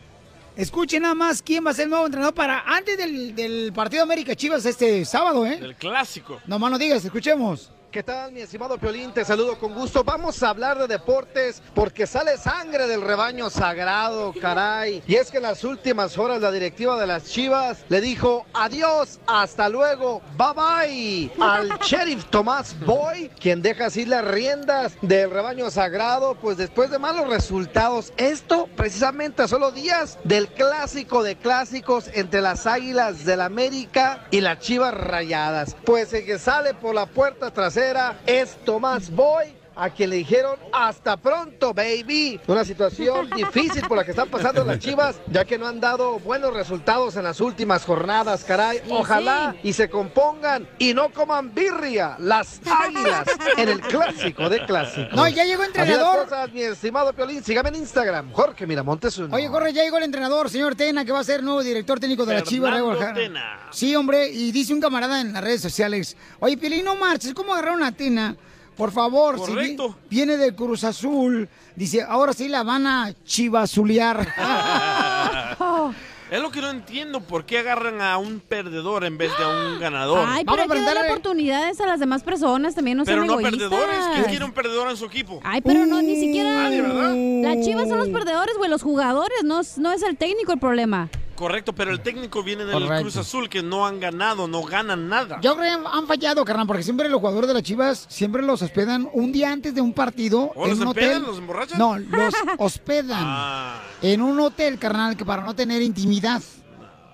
escuchen 0.57 1.03
nada 1.03 1.15
más 1.15 1.43
quién 1.43 1.65
va 1.65 1.71
a 1.71 1.75
ser 1.75 1.85
el 1.85 1.91
nuevo 1.91 2.07
entrenador 2.07 2.35
para 2.35 2.61
antes 2.61 2.97
del, 2.99 3.35
del 3.35 3.73
partido 3.73 4.03
América 4.03 4.35
Chivas 4.35 4.65
este 4.67 5.05
sábado, 5.05 5.47
¿eh? 5.47 5.59
El 5.61 5.77
clásico. 5.77 6.41
No 6.47 6.59
más 6.59 6.71
no 6.71 6.79
digas, 6.79 7.05
escuchemos. 7.05 7.71
¿Qué 7.97 8.03
tal, 8.03 8.31
mi 8.31 8.43
estimado 8.43 8.77
Piolín? 8.77 9.11
Te 9.11 9.25
saludo 9.25 9.59
con 9.59 9.73
gusto. 9.73 10.05
Vamos 10.05 10.43
a 10.43 10.51
hablar 10.51 10.77
de 10.77 10.87
deportes 10.87 11.63
porque 11.75 12.07
sale 12.07 12.37
sangre 12.37 12.87
del 12.87 13.01
rebaño 13.01 13.49
sagrado, 13.49 14.35
caray. 14.39 15.03
Y 15.07 15.15
es 15.15 15.31
que 15.31 15.39
en 15.39 15.45
las 15.45 15.65
últimas 15.65 16.19
horas 16.19 16.43
la 16.43 16.53
directiva 16.53 17.01
de 17.01 17.07
las 17.07 17.25
Chivas 17.25 17.87
le 17.89 18.03
dijo 18.03 18.45
adiós, 18.53 19.19
hasta 19.27 19.71
luego, 19.71 20.21
bye 20.37 20.53
bye 20.55 21.31
al 21.41 21.79
sheriff 21.81 22.27
Tomás 22.27 22.79
Boy, 22.81 23.31
quien 23.41 23.63
deja 23.63 23.87
así 23.87 24.05
las 24.05 24.27
riendas 24.27 24.93
del 25.01 25.31
rebaño 25.31 25.71
sagrado, 25.71 26.35
pues 26.35 26.59
después 26.59 26.91
de 26.91 26.99
malos 26.99 27.29
resultados. 27.29 28.13
Esto 28.19 28.69
precisamente 28.77 29.41
a 29.41 29.49
solo 29.49 29.71
días 29.71 30.19
del 30.23 30.49
clásico 30.49 31.23
de 31.23 31.37
clásicos 31.37 32.11
entre 32.13 32.43
las 32.43 32.67
Águilas 32.67 33.25
del 33.25 33.41
América 33.41 34.27
y 34.31 34.43
las 34.43 34.59
Chivas 34.59 34.93
Rayadas. 34.93 35.75
Pues 35.87 36.13
el 36.13 36.27
que 36.27 36.39
sale 36.39 36.75
por 36.75 36.95
la 36.95 37.07
puerta 37.07 37.51
trasera 37.51 37.86
es 38.27 38.57
Tomás 38.65 39.11
Boy. 39.11 39.56
A 39.79 39.91
quien 39.91 40.09
le 40.09 40.17
dijeron 40.17 40.57
hasta 40.73 41.19
pronto, 41.19 41.75
baby. 41.75 42.41
Una 42.47 42.65
situación 42.65 43.29
difícil 43.37 43.83
por 43.87 43.99
la 43.99 44.05
que 44.05 44.13
están 44.13 44.29
pasando 44.31 44.65
las 44.65 44.79
chivas, 44.79 45.17
ya 45.31 45.45
que 45.45 45.59
no 45.59 45.67
han 45.67 45.81
dado 45.81 46.19
buenos 46.19 46.55
resultados 46.55 47.15
en 47.17 47.25
las 47.25 47.43
últimas 47.43 47.85
jornadas, 47.85 48.43
caray. 48.45 48.81
Ojalá 48.89 49.55
y 49.63 49.75
se 49.75 49.91
compongan 49.91 50.67
y 50.79 50.95
no 50.95 51.13
coman 51.13 51.55
birria 51.55 52.17
las 52.19 52.61
águilas 52.65 53.27
en 53.59 53.69
el 53.69 53.81
clásico 53.83 54.49
de 54.49 54.65
clásicos. 54.65 55.13
No, 55.13 55.29
ya 55.29 55.45
llegó 55.45 55.63
Así 55.63 55.73
las 55.75 55.87
entrenador. 55.89 56.25
cosas, 56.25 56.53
mi 56.53 56.63
estimado 56.63 57.13
Piolín. 57.13 57.45
Sígame 57.45 57.69
en 57.69 57.77
Instagram, 57.77 58.33
Jorge 58.33 58.67
Miramontes 58.67 59.19
uno. 59.19 59.37
Oye, 59.37 59.49
corre, 59.51 59.75
ya 59.75 59.83
llegó 59.83 59.99
el 59.99 60.05
entrenador, 60.05 60.49
señor 60.49 60.75
Tena, 60.75 61.05
que 61.05 61.13
va 61.13 61.21
a 61.21 61.25
ser 61.25 61.43
nuevo 61.43 61.63
director 61.63 62.01
técnico 62.01 62.25
de 62.25 62.35
la 62.35 62.43
Chivas 62.43 62.75
de 62.75 62.81
Guadalajara. 62.81 63.15
Tena. 63.15 63.69
Sí, 63.73 63.95
hombre, 63.95 64.29
y 64.31 64.53
dice 64.53 64.73
un 64.73 64.81
camarada 64.81 65.21
en 65.21 65.35
las 65.35 65.45
redes 65.45 65.61
sociales, 65.61 66.17
oye, 66.41 66.57
Piolín, 66.57 66.85
no 66.85 66.97
marches, 66.97 67.35
¿cómo 67.35 67.53
agarraron 67.53 67.83
a 67.83 67.93
Tena? 67.93 68.37
Por 68.77 68.93
favor, 68.93 69.39
si 69.45 69.77
viene 70.11 70.37
de 70.37 70.55
Cruz 70.55 70.85
Azul, 70.85 71.49
dice, 71.75 72.03
ahora 72.03 72.33
sí 72.33 72.49
la 72.49 72.63
van 72.63 72.87
a 72.87 73.15
chivazulear. 73.25 74.27
Es 76.29 76.41
lo 76.43 76.51
que 76.51 76.61
no 76.61 76.71
entiendo, 76.71 77.21
¿por 77.21 77.47
qué 77.47 77.61
agarran 77.61 78.01
a 78.03 78.19
un 78.19 78.41
perdedor 78.41 79.05
en 79.05 79.17
vez 79.17 79.31
de 79.39 79.45
a 79.45 79.49
un 79.49 79.79
ganador? 79.79 80.25
Ay, 80.29 80.45
pero 80.45 80.63
hay 80.63 80.69
que 80.69 80.81
darle 80.81 81.09
oportunidades 81.09 81.81
a 81.81 81.87
las 81.87 82.01
demás 82.01 82.25
personas, 82.25 82.75
también 82.75 82.97
no 82.99 83.05
Pero 83.05 83.19
sean 83.19 83.29
no 83.29 83.39
egoístas. 83.39 83.69
perdedores, 83.71 83.99
¿quién 84.13 84.25
quiere 84.25 84.45
un 84.45 84.51
perdedor 84.51 84.91
en 84.91 84.97
su 84.97 85.05
equipo? 85.05 85.39
Ay, 85.45 85.61
pero 85.61 85.87
no, 85.87 86.03
ni 86.03 86.17
siquiera... 86.17 86.67
Ah, 86.67 86.71
¿de 86.71 86.83
verdad? 86.83 87.15
Las 87.55 87.65
chivas 87.65 87.89
son 87.89 87.99
los 87.99 88.09
perdedores, 88.09 88.57
güey, 88.59 88.69
los 88.69 88.83
jugadores, 88.83 89.45
no, 89.45 89.61
es- 89.61 89.79
no 89.79 89.93
es 89.93 90.03
el 90.03 90.17
técnico 90.17 90.53
el 90.53 90.59
problema. 90.59 91.09
Correcto, 91.37 91.73
pero 91.75 91.91
el 91.93 92.01
técnico 92.01 92.43
viene 92.43 92.65
del 92.65 92.73
Correcto. 92.73 93.03
Cruz 93.03 93.17
Azul, 93.19 93.49
que 93.49 93.63
no 93.63 93.87
han 93.87 94.01
ganado, 94.01 94.49
no 94.49 94.63
ganan 94.63 95.09
nada. 95.09 95.39
Yo 95.43 95.57
creo 95.57 95.83
que 95.83 95.89
han 95.93 96.07
fallado, 96.07 96.45
carnal, 96.45 96.67
porque 96.67 96.83
siempre 96.83 97.09
los 97.09 97.21
jugadores 97.21 97.47
de 97.49 97.55
las 97.55 97.63
Chivas 97.63 98.07
siempre 98.09 98.43
los 98.43 98.63
hospedan 98.63 99.09
un 99.13 99.33
día 99.33 99.53
antes 99.53 99.75
de 99.75 99.81
un 99.81 99.93
partido 99.93 100.51
¿O 100.55 100.65
en 100.65 100.71
los 100.71 100.81
un 100.81 100.89
empedan, 100.89 101.17
hotel. 101.19 101.27
los 101.29 101.39
emborrachan? 101.39 101.79
No, 101.79 101.99
los 101.99 102.35
hospedan 102.59 103.23
Ah, 103.23 103.83
en 104.03 104.21
un 104.23 104.41
hotel, 104.41 104.79
carnal, 104.79 105.17
que 105.17 105.25
para 105.25 105.43
no 105.45 105.55
tener 105.55 105.83
intimidad. 105.83 106.43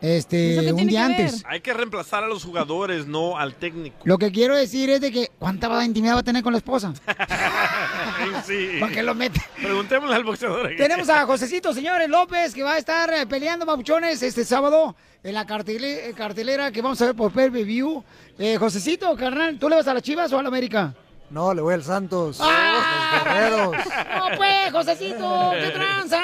Este, 0.02 0.72
un 0.72 0.88
día 0.88 1.06
antes. 1.06 1.44
hay 1.46 1.60
que 1.60 1.72
reemplazar 1.72 2.24
a 2.24 2.26
los 2.26 2.42
jugadores, 2.44 3.06
no 3.06 3.38
al 3.38 3.54
técnico. 3.54 3.96
Lo 4.02 4.18
que 4.18 4.32
quiero 4.32 4.56
decir 4.56 4.90
es 4.90 5.00
de 5.00 5.12
que 5.12 5.30
¿cuánta 5.38 5.84
intimidad 5.84 6.16
va 6.16 6.20
a 6.20 6.24
tener 6.24 6.42
con 6.42 6.52
la 6.52 6.58
esposa? 6.58 6.92
sí. 8.44 8.78
¿Para 8.80 8.92
qué 8.92 9.02
lo 9.02 9.14
mete? 9.14 9.40
Preguntémosle 9.62 10.16
al 10.16 10.24
boxeador. 10.24 10.72
Tenemos 10.76 11.08
a 11.08 11.24
Josecito, 11.24 11.72
señores 11.72 12.08
López, 12.08 12.52
que 12.52 12.64
va 12.64 12.74
a 12.74 12.78
estar 12.78 13.12
eh, 13.14 13.26
peleando 13.26 13.64
babuchones 13.64 14.20
este 14.22 14.44
sábado 14.44 14.96
en 15.22 15.34
la 15.34 15.42
eh, 15.42 16.14
cartelera 16.16 16.72
que 16.72 16.82
vamos 16.82 17.00
a 17.00 17.06
ver 17.06 17.14
por 17.14 17.32
Pay 17.32 17.50
View. 17.50 18.02
Eh, 18.38 18.56
Josecito, 18.56 19.14
carnal, 19.16 19.56
¿tú 19.58 19.68
le 19.68 19.76
vas 19.76 19.86
a 19.86 19.94
las 19.94 20.02
Chivas 20.02 20.32
o 20.32 20.38
a 20.38 20.42
la 20.42 20.48
América? 20.48 20.94
No, 21.32 21.54
le 21.54 21.62
voy 21.62 21.72
al 21.72 21.82
Santos. 21.82 22.38
¡Ah! 22.42 23.14
Los 23.14 23.24
guerreros. 23.24 23.76
No, 24.14 24.36
pues, 24.36 24.70
Josecito, 24.70 25.50
qué 25.58 25.70
tranza. 25.70 26.20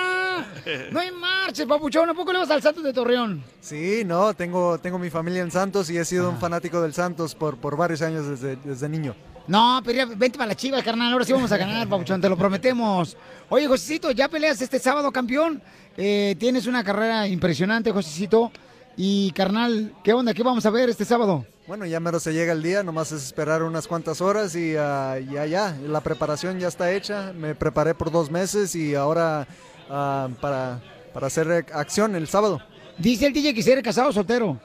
No 0.92 1.00
hay 1.00 1.10
marches, 1.12 1.64
papuchón. 1.66 2.10
¿A 2.10 2.14
poco 2.14 2.30
le 2.30 2.40
vas 2.40 2.50
al 2.50 2.60
Santos 2.60 2.84
de 2.84 2.92
Torreón? 2.92 3.42
Sí, 3.60 4.02
no, 4.04 4.34
tengo, 4.34 4.78
tengo 4.78 4.98
mi 4.98 5.08
familia 5.08 5.40
en 5.40 5.50
Santos 5.50 5.88
y 5.88 5.96
he 5.96 6.04
sido 6.04 6.28
un 6.28 6.38
fanático 6.38 6.82
del 6.82 6.92
Santos 6.92 7.34
por, 7.34 7.56
por 7.56 7.74
varios 7.74 8.02
años 8.02 8.26
desde, 8.28 8.56
desde 8.56 8.86
niño. 8.86 9.14
No, 9.46 9.80
pero 9.82 9.96
ya, 9.96 10.04
vente 10.04 10.36
para 10.36 10.48
la 10.48 10.54
chiva, 10.54 10.82
carnal. 10.82 11.10
Ahora 11.10 11.24
sí 11.24 11.32
vamos 11.32 11.50
a 11.52 11.56
ganar, 11.56 11.88
papuchón. 11.88 12.20
Te 12.20 12.28
lo 12.28 12.36
prometemos. 12.36 13.16
Oye, 13.48 13.66
Josecito, 13.66 14.10
ya 14.10 14.28
peleas 14.28 14.60
este 14.60 14.78
sábado, 14.78 15.10
campeón. 15.10 15.62
Eh, 15.96 16.36
tienes 16.38 16.66
una 16.66 16.84
carrera 16.84 17.26
impresionante, 17.26 17.92
Josecito. 17.92 18.52
Y, 18.94 19.32
carnal, 19.32 19.94
¿qué 20.04 20.12
onda? 20.12 20.34
¿Qué 20.34 20.42
vamos 20.42 20.66
a 20.66 20.70
ver 20.70 20.90
este 20.90 21.06
sábado? 21.06 21.46
Bueno, 21.68 21.84
ya 21.84 22.00
mero 22.00 22.18
se 22.18 22.32
llega 22.32 22.54
el 22.54 22.62
día, 22.62 22.82
nomás 22.82 23.12
es 23.12 23.22
esperar 23.22 23.62
unas 23.62 23.86
cuantas 23.86 24.22
horas 24.22 24.56
y 24.56 24.74
ah, 24.74 25.18
ya, 25.18 25.44
ya, 25.44 25.76
la 25.86 26.00
preparación 26.00 26.58
ya 26.58 26.66
está 26.66 26.90
hecha. 26.92 27.34
Me 27.34 27.54
preparé 27.54 27.94
por 27.94 28.10
dos 28.10 28.30
meses 28.30 28.74
y 28.74 28.94
ahora 28.94 29.46
ah, 29.90 30.30
para, 30.40 30.80
para 31.12 31.26
hacer 31.26 31.66
acción 31.74 32.16
el 32.16 32.26
sábado. 32.26 32.58
Dice 32.96 33.26
el 33.26 33.34
DJ 33.34 33.52
que 33.52 33.62
si 33.62 33.70
eres 33.70 33.84
casado 33.84 34.08
o 34.08 34.12
soltero. 34.14 34.58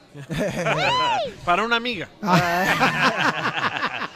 Para 1.44 1.62
una 1.62 1.76
amiga. 1.76 2.08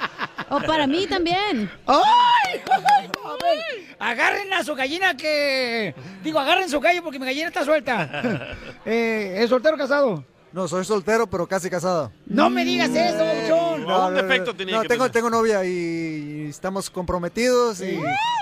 O 0.50 0.60
para 0.60 0.86
mí 0.86 1.06
también. 1.06 1.70
¡Ay! 1.86 2.62
ay, 2.70 3.86
agarren 3.98 4.50
a 4.54 4.64
su 4.64 4.74
gallina 4.74 5.14
que... 5.14 5.94
Digo, 6.24 6.38
agarren 6.38 6.70
su 6.70 6.80
gallo 6.80 7.02
porque 7.02 7.18
mi 7.18 7.26
gallina 7.26 7.48
está 7.48 7.66
suelta. 7.66 8.56
eh, 8.86 9.40
¿Es 9.40 9.50
soltero 9.50 9.74
o 9.74 9.78
casado? 9.78 10.24
No, 10.52 10.66
soy 10.66 10.84
soltero, 10.84 11.26
pero 11.28 11.46
casi 11.46 11.68
casado. 11.68 12.10
No 12.26 12.48
me 12.48 12.64
digas 12.64 12.90
eso, 12.90 13.24
John. 13.48 13.84
un 13.84 14.14
defecto 14.14 14.54
tenía 14.54 14.76
no, 14.76 14.82
que 14.82 14.88
tengo, 14.88 15.04
tener. 15.04 15.12
tengo 15.12 15.30
novia 15.30 15.64
y 15.64 16.46
estamos 16.48 16.88
comprometidos 16.88 17.80
y, 17.80 18.00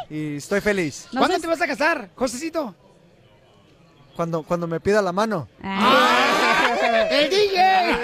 y 0.09 0.37
estoy 0.37 0.61
feliz. 0.61 1.09
¿Cuándo 1.17 1.39
te 1.39 1.47
vas 1.47 1.61
a 1.61 1.67
casar, 1.67 2.11
Josecito? 2.15 2.75
Cuando, 4.15 4.43
cuando 4.45 4.67
me 4.67 4.81
pida 4.81 5.03
la 5.03 5.13
mano. 5.13 5.49
¡El 7.11 7.29
DJ! 7.31 7.97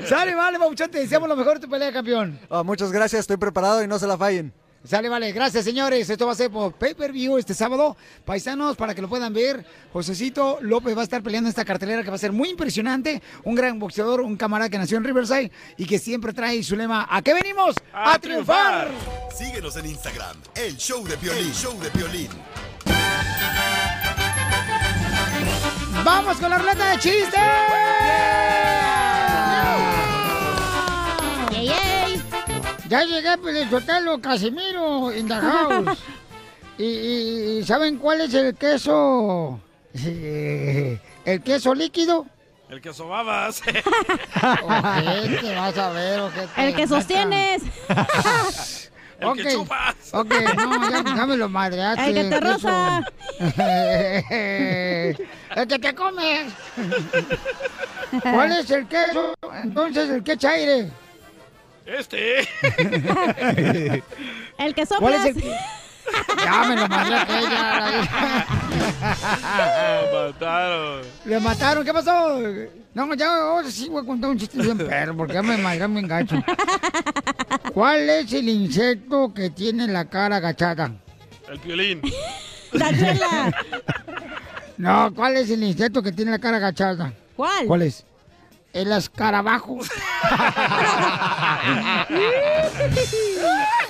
Sale, 0.06 0.34
vale, 0.34 0.58
Papuchón, 0.58 0.90
te 0.90 0.98
deseamos 0.98 1.28
lo 1.28 1.36
mejor 1.36 1.54
de 1.54 1.60
tu 1.66 1.70
pelea, 1.70 1.92
campeón. 1.92 2.38
Ah, 2.50 2.62
muchas 2.62 2.92
gracias, 2.92 3.20
estoy 3.20 3.36
preparado 3.36 3.82
y 3.82 3.86
no 3.86 3.98
se 3.98 4.06
la 4.06 4.18
fallen. 4.18 4.52
Sale, 4.82 5.10
vale, 5.10 5.30
gracias, 5.32 5.64
señores. 5.64 6.08
Esto 6.08 6.26
va 6.26 6.32
a 6.32 6.34
ser 6.34 6.50
por 6.50 6.72
pay-per-view 6.72 7.36
este 7.36 7.52
sábado. 7.52 7.96
Paisanos, 8.24 8.76
para 8.76 8.94
que 8.94 9.02
lo 9.02 9.08
puedan 9.08 9.34
ver, 9.34 9.64
Josecito 9.92 10.58
López 10.62 10.96
va 10.96 11.02
a 11.02 11.04
estar 11.04 11.22
peleando 11.22 11.48
en 11.48 11.50
esta 11.50 11.66
cartelera 11.66 12.02
que 12.02 12.08
va 12.08 12.16
a 12.16 12.18
ser 12.18 12.32
muy 12.32 12.48
impresionante. 12.48 13.22
Un 13.44 13.54
gran 13.54 13.78
boxeador, 13.78 14.22
un 14.22 14.36
camarada 14.36 14.70
que 14.70 14.78
nació 14.78 14.96
en 14.96 15.04
Riverside 15.04 15.52
y 15.76 15.84
que 15.84 15.98
siempre 15.98 16.32
trae 16.32 16.62
su 16.62 16.76
lema, 16.76 17.06
¿a 17.10 17.20
qué 17.20 17.34
venimos? 17.34 17.76
¡A, 17.92 18.18
triunfar! 18.18 18.88
Síguenos 19.36 19.76
en 19.76 19.86
Instagram, 19.86 20.36
el 20.54 20.76
show 20.76 21.06
de 21.06 21.16
Piolín. 21.18 21.46
El 21.46 21.52
show 21.52 21.78
de 21.78 21.90
Piolín. 21.90 22.30
¡Vamos 26.02 26.38
con 26.38 26.48
la 26.48 26.58
ruleta 26.58 26.90
de 26.90 26.98
chistes! 26.98 28.89
Ya 32.90 33.04
llegué 33.04 33.38
pues, 33.38 33.54
del 33.54 33.70
Sotelo 33.70 34.20
Casimiro 34.20 35.12
in 35.16 35.28
the 35.28 35.34
house. 35.34 35.96
y, 36.78 36.84
y- 36.84 37.58
y 37.60 37.64
¿saben 37.64 37.96
cuál 37.98 38.20
es 38.22 38.34
el 38.34 38.54
queso? 38.56 39.60
¿El 39.94 41.42
queso 41.44 41.72
líquido? 41.72 42.26
El 42.68 42.80
que 42.80 42.92
sobabas. 42.92 43.62
Ojete, 44.62 45.54
vas 45.54 45.78
a 45.78 45.90
ver, 45.90 46.20
ojete. 46.20 46.66
El 46.68 46.74
que 46.74 46.88
sostienes. 46.88 47.62
El 49.20 49.34
que 49.34 49.52
chupas. 49.52 49.94
ok, 50.12 50.34
no, 50.56 50.90
ya, 50.90 51.04
ya 51.14 51.26
me 51.26 51.36
lo 51.36 51.48
madreaste. 51.48 52.06
El 52.08 52.14
que 52.14 52.24
te 52.24 52.40
queso. 52.40 52.68
roza. 52.68 53.02
el 55.56 55.68
que 55.68 55.78
te 55.78 55.94
comes. 55.94 56.52
¿Cuál 58.22 58.52
es 58.52 58.70
el 58.70 58.88
queso? 58.88 59.34
Entonces, 59.62 60.08
el 60.08 60.24
que 60.24 60.32
echa 60.32 60.50
aire. 60.52 60.90
Este. 61.98 62.40
El 64.58 64.74
que 64.74 64.86
¿Cuál 64.86 64.86
soplas. 64.86 65.26
es 65.26 65.36
el 65.36 65.42
que- 65.42 65.56
Ya 66.44 66.64
me 66.64 66.76
lo 66.76 66.88
mandé 66.88 67.14
aquella. 67.14 67.94
Lo 70.10 70.28
mataron. 70.28 71.02
Le 71.24 71.40
mataron, 71.40 71.84
¿qué 71.84 71.92
pasó? 71.92 72.38
No, 72.94 73.14
ya 73.14 73.34
ahora 73.36 73.70
sí 73.70 73.88
voy 73.88 74.02
a 74.02 74.06
contar 74.06 74.30
un 74.30 74.38
chiste 74.38 74.58
bien 74.60 74.76
perro, 74.78 75.16
porque 75.16 75.34
ya 75.34 75.42
me 75.42 75.56
madrean 75.56 75.92
bien 75.94 76.08
gacho. 76.08 76.36
¿Cuál 77.72 78.08
es 78.10 78.32
el 78.32 78.48
insecto 78.48 79.32
que 79.34 79.50
tiene 79.50 79.86
la 79.88 80.04
cara 80.06 80.36
agachada? 80.36 80.90
El 81.48 81.58
piolín. 81.60 82.02
La 82.72 82.90
chela. 82.90 83.52
No, 84.78 85.12
¿cuál 85.14 85.36
es 85.36 85.50
el 85.50 85.62
insecto 85.62 86.02
que 86.02 86.12
tiene 86.12 86.30
la 86.32 86.38
cara 86.38 86.56
agachada? 86.58 87.12
¿Cuál? 87.36 87.66
¿Cuál 87.66 87.82
es? 87.82 88.04
El 88.72 88.92
escarabajo. 88.92 89.78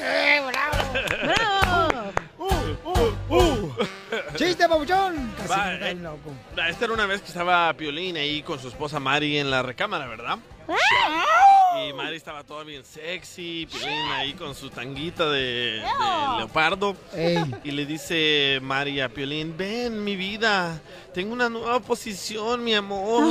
¡Eh, 0.02 0.40
bravo! 0.46 0.76
Uh, 3.28 3.59
¡Chiste, 4.40 4.66
papuchón! 4.66 5.34
Casi 5.36 5.50
Va, 5.50 5.66
me 5.66 5.90
eh, 5.90 5.94
loco. 5.96 6.32
Esta 6.66 6.86
era 6.86 6.94
una 6.94 7.04
vez 7.04 7.20
que 7.20 7.28
estaba 7.28 7.70
Piolín 7.74 8.16
ahí 8.16 8.42
con 8.42 8.58
su 8.58 8.68
esposa 8.68 8.98
Mari 8.98 9.36
en 9.36 9.50
la 9.50 9.62
recámara, 9.62 10.06
¿verdad? 10.06 10.38
Y 11.86 11.92
Mari 11.92 12.16
estaba 12.16 12.42
toda 12.42 12.64
bien 12.64 12.82
sexy, 12.82 13.68
Piolín 13.70 14.10
ahí 14.12 14.32
con 14.32 14.54
su 14.54 14.70
tanguita 14.70 15.28
de, 15.28 15.82
de 15.82 15.82
leopardo. 16.38 16.96
Ey. 17.14 17.38
Y 17.64 17.72
le 17.72 17.84
dice 17.84 18.60
Mari 18.62 19.02
a 19.02 19.10
Piolín, 19.10 19.58
ven 19.58 20.02
mi 20.02 20.16
vida, 20.16 20.80
tengo 21.12 21.34
una 21.34 21.50
nueva 21.50 21.80
posición, 21.80 22.64
mi 22.64 22.72
amor. 22.72 23.22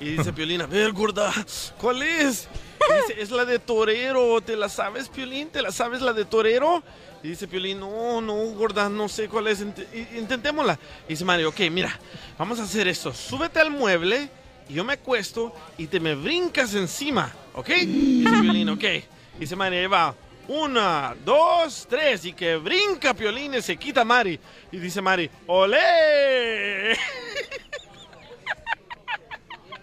Y 0.00 0.16
dice 0.16 0.32
Piolín, 0.32 0.62
a 0.62 0.66
ver, 0.66 0.90
gorda, 0.90 1.32
¿cuál 1.80 2.02
es? 2.02 2.48
Y 2.90 2.92
dice, 2.92 3.22
es 3.22 3.30
la 3.30 3.44
de 3.44 3.60
torero, 3.60 4.40
¿te 4.40 4.56
la 4.56 4.68
sabes, 4.68 5.08
Piolín? 5.08 5.48
¿Te 5.50 5.62
la 5.62 5.70
sabes 5.70 6.00
la 6.02 6.12
de 6.12 6.24
torero? 6.24 6.82
Y 7.24 7.28
dice 7.28 7.48
Piolín, 7.48 7.80
no, 7.80 8.20
no, 8.20 8.34
gorda, 8.34 8.88
no 8.90 9.08
sé 9.08 9.28
cuál 9.30 9.46
es, 9.48 9.64
int- 9.64 9.86
intentémosla. 10.14 10.78
Y 11.08 11.12
dice 11.14 11.24
Mario, 11.24 11.48
ok, 11.48 11.60
mira, 11.70 11.98
vamos 12.38 12.60
a 12.60 12.64
hacer 12.64 12.86
esto, 12.86 13.14
súbete 13.14 13.58
al 13.60 13.70
mueble, 13.70 14.28
y 14.68 14.74
yo 14.74 14.84
me 14.84 14.92
acuesto 14.92 15.54
y 15.78 15.86
te 15.86 15.98
me 16.00 16.14
brincas 16.14 16.74
encima, 16.74 17.32
¿ok? 17.54 17.68
Y 17.70 17.86
dice 18.24 18.40
Piolín, 18.42 18.68
ok. 18.68 18.84
Y 18.84 19.40
dice 19.40 19.56
Mario, 19.56 19.80
ahí 19.80 19.86
va, 19.86 20.14
una, 20.48 21.16
dos, 21.24 21.86
tres, 21.88 22.26
y 22.26 22.34
que 22.34 22.56
brinca 22.56 23.14
Piolín 23.14 23.54
y 23.54 23.62
se 23.62 23.78
quita 23.78 24.04
Mari. 24.04 24.38
Y 24.70 24.76
dice 24.76 25.00
Mari, 25.00 25.30
¡olé! 25.46 26.98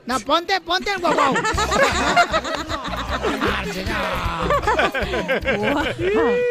No, 0.05 0.19
ponte, 0.19 0.61
ponte 0.61 0.91
el 0.91 0.99
guau 0.99 1.15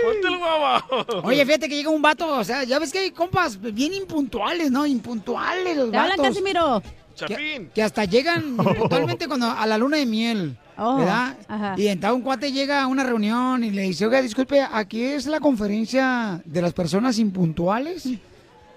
¡Ponte 0.05 0.29
el 0.29 0.37
guau 0.39 1.25
Oye, 1.25 1.45
fíjate 1.45 1.69
que 1.69 1.77
llega 1.77 1.91
un 1.91 2.03
vato, 2.03 2.39
o 2.39 2.45
sea, 2.45 2.65
ya 2.65 2.79
ves 2.79 2.93
que 2.93 2.99
hay 3.01 3.11
compas 3.11 3.61
bien 3.61 3.95
impuntuales, 3.95 4.71
¿no? 4.71 4.87
Impuntuales 4.87 5.77
los 5.77 5.91
Te 5.91 5.97
hablan, 5.97 6.17
vatos. 6.19 6.35
Casimiro. 6.35 6.83
Chapín. 7.15 7.71
Que 7.75 7.83
hasta 7.83 8.05
llegan 8.05 8.57
puntualmente 8.79 9.27
cuando 9.29 9.51
a 9.51 9.67
la 9.67 9.77
luna 9.79 9.97
de 9.99 10.07
miel, 10.07 10.57
Oh, 10.83 10.97
¿verdad? 10.97 11.37
ajá. 11.47 11.75
Y 11.77 11.89
entonces 11.89 12.17
un 12.17 12.23
cuate 12.23 12.53
llega 12.53 12.83
a 12.83 12.87
una 12.87 13.05
reunión 13.05 13.63
y 13.63 13.71
le 13.71 13.83
dice, 13.83 14.07
oiga, 14.07 14.23
disculpe, 14.23 14.63
¿aquí 14.73 15.03
es 15.03 15.27
la 15.27 15.39
conferencia 15.39 16.41
de 16.43 16.63
las 16.63 16.73
personas 16.73 17.19
impuntuales? 17.19 18.09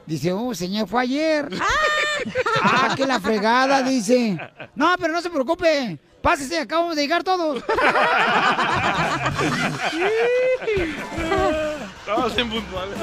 Dice, 0.05 0.33
oh, 0.33 0.53
señor, 0.53 0.85
fue 0.89 1.03
ayer. 1.03 1.47
ah, 2.61 2.93
que 2.97 3.05
la 3.07 3.21
fregada, 3.21 3.81
dice. 3.83 4.37
No, 4.75 4.93
pero 4.99 5.13
no 5.13 5.21
se 5.21 5.29
preocupe. 5.29 5.97
Pásese, 6.23 6.57
acabamos 6.57 6.95
de 6.95 7.01
llegar 7.01 7.21
todos. 7.21 7.61
Todos 12.05 12.37
impuntuales. 12.37 12.97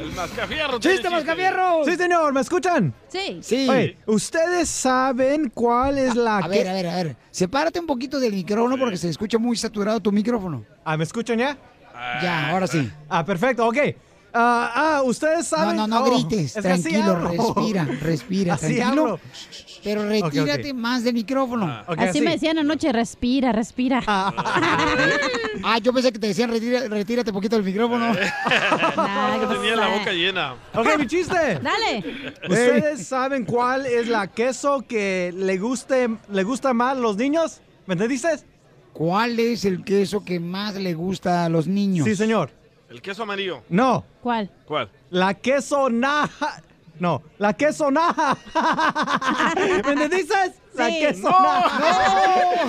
El 0.00 0.12
mascafierro. 0.14 0.78
¡Chiste, 0.78 1.10
mascafierro! 1.10 1.84
Sí, 1.84 1.96
señor, 1.96 2.32
¿me 2.32 2.40
escuchan? 2.40 2.94
Sí. 3.08 3.40
Sí. 3.42 3.68
Oye, 3.68 3.96
¿ustedes 4.06 4.68
saben 4.68 5.50
cuál 5.52 5.98
es 5.98 6.14
la 6.14 6.38
A 6.38 6.42
que- 6.44 6.48
ver, 6.50 6.68
a 6.68 6.72
ver, 6.72 6.86
a 6.86 6.94
ver. 6.94 7.16
Sepárate 7.32 7.80
un 7.80 7.86
poquito 7.86 8.20
del 8.20 8.32
micrófono 8.32 8.76
porque 8.78 8.96
se 8.96 9.08
escucha 9.08 9.38
muy 9.38 9.56
saturado 9.56 9.98
tu 9.98 10.12
micrófono. 10.12 10.64
Ah, 10.84 10.96
¿me 10.96 11.02
escuchan 11.02 11.38
ya? 11.38 11.56
Ya, 12.22 12.50
ahora 12.50 12.68
sí. 12.68 12.88
Ah, 13.08 13.24
perfecto, 13.24 13.66
ok. 13.66 13.76
Ah, 14.32 14.72
ah, 14.98 15.02
ustedes 15.04 15.50
No, 15.50 15.56
saben... 15.56 15.76
no, 15.76 15.86
no 15.86 16.00
Oh, 16.04 16.10
grites. 16.10 16.56
es 16.56 16.62
Tranquilo, 16.62 17.14
respira, 17.30 17.84
respira, 18.02 18.54
Así 18.54 18.76
tranquilo. 18.76 19.02
hablo. 19.04 19.20
Pero 19.84 20.06
retírate 20.08 20.74
más 20.74 21.04
del 21.04 21.14
micrófono. 21.14 21.82
Ok, 21.86 21.98
Así 21.98 22.08
así. 22.08 22.20
me 22.20 22.32
decían 22.32 22.58
anoche, 22.58 22.92
respira, 22.92 23.52
respira. 23.52 24.02
Ah, 25.64 25.78
yo 25.82 25.92
pensé 25.92 26.12
que 26.12 26.18
te 26.18 26.28
decían 26.28 26.50
retira- 26.50 26.88
retírate 26.88 27.32
poquito 27.32 27.56
del 27.56 27.64
micrófono. 27.64 28.12
Tenía 28.14 29.76
la 29.76 29.88
boca 29.88 30.12
llena. 30.12 30.54
Ok, 30.74 30.86
mi 30.98 31.06
chiste. 31.06 31.58
Dale. 31.60 32.04
¿Ustedes 32.48 33.06
saben 33.06 33.44
cuál 33.44 33.86
es 33.86 34.08
la 34.08 34.26
queso 34.28 34.84
que 34.86 35.32
le 35.36 35.58
guste, 35.58 36.08
le 36.30 36.42
gusta 36.44 36.72
más 36.74 36.92
a 36.92 37.00
los 37.00 37.16
niños? 37.16 37.60
¿Me 37.86 37.94
entendiste? 37.94 38.28
¿Cuál 38.92 39.38
es 39.40 39.64
el 39.64 39.84
queso 39.84 40.24
que 40.24 40.38
más 40.40 40.74
le 40.76 40.94
gusta 40.94 41.44
a 41.44 41.48
los 41.48 41.66
niños? 41.66 42.06
Sí, 42.06 42.14
señor. 42.16 42.50
El 42.88 43.02
queso 43.02 43.22
amarillo. 43.24 43.62
No, 43.68 44.04
¿Cuál? 44.22 44.50
¿Cuál? 44.66 44.90
la 45.10 45.34
queso 45.34 45.90
naja. 45.90 46.62
No, 46.98 47.22
la 47.38 47.52
queso 47.52 47.90
naja. 47.90 48.36
¿Me 49.84 49.92
entendiste? 49.92 50.34
La 50.74 50.86
Sí. 50.88 50.98
queso 51.00 51.28
No, 51.28 51.40
naja. 51.40 52.68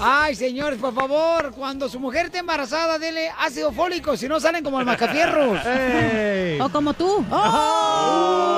Ay, 0.00 0.36
señores, 0.36 0.78
por 0.78 0.94
favor, 0.94 1.50
cuando 1.52 1.88
su 1.88 1.98
mujer 1.98 2.26
esté 2.26 2.38
embarazada, 2.38 2.98
dele 3.00 3.30
ácido 3.38 3.72
fólico, 3.72 4.16
si 4.16 4.28
no 4.28 4.38
salen 4.38 4.62
como 4.62 4.78
el 4.78 4.86
macafierros. 4.86 5.58
Ey. 5.66 6.60
O 6.60 6.68
como 6.68 6.94
tú. 6.94 7.24
Oh. 7.30 8.54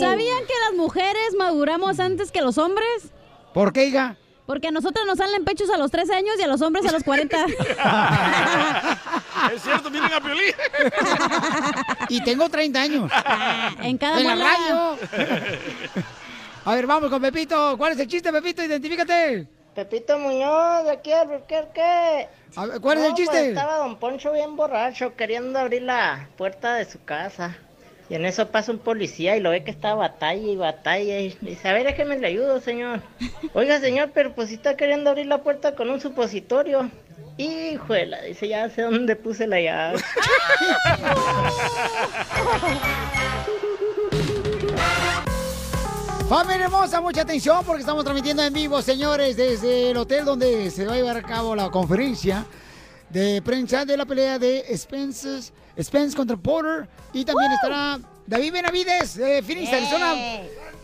¿Sabían 0.00 0.40
que 0.46 0.52
las 0.68 0.74
mujeres 0.76 1.34
maduramos 1.38 1.98
antes 1.98 2.30
que 2.30 2.42
los 2.42 2.58
hombres? 2.58 3.08
¿Por 3.54 3.72
qué, 3.72 3.86
hija? 3.86 4.16
Porque 4.46 4.68
a 4.68 4.70
nosotros 4.72 5.06
nos 5.06 5.18
salen 5.18 5.44
pechos 5.44 5.70
a 5.70 5.76
los 5.78 5.90
13 5.92 6.12
años 6.12 6.34
y 6.38 6.42
a 6.42 6.48
los 6.48 6.60
hombres 6.60 6.84
a 6.86 6.92
los 6.92 7.04
40. 7.04 7.36
Es 9.54 9.62
cierto, 9.62 9.90
miren 9.90 10.12
a 10.12 10.20
Piolín. 10.20 10.52
Y 12.08 12.22
tengo 12.22 12.48
30 12.48 12.80
años. 12.80 13.10
en 13.82 13.96
cada 13.98 14.20
En 14.20 14.26
la 14.26 14.34
radio. 14.34 14.98
A 16.64 16.74
ver, 16.74 16.86
vamos 16.86 17.10
con 17.10 17.22
Pepito. 17.22 17.76
¿Cuál 17.78 17.92
es 17.92 18.00
el 18.00 18.06
chiste, 18.06 18.30
Pepito? 18.32 18.62
Identifícate. 18.62 19.46
Pepito 19.74 20.18
Muñoz, 20.18 20.84
de 20.84 20.90
aquí 20.90 21.12
Albuquerque. 21.12 22.28
A 22.56 22.66
ver, 22.66 22.80
¿cuál 22.80 22.98
es 22.98 23.04
el 23.04 23.10
No, 23.10 23.16
chiste? 23.16 23.32
pues, 23.38 23.48
estaba 23.48 23.76
Don 23.78 23.96
Poncho 23.96 24.32
bien 24.32 24.56
borracho 24.56 25.14
queriendo 25.16 25.58
abrir 25.58 25.82
la 25.82 26.28
puerta 26.36 26.74
de 26.74 26.84
su 26.84 27.02
casa. 27.04 27.56
Y 28.10 28.16
en 28.16 28.26
eso 28.26 28.48
pasa 28.48 28.72
un 28.72 28.78
policía 28.78 29.36
y 29.36 29.40
lo 29.40 29.50
ve 29.50 29.62
que 29.62 29.70
está 29.70 29.94
batalla 29.94 30.42
y 30.42 30.56
batalla. 30.56 31.20
Y 31.20 31.38
dice, 31.40 31.68
a 31.68 31.72
ver, 31.72 31.86
déjeme 31.86 32.18
le 32.18 32.26
ayudo, 32.26 32.60
señor. 32.60 33.02
Oiga, 33.54 33.78
señor, 33.78 34.10
pero 34.12 34.34
pues 34.34 34.48
si 34.48 34.56
está 34.56 34.76
queriendo 34.76 35.10
abrir 35.10 35.26
la 35.26 35.44
puerta 35.44 35.76
con 35.76 35.88
un 35.88 36.00
supositorio. 36.00 36.90
Híjole, 37.38 38.26
dice, 38.26 38.48
ya 38.48 38.68
sé 38.68 38.82
dónde 38.82 39.14
puse 39.14 39.46
la 39.46 39.60
llave. 39.60 40.00
Familia 46.28 46.64
hermosa, 46.64 47.00
mucha 47.00 47.22
atención 47.22 47.64
porque 47.64 47.80
estamos 47.80 48.04
transmitiendo 48.04 48.42
en 48.42 48.52
vivo, 48.52 48.82
señores, 48.82 49.36
desde 49.36 49.90
el 49.90 49.96
hotel 49.96 50.24
donde 50.24 50.70
se 50.70 50.84
va 50.84 50.94
a 50.94 50.96
llevar 50.96 51.16
a 51.16 51.22
cabo 51.22 51.54
la 51.56 51.70
conferencia 51.70 52.44
de 53.10 53.42
prensa 53.42 53.84
de 53.84 53.96
la 53.96 54.04
pelea 54.06 54.38
de 54.38 54.64
Spence, 54.76 55.52
Spence 55.80 56.16
contra 56.16 56.36
Porter. 56.36 56.88
Y 57.12 57.24
también 57.24 57.52
estará 57.52 57.98
David 58.26 58.52
Benavides 58.52 59.16
de 59.16 59.42
Phoenix, 59.42 59.72
Arizona, 59.72 60.14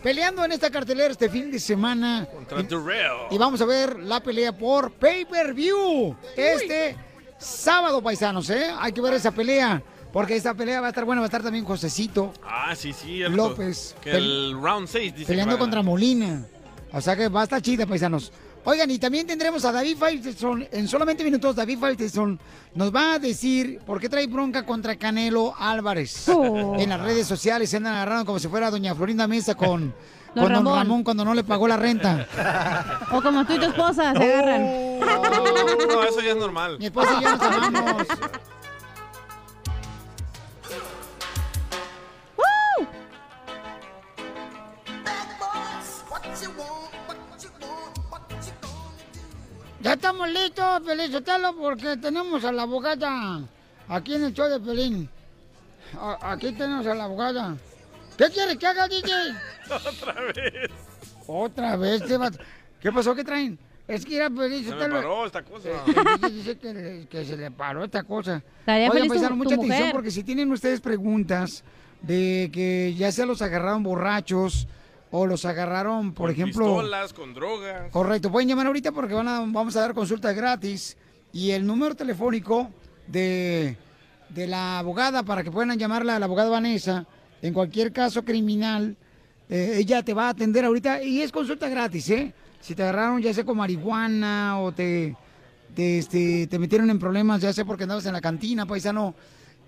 peleando 0.03 0.43
en 0.45 0.51
esta 0.51 0.69
cartelera 0.69 1.11
este 1.11 1.29
fin 1.29 1.49
de 1.51 1.59
semana. 1.59 2.27
Contra 2.31 2.61
Durrell. 2.63 3.27
Y 3.31 3.37
vamos 3.37 3.61
a 3.61 3.65
ver 3.65 3.99
la 3.99 4.19
pelea 4.21 4.51
por 4.55 4.91
pay-per-view 4.91 6.15
este 6.35 6.95
sábado, 7.37 8.01
paisanos, 8.01 8.49
¿eh? 8.49 8.67
Hay 8.79 8.91
que 8.91 9.01
ver 9.01 9.13
esa 9.13 9.31
pelea. 9.31 9.81
Porque 10.11 10.35
esta 10.35 10.53
pelea 10.53 10.79
va 10.81 10.87
a 10.87 10.89
estar 10.89 11.05
buena, 11.05 11.21
va 11.21 11.25
a 11.25 11.27
estar 11.27 11.43
también 11.43 11.65
Josecito 11.65 12.33
Ah, 12.43 12.73
sí, 12.75 12.93
sí. 12.93 13.19
López. 13.19 13.93
Que 14.01 14.11
el 14.11 14.53
round 14.59 14.87
6 14.87 15.13
dice. 15.13 15.27
peleando 15.27 15.57
contra 15.59 15.83
Molina. 15.83 16.45
O 16.93 17.01
sea 17.01 17.15
que 17.15 17.27
va 17.27 17.41
a 17.41 17.43
estar 17.43 17.61
chida, 17.61 17.85
paisanos. 17.85 18.31
Oigan, 18.69 18.91
y 18.91 18.99
también 18.99 19.25
tendremos 19.25 19.63
a 19.63 19.71
David 19.71 19.95
Faitelson. 19.97 20.67
En 20.73 20.89
solamente 20.89 21.23
minutos, 21.23 21.55
David 21.55 21.79
Faitelson 21.79 22.37
nos 22.75 22.93
va 22.93 23.13
a 23.13 23.19
decir 23.19 23.79
por 23.85 23.97
qué 24.01 24.09
trae 24.09 24.27
bronca 24.27 24.65
contra 24.65 24.97
Canelo 24.97 25.53
Álvarez. 25.57 26.27
Oh. 26.27 26.75
En 26.77 26.89
las 26.89 26.99
redes 26.99 27.25
sociales 27.25 27.69
se 27.69 27.77
andan 27.77 27.93
agarrando 27.93 28.25
como 28.25 28.39
si 28.39 28.49
fuera 28.49 28.69
doña 28.69 28.93
Florinda 28.93 29.25
Mesa 29.25 29.55
con, 29.55 29.93
Don 30.35 30.43
con 30.43 30.43
don 30.43 30.51
Ramón. 30.51 30.79
Ramón 30.79 31.03
cuando 31.05 31.23
no 31.23 31.33
le 31.33 31.45
pagó 31.45 31.65
la 31.65 31.77
renta. 31.77 32.27
O 33.13 33.21
como 33.21 33.45
tú 33.45 33.53
y 33.53 33.59
tu 33.59 33.67
esposa 33.67 34.13
se 34.13 34.33
agarran. 34.33 34.99
No, 34.99 36.03
eso 36.03 36.19
ya 36.19 36.31
es 36.31 36.37
normal. 36.37 36.77
Mi 36.77 36.87
esposa 36.87 37.19
y 37.21 37.23
yo 37.23 37.31
nos 37.31 37.41
amamos. 37.41 38.07
Ya 49.81 49.93
estamos 49.93 50.27
listos, 50.29 50.81
Pelín 50.85 51.11
Sotelo, 51.11 51.55
porque 51.55 51.97
tenemos 51.97 52.43
a 52.43 52.51
la 52.51 52.63
abogada 52.63 53.41
aquí 53.87 54.15
en 54.15 54.23
el 54.25 54.33
show 54.33 54.49
de 54.49 54.59
Pelín. 54.59 55.09
A- 55.99 56.31
aquí 56.33 56.51
tenemos 56.53 56.85
a 56.87 56.95
la 56.95 57.03
abogada. 57.05 57.55
¿Qué 58.17 58.25
quieres 58.29 58.57
que 58.57 58.65
haga, 58.67 58.87
DJ? 58.87 59.11
Otra 59.69 60.13
vez. 60.33 60.71
Otra 61.27 61.75
vez, 61.77 62.01
¿qué, 62.03 62.17
va- 62.17 62.31
¿qué 62.81 62.91
pasó? 62.91 63.13
¿Qué 63.15 63.23
traen? 63.23 63.59
Es 63.87 64.03
que 64.03 64.17
era 64.17 64.29
Pelín 64.29 64.63
Se 64.65 64.71
me 64.71 64.77
Sotelo. 64.77 64.95
paró 64.95 65.25
esta 65.27 65.43
cosa. 65.43 65.69
DJ 65.85 66.29
dice 66.31 66.57
que, 66.57 66.73
le- 66.73 67.07
que 67.07 67.23
se 67.25 67.37
le 67.37 67.51
paró 67.51 67.83
esta 67.85 68.03
cosa. 68.03 68.41
Oigan, 68.65 69.07
paisanos, 69.07 69.29
tu 69.29 69.35
mucha 69.35 69.55
atención 69.55 69.77
mujer. 69.79 69.91
porque 69.93 70.11
si 70.11 70.23
tienen 70.23 70.51
ustedes 70.51 70.81
preguntas 70.81 71.63
de 72.01 72.49
que 72.51 72.95
ya 72.97 73.11
sea 73.11 73.25
los 73.27 73.41
agarraron 73.43 73.83
borrachos 73.83 74.67
o 75.11 75.25
los 75.25 75.45
agarraron, 75.45 76.13
por 76.13 76.27
Con 76.27 76.35
ejemplo... 76.35 76.65
Pistolas, 76.65 77.13
con 77.13 77.33
drogas. 77.33 77.91
Correcto, 77.91 78.31
pueden 78.31 78.49
llamar 78.49 78.67
ahorita 78.67 78.91
porque 78.91 79.13
van 79.13 79.27
a, 79.27 79.39
vamos 79.39 79.75
a 79.75 79.81
dar 79.81 79.93
consulta 79.93 80.33
gratis 80.33 80.97
y 81.31 81.51
el 81.51 81.65
número 81.65 81.95
telefónico 81.95 82.69
de, 83.07 83.77
de 84.29 84.47
la 84.47 84.79
abogada 84.79 85.23
para 85.23 85.43
que 85.43 85.51
puedan 85.51 85.77
llamarla 85.77 86.15
a 86.15 86.19
la 86.19 86.25
abogada 86.25 86.49
Vanessa 86.49 87.05
en 87.41 87.53
cualquier 87.53 87.91
caso 87.91 88.23
criminal, 88.23 88.95
eh, 89.49 89.75
ella 89.77 90.03
te 90.03 90.13
va 90.13 90.27
a 90.27 90.29
atender 90.29 90.65
ahorita 90.65 91.03
y 91.03 91.21
es 91.21 91.31
consulta 91.31 91.69
gratis, 91.69 92.09
¿eh? 92.09 92.33
Si 92.59 92.75
te 92.75 92.83
agarraron 92.83 93.21
ya 93.21 93.33
sea 93.33 93.45
con 93.45 93.57
marihuana 93.57 94.59
o 94.59 94.71
te, 94.71 95.15
te, 95.75 95.99
este, 95.99 96.47
te 96.47 96.59
metieron 96.59 96.89
en 96.89 96.99
problemas, 96.99 97.41
ya 97.41 97.53
sea 97.53 97.65
porque 97.65 97.83
andabas 97.83 98.05
en 98.07 98.13
la 98.13 98.21
cantina, 98.21 98.65
paisano, 98.65 99.13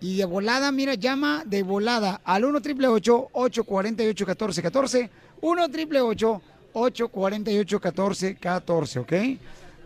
y 0.01 0.17
de 0.17 0.25
volada, 0.25 0.71
mira, 0.71 0.95
llama 0.95 1.43
de 1.45 1.61
volada 1.61 2.21
al 2.23 2.45
1 2.45 2.57
888 2.57 3.29
848 3.33 4.25
1414 4.25 5.09
1 5.41 5.63
888 5.63 6.41
848 6.73 7.75
1414 7.77 8.99
¿ok? 8.99 9.13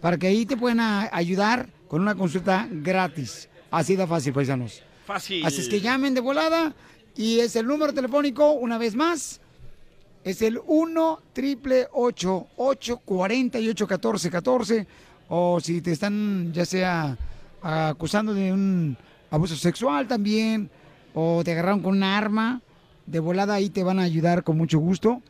Para 0.01 0.17
que 0.17 0.27
ahí 0.27 0.45
te 0.45 0.57
puedan 0.57 1.09
ayudar 1.11 1.69
con 1.87 2.01
una 2.01 2.15
consulta 2.15 2.67
gratis. 2.69 3.47
Así 3.71 3.95
de 3.95 4.05
fácil, 4.05 4.33
paisanos. 4.33 4.81
Fácil. 5.05 5.45
Así 5.45 5.61
es 5.61 5.69
que 5.69 5.79
llamen 5.79 6.13
de 6.13 6.21
volada 6.21 6.73
y 7.15 7.39
es 7.39 7.55
el 7.55 7.67
número 7.67 7.93
telefónico, 7.93 8.51
una 8.51 8.77
vez 8.77 8.95
más, 8.95 9.39
es 10.23 10.41
el 10.41 10.59
1 10.65 11.19
triple 11.33 11.87
848 11.91 13.87
1414 13.87 14.87
o 15.29 15.59
si 15.59 15.81
te 15.81 15.91
están 15.91 16.51
ya 16.53 16.65
sea 16.65 17.17
acusando 17.61 18.33
de 18.33 18.51
un 18.51 18.97
abuso 19.31 19.55
sexual 19.55 20.07
también 20.07 20.69
o 21.13 21.43
te 21.43 21.51
agarraron 21.51 21.81
con 21.81 21.95
una 21.95 22.17
arma, 22.17 22.61
de 23.05 23.19
volada 23.19 23.55
ahí 23.55 23.69
te 23.69 23.83
van 23.83 23.99
a 23.99 24.03
ayudar 24.03 24.43
con 24.43 24.57
mucho 24.57 24.79
gusto. 24.79 25.21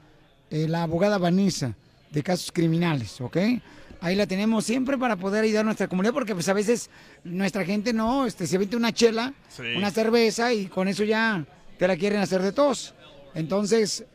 Eh, 0.53 0.67
la 0.67 0.83
abogada 0.83 1.17
Vanessa 1.17 1.73
de 2.11 2.21
casos 2.21 2.51
criminales, 2.51 3.19
¿ok? 3.19 3.37
Ahí 4.01 4.15
la 4.15 4.27
tenemos 4.27 4.65
siempre 4.65 4.99
para 4.99 5.15
poder 5.15 5.43
ayudar 5.45 5.61
a 5.61 5.63
nuestra 5.63 5.87
comunidad 5.87 6.13
porque 6.13 6.35
pues 6.35 6.47
a 6.47 6.53
veces 6.53 6.91
nuestra 7.23 7.65
gente 7.65 7.91
no, 7.91 8.27
este, 8.27 8.45
se 8.45 8.59
vende 8.59 8.77
una 8.77 8.91
chela, 8.93 9.33
Sí. 9.49 9.63
una 9.75 9.89
cerveza 9.89 10.53
y 10.53 10.67
con 10.67 10.87
eso 10.87 11.03
ya 11.03 11.43
te 11.79 11.87
la 11.87 11.97
quieren 11.97 12.19
hacer 12.21 12.43
de 12.43 12.51
tos. 12.51 12.93
Entonces, 13.33 14.05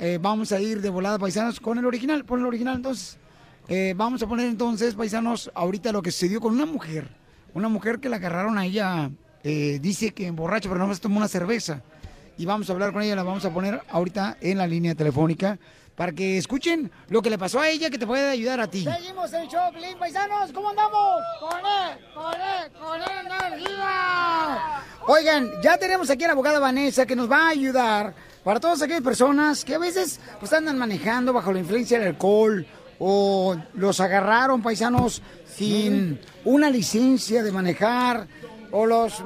eh, 0.00 0.18
vamos 0.20 0.50
a 0.50 0.60
ir 0.60 0.80
de 0.80 0.88
volada, 0.90 1.16
paisanos, 1.16 1.60
con 1.60 1.78
el 1.78 1.86
original. 1.86 2.24
Pon 2.24 2.40
el 2.40 2.46
original, 2.46 2.74
entonces. 2.74 3.16
Eh, 3.68 3.94
vamos 3.96 4.20
a 4.20 4.26
poner 4.26 4.48
entonces, 4.48 4.94
paisanos, 4.96 5.48
ahorita 5.54 5.92
lo 5.92 6.02
que 6.02 6.10
sucedió 6.10 6.40
con 6.40 6.54
una 6.54 6.66
mujer. 6.66 7.06
Una 7.54 7.68
mujer 7.68 8.00
que 8.00 8.08
la 8.08 8.16
agarraron 8.16 8.58
a 8.58 8.66
ella, 8.66 9.10
eh, 9.44 9.78
dice 9.80 10.10
que 10.12 10.26
en 10.26 10.34
borracho, 10.34 10.68
pero 10.70 10.84
no 10.86 10.92
se 10.92 11.00
tomó 11.00 11.18
una 11.18 11.28
cerveza. 11.28 11.82
Y 12.36 12.46
vamos 12.46 12.68
a 12.68 12.72
hablar 12.72 12.92
con 12.92 13.02
ella, 13.02 13.14
la 13.16 13.22
vamos 13.22 13.44
a 13.44 13.50
poner 13.50 13.80
ahorita 13.88 14.38
en 14.40 14.58
la 14.58 14.66
línea 14.66 14.94
telefónica 14.94 15.58
para 15.94 16.12
que 16.12 16.38
escuchen 16.38 16.90
lo 17.08 17.22
que 17.22 17.30
le 17.30 17.38
pasó 17.38 17.60
a 17.60 17.68
ella 17.68 17.90
que 17.90 17.98
te 17.98 18.06
puede 18.06 18.28
ayudar 18.28 18.60
a 18.60 18.66
ti. 18.66 18.84
Seguimos 18.84 19.32
el 19.32 19.46
show, 19.48 19.72
Pelín, 19.72 19.96
paisanos, 19.98 20.52
¿cómo 20.52 20.70
andamos? 20.70 21.22
Con 21.38 21.58
él, 21.58 21.98
con 22.12 22.34
él, 22.34 22.72
con 22.80 23.26
energía. 23.26 24.82
Oigan, 25.06 25.50
ya 25.62 25.78
tenemos 25.78 26.10
aquí 26.10 26.24
a 26.24 26.28
la 26.28 26.32
abogada 26.32 26.58
Vanessa 26.58 27.06
que 27.06 27.14
nos 27.14 27.30
va 27.30 27.46
a 27.46 27.48
ayudar 27.50 28.14
para 28.42 28.58
todas 28.58 28.82
aquellas 28.82 29.02
personas 29.02 29.64
que 29.64 29.76
a 29.76 29.78
veces 29.78 30.18
pues 30.40 30.52
andan 30.52 30.76
manejando 30.76 31.32
bajo 31.32 31.52
la 31.52 31.60
influencia 31.60 31.98
del 31.98 32.08
alcohol 32.08 32.66
o 32.98 33.56
los 33.74 34.00
agarraron 34.00 34.62
paisanos 34.62 35.22
sin 35.46 36.20
una 36.44 36.68
licencia 36.70 37.42
de 37.42 37.52
manejar 37.52 38.26
o 38.72 38.86
los 38.86 39.22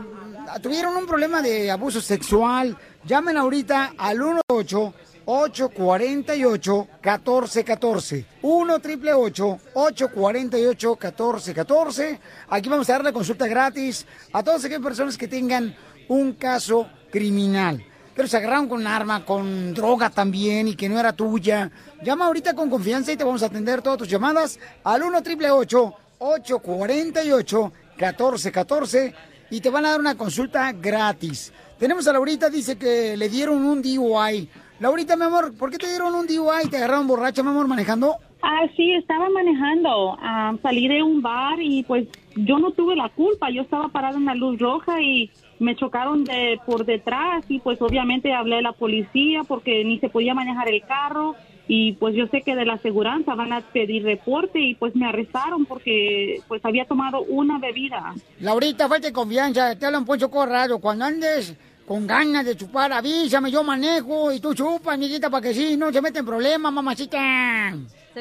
tuvieron 0.63 0.97
un 0.97 1.07
problema 1.07 1.43
de 1.43 1.71
abuso 1.71 2.01
sexual. 2.01 2.77
Llamen 3.09 3.39
ahorita 3.39 3.95
al 3.97 4.19
18 4.19 4.95
848 5.25 6.89
1414 7.03 8.27
1 8.43 8.79
triple 8.81 9.15
848 9.15 10.89
1414 10.91 12.21
Aquí 12.51 12.69
vamos 12.69 12.91
a 12.91 12.93
darle 12.93 13.15
consulta 13.15 13.47
gratis 13.47 14.05
a 14.31 14.43
todas 14.43 14.63
aquellas 14.63 14.83
personas 14.83 15.17
que 15.17 15.27
tengan 15.27 15.75
un 16.09 16.35
caso 16.35 16.87
criminal. 17.11 17.83
pero 18.15 18.29
se 18.29 18.37
agarraron 18.37 18.69
con 18.69 18.87
arma, 18.87 19.25
con 19.25 19.73
droga 19.73 20.11
también 20.11 20.69
y 20.69 20.77
que 20.77 20.91
no 20.91 21.01
era 21.01 21.15
tuya. 21.15 21.71
Llama 22.03 22.27
ahorita 22.27 22.53
con 22.53 22.69
confianza 22.69 23.13
y 23.13 23.17
te 23.17 23.25
vamos 23.25 23.43
a 23.43 23.47
atender 23.47 23.81
todas 23.81 24.01
tus 24.01 24.09
llamadas 24.09 24.59
al 24.85 25.03
1 25.03 25.17
888 25.17 25.95
848 26.19 27.73
1414 27.97 29.15
y 29.51 29.63
te 29.63 29.71
van 29.71 29.87
a 29.87 29.93
dar 29.93 30.01
una 30.01 30.15
consulta 30.15 30.73
gratis. 30.73 31.55
Tenemos 31.79 32.09
a 32.09 32.13
Laurita, 32.13 32.51
dice 32.51 32.77
que 32.77 33.17
le 33.17 33.29
dieron 33.29 33.65
un 33.65 33.81
DUI. 33.81 34.49
Laurita, 34.81 35.17
mi 35.17 35.25
amor, 35.25 35.57
¿por 35.57 35.71
qué 35.71 35.79
te 35.79 35.87
dieron 35.87 36.13
un 36.13 36.27
DUI? 36.27 36.69
¿Te 36.69 36.77
agarraron 36.77 37.07
borracha, 37.07 37.43
mi 37.45 37.51
amor, 37.51 37.69
manejando? 37.69 38.17
Ah, 38.43 38.67
sí, 38.77 38.93
estaba 38.95 39.29
manejando. 39.31 40.17
Ah, 40.21 40.55
salí 40.61 40.89
de 40.89 41.05
un 41.05 41.23
bar 41.23 41.61
y 41.61 41.85
pues 41.85 42.09
yo 42.35 42.59
no 42.59 42.73
tuve 42.73 42.97
la 42.97 43.09
culpa. 43.11 43.51
Yo 43.51 43.63
estaba 43.63 43.89
parada 43.89 44.17
en 44.17 44.25
la 44.25 44.35
luz 44.35 44.59
roja 44.59 45.01
y 45.01 45.31
me 45.61 45.77
chocaron 45.77 46.25
de 46.25 46.61
por 46.67 46.85
detrás 46.85 47.45
y 47.49 47.61
pues 47.61 47.81
obviamente 47.81 48.33
hablé 48.33 48.59
a 48.59 48.63
la 48.63 48.73
policía 48.73 49.43
porque 49.47 49.85
ni 49.85 50.01
se 50.01 50.09
podía 50.09 50.35
manejar 50.35 50.69
el 50.69 50.83
carro 50.83 51.37
y 51.69 51.93
pues 51.93 52.15
yo 52.15 52.27
sé 52.29 52.41
que 52.43 52.57
de 52.57 52.65
la 52.65 52.75
aseguranza 52.75 53.35
van 53.35 53.53
a 53.53 53.61
pedir 53.61 54.03
reporte 54.03 54.59
y 54.59 54.75
pues 54.75 54.97
me 54.97 55.07
arrestaron 55.07 55.67
porque 55.67 56.41
pues 56.49 56.65
había 56.65 56.87
tomado 56.87 57.21
una 57.23 57.59
bebida. 57.59 58.15
Laurita, 58.41 58.89
falta 58.89 59.09
de 59.09 59.13
confianza, 59.13 59.77
te 59.77 59.85
hablan 59.85 60.07
Poncho 60.07 60.31
Corrado. 60.31 60.79
Cuando 60.79 61.05
andes 61.05 61.57
con 61.89 62.07
ganas 62.07 62.45
de 62.45 62.55
chupar, 62.55 62.93
avísame, 62.93 63.51
yo 63.51 63.65
manejo 63.65 64.31
y 64.31 64.41
tú 64.41 64.53
chupas, 64.55 64.95
amiguita, 64.95 65.31
para 65.31 65.43
que 65.43 65.55
sí, 65.55 65.75
no 65.79 65.91
se 65.91 66.03
mete 66.03 66.19
en 66.19 66.27
problemas, 66.27 66.71
mamacita. 66.71 67.73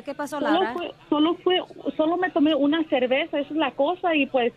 ¿Qué 0.06 0.16
pasó, 0.16 0.40
Solo 0.40 0.54
Laura? 0.54 0.74
fue, 0.74 0.94
solo 1.10 1.36
fue, 1.44 1.62
solo 1.98 2.16
me 2.16 2.30
tomé 2.30 2.56
una 2.56 2.82
cerveza, 2.88 3.40
esa 3.40 3.52
es 3.52 3.58
la 3.58 3.72
cosa 3.72 4.16
y 4.16 4.26
pues 4.28 4.54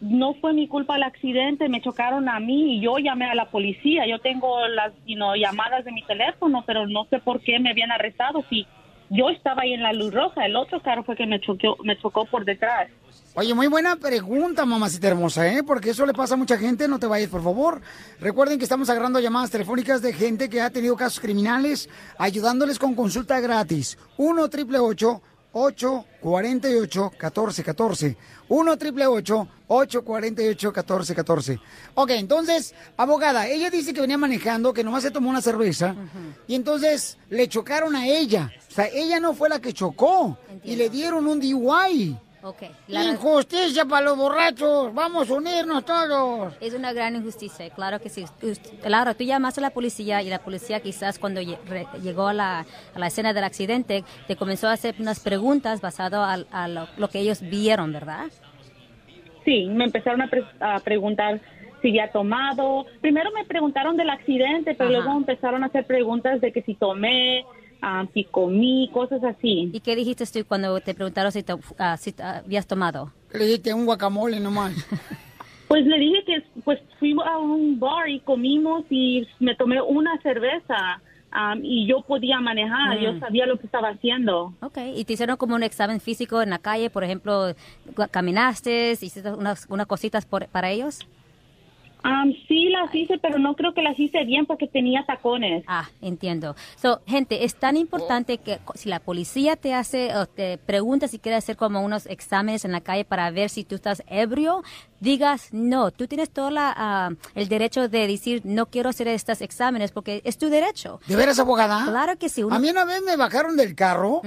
no 0.00 0.32
fue 0.34 0.54
mi 0.54 0.66
culpa 0.66 0.96
el 0.96 1.02
accidente, 1.02 1.68
me 1.68 1.82
chocaron 1.82 2.28
a 2.28 2.40
mí 2.40 2.76
y 2.76 2.80
yo 2.80 2.96
llamé 2.98 3.26
a 3.26 3.34
la 3.34 3.50
policía. 3.50 4.06
Yo 4.06 4.18
tengo 4.20 4.66
las 4.68 4.92
you 5.04 5.16
know, 5.16 5.34
llamadas 5.34 5.84
de 5.84 5.92
mi 5.92 6.02
teléfono, 6.02 6.64
pero 6.66 6.86
no 6.86 7.04
sé 7.10 7.18
por 7.18 7.40
qué 7.40 7.58
me 7.58 7.70
habían 7.70 7.92
arrestado 7.92 8.44
si 8.48 8.66
yo 9.14 9.30
estaba 9.30 9.62
ahí 9.62 9.72
en 9.72 9.82
la 9.82 9.92
luz 9.92 10.12
roja, 10.12 10.44
el 10.44 10.56
otro 10.56 10.82
carro 10.82 11.04
fue 11.04 11.16
que 11.16 11.26
me 11.26 11.40
chocó, 11.40 11.76
me 11.84 11.96
chocó 11.98 12.26
por 12.26 12.44
detrás. 12.44 12.90
Oye, 13.36 13.54
muy 13.54 13.66
buena 13.66 13.96
pregunta, 13.96 14.64
mamacita 14.64 15.08
hermosa, 15.08 15.46
¿eh? 15.48 15.62
Porque 15.64 15.90
eso 15.90 16.06
le 16.06 16.12
pasa 16.12 16.34
a 16.34 16.36
mucha 16.36 16.56
gente, 16.56 16.86
no 16.86 16.98
te 16.98 17.06
vayas, 17.06 17.30
por 17.30 17.42
favor. 17.42 17.80
Recuerden 18.20 18.58
que 18.58 18.64
estamos 18.64 18.90
agarrando 18.90 19.18
llamadas 19.18 19.50
telefónicas 19.50 20.02
de 20.02 20.12
gente 20.12 20.48
que 20.48 20.60
ha 20.60 20.70
tenido 20.70 20.96
casos 20.96 21.20
criminales, 21.20 21.88
ayudándoles 22.18 22.78
con 22.78 22.94
consulta 22.94 23.40
gratis. 23.40 23.98
1 24.18 24.48
triple 24.50 24.78
848 25.54 27.10
1414 27.12 28.16
1 28.48 28.76
triple 28.76 29.06
848 29.06 30.72
1414 30.72 31.60
Ok, 31.94 32.10
entonces, 32.10 32.74
abogada, 32.96 33.46
ella 33.48 33.70
dice 33.70 33.94
que 33.94 34.00
venía 34.00 34.18
manejando, 34.18 34.74
que 34.74 34.84
nomás 34.84 35.02
se 35.02 35.10
tomó 35.10 35.30
una 35.30 35.40
cerveza, 35.40 35.94
y 36.46 36.54
entonces 36.54 37.16
le 37.30 37.48
chocaron 37.48 37.96
a 37.96 38.06
ella. 38.06 38.52
O 38.68 38.74
sea, 38.74 38.88
ella 38.92 39.20
no 39.20 39.32
fue 39.32 39.48
la 39.48 39.60
que 39.60 39.72
chocó, 39.72 40.36
y 40.62 40.76
le 40.76 40.90
dieron 40.90 41.26
un 41.26 41.40
DUI. 41.40 42.18
Ok. 42.44 42.62
Injusticia 42.88 43.86
para 43.86 44.04
los 44.04 44.18
borrachos. 44.18 44.92
Vamos 44.92 45.30
a 45.30 45.34
unirnos 45.34 45.82
todos. 45.84 46.52
Es 46.60 46.74
una 46.74 46.92
gran 46.92 47.16
injusticia, 47.16 47.70
claro 47.70 47.98
que 48.00 48.10
sí. 48.10 48.26
Laura, 48.86 49.14
tú 49.14 49.24
llamaste 49.24 49.60
a 49.60 49.62
la 49.62 49.70
policía 49.70 50.20
y 50.22 50.28
la 50.28 50.40
policía 50.40 50.80
quizás 50.80 51.18
cuando 51.18 51.40
llegó 51.40 52.28
a 52.28 52.34
la, 52.34 52.66
a 52.94 52.98
la 52.98 53.06
escena 53.06 53.32
del 53.32 53.44
accidente 53.44 54.04
te 54.26 54.36
comenzó 54.36 54.68
a 54.68 54.72
hacer 54.72 54.94
unas 54.98 55.20
preguntas 55.20 55.80
basado 55.80 56.22
a, 56.22 56.68
lo, 56.68 56.86
lo 56.98 57.08
que 57.08 57.20
ellos 57.20 57.40
vieron, 57.40 57.92
¿verdad? 57.94 58.26
Sí, 59.46 59.64
me 59.66 59.84
empezaron 59.84 60.20
a, 60.20 60.28
pre- 60.28 60.44
a 60.60 60.80
preguntar 60.80 61.40
si 61.80 61.88
había 61.88 62.12
tomado. 62.12 62.84
Primero 63.00 63.30
me 63.32 63.44
preguntaron 63.46 63.96
del 63.96 64.10
accidente, 64.10 64.74
pero 64.74 64.90
Ajá. 64.90 64.98
luego 65.00 65.18
empezaron 65.18 65.62
a 65.62 65.66
hacer 65.66 65.86
preguntas 65.86 66.40
de 66.42 66.52
que 66.52 66.60
si 66.62 66.74
tomé, 66.74 67.44
ah, 67.86 68.06
si 68.14 68.24
comí, 68.24 68.88
cosas 68.92 69.22
así. 69.22 69.70
¿Y 69.72 69.80
qué 69.80 69.94
dijiste 69.94 70.24
tú 70.26 70.46
cuando 70.48 70.80
te 70.80 70.94
preguntaron 70.94 71.30
si, 71.32 71.42
to- 71.42 71.60
ah, 71.78 71.96
si 71.96 72.14
habías 72.20 72.66
tomado? 72.66 73.12
Le 73.32 73.44
dijiste 73.46 73.74
un 73.74 73.84
guacamole 73.86 74.40
nomás. 74.40 74.72
Pues 75.66 75.86
le 75.86 75.98
dije 75.98 76.18
que 76.26 76.42
pues 76.62 76.78
fuimos 77.00 77.26
a 77.26 77.38
un 77.38 77.80
bar 77.80 78.08
y 78.08 78.20
comimos 78.20 78.84
y 78.90 79.26
me 79.40 79.56
tomé 79.56 79.80
una 79.80 80.20
cerveza 80.22 80.76
ah, 81.32 81.54
y 81.60 81.86
yo 81.88 82.02
podía 82.02 82.38
manejar, 82.38 82.98
Mm. 82.98 83.02
yo 83.02 83.18
sabía 83.18 83.46
lo 83.46 83.56
que 83.58 83.64
estaba 83.66 83.88
haciendo. 83.88 84.52
Ok, 84.60 84.78
¿y 84.94 85.04
te 85.06 85.14
hicieron 85.14 85.36
como 85.38 85.54
un 85.54 85.62
examen 85.62 86.00
físico 86.00 86.42
en 86.42 86.50
la 86.50 86.58
calle? 86.58 86.90
Por 86.90 87.02
ejemplo, 87.02 87.54
¿caminaste? 88.10 88.92
¿Hiciste 88.92 89.22
unas, 89.32 89.66
unas 89.68 89.86
cositas 89.86 90.26
por- 90.26 90.46
para 90.48 90.70
ellos? 90.70 91.00
Ah, 92.06 92.24
sí 92.48 92.68
las 92.68 92.94
hice, 92.94 93.18
pero 93.18 93.38
no 93.38 93.56
creo 93.56 93.72
que 93.72 93.80
las 93.82 93.98
hice 93.98 94.24
bien 94.24 94.44
porque 94.44 94.68
tenía 94.68 95.04
tacones. 95.06 95.64
Ah, 95.66 95.88
entiendo. 96.02 96.54
So, 96.76 97.00
gente, 97.06 97.44
es 97.44 97.54
tan 97.54 97.78
importante 97.78 98.36
que 98.38 98.58
co- 98.62 98.74
si 98.76 98.90
la 98.90 99.00
policía 99.00 99.56
te 99.56 99.72
hace 99.72 100.14
o 100.14 100.26
te 100.26 100.58
pregunta 100.58 101.08
si 101.08 101.18
quiere 101.18 101.36
hacer 101.36 101.56
como 101.56 101.80
unos 101.82 102.04
exámenes 102.06 102.66
en 102.66 102.72
la 102.72 102.82
calle 102.82 103.06
para 103.06 103.30
ver 103.30 103.48
si 103.48 103.64
tú 103.64 103.74
estás 103.76 104.02
ebrio, 104.06 104.62
digas 105.00 105.48
no. 105.52 105.90
Tú 105.92 106.06
tienes 106.06 106.28
todo 106.30 106.50
la, 106.50 106.74
ah, 106.76 107.10
el 107.34 107.48
derecho 107.48 107.88
de 107.88 108.06
decir 108.06 108.42
no 108.44 108.66
quiero 108.66 108.90
hacer 108.90 109.08
estos 109.08 109.40
exámenes 109.40 109.90
porque 109.90 110.20
es 110.24 110.36
tu 110.36 110.50
derecho. 110.50 111.00
¿De 111.06 111.16
veras, 111.16 111.38
abogada? 111.38 111.86
Claro 111.86 112.18
que 112.18 112.28
sí. 112.28 112.42
uno- 112.42 112.54
A 112.54 112.58
mí 112.58 112.68
una 112.68 112.84
vez 112.84 113.02
me 113.02 113.16
bajaron 113.16 113.56
del 113.56 113.74
carro 113.74 114.20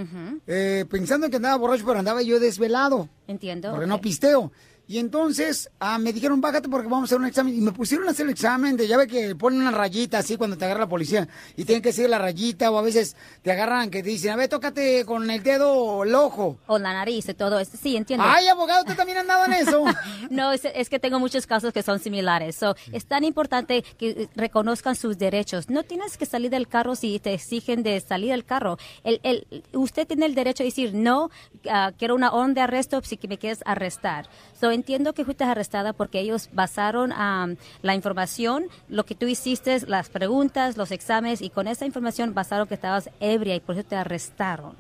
eh, 0.48 0.86
pensando 0.90 1.30
que 1.30 1.36
andaba 1.36 1.58
borracho, 1.58 1.86
pero 1.86 2.00
andaba 2.00 2.24
yo 2.24 2.40
desvelado. 2.40 3.08
Entiendo. 3.28 3.72
Porque 3.72 3.86
no 3.88 4.00
pisteo. 4.00 4.52
Y 4.90 5.00
entonces 5.00 5.70
ah, 5.80 5.98
me 5.98 6.14
dijeron, 6.14 6.40
bájate 6.40 6.70
porque 6.70 6.88
vamos 6.88 7.04
a 7.04 7.06
hacer 7.06 7.18
un 7.20 7.26
examen. 7.26 7.56
Y 7.56 7.60
me 7.60 7.74
pusieron 7.74 8.08
a 8.08 8.12
hacer 8.12 8.26
el 8.26 8.32
examen 8.32 8.78
de, 8.78 8.88
ya 8.88 8.98
ve 8.98 9.08
que 9.08 9.36
ponen 9.36 9.62
una 9.62 9.72
rayita 9.72 10.20
así 10.20 10.38
cuando 10.38 10.58
te 10.58 10.64
agarra 10.64 10.82
la 10.82 10.90
policía. 10.90 11.28
Y 11.58 11.66
tienen 11.66 11.82
que 11.82 11.92
seguir 11.92 12.10
la 12.10 12.18
rayita 12.18 12.72
o 12.72 12.78
a 12.78 12.82
veces 12.82 13.18
te 13.42 13.52
agarran 13.52 13.90
que 13.90 14.02
te 14.02 14.10
dicen, 14.10 14.32
a 14.32 14.38
ver, 14.38 14.48
tócate 14.48 15.04
con 15.06 15.30
el 15.30 15.44
dedo 15.44 16.04
el 16.04 16.16
ojo. 16.16 16.58
O 16.68 16.80
la 16.80 16.94
nariz 16.94 17.28
y 17.28 17.34
todo 17.34 17.60
eso. 17.60 17.78
Sí, 17.82 17.98
entiendo. 17.98 18.26
Ay, 18.26 18.48
abogado, 18.48 18.82
usted 18.82 18.96
también 18.96 19.18
andaba 19.18 19.46
en 19.46 19.54
eso. 19.54 19.84
no, 20.30 20.54
es, 20.54 20.62
es 20.64 20.90
que 20.90 21.00
tengo 21.00 21.20
muchos 21.20 21.46
casos 21.46 21.74
que 21.74 21.84
son 21.84 22.00
similares. 22.00 22.56
So, 22.56 22.76
es 22.94 23.06
tan 23.06 23.26
importante 23.26 23.84
que 23.98 24.30
reconozcan 24.36 24.96
sus 24.96 25.18
derechos. 25.18 25.70
No 25.70 25.84
tienes 25.84 26.18
que 26.18 26.26
salir 26.26 26.50
del 26.50 26.68
carro 26.68 26.96
si 26.96 27.20
te 27.20 27.34
exigen 27.34 27.84
de 27.84 28.00
salir 28.00 28.32
del 28.32 28.46
carro. 28.46 28.78
El, 29.04 29.20
el, 29.24 29.66
usted 29.74 30.08
tiene 30.08 30.26
el 30.26 30.36
derecho 30.36 30.64
de 30.64 30.70
decir, 30.70 30.94
no, 30.94 31.30
ah, 31.70 31.92
quiero 31.98 32.16
una 32.16 32.32
orden 32.32 32.54
de 32.54 32.62
arresto 32.62 33.02
si 33.04 33.20
me 33.28 33.38
quieres 33.38 33.60
arrestar. 33.66 34.30
So, 34.60 34.72
entiendo 34.72 35.14
que 35.14 35.24
fuiste 35.24 35.44
arrestada 35.44 35.94
porque 35.94 36.20
ellos 36.20 36.50
basaron 36.52 37.12
am, 37.12 37.58
la 37.84 37.94
información, 37.94 38.66
lo 38.90 39.06
que 39.06 39.14
tú 39.14 39.28
hiciste, 39.28 39.80
las 39.88 40.10
preguntas, 40.10 40.78
los 40.78 40.92
exámenes, 40.92 41.42
y 41.42 41.50
con 41.52 41.68
esa 41.68 41.86
información 41.86 42.34
basaron 42.34 42.68
que 42.68 42.74
estabas 42.74 43.10
ebria 43.20 43.56
y 43.56 43.60
por 43.60 43.78
eso 43.78 43.88
te 43.88 43.96
arrestaron. 43.96 44.76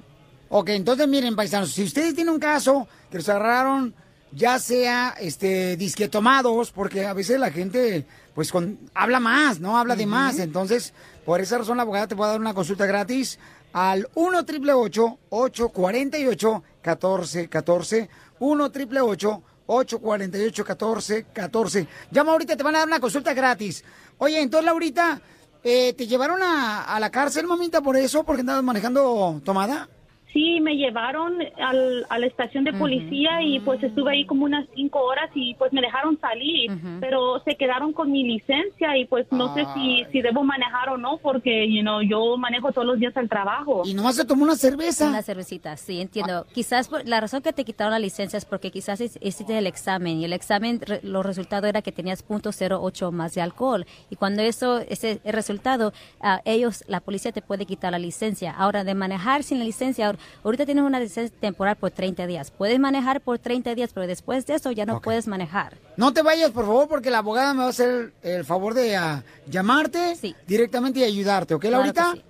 Ok, 0.49 0.69
entonces 0.69 1.07
miren, 1.07 1.35
paisanos, 1.35 1.71
si 1.71 1.83
ustedes 1.83 2.15
tienen 2.15 2.33
un 2.33 2.39
caso 2.39 2.87
que 3.11 3.17
los 3.17 3.29
agarraron, 3.29 3.93
ya 4.31 4.57
sea 4.59 5.13
este 5.19 5.77
disque 5.77 6.07
tomados, 6.07 6.71
porque 6.71 7.05
a 7.05 7.13
veces 7.13 7.39
la 7.39 7.51
gente 7.51 8.05
pues 8.33 8.51
con, 8.51 8.79
habla 8.93 9.19
más, 9.19 9.59
¿no? 9.59 9.77
Habla 9.77 9.95
de 9.95 10.05
más. 10.05 10.37
Entonces, 10.39 10.93
por 11.25 11.41
esa 11.41 11.57
razón 11.57 11.77
la 11.77 11.83
abogada 11.83 12.07
te 12.07 12.15
puede 12.15 12.31
dar 12.31 12.39
una 12.39 12.53
consulta 12.53 12.85
gratis 12.85 13.39
al 13.73 14.07
1 14.13 14.39
888 14.39 15.17
848 15.29 16.63
1414 16.83 18.09
1 18.39 18.63
888 18.63 19.27
848 19.27 19.56
1414 19.67 21.87
Llama 22.11 22.31
ahorita, 22.31 22.55
te 22.55 22.63
van 22.63 22.75
a 22.75 22.79
dar 22.79 22.87
una 22.87 22.99
consulta 22.99 23.33
gratis. 23.33 23.83
Oye, 24.17 24.41
entonces, 24.41 24.65
Laurita, 24.65 25.21
eh, 25.63 25.93
¿te 25.93 26.07
llevaron 26.07 26.41
a, 26.41 26.83
a 26.83 26.99
la 26.99 27.09
cárcel, 27.09 27.45
mamita, 27.45 27.81
por 27.81 27.97
eso? 27.97 28.23
¿Porque 28.23 28.41
andabas 28.41 28.63
manejando 28.63 29.41
tomada? 29.43 29.89
Sí, 30.33 30.59
me 30.61 30.75
llevaron 30.75 31.35
al, 31.57 32.05
a 32.09 32.19
la 32.19 32.25
estación 32.27 32.63
de 32.65 32.73
policía 32.73 33.41
y 33.41 33.59
pues 33.61 33.81
estuve 33.81 34.11
ahí 34.11 34.25
como 34.25 34.45
unas 34.45 34.67
cinco 34.75 34.99
horas 35.01 35.29
y 35.33 35.55
pues 35.55 35.71
me 35.73 35.81
dejaron 35.81 36.19
salir, 36.19 36.69
pero 36.99 37.39
se 37.45 37.55
quedaron 37.55 37.93
con 37.93 38.11
mi 38.11 38.23
licencia 38.23 38.97
y 38.97 39.05
pues 39.05 39.25
no 39.31 39.53
sé 39.55 39.65
si, 39.73 40.05
si 40.11 40.21
debo 40.21 40.43
manejar 40.43 40.89
o 40.89 40.97
no 40.97 41.17
porque 41.17 41.67
you 41.73 41.81
know, 41.81 42.01
yo 42.01 42.37
manejo 42.37 42.71
todos 42.71 42.85
los 42.85 42.99
días 42.99 43.15
al 43.17 43.29
trabajo. 43.29 43.83
Y 43.85 43.93
nomás 43.93 44.15
se 44.15 44.25
tomó 44.25 44.43
una 44.43 44.55
cerveza. 44.55 45.07
Una 45.07 45.21
cervecita, 45.23 45.75
sí, 45.77 46.01
entiendo. 46.01 46.45
Quizás 46.53 46.89
por- 46.89 47.07
la 47.07 47.19
razón 47.21 47.41
que 47.41 47.53
te 47.53 47.63
quitaron 47.63 47.91
la 47.91 47.99
licencia 47.99 48.37
es 48.37 48.45
porque 48.45 48.69
quizás 48.69 48.99
hic- 49.01 49.17
hiciste 49.21 49.57
el 49.57 49.65
examen 49.65 50.17
y 50.19 50.25
el 50.25 50.33
examen, 50.33 50.81
re- 50.85 50.99
los 51.03 51.25
resultados 51.25 51.67
era 51.69 51.81
que 51.81 51.91
tenías 51.93 52.23
.08 52.27 53.11
más 53.11 53.33
de 53.33 53.41
alcohol. 53.41 53.85
Y 54.09 54.17
cuando 54.17 54.41
eso, 54.43 54.79
ese 54.89 55.19
el 55.23 55.33
resultado, 55.33 55.93
ah, 56.21 56.41
ellos, 56.45 56.83
la 56.87 56.99
policía 56.99 57.31
te 57.31 57.41
puede 57.41 57.65
quitar 57.65 57.91
la 57.91 57.99
licencia. 57.99 58.51
Ahora, 58.51 58.83
de 58.83 58.93
manejar 58.93 59.43
sin 59.43 59.59
la 59.59 59.65
licencia, 59.65 60.16
ahor- 60.17 60.39
ahorita 60.43 60.65
tienes 60.65 60.83
una 60.83 60.99
licencia 60.99 61.37
temporal 61.39 61.75
por 61.75 61.91
30 61.91 62.27
días. 62.27 62.51
Puedes 62.51 62.79
manejar 62.79 63.21
por 63.21 63.39
30 63.39 63.75
días, 63.75 63.91
pero 63.93 64.07
después 64.07 64.45
de 64.45 64.55
eso 64.55 64.71
ya 64.71 64.85
no 64.85 65.01
puedes 65.01 65.27
manejar. 65.27 65.77
No 65.95 66.13
te 66.13 66.21
vayas, 66.21 66.51
por 66.51 66.65
favor, 66.65 66.87
porque 66.87 67.09
la 67.09 67.19
abogada 67.19 67.53
me 67.53 67.59
va 67.61 67.65
a 67.67 67.69
hacer 67.69 68.13
el 68.23 68.43
favor 68.45 68.73
de 68.73 68.95
ah, 68.95 69.23
llamarte 69.49 70.15
directamente 70.47 70.99
y 70.99 71.03
ayudarte, 71.03 71.53
¿ok, 71.53 71.61
Claro 71.61 71.77
Laurita? 71.77 72.11
sí. 72.13 72.23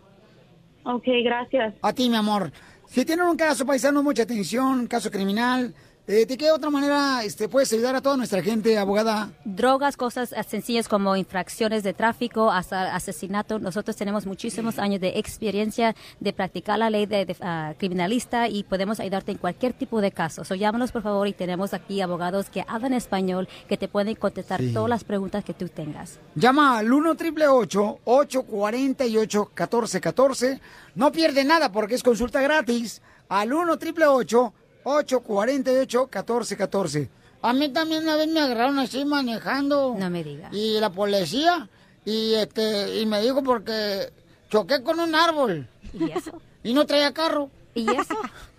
Ok, 0.83 1.03
gracias. 1.23 1.73
A 1.81 1.91
ti, 1.93 2.09
mi 2.09 2.15
amor. 2.15 2.51
Si 2.89 3.03
tienen 3.03 3.25
un 3.25 3.35
caso 3.35 3.65
paisano, 3.65 4.01
mucha 4.01 4.23
atención, 4.23 4.87
caso 4.87 5.11
criminal, 5.11 5.73
Eh, 6.09 6.25
¿De 6.25 6.37
qué 6.37 6.51
otra 6.51 6.69
manera 6.69 7.21
este, 7.25 7.49
puedes 7.49 7.73
ayudar 7.73 7.93
a 7.93 7.99
toda 8.01 8.15
nuestra 8.15 8.41
gente, 8.41 8.77
abogada? 8.77 9.29
drogas, 9.43 9.97
cosas 9.97 10.33
sencillas 10.47 10.87
como 10.87 11.17
infracciones 11.17 11.83
de 11.83 11.93
tráfico, 11.93 12.49
hasta 12.49 12.95
asesinato. 12.95 13.59
Nosotros 13.59 13.97
tenemos 13.97 14.25
muchísimos 14.25 14.79
años 14.79 15.01
de 15.01 15.19
experiencia 15.19 15.97
de 16.21 16.31
practicar 16.31 16.79
la 16.79 16.89
ley 16.89 17.07
de, 17.07 17.25
de, 17.25 17.35
ah, 17.41 17.73
criminalista 17.77 18.47
y 18.47 18.63
podemos 18.63 19.01
ayudarte 19.01 19.33
en 19.33 19.37
cualquier 19.37 19.73
tipo 19.73 19.99
de 19.99 20.11
caso. 20.13 20.45
So, 20.45 20.55
llámanos 20.55 20.93
por 20.93 21.01
favor 21.01 21.27
y 21.27 21.33
tenemos 21.33 21.73
aquí 21.73 21.99
abogados 21.99 22.49
que 22.49 22.63
hablan 22.69 22.93
español 22.93 23.49
que 23.67 23.75
te 23.75 23.89
pueden 23.89 24.15
contestar 24.15 24.61
Sí. 24.61 24.71
todas 24.71 24.89
las 24.89 25.03
preguntas 25.03 25.43
que 25.43 25.53
tú 25.53 25.67
tengas. 25.67 26.19
Llama 26.35 26.77
al 26.77 26.89
1 26.89 27.09
888 27.11 27.99
848 28.05 29.51
1414 29.53 30.61
No 30.95 31.11
pierde 31.11 31.43
nada 31.43 31.69
porque 31.73 31.95
es 31.95 32.03
consulta 32.03 32.39
gratis. 32.41 33.01
Al 33.27 33.51
1 33.51 33.73
888 33.73 34.53
848 34.89 36.09
1414 36.11 37.09
A 37.41 37.53
mí 37.53 37.69
también 37.69 38.03
una 38.03 38.15
vez 38.15 38.27
me 38.27 38.39
agarraron 38.39 38.79
así 38.79 39.03
manejando. 39.03 39.95
No 39.97 40.09
me 40.09 40.23
diga. 40.23 40.49
Y 40.53 40.79
la 40.79 40.89
policía. 40.89 41.67
Y, 42.05 42.35
este, 42.35 43.01
y 43.01 43.05
me 43.05 43.21
dijo 43.21 43.43
porque 43.43 44.11
choqué 44.49 44.81
con 44.81 44.99
un 44.99 45.13
árbol. 45.13 45.67
¿Y 45.93 46.11
eso? 46.11 46.41
Y 46.63 46.73
no 46.73 46.85
traía 46.85 47.13
carro. 47.13 47.49
¿Y 47.75 47.89
eso? 47.89 48.15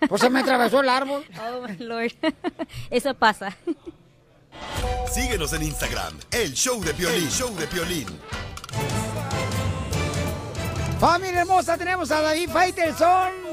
Pues 0.06 0.20
se 0.20 0.30
me 0.30 0.40
atravesó 0.40 0.80
el 0.80 0.88
árbol. 0.88 1.24
Oh, 1.40 1.66
my 1.66 1.76
Lord. 1.78 2.12
Eso 2.90 3.14
pasa. 3.14 3.56
Síguenos 5.10 5.52
en 5.54 5.62
Instagram, 5.62 6.14
el 6.30 6.52
show 6.52 6.82
de 6.82 6.92
Piolín. 6.94 7.22
El 7.24 7.30
show 7.30 7.54
de 7.56 7.66
Piolín. 7.66 8.06
Familia 11.00 11.40
hermosa, 11.40 11.78
tenemos 11.78 12.10
a 12.10 12.20
David 12.20 12.50
Faitelson. 12.50 13.47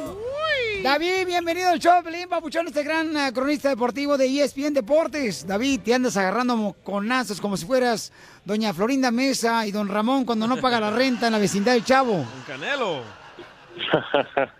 David, 0.85 1.25
bienvenido 1.25 1.69
al 1.71 1.79
show, 1.79 2.03
Pelín 2.03 2.29
Papuchón, 2.29 2.67
este 2.67 2.83
gran 2.83 3.17
eh, 3.17 3.33
cronista 3.33 3.69
deportivo 3.69 4.19
de 4.19 4.27
ESPN 4.27 4.71
Deportes. 4.71 5.47
David, 5.47 5.79
te 5.83 5.95
andas 5.95 6.15
agarrando 6.15 6.75
conazos 6.83 7.41
como 7.41 7.57
si 7.57 7.65
fueras 7.65 8.13
doña 8.45 8.71
Florinda 8.71 9.09
Mesa 9.09 9.65
y 9.65 9.71
don 9.71 9.87
Ramón 9.87 10.25
cuando 10.25 10.45
no 10.45 10.57
paga 10.57 10.79
la 10.79 10.91
renta 10.91 11.25
en 11.25 11.31
la 11.33 11.39
vecindad 11.39 11.73
del 11.73 11.83
Chavo. 11.83 12.13
Un 12.13 12.43
canelo. 12.45 13.01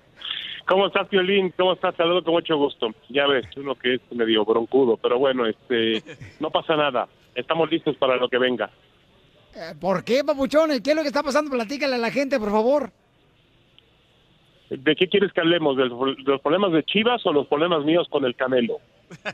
¿Cómo 0.67 0.87
estás, 0.87 1.07
Piolín? 1.09 1.53
¿Cómo 1.55 1.73
estás? 1.73 1.95
Saludo 1.95 2.23
con 2.23 2.33
mucho 2.33 2.57
gusto. 2.57 2.87
Ya 3.09 3.27
ves, 3.27 3.45
uno 3.55 3.75
que 3.75 3.93
es 3.93 4.01
medio 4.09 4.43
broncudo, 4.43 4.97
pero 4.97 5.19
bueno, 5.19 5.45
este, 5.45 6.01
no 6.39 6.49
pasa 6.49 6.75
nada. 6.75 7.07
Estamos 7.35 7.69
listos 7.69 7.97
para 7.97 8.15
lo 8.15 8.27
que 8.29 8.39
venga. 8.39 8.71
Eh, 9.53 9.75
¿Por 9.79 10.03
qué, 10.03 10.23
Papuchón? 10.23 10.71
¿Qué 10.81 10.89
es 10.89 10.95
lo 10.95 11.03
que 11.03 11.09
está 11.09 11.21
pasando? 11.21 11.51
Platícale 11.51 11.93
a 11.93 11.99
la 11.99 12.09
gente, 12.09 12.39
por 12.39 12.49
favor. 12.49 12.91
¿De 14.69 14.95
qué 14.95 15.07
quieres 15.07 15.31
que 15.31 15.41
hablemos? 15.41 15.77
¿De 15.77 15.85
los, 15.85 16.41
problemas 16.41 16.71
de 16.71 16.83
Chivas 16.83 17.25
o 17.25 17.31
los 17.31 17.47
problemas 17.47 17.83
míos 17.85 18.07
con 18.09 18.25
el 18.25 18.35
Canelo? 18.35 18.79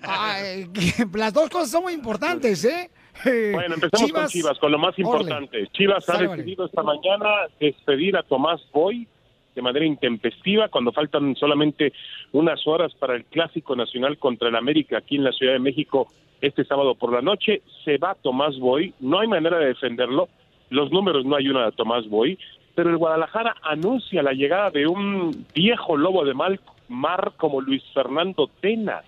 Ay, 0.04 0.66
las 1.14 1.34
dos 1.34 1.50
cosas 1.50 1.72
son 1.72 1.84
muy 1.84 1.94
importantes, 1.94 2.66
¿eh? 2.66 2.90
Bueno, 3.24 3.76
empecemos 3.76 4.12
con 4.12 4.28
Chivas, 4.28 4.60
con 4.60 4.72
lo 4.72 4.80
más 4.80 4.98
importante. 5.00 5.68
Chivas 5.74 6.08
ha 6.10 6.14
Sale, 6.14 6.28
decidido 6.28 6.66
esta 6.66 6.84
mañana 6.84 7.28
despedir 7.60 8.18
a 8.18 8.24
Tomás 8.24 8.62
Boy 8.72 9.08
de 9.56 9.62
manera 9.62 9.86
intempestiva 9.86 10.70
cuando 10.70 10.92
faltan 10.92 11.36
solamente 11.36 11.94
unas 12.32 12.66
horas 12.66 12.94
para 12.96 13.16
el 13.16 13.26
Clásico 13.26 13.76
Nacional 13.76 14.18
contra 14.18 14.50
el 14.50 14.56
América 14.56 14.98
aquí 14.98 15.18
en 15.18 15.26
la 15.26 15.32
Ciudad 15.32 15.54
de 15.54 15.60
México 15.60 16.08
este 16.42 16.64
sábado 16.66 16.96
por 16.96 17.12
la 17.12 17.22
noche. 17.22 17.62
Se 17.84 17.98
va 17.98 18.16
Tomás 18.16 18.58
Boy, 18.60 18.94
no 19.00 19.20
hay 19.20 19.28
manera 19.28 19.60
de 19.60 19.68
defenderlo, 19.68 20.30
los 20.70 20.92
números 20.92 21.26
no 21.26 21.36
ayudan 21.36 21.64
a 21.64 21.72
Tomás 21.72 22.08
Boy, 22.08 22.38
pero 22.76 22.90
el 22.90 22.98
Guadalajara 22.98 23.56
anuncia 23.64 24.24
la 24.24 24.34
llegada 24.34 24.70
de 24.70 24.88
un 24.88 25.46
viejo 25.54 25.98
lobo 25.98 26.26
de 26.26 26.34
mal 26.34 26.60
mar 26.88 27.34
como 27.38 27.62
Luis 27.62 27.84
Fernando 27.94 28.50
Tena. 28.60 29.02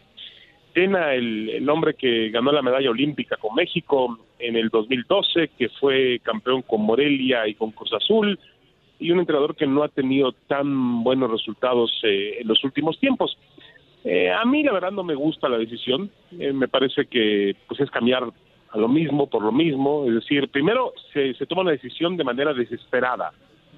Tena, 0.73 1.13
el, 1.13 1.49
el 1.49 1.69
hombre 1.69 1.93
que 1.93 2.29
ganó 2.29 2.51
la 2.51 2.61
medalla 2.61 2.89
olímpica 2.89 3.37
con 3.37 3.53
México 3.55 4.17
en 4.39 4.55
el 4.55 4.69
2012, 4.69 5.49
que 5.57 5.69
fue 5.69 6.19
campeón 6.23 6.63
con 6.63 6.81
Morelia 6.81 7.47
y 7.47 7.53
con 7.53 7.71
Cruz 7.71 7.93
Azul, 7.93 8.39
y 8.99 9.11
un 9.11 9.19
entrenador 9.19 9.55
que 9.55 9.67
no 9.67 9.83
ha 9.83 9.89
tenido 9.89 10.31
tan 10.47 11.03
buenos 11.03 11.29
resultados 11.29 11.91
eh, 12.03 12.37
en 12.39 12.47
los 12.47 12.63
últimos 12.63 12.99
tiempos. 12.99 13.37
Eh, 14.03 14.31
a 14.31 14.43
mí 14.45 14.63
la 14.63 14.73
verdad 14.73 14.91
no 14.91 15.03
me 15.03 15.15
gusta 15.15 15.49
la 15.49 15.57
decisión, 15.57 16.09
Eh, 16.39 16.51
me 16.51 16.67
parece 16.67 17.05
que 17.05 17.55
pues 17.67 17.79
es 17.79 17.91
cambiar 17.91 18.23
a 18.69 18.77
lo 18.77 18.87
mismo 18.87 19.27
por 19.27 19.43
lo 19.43 19.51
mismo, 19.51 20.05
es 20.07 20.15
decir, 20.15 20.49
primero 20.49 20.93
se, 21.13 21.35
se 21.35 21.45
toma 21.45 21.61
una 21.61 21.71
decisión 21.71 22.17
de 22.17 22.23
manera 22.23 22.53
desesperada, 22.53 23.31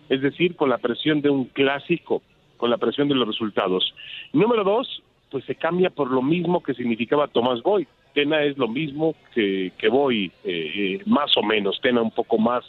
es 0.09 0.21
decir, 0.21 0.55
con 0.55 0.69
la 0.69 0.77
presión 0.77 1.21
de 1.21 1.29
un 1.29 1.45
clásico, 1.45 2.21
con 2.57 2.69
la 2.69 2.77
presión 2.77 3.07
de 3.07 3.15
los 3.15 3.27
resultados. 3.27 3.93
Número 4.33 4.63
dos, 4.63 5.01
pues 5.31 5.43
se 5.45 5.55
cambia 5.55 5.89
por 5.89 6.11
lo 6.11 6.21
mismo 6.21 6.61
que 6.63 6.73
significaba 6.73 7.27
Tomás 7.27 7.61
Boy. 7.61 7.87
Tena 8.13 8.43
es 8.43 8.57
lo 8.57 8.67
mismo 8.67 9.15
que, 9.33 9.73
que 9.77 9.89
Boy, 9.89 10.31
eh, 10.43 10.71
eh, 10.75 11.01
más 11.05 11.35
o 11.37 11.43
menos, 11.43 11.79
Tena 11.81 12.01
un 12.01 12.11
poco 12.11 12.37
más, 12.37 12.63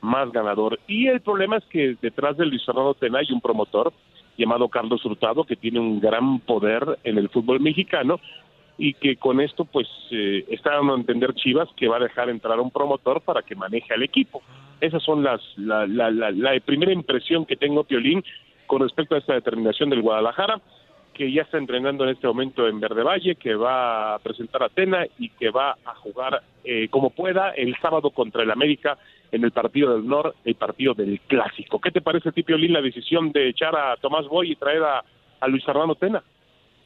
más 0.00 0.32
ganador. 0.32 0.80
Y 0.88 1.06
el 1.06 1.20
problema 1.20 1.58
es 1.58 1.64
que 1.66 1.96
detrás 2.00 2.36
de 2.36 2.46
Luis 2.46 2.64
Fernando 2.64 2.94
Tena 2.94 3.20
hay 3.20 3.32
un 3.32 3.40
promotor 3.40 3.92
llamado 4.36 4.68
Carlos 4.68 5.04
Hurtado 5.04 5.44
que 5.44 5.56
tiene 5.56 5.78
un 5.78 6.00
gran 6.00 6.40
poder 6.40 6.98
en 7.04 7.18
el 7.18 7.28
fútbol 7.28 7.60
mexicano 7.60 8.18
y 8.82 8.94
que 8.94 9.16
con 9.16 9.42
esto 9.42 9.66
pues 9.66 9.86
eh, 10.10 10.46
está 10.48 10.74
dando 10.74 10.94
a 10.94 10.96
entender 10.96 11.34
Chivas 11.34 11.68
que 11.76 11.86
va 11.86 11.98
a 11.98 12.00
dejar 12.00 12.30
entrar 12.30 12.58
a 12.58 12.62
un 12.62 12.70
promotor 12.70 13.20
para 13.20 13.42
que 13.42 13.54
maneje 13.54 13.92
al 13.92 14.02
equipo. 14.02 14.42
Esas 14.80 15.02
son 15.02 15.22
las 15.22 15.42
la, 15.58 15.86
la, 15.86 16.10
la, 16.10 16.58
primera 16.60 16.90
impresión 16.90 17.44
que 17.44 17.56
tengo, 17.56 17.84
Piolín, 17.84 18.24
con 18.66 18.80
respecto 18.80 19.14
a 19.14 19.18
esta 19.18 19.34
determinación 19.34 19.90
del 19.90 20.00
Guadalajara, 20.00 20.62
que 21.12 21.30
ya 21.30 21.42
está 21.42 21.58
entrenando 21.58 22.04
en 22.04 22.10
este 22.10 22.26
momento 22.26 22.66
en 22.66 22.80
Verde 22.80 23.02
Valle, 23.02 23.34
que 23.34 23.54
va 23.54 24.14
a 24.14 24.18
presentar 24.20 24.62
a 24.62 24.70
Tena 24.70 25.04
y 25.18 25.28
que 25.28 25.50
va 25.50 25.76
a 25.84 25.94
jugar 25.96 26.40
eh, 26.64 26.88
como 26.88 27.10
pueda 27.10 27.50
el 27.50 27.76
sábado 27.82 28.10
contra 28.10 28.44
el 28.44 28.50
América 28.50 28.96
en 29.30 29.44
el 29.44 29.50
partido 29.50 29.92
del 29.92 30.06
Nor, 30.06 30.34
el 30.42 30.54
partido 30.54 30.94
del 30.94 31.20
Clásico. 31.26 31.82
¿Qué 31.82 31.90
te 31.90 32.00
parece, 32.00 32.30
a 32.30 32.32
ti, 32.32 32.44
Piolín, 32.44 32.72
la 32.72 32.80
decisión 32.80 33.30
de 33.30 33.50
echar 33.50 33.76
a 33.76 33.98
Tomás 33.98 34.26
Boy 34.26 34.52
y 34.52 34.56
traer 34.56 34.82
a, 34.84 35.04
a 35.38 35.48
Luis 35.48 35.66
Fernando 35.66 35.96
Tena? 35.96 36.22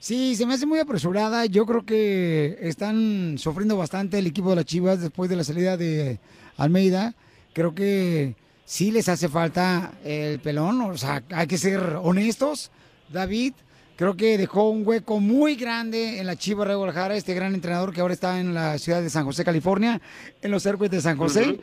Sí, 0.04 0.36
se 0.36 0.44
me 0.44 0.52
hace 0.52 0.66
muy 0.66 0.78
apresurada. 0.80 1.46
Yo 1.46 1.64
creo 1.64 1.86
que 1.86 2.58
están 2.60 3.36
sufriendo 3.38 3.78
bastante 3.78 4.18
el 4.18 4.26
equipo 4.26 4.50
de 4.50 4.56
las 4.56 4.66
Chivas 4.66 5.00
después 5.00 5.30
de 5.30 5.36
la 5.36 5.44
salida 5.44 5.78
de 5.78 6.20
Almeida. 6.58 7.14
Creo 7.54 7.74
que 7.74 8.36
sí 8.66 8.90
les 8.90 9.08
hace 9.08 9.30
falta 9.30 9.94
el 10.04 10.40
pelón. 10.40 10.82
O 10.82 10.98
sea, 10.98 11.22
hay 11.30 11.46
que 11.46 11.56
ser 11.56 11.80
honestos. 12.02 12.70
David, 13.10 13.54
creo 13.96 14.14
que 14.14 14.36
dejó 14.36 14.68
un 14.68 14.86
hueco 14.86 15.20
muy 15.20 15.56
grande 15.56 16.20
en 16.20 16.26
la 16.26 16.36
Chivas 16.36 16.68
de 16.68 16.74
Guadalajara, 16.74 17.16
este 17.16 17.32
gran 17.32 17.54
entrenador 17.54 17.94
que 17.94 18.02
ahora 18.02 18.12
está 18.12 18.40
en 18.40 18.52
la 18.52 18.76
ciudad 18.76 19.00
de 19.00 19.08
San 19.08 19.24
José, 19.24 19.42
California, 19.42 20.02
en 20.42 20.50
los 20.50 20.64
circuitos 20.64 20.98
de 20.98 21.00
San 21.00 21.16
José. 21.16 21.60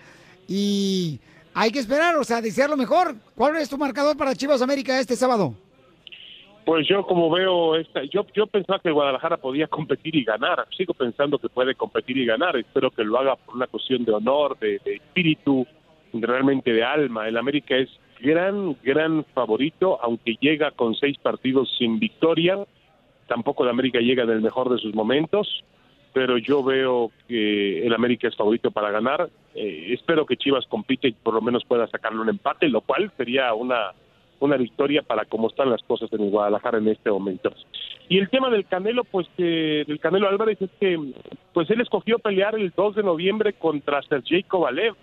Y 0.48 1.20
hay 1.54 1.70
que 1.70 1.78
esperar, 1.78 2.18
o 2.18 2.24
sea, 2.24 2.42
desear 2.42 2.72
lo 2.72 2.76
mejor. 2.76 3.16
¿Cuál 3.36 3.58
es 3.58 3.70
tu 3.70 3.78
marcador 3.78 4.18
para 4.18 4.34
Chivas 4.34 4.64
América 4.64 5.00
este 5.00 5.16
sábado? 5.16 5.56
Pues 6.66 6.88
yo 6.88 7.04
como 7.04 7.30
veo 7.32 7.76
esta, 7.76 8.04
yo 8.04 8.26
yo 8.36 8.46
pensaba 8.46 8.80
que 8.80 8.92
Guadalajara 8.92 9.38
podía 9.38 9.68
competir 9.68 10.16
y 10.16 10.24
ganar. 10.24 10.68
Sigo 10.78 10.94
pensando 10.94 11.40
que 11.40 11.50
puede 11.50 11.74
competir 11.76 12.18
y 12.18 12.26
ganar. 12.26 12.56
Espero 12.56 12.92
que 12.92 13.04
lo 13.04 13.18
haga 13.18 13.36
por 13.36 13.56
una 13.56 13.68
cuestión 13.68 14.06
de 14.06 14.12
honor, 14.12 14.58
de, 14.60 14.80
de 14.86 14.96
espíritu, 14.96 15.66
realmente 16.14 16.72
de 16.72 16.84
alma. 16.84 17.28
El 17.28 17.38
América 17.38 17.76
es 17.76 17.90
gran 18.20 18.76
gran 18.84 19.26
favorito, 19.34 20.00
aunque 20.02 20.36
llega 20.40 20.72
con 20.72 20.96
seis 20.96 21.18
partidos 21.18 21.74
sin 21.78 22.00
victoria. 22.00 22.60
Tampoco 23.28 23.64
el 23.64 23.70
América 23.70 24.00
llega 24.00 24.24
en 24.24 24.30
el 24.30 24.42
mejor 24.42 24.70
de 24.70 24.78
sus 24.78 24.94
momentos, 24.94 25.64
pero 26.14 26.38
yo 26.38 26.64
veo 26.64 27.12
que 27.28 27.86
el 27.86 27.94
América 27.94 28.28
es 28.28 28.36
favorito 28.36 28.72
para 28.72 28.92
ganar. 28.92 29.30
Eh, 29.56 29.94
espero 29.94 30.26
que 30.26 30.38
Chivas 30.38 30.66
compite 30.68 31.08
y 31.08 31.14
por 31.14 31.34
lo 31.34 31.42
menos 31.42 31.66
pueda 31.66 31.88
sacarle 31.88 32.20
un 32.20 32.30
empate, 32.30 32.68
lo 32.70 32.82
cual 32.82 33.12
sería 33.18 33.54
una 33.54 33.92
una 34.42 34.58
victoria 34.58 35.04
para 35.04 35.26
cómo 35.26 35.48
están 35.48 35.70
las 35.70 35.82
cosas 35.84 36.12
en 36.12 36.30
Guadalajara 36.30 36.80
en 36.80 36.90
este 36.90 37.10
momento. 37.10 37.54
Y 38.10 38.18
el 38.18 38.30
tema 38.30 38.50
del 38.50 38.66
Canelo, 38.66 39.04
pues 39.06 39.28
eh, 39.38 39.86
del 39.88 40.00
Canelo 40.00 40.28
Álvarez 40.28 40.62
es 40.62 40.70
que 40.80 41.00
pues 41.54 41.70
él 41.70 41.80
escogió 41.80 42.20
pelear 42.20 42.56
el 42.56 42.74
2 42.76 42.96
de 42.96 43.04
noviembre 43.04 43.54
contra 43.54 44.02
Sergey 44.02 44.44
Kovalev. 44.44 44.96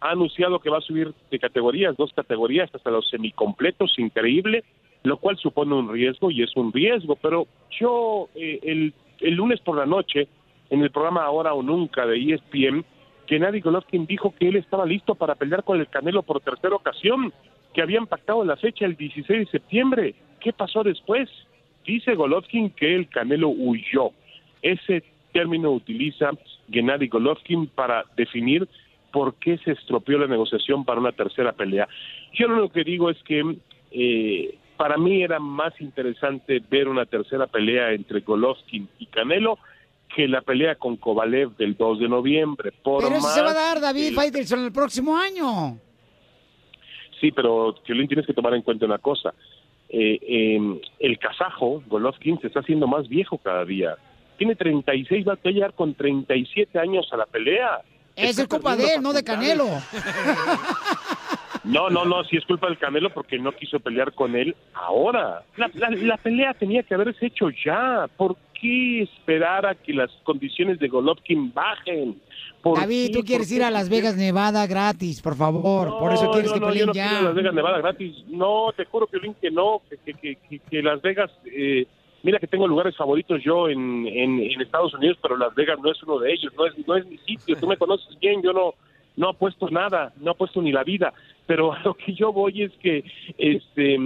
Ha 0.00 0.10
anunciado 0.10 0.58
que 0.58 0.70
va 0.70 0.78
a 0.78 0.82
subir 0.82 1.14
de 1.30 1.38
categorías, 1.38 1.96
dos 1.96 2.12
categorías 2.12 2.68
hasta 2.74 2.90
los 2.90 3.08
semicompletos, 3.08 3.98
increíble, 3.98 4.64
lo 5.04 5.16
cual 5.18 5.38
supone 5.38 5.74
un 5.74 5.90
riesgo 5.90 6.30
y 6.30 6.42
es 6.42 6.54
un 6.56 6.72
riesgo, 6.72 7.16
pero 7.16 7.46
yo 7.80 8.28
eh, 8.34 8.58
el, 8.62 8.92
el 9.20 9.34
lunes 9.34 9.60
por 9.60 9.76
la 9.76 9.86
noche 9.86 10.28
en 10.68 10.82
el 10.82 10.90
programa 10.90 11.24
Ahora 11.24 11.54
o 11.54 11.62
Nunca 11.62 12.04
de 12.06 12.18
ESPN, 12.18 12.84
Gennady 13.26 13.60
Golovkin 13.60 14.04
dijo 14.06 14.34
que 14.38 14.48
él 14.48 14.56
estaba 14.56 14.84
listo 14.84 15.14
para 15.14 15.36
pelear 15.36 15.64
con 15.64 15.80
el 15.80 15.88
Canelo 15.88 16.22
por 16.22 16.40
tercera 16.40 16.74
ocasión, 16.74 17.32
que 17.74 17.82
habían 17.82 18.06
pactado 18.06 18.44
la 18.44 18.56
fecha 18.56 18.84
el 18.86 18.96
16 18.96 19.40
de 19.46 19.50
septiembre. 19.50 20.14
¿Qué 20.40 20.52
pasó 20.52 20.82
después? 20.82 21.28
Dice 21.84 22.14
Golovkin 22.14 22.70
que 22.70 22.94
el 22.94 23.08
Canelo 23.08 23.48
huyó. 23.48 24.10
Ese 24.62 25.02
término 25.32 25.70
utiliza 25.72 26.30
Gennady 26.70 27.08
Golovkin 27.08 27.66
para 27.66 28.04
definir 28.16 28.68
por 29.12 29.34
qué 29.34 29.58
se 29.58 29.72
estropeó 29.72 30.18
la 30.18 30.26
negociación 30.26 30.84
para 30.84 31.00
una 31.00 31.12
tercera 31.12 31.52
pelea. 31.52 31.88
Yo 32.32 32.48
lo 32.48 32.54
único 32.54 32.72
que 32.72 32.84
digo 32.84 33.10
es 33.10 33.22
que 33.24 33.56
eh, 33.90 34.56
para 34.76 34.96
mí 34.96 35.22
era 35.22 35.38
más 35.38 35.78
interesante 35.80 36.60
ver 36.70 36.88
una 36.88 37.06
tercera 37.06 37.46
pelea 37.46 37.92
entre 37.92 38.20
Golovkin 38.20 38.88
y 38.98 39.06
Canelo 39.06 39.58
que 40.14 40.28
la 40.28 40.42
pelea 40.42 40.76
con 40.76 40.96
Kovalev 40.96 41.56
del 41.56 41.76
2 41.76 41.98
de 42.00 42.08
noviembre. 42.08 42.72
Por 42.82 43.02
Pero 43.02 43.16
eso 43.16 43.24
más 43.26 43.34
se 43.34 43.42
va 43.42 43.50
a 43.50 43.54
dar, 43.54 43.80
David 43.80 44.10
que- 44.10 44.14
Faitelson, 44.14 44.64
el 44.64 44.72
próximo 44.72 45.16
año. 45.16 45.78
Sí, 47.24 47.32
pero 47.32 47.74
Piolín, 47.82 48.06
tienes 48.06 48.26
que 48.26 48.34
tomar 48.34 48.52
en 48.52 48.60
cuenta 48.60 48.84
una 48.84 48.98
cosa. 48.98 49.32
Eh, 49.88 50.18
eh, 50.20 50.80
el 50.98 51.18
kazajo, 51.18 51.82
Golovkin, 51.86 52.38
se 52.38 52.48
está 52.48 52.60
haciendo 52.60 52.86
más 52.86 53.08
viejo 53.08 53.38
cada 53.38 53.64
día. 53.64 53.96
Tiene 54.36 54.54
36, 54.54 55.26
va 55.26 55.32
a 55.32 55.36
pelear 55.36 55.72
con 55.72 55.94
37 55.94 56.78
años 56.78 57.08
a 57.12 57.16
la 57.16 57.24
pelea. 57.24 57.80
Es 58.14 58.46
culpa 58.46 58.76
de 58.76 58.96
él, 58.96 59.02
no 59.02 59.14
de. 59.14 59.24
Canelo. 59.24 59.64
No, 61.64 61.88
no, 61.90 62.04
no, 62.04 62.22
sí 62.24 62.36
es 62.36 62.44
culpa 62.44 62.66
del 62.68 62.78
Canelo 62.78 63.10
porque 63.10 63.38
no 63.38 63.52
quiso 63.52 63.80
pelear 63.80 64.12
con 64.12 64.36
él 64.36 64.54
ahora. 64.74 65.42
La, 65.56 65.70
la- 65.74 65.90
la 65.90 66.16
pelea 66.18 66.52
tenía 66.54 66.82
que 66.82 66.94
haberse 66.94 67.26
hecho 67.26 67.48
ya. 67.64 68.06
¿Por 68.16 68.36
qué 68.60 69.02
esperar 69.02 69.64
a 69.66 69.74
que 69.74 69.92
las 69.94 70.10
condiciones 70.24 70.78
de 70.78 70.88
Golovkin 70.88 71.52
bajen? 71.54 72.20
¿Por 72.62 72.78
David, 72.78 73.12
tú 73.12 73.20
quieres 73.24 73.48
¿Por 73.48 73.56
ir 73.56 73.62
a 73.64 73.70
Las 73.70 73.88
Vegas, 73.88 74.16
Nevada 74.16 74.66
gratis, 74.66 75.20
por 75.22 75.36
favor. 75.36 75.98
por 75.98 76.12
eso 76.12 76.24
No, 76.24 76.30
quieres 76.32 76.50
no, 76.50 76.54
que 76.54 76.60
no, 76.60 76.66
peleen 76.66 76.80
yo 76.80 76.86
no 76.86 76.92
ya. 76.94 77.08
quiero 77.08 77.24
Las 77.24 77.34
Vegas, 77.34 77.54
Nevada 77.54 77.78
gratis. 77.78 78.24
No, 78.28 78.72
te 78.76 78.84
juro, 78.84 79.06
Piolín, 79.06 79.34
que 79.40 79.50
no, 79.50 79.80
que, 79.88 79.96
que, 79.98 80.12
que, 80.14 80.36
que- 80.48 80.58
que 80.60 80.82
Las 80.82 81.00
Vegas... 81.02 81.30
eh, 81.46 81.86
mira 82.22 82.38
que 82.38 82.46
tengo 82.46 82.66
lugares 82.66 82.96
favoritos 82.96 83.42
yo 83.44 83.68
en, 83.68 84.06
en, 84.06 84.40
en 84.40 84.60
Estados 84.62 84.94
Unidos, 84.94 85.18
pero 85.20 85.36
Las 85.36 85.54
Vegas 85.54 85.78
no 85.82 85.90
es 85.90 86.02
uno 86.02 86.18
de 86.18 86.32
ellos, 86.32 86.52
no 86.56 86.66
es, 86.66 86.72
no 86.86 86.96
es 86.96 87.06
mi 87.06 87.18
sitio. 87.18 87.56
Tú 87.56 87.66
me 87.66 87.76
conoces 87.76 88.18
bien, 88.18 88.42
yo 88.42 88.52
no 88.52 88.74
no 89.16 89.28
apuesto 89.28 89.70
nada, 89.70 90.12
no 90.20 90.32
apuesto 90.32 90.60
ni 90.60 90.72
la 90.72 90.82
vida. 90.82 91.12
Pero 91.46 91.72
a 91.72 91.80
lo 91.80 91.94
que 91.94 92.14
yo 92.14 92.32
voy 92.32 92.62
es 92.62 92.72
que 92.82 93.04
este 93.38 93.98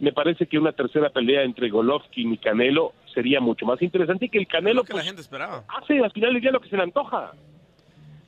me 0.00 0.12
parece 0.12 0.46
que 0.46 0.58
una 0.58 0.72
tercera 0.72 1.10
pelea 1.10 1.42
entre 1.42 1.68
Golovkin 1.70 2.32
y 2.32 2.38
Canelo 2.38 2.92
sería 3.12 3.40
mucho 3.40 3.66
más 3.66 3.82
interesante 3.82 4.26
y 4.26 4.28
que 4.28 4.38
el 4.38 4.46
Canelo 4.46 4.84
que 4.84 4.92
la 4.92 4.98
pues, 4.98 5.06
gente 5.06 5.20
esperaba. 5.22 5.64
hace 5.68 5.98
al 6.02 6.12
final 6.12 6.32
del 6.32 6.40
día 6.42 6.52
lo 6.52 6.60
que 6.60 6.68
se 6.68 6.76
le 6.76 6.84
antoja. 6.84 7.32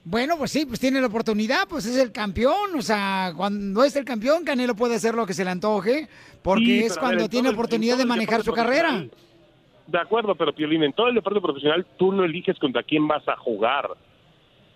Bueno, 0.03 0.37
pues 0.39 0.51
sí, 0.51 0.65
pues 0.67 0.81
tiene 0.81 1.01
la 1.01 1.07
oportunidad, 1.07 1.69
pues 1.69 1.87
es 1.87 1.97
el 1.97 2.11
campeón. 2.11 2.75
O 2.77 2.83
sea, 2.83 3.33
cuando 3.37 3.85
es 3.85 3.95
el 3.97 4.05
campeón, 4.05 4.45
Canelo 4.45 4.75
puede 4.75 4.95
hacer 4.97 5.15
lo 5.15 5.27
que 5.27 5.35
se 5.35 5.45
le 5.45 5.51
antoje, 5.51 6.09
porque 6.43 6.65
Sí, 6.65 6.79
es 6.85 6.99
cuando 6.99 7.21
ver, 7.23 7.29
tiene 7.31 7.49
el- 7.51 7.55
oportunidad 7.55 7.97
de 7.99 8.07
manejar 8.07 8.43
su 8.43 8.53
carrera. 8.53 9.05
De 9.87 9.99
acuerdo, 9.99 10.35
pero 10.35 10.53
Piolín, 10.55 10.83
en 10.85 10.93
todo 10.93 11.09
el 11.09 11.15
deporte 11.15 11.41
profesional 11.41 11.85
tú 11.99 12.13
no 12.13 12.25
eliges 12.25 12.59
contra 12.59 12.83
quién 12.83 13.07
vas 13.09 13.27
a 13.29 13.37
jugar 13.37 13.91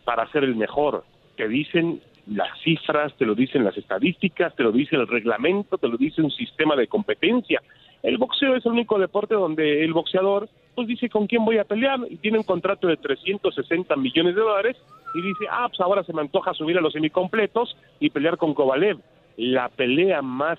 para 0.05 0.31
ser 0.31 0.45
el 0.45 0.55
mejor. 0.57 1.05
Te 1.37 1.49
dicen 1.49 2.01
las 2.27 2.59
cifras, 2.63 3.15
te 3.17 3.27
lo 3.27 3.35
dicen 3.35 3.65
las 3.65 3.77
estadísticas, 3.77 4.55
te 4.55 4.63
lo 4.63 4.73
dice 4.73 4.97
el 4.97 5.07
reglamento, 5.07 5.79
te 5.79 5.89
lo 5.89 5.97
dice 5.97 6.23
un 6.23 6.31
sistema 6.31 6.77
de 6.77 6.87
competencia. 6.87 7.63
El 8.03 8.19
boxeo 8.19 8.57
es 8.57 8.65
el 8.67 8.73
único 8.73 8.99
deporte 8.99 9.35
donde 9.35 9.85
el 9.85 9.93
boxeador 9.93 10.49
pues 10.75 10.89
dice 10.89 11.09
con 11.09 11.27
quién 11.27 11.45
voy 11.45 11.59
a 11.59 11.65
pelear 11.65 12.01
y 12.11 12.17
tiene 12.17 12.39
un 12.39 12.45
contrato 12.45 12.89
de 12.89 12.97
360 12.97 13.95
millones 13.97 14.35
de 14.35 14.41
dólares 14.41 14.77
y 15.15 15.23
dice, 15.23 15.45
ah, 15.51 15.69
pues 15.69 15.81
ahora 15.81 16.03
se 16.03 16.13
me 16.13 16.21
antoja 16.21 16.53
subir 16.55 16.77
a 16.77 16.81
los 16.81 16.93
semicompletos 16.93 17.77
y 18.01 18.11
pelear 18.11 18.37
con 18.37 18.55
Kovalev. 18.55 18.99
La 19.37 19.69
pelea 19.69 20.21
más 20.23 20.59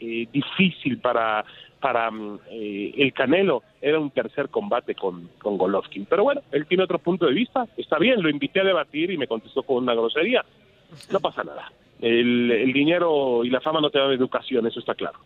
eh, 0.00 0.28
difícil 0.30 0.98
para 0.98 1.44
para 1.80 2.10
mm, 2.10 2.40
eh, 2.50 2.94
el 2.96 3.12
Canelo 3.12 3.62
era 3.80 4.00
un 4.00 4.10
tercer 4.10 4.48
combate 4.48 4.94
con, 4.94 5.28
con 5.38 5.56
Golovkin. 5.56 6.06
Pero 6.06 6.24
bueno, 6.24 6.42
él 6.52 6.66
tiene 6.66 6.84
otro 6.84 6.98
punto 6.98 7.26
de 7.26 7.34
vista. 7.34 7.66
Está 7.76 7.98
bien, 7.98 8.22
lo 8.22 8.28
invité 8.28 8.60
a 8.60 8.64
debatir 8.64 9.10
y 9.10 9.18
me 9.18 9.26
contestó 9.26 9.62
con 9.62 9.76
una 9.76 9.94
grosería. 9.94 10.44
No 11.10 11.20
pasa 11.20 11.44
nada. 11.44 11.72
El, 12.00 12.50
el 12.50 12.72
dinero 12.72 13.44
y 13.44 13.50
la 13.50 13.60
fama 13.60 13.80
no 13.80 13.90
te 13.90 13.98
dan 13.98 14.12
educación, 14.12 14.66
eso 14.66 14.80
está 14.80 14.94
claro. 14.94 15.18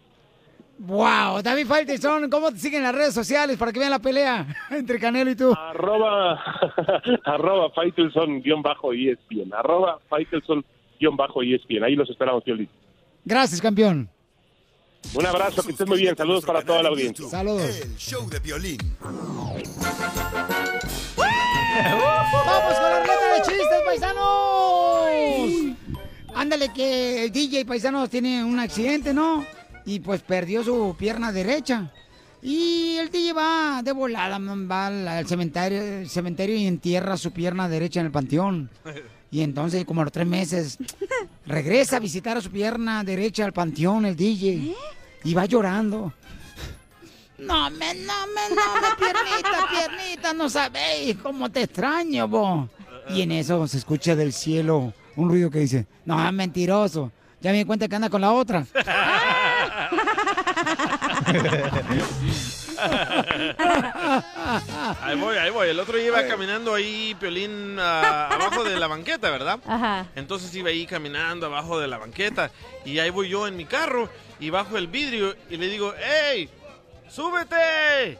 Wow, 0.78 1.42
David 1.42 1.66
Faitelson, 1.66 2.30
¿cómo 2.30 2.50
te 2.50 2.58
siguen 2.58 2.82
las 2.82 2.94
redes 2.94 3.12
sociales 3.12 3.58
para 3.58 3.70
que 3.70 3.78
vean 3.80 3.90
la 3.90 3.98
pelea 3.98 4.46
entre 4.70 4.98
Canelo 4.98 5.30
y 5.30 5.36
tú? 5.36 5.52
Arroba, 5.52 6.42
arroba 7.24 7.70
Faitelson-ESPN. 7.74 9.52
Arroba 9.52 9.98
Faitelson-ESPN. 10.08 11.84
Ahí 11.84 11.96
los 11.96 12.08
esperamos, 12.08 12.42
Piolín. 12.44 12.68
Gracias, 13.26 13.61
campeón. 13.61 14.08
Un 15.14 15.26
abrazo, 15.26 15.62
que 15.62 15.72
estés 15.72 15.86
muy 15.86 15.98
bien. 15.98 16.16
Saludos 16.16 16.44
para 16.46 16.62
toda 16.62 16.82
la 16.82 16.88
audiencia. 16.90 17.26
Saludos. 17.28 17.80
El 17.82 17.96
show 17.96 18.28
de 18.30 18.38
violín. 18.38 18.78
¡Vamos 22.46 22.78
con 22.78 22.90
la 22.90 23.04
Ándale 26.34 26.72
que 26.72 27.24
el 27.24 27.32
DJ 27.32 27.64
paisanos 27.64 28.10
tiene 28.10 28.44
un 28.44 28.58
accidente, 28.58 29.12
¿no? 29.12 29.44
Y 29.84 30.00
pues 30.00 30.22
perdió 30.22 30.62
su 30.62 30.94
pierna 30.98 31.32
derecha. 31.32 31.90
Y 32.42 32.96
el 32.96 33.10
DJ 33.10 33.32
va 33.34 33.82
de 33.82 33.92
volada, 33.92 34.38
va 34.38 34.86
al, 34.86 35.26
cementerio, 35.26 36.08
cementerio 36.08 36.56
y 36.56 36.66
entierra 36.66 37.16
su 37.16 37.32
pierna 37.32 37.68
derecha 37.68 38.00
en 38.00 38.06
el 38.06 38.12
panteón. 38.12 38.70
Y 39.30 39.42
entonces, 39.42 39.84
como 39.84 40.00
a 40.00 40.04
los 40.04 40.12
tres 40.12 40.26
meses, 40.26 40.78
regresa 41.46 41.96
a 41.96 42.00
visitar 42.00 42.36
a 42.36 42.40
su 42.40 42.50
pierna 42.50 43.04
derecha 43.04 43.44
al 43.44 43.52
panteón, 43.52 44.06
el 44.06 44.16
DJ. 44.16 44.74
Y 45.24 45.34
va 45.34 45.44
llorando. 45.44 46.14
No, 47.38 47.70
me, 47.70 47.94
no, 47.94 48.12
me, 48.34 48.54
no, 48.54 48.74
me, 48.74 48.96
piernita, 48.98 49.68
piernita, 49.70 50.32
no 50.34 50.48
sabéis 50.48 51.16
cómo 51.16 51.50
te 51.50 51.62
extraño, 51.62 52.28
vos. 52.28 52.68
Y 53.10 53.22
en 53.22 53.32
eso 53.32 53.66
se 53.66 53.78
escucha 53.78 54.14
del 54.14 54.32
cielo 54.32 54.92
un 55.20 55.28
ruido 55.28 55.50
que 55.50 55.60
dice, 55.60 55.86
no, 56.04 56.32
mentiroso. 56.32 57.12
Ya 57.40 57.52
me 57.52 57.58
di 57.58 57.64
cuenta 57.64 57.88
que 57.88 57.96
anda 57.96 58.10
con 58.10 58.20
la 58.20 58.32
otra. 58.32 58.66
Ahí 65.02 65.18
voy, 65.18 65.36
ahí 65.36 65.50
voy. 65.50 65.68
El 65.68 65.80
otro 65.80 65.98
iba 65.98 66.26
caminando 66.26 66.74
ahí, 66.74 67.14
Piolín, 67.18 67.78
abajo 67.78 68.64
de 68.64 68.78
la 68.78 68.86
banqueta, 68.86 69.30
¿verdad? 69.30 69.60
Ajá. 69.66 70.06
Entonces 70.16 70.54
iba 70.54 70.70
ahí 70.70 70.86
caminando 70.86 71.46
abajo 71.46 71.78
de 71.78 71.88
la 71.88 71.98
banqueta 71.98 72.50
y 72.84 72.98
ahí 72.98 73.10
voy 73.10 73.28
yo 73.28 73.46
en 73.46 73.56
mi 73.56 73.66
carro 73.66 74.08
y 74.38 74.50
bajo 74.50 74.76
el 74.78 74.86
vidrio 74.86 75.36
y 75.50 75.56
le 75.56 75.68
digo, 75.68 75.94
¡Ey! 75.94 76.48
¡Súbete! 77.08 78.18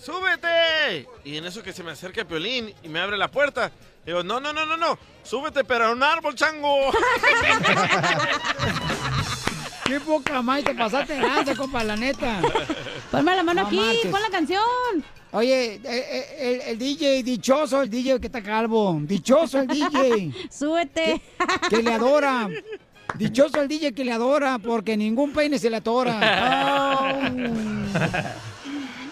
¡Súbete! 0.00 1.06
Y 1.24 1.36
en 1.36 1.44
eso 1.44 1.62
que 1.62 1.72
se 1.72 1.82
me 1.82 1.90
acerca 1.92 2.24
Piolín 2.24 2.72
y 2.82 2.88
me 2.88 3.00
abre 3.00 3.16
la 3.16 3.28
puerta, 3.28 3.70
digo, 4.08 4.22
no, 4.22 4.40
no, 4.40 4.52
no, 4.54 4.64
no, 4.64 4.76
no, 4.78 4.98
súbete 5.22 5.64
pero 5.64 5.86
a 5.86 5.92
un 5.92 6.02
árbol, 6.02 6.34
chango. 6.34 6.90
Qué 9.84 10.00
poca 10.00 10.40
más 10.42 10.64
te 10.64 10.74
pasaste 10.74 11.14
de 11.14 11.20
lanza, 11.20 11.54
compa, 11.54 11.84
la 11.84 11.96
neta. 11.96 12.40
Ponme 13.10 13.36
la 13.36 13.42
mano 13.42 13.62
No 13.62 13.66
aquí, 13.68 13.76
marches. 13.76 14.06
pon 14.06 14.20
la 14.22 14.30
canción. 14.30 14.60
Oye, 15.32 15.74
eh, 15.74 15.80
eh, 15.84 16.36
el, 16.38 16.60
el 16.72 16.78
DJ, 16.78 17.22
dichoso 17.22 17.82
el 17.82 17.90
DJ 17.90 18.18
que 18.20 18.26
está 18.28 18.42
calvo. 18.42 18.98
Dichoso 19.02 19.60
el 19.60 19.66
DJ. 19.66 20.32
Súbete. 20.50 21.20
Que, 21.68 21.76
que 21.76 21.82
le 21.82 21.92
adora. 21.92 22.48
Dichoso 23.14 23.60
el 23.60 23.68
DJ 23.68 23.92
que 23.94 24.04
le 24.04 24.12
adora, 24.12 24.58
porque 24.58 24.96
ningún 24.96 25.32
peine 25.32 25.58
se 25.58 25.68
le 25.70 25.76
atora. 25.76 26.18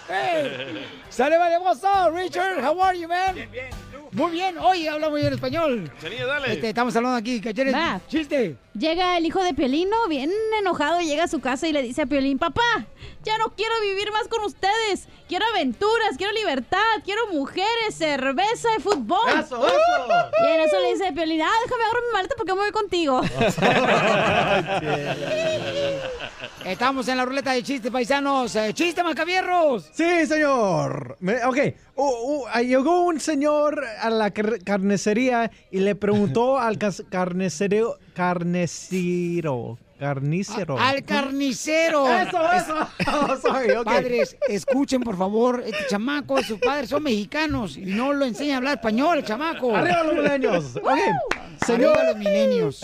Oh. 0.08 0.12
Hey. 0.12 0.86
Sale, 1.08 1.36
vale, 1.36 1.58
what's 1.58 1.82
up, 1.82 2.14
Richard? 2.14 2.62
How 2.62 2.80
are 2.80 2.96
you, 2.96 3.08
man? 3.08 3.34
Bien, 3.34 3.50
bien. 3.50 3.85
Muy 4.16 4.32
bien. 4.32 4.56
Oye, 4.56 4.88
habla 4.88 5.10
muy 5.10 5.20
bien 5.20 5.34
español. 5.34 5.92
Chenilla, 6.00 6.24
dale. 6.24 6.54
Este, 6.54 6.70
estamos 6.70 6.96
hablando 6.96 7.18
aquí. 7.18 7.38
¿Qué 7.38 7.52
Va. 7.70 8.00
Chiste. 8.08 8.56
Llega 8.72 9.18
el 9.18 9.26
hijo 9.26 9.44
de 9.44 9.52
Piolino, 9.52 10.08
bien 10.08 10.30
enojado, 10.58 11.00
llega 11.00 11.24
a 11.24 11.28
su 11.28 11.40
casa 11.40 11.68
y 11.68 11.72
le 11.72 11.82
dice 11.82 12.02
a 12.02 12.06
Piolín, 12.06 12.38
papá, 12.38 12.86
ya 13.26 13.36
no 13.38 13.52
quiero 13.56 13.74
vivir 13.82 14.12
más 14.12 14.28
con 14.28 14.44
ustedes. 14.44 15.08
Quiero 15.28 15.44
aventuras, 15.52 16.16
quiero 16.16 16.32
libertad, 16.32 16.78
quiero 17.04 17.26
mujeres, 17.32 17.96
cerveza 17.96 18.68
y 18.78 18.80
fútbol. 18.80 19.28
Eso, 19.28 19.66
eso. 19.66 20.30
Y 20.46 20.50
en 20.54 20.60
eso 20.60 20.78
le 20.80 20.92
dice 20.92 21.12
Piolín, 21.12 21.42
ah, 21.42 21.50
déjame 21.64 21.82
agarrar 21.82 22.02
mi 22.06 22.12
maleta 22.12 22.34
porque 22.38 22.52
me 22.54 22.60
voy 22.60 22.70
contigo. 22.70 23.20
Estamos 26.64 27.06
en 27.08 27.16
la 27.16 27.24
ruleta 27.24 27.52
de 27.52 27.62
chistes, 27.62 27.90
paisanos. 27.92 28.54
Eh, 28.56 28.74
¡Chiste, 28.74 29.02
macabierros! 29.04 29.88
Sí, 29.92 30.26
señor. 30.26 31.16
Me- 31.20 31.44
ok. 31.44 31.58
Uh, 31.94 32.44
uh, 32.44 32.48
llegó 32.60 33.02
un 33.04 33.20
señor 33.20 33.84
a 34.00 34.10
la 34.10 34.30
car- 34.32 34.58
carnicería 34.64 35.50
y 35.70 35.78
le 35.80 35.94
preguntó 35.94 36.58
al 36.58 36.76
cas- 36.78 37.04
carnicero. 37.08 37.96
Carnicero. 39.98 40.76
Carnicero. 40.76 40.78
Al 40.78 41.04
carnicero. 41.04 42.06
Eso, 42.20 42.52
eso. 42.52 42.88
Oh, 43.06 43.36
sorry. 43.42 43.72
Padres, 43.84 44.36
escuchen 44.48 45.00
por 45.02 45.16
favor, 45.16 45.62
este 45.64 45.86
chamaco, 45.88 46.42
sus 46.42 46.58
padres 46.58 46.90
son 46.90 47.02
mexicanos 47.02 47.76
y 47.76 47.86
no 47.86 48.12
lo 48.12 48.24
enseña 48.24 48.54
a 48.54 48.56
hablar 48.58 48.74
español, 48.74 49.18
el 49.18 49.24
chamaco. 49.24 49.74
Arriba 49.74 50.02
los 50.04 50.14
milenios. 50.14 50.76
Ok. 50.86 50.98
Señor. 51.66 51.96
Arriba 51.96 52.12
los 52.12 52.18
milenios. 52.18 52.80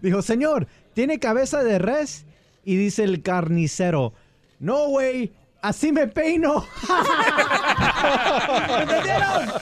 Dijo, 0.00 0.22
señor, 0.22 0.66
¿tiene 0.94 1.18
cabeza 1.18 1.62
de 1.62 1.78
res? 1.78 2.24
Y 2.64 2.76
dice 2.76 3.04
el 3.04 3.22
carnicero, 3.22 4.12
no, 4.58 4.88
güey, 4.88 5.32
así 5.62 5.92
me 5.92 6.08
peino. 6.08 6.66
¿Entendieron? 8.80 9.52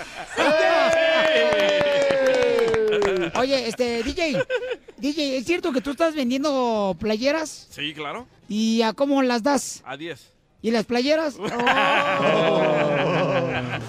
Oye, 3.45 3.69
este, 3.69 4.03
DJ, 4.03 4.43
DJ, 4.97 5.37
¿es 5.37 5.45
cierto 5.45 5.71
que 5.73 5.83
tú 5.83 5.91
estás 5.91 6.15
vendiendo 6.15 6.97
playeras? 6.99 7.69
Sí, 7.71 7.93
claro. 7.93 8.27
¿Y 8.49 8.81
a 8.81 8.95
cómo 8.95 9.23
las 9.23 9.43
das? 9.43 9.83
A 9.85 9.97
10. 9.99 10.31
¿Y 10.62 10.71
las 10.71 10.87
playeras? 10.87 11.37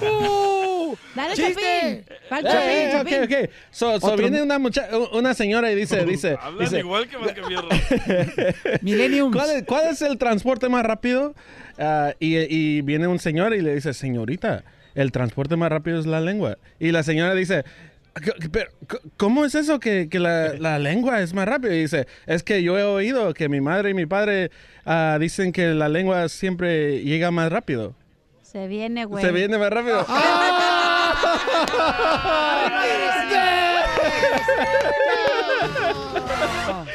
¡Oh! 0.02 0.96
Dale, 1.16 1.34
¡Chiste! 1.36 2.04
Chapín. 2.30 2.46
Eh, 2.48 2.90
Chapín, 2.92 3.14
ok, 3.16 3.30
Chapín. 3.32 3.44
ok. 3.46 3.50
So, 3.72 4.18
viene 4.18 4.42
una, 4.42 4.60
mucha- 4.60 4.90
una 5.14 5.34
señora 5.34 5.72
y 5.72 5.76
dice, 5.76 6.04
dice, 6.06 6.38
Hablan 6.40 6.60
dice 6.66 6.80
igual 6.80 7.08
que 7.08 7.18
Mascafierro. 7.18 7.70
Millennium. 8.82 9.32
¿Cuál 9.32 9.50
es, 9.52 9.64
cuál 9.64 9.88
es 9.90 10.02
el 10.02 10.18
transporte 10.18 10.68
más 10.70 10.84
rápido? 10.86 11.34
Ah, 11.78 12.14
y, 12.20 12.36
y 12.38 12.82
viene 12.82 13.08
un 13.08 13.20
señor 13.20 13.54
y 13.56 13.62
le 13.62 13.76
dice, 13.76 13.94
señorita, 13.94 14.64
el 14.96 15.12
transporte 15.14 15.56
más 15.56 15.70
rápido 15.70 15.98
es 16.00 16.06
la 16.06 16.20
lengua. 16.22 16.58
Y 16.80 16.92
la 16.92 17.04
señora 17.04 17.34
dice, 17.36 17.64
"C- 17.64 17.70
pero, 18.52 18.72
¿cómo 19.18 19.46
es 19.46 19.56
eso 19.56 19.80
que, 19.80 20.08
que 20.10 20.20
la, 20.20 20.54
la 20.54 20.80
lengua 20.80 21.22
es 21.22 21.34
más 21.34 21.48
rápido? 21.48 21.74
Y 21.74 21.82
dice, 21.82 22.08
es 22.26 22.44
que 22.44 22.64
yo 22.64 22.78
he 22.78 22.84
oído 22.84 23.34
que 23.34 23.50
mi 23.50 23.60
madre 23.60 23.90
y 23.90 23.94
mi 23.94 24.06
padre 24.06 24.52
ah, 24.86 25.18
dicen 25.20 25.52
que 25.52 25.68
la 25.68 25.90
lengua 25.90 26.30
siempre 26.30 27.02
llega 27.02 27.32
más 27.32 27.52
rápido. 27.52 27.96
Se 28.42 28.68
viene, 28.68 29.06
güey. 29.06 29.24
Se 29.24 29.32
viene 29.32 29.58
más 29.58 29.70
rápido. 29.70 30.06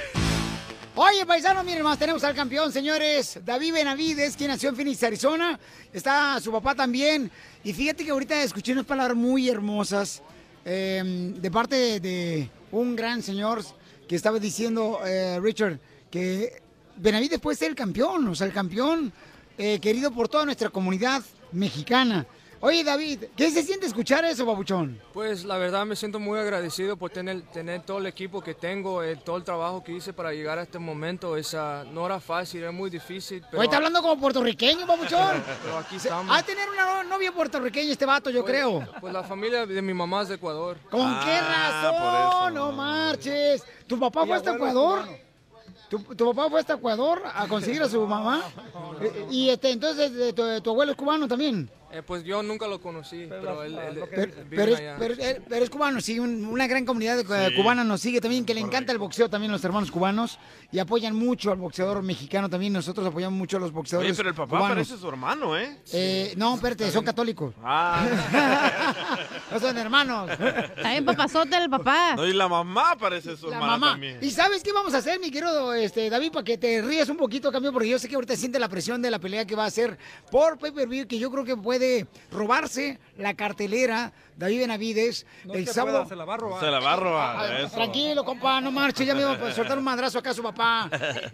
Oye, 0.94 1.26
paisano, 1.26 1.64
miren 1.64 1.82
más, 1.82 1.98
tenemos 1.98 2.22
al 2.24 2.34
campeón, 2.34 2.72
señores. 2.72 3.38
David 3.44 3.74
Benavides, 3.74 4.36
quien 4.36 4.50
nació 4.50 4.70
en 4.70 4.76
Phoenix, 4.76 5.02
Arizona. 5.02 5.58
Está 5.92 6.40
su 6.40 6.52
papá 6.52 6.74
también. 6.74 7.30
Y 7.64 7.72
fíjate 7.72 8.04
que 8.04 8.10
ahorita 8.10 8.42
escuché 8.42 8.72
unas 8.72 8.86
palabras 8.86 9.16
muy 9.16 9.48
hermosas 9.48 10.22
eh, 10.64 11.32
de 11.36 11.50
parte 11.50 12.00
de, 12.00 12.50
un 12.72 12.94
gran 12.96 13.22
señor 13.22 13.62
que 14.08 14.16
estaba 14.16 14.38
diciendo, 14.38 15.00
eh, 15.04 15.38
Richard, 15.40 15.78
que 16.10 16.62
Benavides 16.96 17.40
puede 17.40 17.56
ser 17.56 17.70
el 17.70 17.74
campeón, 17.74 18.28
o 18.28 18.34
sea, 18.34 18.46
el 18.46 18.52
campeón 18.52 19.12
eh, 19.58 19.78
querido 19.80 20.10
por 20.10 20.28
toda 20.28 20.44
nuestra 20.44 20.70
comunidad 20.70 21.22
mexicana. 21.52 22.26
Oye, 22.62 22.84
David, 22.84 23.24
¿qué 23.36 23.50
se 23.50 23.62
siente 23.62 23.86
escuchar 23.86 24.22
eso, 24.26 24.44
babuchón? 24.44 25.00
Pues 25.14 25.44
la 25.46 25.56
verdad 25.56 25.86
me 25.86 25.96
siento 25.96 26.20
muy 26.20 26.38
agradecido 26.38 26.94
por 26.98 27.10
tener, 27.10 27.40
tener 27.52 27.80
todo 27.82 27.96
el 27.98 28.06
equipo 28.06 28.42
que 28.42 28.52
tengo, 28.54 29.02
eh, 29.02 29.16
todo 29.16 29.38
el 29.38 29.44
trabajo 29.44 29.82
que 29.82 29.92
hice 29.92 30.12
para 30.12 30.32
llegar 30.34 30.58
a 30.58 30.62
este 30.64 30.78
momento. 30.78 31.38
Esa, 31.38 31.84
no 31.90 32.04
era 32.04 32.20
fácil, 32.20 32.60
era 32.60 32.70
muy 32.70 32.90
difícil. 32.90 33.42
Pero, 33.50 33.60
Oye, 33.60 33.64
está 33.64 33.78
hablando 33.78 34.02
como 34.02 34.20
puertorriqueño, 34.20 34.86
babuchón. 34.86 35.42
pero 35.64 35.78
aquí 35.78 35.96
estamos. 35.96 36.36
De 36.36 36.42
tener 36.42 36.68
una 36.68 37.02
no- 37.02 37.04
novia 37.04 37.32
puertorriqueña 37.32 37.92
este 37.92 38.04
vato, 38.04 38.28
yo 38.28 38.42
Pues- 38.42 38.52
creo. 38.52 38.86
Pues 39.00 39.12
la 39.14 39.22
familia 39.22 39.64
de 39.64 39.80
mi 39.80 39.94
mamá 39.94 40.20
es 40.20 40.28
de 40.28 40.34
Ecuador. 40.34 40.76
¿Con 40.90 41.08
qué 41.20 41.38
Ah, 41.40 41.80
razón? 42.42 42.54
No 42.54 42.72
marches. 42.72 43.64
¿Tu 43.86 43.98
papá 43.98 44.26
fue 44.26 44.36
hasta 44.36 44.54
Ecuador? 44.54 45.04
¿Tu, 45.90 45.98
tu 45.98 46.32
papá 46.32 46.48
fue 46.48 46.60
hasta 46.60 46.74
Ecuador 46.74 47.20
a 47.34 47.48
conseguir 47.48 47.82
a 47.82 47.88
su 47.88 48.06
mamá? 48.06 48.42
Eh, 49.02 49.26
Y 49.30 49.50
este, 49.50 49.72
entonces, 49.72 50.12
eh, 50.14 50.32
tu, 50.32 50.60
tu 50.62 50.70
abuelo 50.70 50.92
es 50.92 50.96
cubano 50.96 51.26
también. 51.26 51.68
Eh, 51.92 52.02
pues 52.06 52.22
yo 52.22 52.40
nunca 52.44 52.68
lo 52.68 52.80
conocí, 52.80 53.26
pero 53.28 53.64
él, 53.64 53.76
él- 53.76 54.04
Pero, 54.08 54.22
él 54.22 54.32
vive 54.48 54.56
pero 54.56 54.72
es, 54.74 54.78
allá. 54.78 54.96
pero 54.96 55.14
es- 55.14 55.40
pero 55.48 55.64
es 55.64 55.70
cubano, 55.70 56.00
sí, 56.00 56.20
un- 56.20 56.46
una 56.46 56.68
gran 56.68 56.84
comunidad 56.84 57.16
de- 57.16 57.48
Sí. 57.48 57.56
cubana 57.56 57.82
nos 57.82 58.00
sigue 58.00 58.20
también, 58.20 58.44
que 58.44 58.54
le 58.54 58.60
encanta 58.60 58.92
el 58.92 58.98
boxeo 58.98 59.28
también 59.28 59.50
los 59.50 59.64
hermanos 59.64 59.90
cubanos 59.90 60.38
y 60.70 60.78
apoyan 60.78 61.16
mucho 61.16 61.50
al 61.50 61.58
boxeador 61.58 62.00
mexicano 62.04 62.48
también, 62.48 62.72
nosotros 62.72 63.04
apoyamos 63.08 63.36
mucho 63.36 63.56
a 63.56 63.60
los 63.60 63.72
boxeadores 63.72 64.12
Oye, 64.12 64.16
pero 64.16 64.28
el 64.28 64.36
papá 64.36 64.50
cubanos. 64.58 64.68
parece 64.68 64.96
su 64.98 65.08
hermano, 65.08 65.58
¿eh? 65.58 65.78
Eh, 65.92 66.32
no, 66.36 66.54
espérate, 66.54 66.88
son 66.92 67.04
católicos. 67.04 67.52
Ah. 67.64 68.06
No 69.50 69.58
son 69.60 69.76
hermanos. 69.78 70.30
También 70.82 71.04
papazote 71.04 71.56
el 71.56 71.68
papá. 71.70 72.14
No, 72.16 72.26
y 72.26 72.32
la 72.32 72.48
mamá 72.48 72.96
parece 72.98 73.36
su 73.36 73.48
La 73.48 73.54
hermana 73.56 73.72
mamá. 73.72 73.90
también. 73.92 74.18
¿Y 74.20 74.30
sabes 74.30 74.62
qué 74.62 74.72
vamos 74.72 74.94
a 74.94 74.98
hacer, 74.98 75.18
mi 75.20 75.30
querido 75.30 75.72
este, 75.74 76.08
David, 76.10 76.32
para 76.32 76.44
que 76.44 76.56
te 76.58 76.82
rías 76.82 77.08
un 77.08 77.16
poquito, 77.16 77.50
cambio? 77.50 77.72
Porque 77.72 77.88
yo 77.88 77.98
sé 77.98 78.08
que 78.08 78.14
ahorita 78.14 78.36
siente 78.36 78.58
la 78.58 78.68
presión 78.68 79.00
de 79.02 79.10
la 79.10 79.18
pelea 79.18 79.44
que 79.44 79.54
va 79.56 79.64
a 79.64 79.66
hacer 79.66 79.98
por 80.30 80.58
pay-per-view, 80.58 81.06
que 81.06 81.18
yo 81.18 81.30
creo 81.30 81.44
que 81.44 81.56
puede 81.56 82.06
robarse 82.30 82.98
la 83.18 83.34
cartelera 83.34 84.12
David 84.36 84.60
Benavides 84.60 85.26
el 85.52 85.66
se 85.66 85.74
sábado. 85.74 85.98
pueda, 85.98 86.08
se 86.08 86.16
la 86.16 86.24
va 86.24 86.34
a 86.34 86.36
robar. 86.38 86.60
Se 86.60 86.66
la 86.70 86.80
va 86.80 86.92
a 86.92 86.96
robar, 86.96 87.36
Ah, 87.38 87.58
eso. 87.60 87.74
Tranquilo, 87.74 88.24
compa, 88.24 88.60
no 88.60 88.70
marche, 88.70 89.04
ya 89.04 89.14
me 89.14 89.20
iba 89.20 89.32
a 89.32 89.52
soltar 89.54 89.76
un 89.76 89.84
madrazo 89.84 90.18
acá 90.18 90.30
a 90.30 90.34
su 90.34 90.42
papá. 90.42 90.88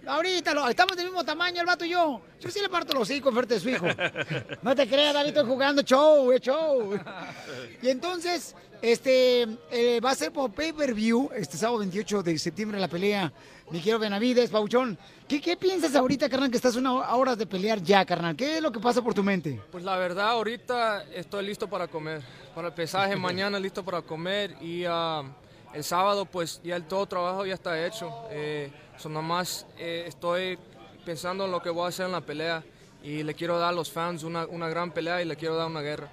Ahorita 0.06 0.52
lo- 0.54 0.68
estamos 0.68 0.96
del 0.96 1.06
mismo 1.06 1.24
tamaño 1.24 1.60
el 1.60 1.66
vato 1.66 1.84
y 1.84 1.90
yo. 1.90 2.20
Yo 2.40 2.50
sí 2.50 2.60
le 2.60 2.68
parto 2.68 2.94
los 2.94 3.08
hijos 3.10 3.32
frente 3.32 3.54
de 3.54 3.60
su 3.60 3.68
hijo. 3.70 3.86
No 4.62 4.74
te 4.74 4.88
creas, 4.88 5.14
David, 5.14 5.28
estoy 5.28 5.46
jugando 5.46 5.82
show, 5.82 6.32
es 6.32 6.40
show. 6.40 6.98
Y 7.82 7.88
entonces, 7.88 8.05
este, 8.82 9.42
eh, 9.70 10.00
va 10.04 10.10
a 10.10 10.14
ser 10.14 10.32
por 10.32 10.52
pay-per-view, 10.52 11.30
este 11.34 11.56
sábado 11.56 11.78
28 11.78 12.22
de 12.22 12.38
septiembre 12.38 12.78
la 12.78 12.88
pelea. 12.88 13.32
Mi 13.70 13.78
querido 13.80 13.98
Benavides, 13.98 14.50
Pauchón. 14.50 14.96
¿Qué, 15.26 15.40
¿Qué 15.40 15.56
piensas 15.56 15.94
ahorita, 15.96 16.28
carnal, 16.28 16.50
que 16.50 16.56
estás 16.56 16.76
una 16.76 16.92
hora- 16.92 17.06
a 17.06 17.16
horas 17.16 17.36
de 17.36 17.46
pelear 17.46 17.82
ya, 17.82 18.04
carnal? 18.04 18.36
¿Qué 18.36 18.56
es 18.58 18.62
lo 18.62 18.70
que 18.70 18.78
pasa 18.78 19.02
por 19.02 19.12
tu 19.12 19.24
mente? 19.24 19.60
Pues 19.72 19.82
la 19.82 19.96
verdad, 19.96 20.28
ahorita 20.30 21.04
estoy 21.12 21.44
listo 21.46 21.68
para 21.68 21.88
comer. 21.88 22.22
Para 22.54 22.68
el 22.68 22.74
pesaje 22.74 23.16
mañana 23.16 23.58
listo 23.58 23.84
para 23.84 24.02
comer 24.02 24.56
y 24.60 24.84
ah, 24.86 25.22
el 25.74 25.82
sábado 25.82 26.24
pues 26.26 26.60
ya 26.62 26.76
el 26.76 26.84
todo 26.84 27.06
trabajo 27.06 27.44
ya 27.44 27.54
está 27.54 27.84
hecho. 27.84 28.12
Eh, 28.30 28.70
so 28.98 29.08
nomás 29.08 29.66
eh, 29.78 30.04
estoy 30.06 30.58
pensando 31.04 31.46
en 31.46 31.50
lo 31.50 31.60
que 31.60 31.70
voy 31.70 31.86
a 31.86 31.88
hacer 31.88 32.06
en 32.06 32.12
la 32.12 32.20
pelea 32.20 32.62
y 33.02 33.24
le 33.24 33.34
quiero 33.34 33.58
dar 33.58 33.70
a 33.70 33.72
los 33.72 33.90
fans 33.90 34.22
una, 34.22 34.46
una 34.46 34.68
gran 34.68 34.92
pelea 34.92 35.20
y 35.22 35.24
le 35.24 35.34
quiero 35.36 35.56
dar 35.56 35.66
una 35.66 35.80
guerra. 35.80 36.08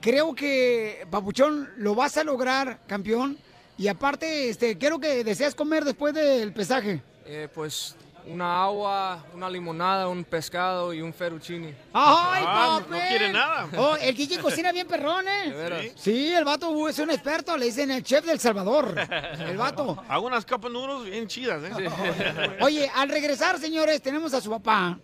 Creo 0.00 0.34
que, 0.34 1.06
Papuchón, 1.10 1.70
lo 1.76 1.94
vas 1.94 2.16
a 2.16 2.24
lograr, 2.24 2.80
campeón. 2.86 3.38
Y 3.76 3.88
aparte, 3.88 4.48
este, 4.48 4.76
quiero 4.76 4.98
que 4.98 5.22
deseas 5.24 5.54
comer 5.54 5.84
después 5.84 6.12
del 6.14 6.52
pesaje. 6.52 7.02
Eh, 7.26 7.48
pues 7.54 7.96
una 8.26 8.64
agua, 8.64 9.24
una 9.34 9.48
limonada, 9.48 10.06
un 10.08 10.22
pescado 10.24 10.92
y 10.92 11.00
un 11.00 11.14
fettuccine. 11.14 11.74
¡Ay, 11.94 12.44
Ah, 12.46 12.78
papi! 12.80 12.90
no 12.90 13.08
quiere 13.08 13.32
nada. 13.32 13.68
Oh, 13.78 13.96
el 13.96 14.14
DJ 14.14 14.38
cocina 14.40 14.70
bien 14.72 14.86
perrón, 14.86 15.26
¿eh? 15.26 15.50
¿De 15.50 15.54
veras? 15.56 15.86
Sí, 15.96 16.34
el 16.34 16.44
vato 16.44 16.88
es 16.88 16.98
un 16.98 17.10
experto, 17.10 17.56
le 17.56 17.66
dicen 17.66 17.90
el 17.90 18.02
chef 18.02 18.26
del 18.26 18.38
Salvador. 18.38 18.94
El 19.38 19.56
vato. 19.56 20.02
Hago 20.08 20.26
unas 20.26 20.44
capas 20.44 20.70
nudos 20.70 21.06
bien 21.06 21.26
chidas, 21.26 21.62
¿eh? 21.64 22.56
Oye, 22.60 22.90
al 22.94 23.08
regresar, 23.08 23.58
señores, 23.58 24.02
tenemos 24.02 24.34
a 24.34 24.40
su 24.42 24.50
papá, 24.50 24.98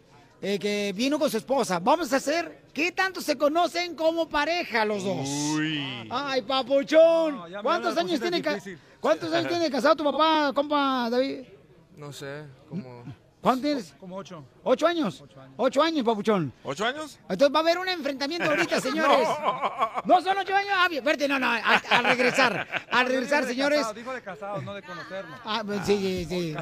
eh, 0.45 0.59
que 0.59 0.93
vino 0.95 1.19
con 1.19 1.31
su 1.31 1.39
esposa. 1.39 1.79
Vamos 1.79 2.13
a 2.13 2.17
hacer, 2.17 2.65
¿qué 2.75 2.93
tanto 2.93 3.23
se 3.23 3.39
conocen 3.39 3.95
como 3.95 4.29
pareja 4.29 4.85
los 4.85 5.03
dos? 5.03 5.27
Uy. 5.57 6.07
Ay, 6.11 6.43
papuchón. 6.43 7.41
¿Cuántos 7.63 7.97
años 7.97 8.21
tiene. 8.21 8.43
¿Cuántos 9.01 9.33
años 9.33 9.49
tiene 9.49 9.71
casado 9.71 9.97
tu 9.97 10.05
papá, 10.05 10.53
compa 10.55 11.09
David? 11.11 11.45
No 11.97 12.13
sé, 12.13 12.45
como... 12.69 13.05
¿Cuánto 13.45 13.61
tienes? 13.61 13.95
Como 14.01 14.17
ocho. 14.17 14.43
¿Ocho 14.63 14.87
años? 14.87 15.23
Ocho 15.59 15.83
años, 15.83 16.03
papuchón. 16.03 16.51
¿Ocho 16.63 16.87
años? 16.87 17.19
Entonces 17.29 17.55
va 17.55 17.59
a 17.59 17.63
haber 17.63 17.77
un 17.77 17.87
enfrentamiento 17.91 18.49
ahorita, 18.49 18.81
señores. 18.81 19.29
¿No 20.07 20.23
son 20.23 20.39
ocho 20.39 20.57
años? 20.57 20.71
Ah, 20.75 20.89
bien, 20.89 21.03
espérate, 21.03 21.29
no, 21.29 21.39
no, 21.39 21.47
a- 21.49 21.59
al 21.91 22.05
regresar. 22.05 22.67
Al 22.91 23.07
regresar, 23.07 23.45
señores. 23.45 23.87
Dijo 23.95 24.15
de 24.15 24.23
casados, 24.23 24.63
no 24.65 24.73
de 24.73 24.83
conocernos. 24.83 25.39
Ah, 25.45 25.63
pues, 25.63 25.81
sí, 25.85 26.25
sí, 26.27 26.55
sí. 26.55 26.57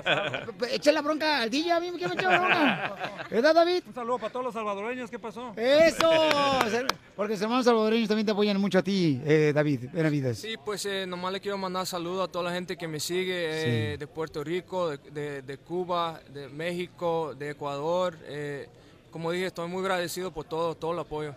Echa 0.73 0.91
la 0.91 1.03
bronca 1.03 1.43
al 1.43 1.51
DJ, 1.51 1.71
a 1.71 1.79
mí 1.79 1.93
que 1.97 2.09
me 2.09 2.15
echa 2.15 2.29
la 2.29 2.39
bronca. 2.41 2.95
¿Verdad, 3.31 3.55
David? 3.55 3.85
Un 3.87 3.95
saludo 3.95 4.19
para 4.19 4.33
todos 4.33 4.45
los 4.47 4.55
salvadoreños, 4.55 5.09
¿qué 5.09 5.21
pasó? 5.21 5.53
Eso. 5.57 6.11
Porque 7.17 7.35
los 7.35 7.43
hermanos 7.43 7.67
salvadoreños 7.67 8.09
también 8.09 8.25
te 8.25 8.33
apoyan 8.33 8.59
mucho 8.59 8.79
a 8.79 8.83
ti, 8.83 9.21
eh, 9.25 9.53
David 9.55 9.91
Benavides. 9.93 10.39
Sí, 10.39 10.55
pues 10.65 10.87
eh, 10.87 11.05
nomás 11.07 11.33
le 11.33 11.41
quiero 11.41 11.59
mandar 11.59 11.87
saludos 11.87 12.27
a 12.27 12.33
toda 12.33 12.45
la 12.47 12.53
gente 12.53 12.77
que 12.77 12.89
me 12.89 12.99
sigue 13.01 13.93
eh, 13.93 13.99
de 13.99 14.07
Puerto 14.07 14.43
Rico, 14.43 14.89
de, 14.91 14.99
de- 15.11 15.43
de 15.43 15.59
Cuba, 15.59 16.21
de 16.33 16.49
México, 16.49 17.35
de 17.39 17.51
Ecuador. 17.51 18.17
eh, 18.25 18.67
como 19.11 19.31
dije, 19.31 19.45
estoy 19.47 19.69
muy 19.69 19.83
agradecido 19.83 20.33
por 20.33 20.45
todo, 20.47 20.75
todo 20.75 20.93
el 20.93 20.99
apoyo. 21.01 21.35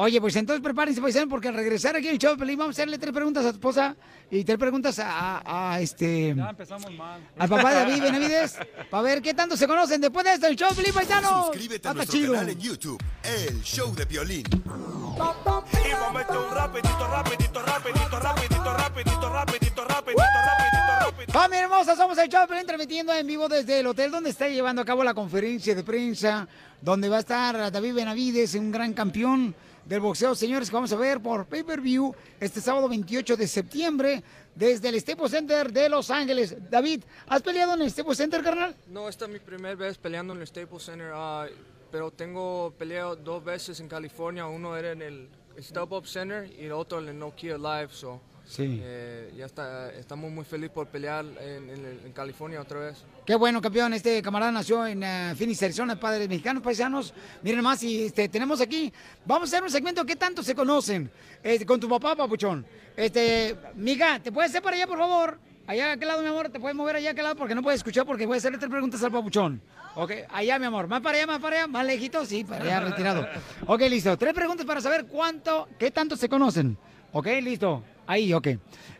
Oye, 0.00 0.20
pues 0.20 0.36
entonces 0.36 0.62
prepárense, 0.62 1.00
paisanos, 1.00 1.28
porque 1.28 1.48
al 1.48 1.54
regresar 1.54 1.96
aquí 1.96 2.08
al 2.08 2.18
show 2.18 2.30
de 2.32 2.38
Pelín 2.38 2.56
vamos 2.56 2.72
a 2.72 2.76
hacerle 2.82 2.98
tres 2.98 3.12
preguntas 3.12 3.44
a 3.44 3.48
tu 3.50 3.56
esposa 3.56 3.96
y 4.30 4.44
tres 4.44 4.56
preguntas 4.56 4.96
a, 5.00 5.38
a- 5.44 5.72
a 5.74 5.80
este... 5.80 6.34
Ya 6.36 6.50
empezamos 6.50 6.92
mal. 6.94 7.20
Al 7.36 7.48
papá 7.48 7.70
de 7.70 7.74
David 7.80 8.02
Benavides, 8.02 8.58
para 8.90 9.02
ver 9.02 9.20
qué 9.20 9.34
tanto 9.34 9.56
se 9.56 9.66
conocen 9.66 10.00
después 10.00 10.24
de 10.24 10.34
esto, 10.34 10.46
el 10.46 10.54
show 10.54 10.68
de 10.70 10.76
Pelín 10.76 10.94
Paisano. 10.94 11.46
Suscríbete 11.46 11.88
a 11.88 11.94
nuestro 11.94 12.16
chido. 12.16 12.32
canal 12.34 12.48
en 12.50 12.60
YouTube, 12.60 13.02
El 13.24 13.60
Show 13.64 13.92
de 13.96 14.06
Piolín. 14.06 14.44
Y 14.46 15.18
vamos 15.18 15.42
a 15.50 16.12
meter 16.12 16.36
un 16.36 16.54
rapidito, 16.54 17.08
rapidito, 17.10 17.62
rapidito, 17.66 18.20
rapidito, 18.20 18.70
rapidito, 18.70 19.28
rapidito, 19.28 19.84
rapidito, 19.84 19.84
rapidito. 19.84 21.32
Familia 21.32 21.64
hermosa, 21.64 21.96
somos 21.96 22.16
el 22.18 22.28
show 22.28 22.42
de 22.42 22.46
Pelín 22.46 22.66
transmitiendo 22.66 23.12
en 23.12 23.26
vivo 23.26 23.48
desde 23.48 23.80
el 23.80 23.86
hotel 23.88 24.12
donde 24.12 24.30
está 24.30 24.48
llevando 24.48 24.80
a 24.80 24.84
cabo 24.84 25.02
la 25.02 25.12
conferencia 25.14 25.74
de 25.74 25.82
prensa, 25.82 26.46
donde 26.80 27.08
va 27.08 27.16
a 27.16 27.20
estar 27.20 27.72
David 27.72 27.94
Benavides, 27.94 28.54
un 28.54 28.70
gran 28.70 28.92
campeón 28.92 29.56
del 29.88 30.00
boxeo, 30.00 30.34
señores, 30.34 30.68
que 30.68 30.76
vamos 30.76 30.92
a 30.92 30.96
ver 30.96 31.18
por 31.18 31.46
pay-per-view 31.46 32.14
este 32.38 32.60
sábado 32.60 32.90
28 32.90 33.38
de 33.38 33.48
septiembre 33.48 34.22
desde 34.54 34.90
el 34.90 35.00
Staples 35.00 35.30
Center 35.30 35.72
de 35.72 35.88
Los 35.88 36.10
Ángeles. 36.10 36.54
David, 36.70 37.04
¿has 37.26 37.40
peleado 37.40 37.72
en 37.72 37.80
el 37.80 37.90
Staples 37.90 38.18
Center, 38.18 38.42
carnal? 38.42 38.76
No, 38.88 39.08
esta 39.08 39.24
es 39.24 39.30
mi 39.30 39.38
primera 39.38 39.74
vez 39.74 39.96
peleando 39.96 40.34
en 40.34 40.42
el 40.42 40.46
Staples 40.46 40.82
Center, 40.82 41.10
ah, 41.14 41.46
pero 41.90 42.10
tengo 42.10 42.74
peleado 42.76 43.16
dos 43.16 43.42
veces 43.42 43.80
en 43.80 43.88
California. 43.88 44.46
Uno 44.46 44.76
era 44.76 44.92
en 44.92 45.00
el 45.00 45.28
StubHub 45.58 46.06
Center 46.06 46.52
y 46.58 46.66
el 46.66 46.72
otro 46.72 46.98
en 46.98 47.08
el 47.08 47.18
Nokia 47.18 47.56
Live. 47.56 47.88
So, 47.92 48.20
Sí. 48.50 48.80
Eh, 48.82 49.30
ya 49.36 49.44
está, 49.44 49.92
estamos 49.92 50.30
muy 50.30 50.42
felices 50.42 50.72
por 50.74 50.86
pelear 50.86 51.22
en, 51.38 51.68
en- 51.68 52.00
en 52.06 52.12
California 52.12 52.62
otra 52.62 52.80
vez. 52.80 53.04
Qué 53.26 53.34
bueno, 53.34 53.60
campeón. 53.60 53.92
Este 53.92 54.22
camarada 54.22 54.50
nació 54.50 54.86
en 54.86 55.02
eh, 55.02 55.34
Phoenix, 55.36 55.62
Arizona, 55.62 56.00
padres 56.00 56.26
mexicanos, 56.30 56.62
paisanos. 56.62 57.12
Miren 57.42 57.62
más, 57.62 57.82
y 57.82 58.04
este, 58.06 58.26
tenemos 58.30 58.62
aquí, 58.62 58.90
vamos 59.26 59.52
a 59.52 59.56
hacer 59.56 59.62
un 59.62 59.70
segmento 59.70 60.02
¿Qué 60.06 60.16
tanto 60.16 60.42
se 60.42 60.54
conocen? 60.54 61.10
Este, 61.42 61.66
con 61.66 61.78
tu 61.78 61.90
papá, 61.90 62.16
papuchón. 62.16 62.64
Este, 62.96 63.54
miga, 63.74 64.18
¿te 64.18 64.32
puedes 64.32 64.50
hacer 64.50 64.62
para 64.62 64.76
allá, 64.76 64.86
por 64.86 64.98
favor? 64.98 65.38
Allá 65.66 65.90
a 65.90 65.92
aquel 65.92 66.08
lado, 66.08 66.22
mi 66.22 66.28
amor, 66.28 66.48
te 66.48 66.58
puedes 66.58 66.74
mover 66.74 66.96
allá 66.96 67.10
a 67.10 67.12
aquel 67.12 67.24
lado 67.24 67.36
porque 67.36 67.54
no 67.54 67.62
puedes 67.62 67.80
escuchar 67.80 68.06
porque 68.06 68.24
voy 68.24 68.36
a 68.36 68.38
hacerle 68.38 68.56
tres 68.56 68.70
preguntas 68.70 69.02
al 69.02 69.12
papuchón. 69.12 69.60
Ok, 69.94 70.12
allá, 70.30 70.58
mi 70.58 70.64
amor. 70.64 70.88
Más 70.88 71.02
para 71.02 71.18
allá, 71.18 71.26
más 71.26 71.38
para 71.40 71.56
allá, 71.56 71.66
más 71.66 71.84
lejito, 71.84 72.24
sí, 72.24 72.44
para 72.44 72.64
allá, 72.64 72.80
retirado. 72.80 73.28
Ok, 73.66 73.82
listo. 73.90 74.16
Tres 74.16 74.32
preguntas 74.32 74.64
para 74.64 74.80
saber 74.80 75.04
cuánto, 75.04 75.68
qué 75.78 75.90
tanto 75.90 76.16
se 76.16 76.30
conocen. 76.30 76.78
Ok, 77.12 77.26
listo. 77.42 77.84
Ahí, 78.08 78.32
ok. 78.32 78.48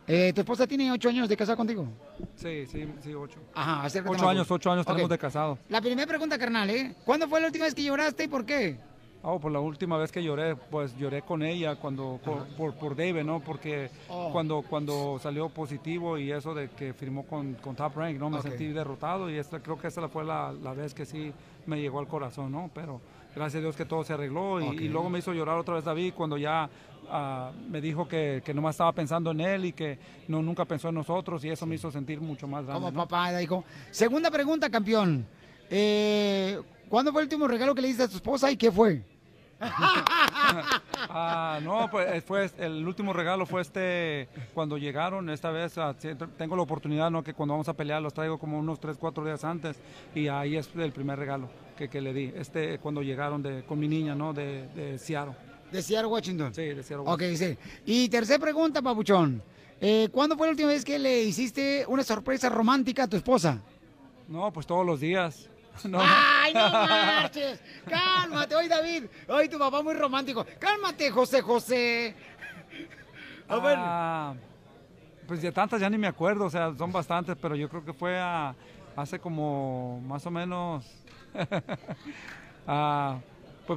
Eh, 0.06 0.32
¿Tu 0.34 0.42
esposa 0.42 0.66
tiene 0.66 0.92
ocho 0.92 1.08
años 1.08 1.26
de 1.30 1.36
casada 1.36 1.56
contigo? 1.56 1.86
Sí, 2.36 2.66
sí, 2.66 2.86
sí, 3.02 3.14
ocho. 3.14 3.40
Ajá, 3.54 3.84
acércate 3.84 4.14
Ocho 4.16 4.24
más, 4.26 4.30
años, 4.34 4.50
ocho 4.50 4.70
años 4.70 4.82
Ok. 4.86 4.92
tenemos 4.92 5.08
de 5.10 5.16
casado. 5.18 5.58
La 5.70 5.80
primera 5.80 6.06
pregunta, 6.06 6.38
carnal, 6.38 6.68
¿eh? 6.68 6.94
¿Cuándo 7.06 7.26
fue 7.26 7.40
la 7.40 7.46
última 7.46 7.64
vez 7.64 7.74
que 7.74 7.82
lloraste 7.84 8.24
y 8.24 8.28
por 8.28 8.44
qué? 8.44 8.76
Oh, 9.22 9.40
pues 9.40 9.50
la 9.52 9.60
última 9.60 9.96
vez 9.96 10.12
que 10.12 10.22
lloré, 10.22 10.56
pues 10.56 10.94
lloré 10.98 11.22
con 11.22 11.42
ella 11.42 11.76
cuando 11.76 12.20
por, 12.22 12.46
por, 12.48 12.74
por 12.74 12.94
David, 12.94 13.24
¿no? 13.24 13.40
Porque 13.40 13.90
Oh. 14.10 14.28
cuando, 14.30 14.62
cuando 14.62 15.18
salió 15.22 15.48
positivo 15.48 16.18
y 16.18 16.30
eso 16.30 16.54
de 16.54 16.68
que 16.68 16.92
firmó 16.92 17.24
con, 17.26 17.54
con 17.54 17.74
Top 17.74 17.96
Rank, 17.96 18.18
¿no? 18.18 18.28
Me 18.28 18.36
Ok. 18.38 18.42
sentí 18.44 18.66
derrotado 18.68 19.30
y 19.30 19.36
esta, 19.38 19.58
creo 19.60 19.78
que 19.78 19.88
esa 19.88 20.06
fue 20.08 20.22
la, 20.22 20.52
la 20.52 20.74
vez 20.74 20.92
que 20.92 21.06
sí 21.06 21.32
me 21.66 21.80
llegó 21.80 21.98
al 21.98 22.06
corazón, 22.08 22.52
¿no? 22.52 22.70
Pero 22.74 23.00
gracias 23.34 23.56
a 23.60 23.62
Dios 23.62 23.74
que 23.76 23.86
todo 23.86 24.04
se 24.04 24.12
arregló 24.12 24.60
y, 24.60 24.68
Ok. 24.68 24.80
y 24.82 24.88
luego 24.88 25.08
me 25.10 25.18
hizo 25.18 25.32
llorar 25.32 25.58
otra 25.58 25.74
vez 25.74 25.84
David 25.84 26.12
cuando 26.14 26.36
ya 26.36 26.68
ah, 27.10 27.52
me 27.68 27.80
dijo 27.80 28.06
que, 28.06 28.42
que 28.44 28.54
nomás 28.54 28.74
estaba 28.74 28.92
pensando 28.92 29.30
en 29.30 29.40
él 29.40 29.64
y 29.66 29.72
que 29.72 29.98
no, 30.28 30.42
nunca 30.42 30.64
pensó 30.64 30.88
en 30.88 30.94
nosotros 30.94 31.44
y 31.44 31.50
eso 31.50 31.66
me 31.66 31.74
hizo 31.74 31.90
sentir 31.90 32.20
mucho 32.20 32.46
más 32.46 32.64
grande. 32.64 32.80
Como 32.80 32.90
¿no? 32.90 33.08
papá, 33.08 33.36
dijo. 33.36 33.64
Segunda 33.90 34.30
pregunta, 34.30 34.70
campeón. 34.70 35.26
Eh, 35.70 36.60
¿Cuándo 36.88 37.12
fue 37.12 37.22
el 37.22 37.26
último 37.26 37.46
regalo 37.46 37.74
que 37.74 37.82
le 37.82 37.88
diste 37.88 38.04
a 38.04 38.08
tu 38.08 38.16
esposa 38.16 38.50
y 38.50 38.56
qué 38.56 38.72
fue? 38.72 39.02
Ah, 41.10 41.58
no, 41.62 41.88
pues 41.90 42.12
eh, 42.12 42.20
fue 42.20 42.50
el 42.58 42.86
último 42.86 43.12
regalo 43.12 43.46
fue 43.46 43.62
este 43.62 44.28
cuando 44.52 44.76
llegaron 44.76 45.30
esta 45.30 45.50
vez 45.50 45.78
ah, 45.78 45.94
tengo 46.36 46.56
la 46.56 46.62
oportunidad 46.62 47.10
no 47.10 47.22
que 47.22 47.34
cuando 47.34 47.54
vamos 47.54 47.68
a 47.68 47.74
pelear 47.74 48.02
los 48.02 48.12
traigo 48.12 48.38
como 48.38 48.58
unos 48.58 48.78
3, 48.78 48.96
4 48.98 49.24
días 49.24 49.44
antes 49.44 49.80
y 50.14 50.28
ahí 50.28 50.56
es 50.56 50.68
el 50.76 50.92
primer 50.92 51.18
regalo 51.18 51.48
que, 51.76 51.88
que 51.88 52.00
le 52.00 52.12
di 52.12 52.32
este 52.36 52.78
cuando 52.78 53.02
llegaron 53.02 53.42
de 53.42 53.62
con 53.62 53.78
mi 53.78 53.88
niña 53.88 54.14
no 54.14 54.34
de, 54.34 54.68
de 54.74 54.98
Seattle 54.98 55.34
De 55.72 55.82
Seattle, 55.82 56.06
Washington. 56.08 56.54
sí 56.54 56.62
de 56.62 56.82
Seattle 56.82 57.04
Ok, 57.10 57.22
sí. 57.36 57.56
Y 57.84 58.08
tercera 58.08 58.38
pregunta, 58.38 58.80
papuchón. 58.82 59.42
Eh, 59.80 60.08
¿Cuándo 60.10 60.36
fue 60.36 60.46
la 60.46 60.52
última 60.52 60.68
vez 60.70 60.84
que 60.84 60.98
le 60.98 61.22
hiciste 61.22 61.84
una 61.88 62.02
sorpresa 62.02 62.48
romántica 62.48 63.04
a 63.04 63.08
tu 63.08 63.16
esposa? 63.16 63.60
no 64.26 64.52
pues 64.52 64.66
todos 64.66 64.84
los 64.84 65.00
días 65.00 65.48
no, 65.84 65.98
¡Ay, 66.02 66.52
no 66.52 66.68
marches! 66.70 67.60
¡Cálmate! 67.88 68.54
Hoy, 68.56 68.66
David. 68.68 69.04
Hoy 69.28 69.48
tu 69.48 69.58
papá 69.58 69.80
muy 69.82 69.94
romántico. 69.94 70.44
¡Cálmate, 70.58 71.10
José 71.10 71.40
José! 71.40 72.14
A 73.48 73.56
ver. 73.60 73.76
Ah, 73.78 74.34
pues 75.26 75.40
de 75.42 75.52
tantas 75.52 75.80
ya 75.80 75.88
ni 75.88 75.96
me 75.98 76.06
acuerdo, 76.08 76.46
o 76.46 76.50
sea, 76.50 76.74
son 76.76 76.90
bastantes, 76.90 77.36
pero 77.40 77.54
yo 77.54 77.68
creo 77.68 77.84
que 77.84 77.92
fue 77.92 78.18
a- 78.18 78.54
hace 78.96 79.18
como 79.20 80.00
más 80.06 80.26
o 80.26 80.30
menos. 80.30 80.84
ah, 82.66 83.18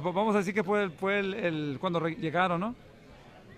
pues 0.00 0.02
vamos 0.02 0.34
a 0.34 0.38
decir 0.38 0.54
que 0.54 0.64
fue, 0.64 0.84
el- 0.84 0.90
fue 0.90 1.18
el, 1.20 1.34
el- 1.34 1.76
cuando 1.80 2.00
llegaron, 2.08 2.60
¿no? 2.60 2.74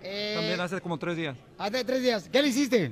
Eh, 0.03 0.33
También 0.35 0.59
hace 0.61 0.81
como 0.81 0.97
tres 0.99 1.15
días. 1.17 1.35
Hace 1.57 1.83
tres 1.83 2.03
días. 2.03 2.29
¿Qué 2.31 2.41
le 2.41 2.49
hiciste? 2.49 2.91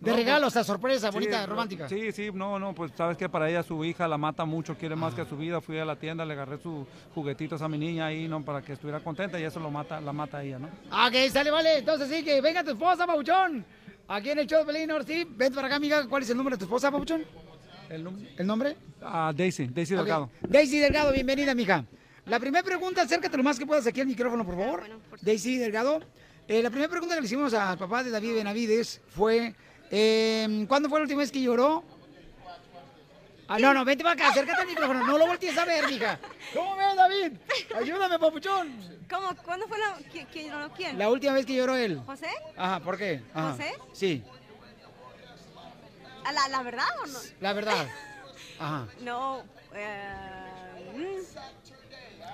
De 0.00 0.10
No, 0.10 0.16
regalo, 0.16 0.46
o 0.46 0.50
sea, 0.50 0.64
sorpresa, 0.64 1.08
sí, 1.08 1.14
bonita, 1.14 1.44
romántica. 1.46 1.88
Sí, 1.88 2.10
sí, 2.12 2.30
no, 2.32 2.58
no, 2.58 2.74
pues 2.74 2.90
sabes 2.96 3.16
que 3.18 3.28
para 3.28 3.48
ella 3.50 3.62
su 3.62 3.84
hija 3.84 4.08
la 4.08 4.16
mata 4.18 4.44
mucho, 4.46 4.74
quiere 4.76 4.96
más 4.96 5.14
que 5.14 5.20
a 5.20 5.26
su 5.26 5.36
vida. 5.36 5.60
Fui 5.60 5.78
a 5.78 5.84
la 5.84 5.96
tienda, 5.96 6.24
le 6.24 6.32
agarré 6.32 6.58
sus 6.58 6.86
juguetitos 7.14 7.60
a 7.62 7.68
mi 7.68 7.76
niña 7.78 8.06
ahí, 8.06 8.26
¿no? 8.26 8.42
Para 8.42 8.62
que 8.62 8.72
estuviera 8.72 9.00
contenta 9.00 9.38
y 9.38 9.44
eso 9.44 9.60
lo 9.60 9.70
mata, 9.70 10.00
la 10.00 10.12
mata 10.12 10.38
a 10.38 10.42
ella, 10.42 10.58
¿no? 10.58 10.66
Ok, 11.06 11.30
sale, 11.30 11.50
vale. 11.50 11.78
Entonces 11.78 12.08
sí, 12.08 12.24
que 12.24 12.40
venga 12.40 12.64
tu 12.64 12.70
esposa, 12.72 13.06
Pabuchón. 13.06 13.64
Aquí 14.08 14.30
en 14.30 14.38
el 14.40 14.46
show 14.46 14.64
de 14.64 14.90
ahora 14.90 15.04
sí. 15.04 15.26
Ven 15.30 15.54
para 15.54 15.66
acá, 15.68 15.76
amiga. 15.76 16.06
¿Cuál 16.08 16.22
es 16.24 16.30
el 16.30 16.36
nombre 16.36 16.54
de 16.56 16.58
tu 16.58 16.64
esposa, 16.64 16.90
Pabuchón? 16.90 17.22
¿El, 17.90 18.46
nombre? 18.46 18.76
Ah, 19.02 19.32
Daisy, 19.34 19.66
Daisy. 19.66 19.94
Delgado. 19.94 20.30
Daisy 20.48 20.78
Delgado, 20.78 21.12
bienvenida, 21.12 21.54
mija. 21.54 21.84
La 22.30 22.38
primera 22.38 22.62
pregunta, 22.62 23.02
acércate 23.02 23.36
lo 23.36 23.42
más 23.42 23.58
que 23.58 23.66
puedas 23.66 23.84
aquí 23.88 24.00
al 24.00 24.06
micrófono, 24.06 24.46
por 24.46 24.54
favor. 24.54 24.84
Daisy 25.20 25.58
Delgado. 25.58 26.00
Eh, 26.46 26.62
la 26.62 26.70
primera 26.70 26.88
pregunta 26.88 27.16
que 27.16 27.20
le 27.22 27.26
hicimos 27.26 27.52
al 27.54 27.76
papá 27.76 28.04
de 28.04 28.10
David 28.10 28.34
Benavides 28.36 29.00
fue, 29.08 29.52
eh, 29.90 30.64
¿cuándo 30.68 30.88
fue 30.88 31.00
la 31.00 31.02
última 31.02 31.18
vez 31.22 31.32
que 31.32 31.42
lloró? 31.42 31.82
Ah, 33.48 33.58
no, 33.58 33.74
no, 33.74 33.84
vente 33.84 34.04
para 34.04 34.14
acá, 34.14 34.28
acércate 34.28 34.60
al 34.62 34.68
micrófono, 34.68 35.04
no 35.04 35.18
lo 35.18 35.26
voltees 35.26 35.58
a 35.58 35.64
ver, 35.64 35.88
mija. 35.88 36.20
¿Cómo 36.54 36.76
ves, 36.76 36.94
David? 36.94 37.32
Ayúdame, 37.76 38.16
papuchón. 38.16 38.78
¿Cómo? 39.10 39.34
¿Cuándo 39.44 39.66
fue 39.66 39.76
la... 39.80 39.96
Quién, 40.32 40.50
no, 40.52 40.72
quién? 40.72 40.96
La 40.98 41.10
última 41.10 41.32
vez 41.32 41.44
que 41.44 41.56
lloró 41.56 41.74
él. 41.74 42.00
¿José? 42.06 42.28
Ajá, 42.56 42.78
¿por 42.78 42.96
qué? 42.96 43.24
Ajá. 43.34 43.52
¿José? 43.52 43.74
Sí, 43.92 44.22
¿A 46.24 46.32
¿La, 46.32 46.46
¿La 46.46 46.62
verdad 46.62 46.86
o 47.02 47.06
no? 47.08 47.18
la 47.40 47.52
verdad. 47.54 47.88
Ajá. 48.60 48.86
No. 49.00 49.42
eh, 49.74 50.84
mm. 50.94 51.59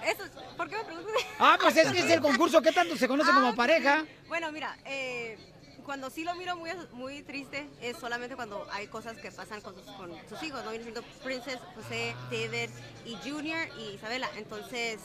Eso, 0.04 0.22
¿Por 0.56 0.68
qué 0.68 0.76
me 0.76 0.84
preguntas? 0.84 1.12
Ah, 1.38 1.58
pues 1.60 1.76
es 1.76 1.92
que 1.92 1.98
es 2.00 2.10
el 2.10 2.20
concurso, 2.20 2.60
¿qué 2.62 2.72
tanto 2.72 2.96
se 2.96 3.08
conoce 3.08 3.32
como 3.32 3.48
Ah, 3.48 3.54
pareja? 3.54 4.04
Bueno, 4.28 4.50
mira, 4.52 4.76
eh, 4.84 5.38
cuando 5.84 6.10
sí 6.10 6.24
lo 6.24 6.34
miro 6.34 6.56
muy, 6.56 6.70
muy 6.92 7.22
triste 7.22 7.68
es 7.80 7.96
solamente 7.98 8.34
cuando 8.36 8.66
hay 8.72 8.88
cosas 8.88 9.16
que 9.18 9.30
pasan 9.30 9.60
con 9.60 9.74
sus, 9.74 9.84
con 9.92 10.10
sus 10.28 10.42
hijos, 10.42 10.64
¿no? 10.64 10.70
Viene 10.70 10.84
siendo 10.84 11.02
Princess, 11.22 11.58
José, 11.74 12.14
David 12.30 12.70
y 13.04 13.16
Junior 13.28 13.68
y 13.78 13.94
Isabela. 13.94 14.28
Entonces, 14.36 14.98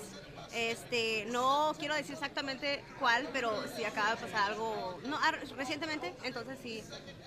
este, 0.53 1.25
no 1.29 1.73
quiero 1.79 1.95
decir 1.95 2.13
exactamente 2.13 2.83
cuál, 2.99 3.29
pero 3.31 3.51
si 3.75 3.83
acaba 3.83 4.15
de 4.15 4.17
pasar 4.17 4.51
algo 4.51 4.99
no, 5.05 5.17
ah, 5.21 5.31
recientemente, 5.55 6.13
entonces 6.23 6.57
sí 6.61 6.83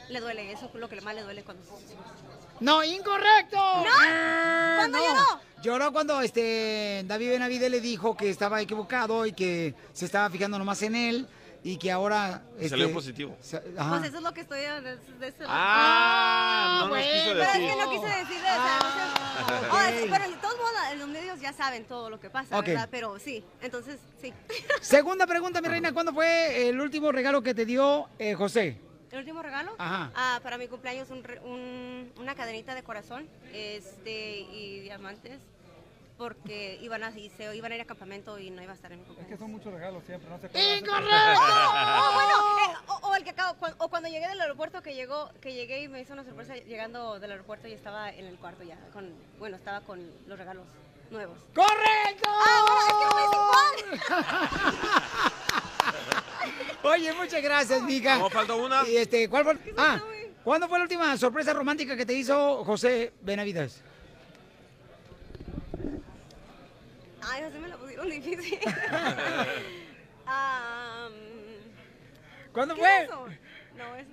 le 0.08 0.20
duele. 0.20 0.52
Eso 0.52 0.70
es 0.72 0.74
lo 0.74 0.88
que 0.88 1.00
más 1.00 1.14
le 1.14 1.22
duele 1.22 1.42
cuando. 1.42 1.62
No, 2.60 2.84
incorrecto. 2.84 3.56
¿No? 3.56 3.84
Ah, 4.00 4.74
¿Cuándo 4.78 4.98
no. 4.98 5.04
lloró? 5.04 5.40
Lloró 5.62 5.92
cuando 5.92 6.20
este 6.20 7.02
David 7.06 7.30
Benavides 7.30 7.70
le 7.70 7.80
dijo 7.80 8.16
que 8.16 8.28
estaba 8.28 8.60
equivocado 8.60 9.24
y 9.24 9.32
que 9.32 9.74
se 9.92 10.04
estaba 10.04 10.28
fijando 10.28 10.58
nomás 10.58 10.82
en 10.82 10.94
él 10.94 11.28
y 11.64 11.78
que 11.78 11.90
ahora 11.90 12.42
Y 12.52 12.56
este, 12.58 12.68
salió 12.68 12.92
positivo. 12.92 13.36
sa- 13.40 13.62
ajá. 13.78 13.90
Pues 13.98 14.04
eso 14.10 14.18
es 14.18 14.22
lo 14.22 14.32
que 14.34 14.42
estoy 14.42 14.60
de, 14.60 14.96
de 15.18 15.26
ese 15.28 15.44
Ah, 15.48 16.80
no 16.82 16.88
nos 16.94 16.98
quiso 16.98 17.24
Pero 17.30 17.42
es 17.42 17.52
decir. 17.54 17.68
que 17.70 17.76
no 17.76 17.90
quise 17.90 18.06
decir, 18.06 18.36
o 18.36 18.40
sea, 18.44 18.78
no 18.82 18.90
sé- 18.90 19.66
ok. 19.66 19.72
Oh, 19.72 19.80
es- 19.80 20.10
pero 20.10 20.30
de 20.30 20.36
todos 20.36 20.56
modos 20.58 20.98
los 20.98 21.08
medios 21.08 21.40
ya 21.40 21.52
saben 21.52 21.84
todo 21.86 22.10
lo 22.10 22.20
que 22.20 22.28
pasa, 22.30 22.58
Ok. 22.58 22.66
¿verdad? 22.66 22.88
Pero 22.90 23.18
sí, 23.18 23.42
entonces 23.62 23.98
sí. 24.20 24.32
Segunda 24.82 25.26
pregunta, 25.26 25.60
mi 25.62 25.68
reina, 25.68 25.92
¿cuándo 25.92 26.12
fue 26.12 26.68
el 26.68 26.78
último 26.80 27.10
regalo 27.12 27.42
que 27.42 27.54
te 27.54 27.64
dio 27.64 28.08
eh, 28.18 28.34
José? 28.34 28.78
¿El 29.10 29.20
último 29.20 29.42
regalo? 29.42 29.74
Ajá. 29.78 30.10
Ah, 30.14 30.40
para 30.42 30.58
mi 30.58 30.66
cumpleaños 30.68 31.08
un 31.10 31.24
re- 31.24 31.40
un- 31.40 32.12
una 32.18 32.34
cadenita 32.34 32.74
de 32.74 32.82
corazón 32.82 33.26
este, 33.52 34.40
y 34.40 34.80
diamantes 34.80 35.40
porque 36.16 36.78
iban 36.80 37.02
a, 37.02 37.10
y 37.10 37.28
se 37.30 37.54
iban 37.56 37.72
a 37.72 37.74
ir 37.74 37.80
a 37.80 37.84
campamento 37.84 38.38
y 38.38 38.50
no 38.50 38.62
iba 38.62 38.72
a 38.72 38.74
estar 38.76 38.92
en 38.92 39.00
mi 39.00 39.04
cumpleaños. 39.04 39.32
Es 39.32 39.36
que 39.36 39.42
son 39.42 39.50
muchos 39.52 39.72
regalos 39.72 40.02
siempre, 40.04 40.28
no 40.30 40.38
se 40.38 40.46
Oh, 40.48 42.10
bueno, 42.14 42.34
eh, 42.58 42.76
o, 42.86 43.08
o 43.08 43.14
el 43.16 43.24
que 43.24 43.30
acabo, 43.30 43.58
cu- 43.58 43.74
o 43.78 43.88
cuando 43.88 44.08
llegué 44.08 44.28
del 44.28 44.40
aeropuerto 44.40 44.80
que 44.82 44.94
llegó, 44.94 45.30
que 45.40 45.54
llegué 45.54 45.82
y 45.82 45.88
me 45.88 46.00
hizo 46.00 46.12
una 46.12 46.24
sorpresa 46.24 46.54
llegando 46.56 47.18
del 47.18 47.32
aeropuerto 47.32 47.66
y 47.68 47.72
estaba 47.72 48.10
en 48.10 48.26
el 48.26 48.36
cuarto 48.38 48.62
ya, 48.62 48.78
con, 48.92 49.12
bueno, 49.38 49.56
estaba 49.56 49.80
con 49.80 50.08
los 50.26 50.38
regalos 50.38 50.66
nuevos. 51.10 51.36
¡Correcto! 51.54 52.28
Ah, 52.30 52.64
bueno, 52.64 52.80
es 52.80 54.04
que 54.06 54.06
no 54.06 54.24
Oye, 56.90 57.12
muchas 57.14 57.42
gracias, 57.42 57.82
mija. 57.82 58.18
No, 58.18 58.30
falta 58.30 58.54
una. 58.54 58.86
Y 58.88 58.96
este, 58.96 59.28
¿cuál 59.28 59.44
fue? 59.44 59.56
Ah, 59.76 60.00
¿cuándo 60.42 60.68
fue 60.68 60.78
la 60.78 60.84
última 60.84 61.16
sorpresa 61.16 61.52
romántica 61.52 61.96
que 61.96 62.04
te 62.06 62.12
hizo 62.14 62.64
José 62.64 63.12
Benavides? 63.22 63.82
Ay, 67.26 67.42
no 67.42 67.50
se 67.50 67.58
me 67.60 67.68
la 67.68 67.76
pusieron 67.76 68.08
difícil. 68.10 68.58
Ah, 70.26 71.08
¿Cuándo 72.54 72.74
¿qué 72.74 72.80
fue? 72.80 72.96
es 72.98 73.04
eso? 73.04 73.26
No, 73.76 73.94
es... 73.96 74.06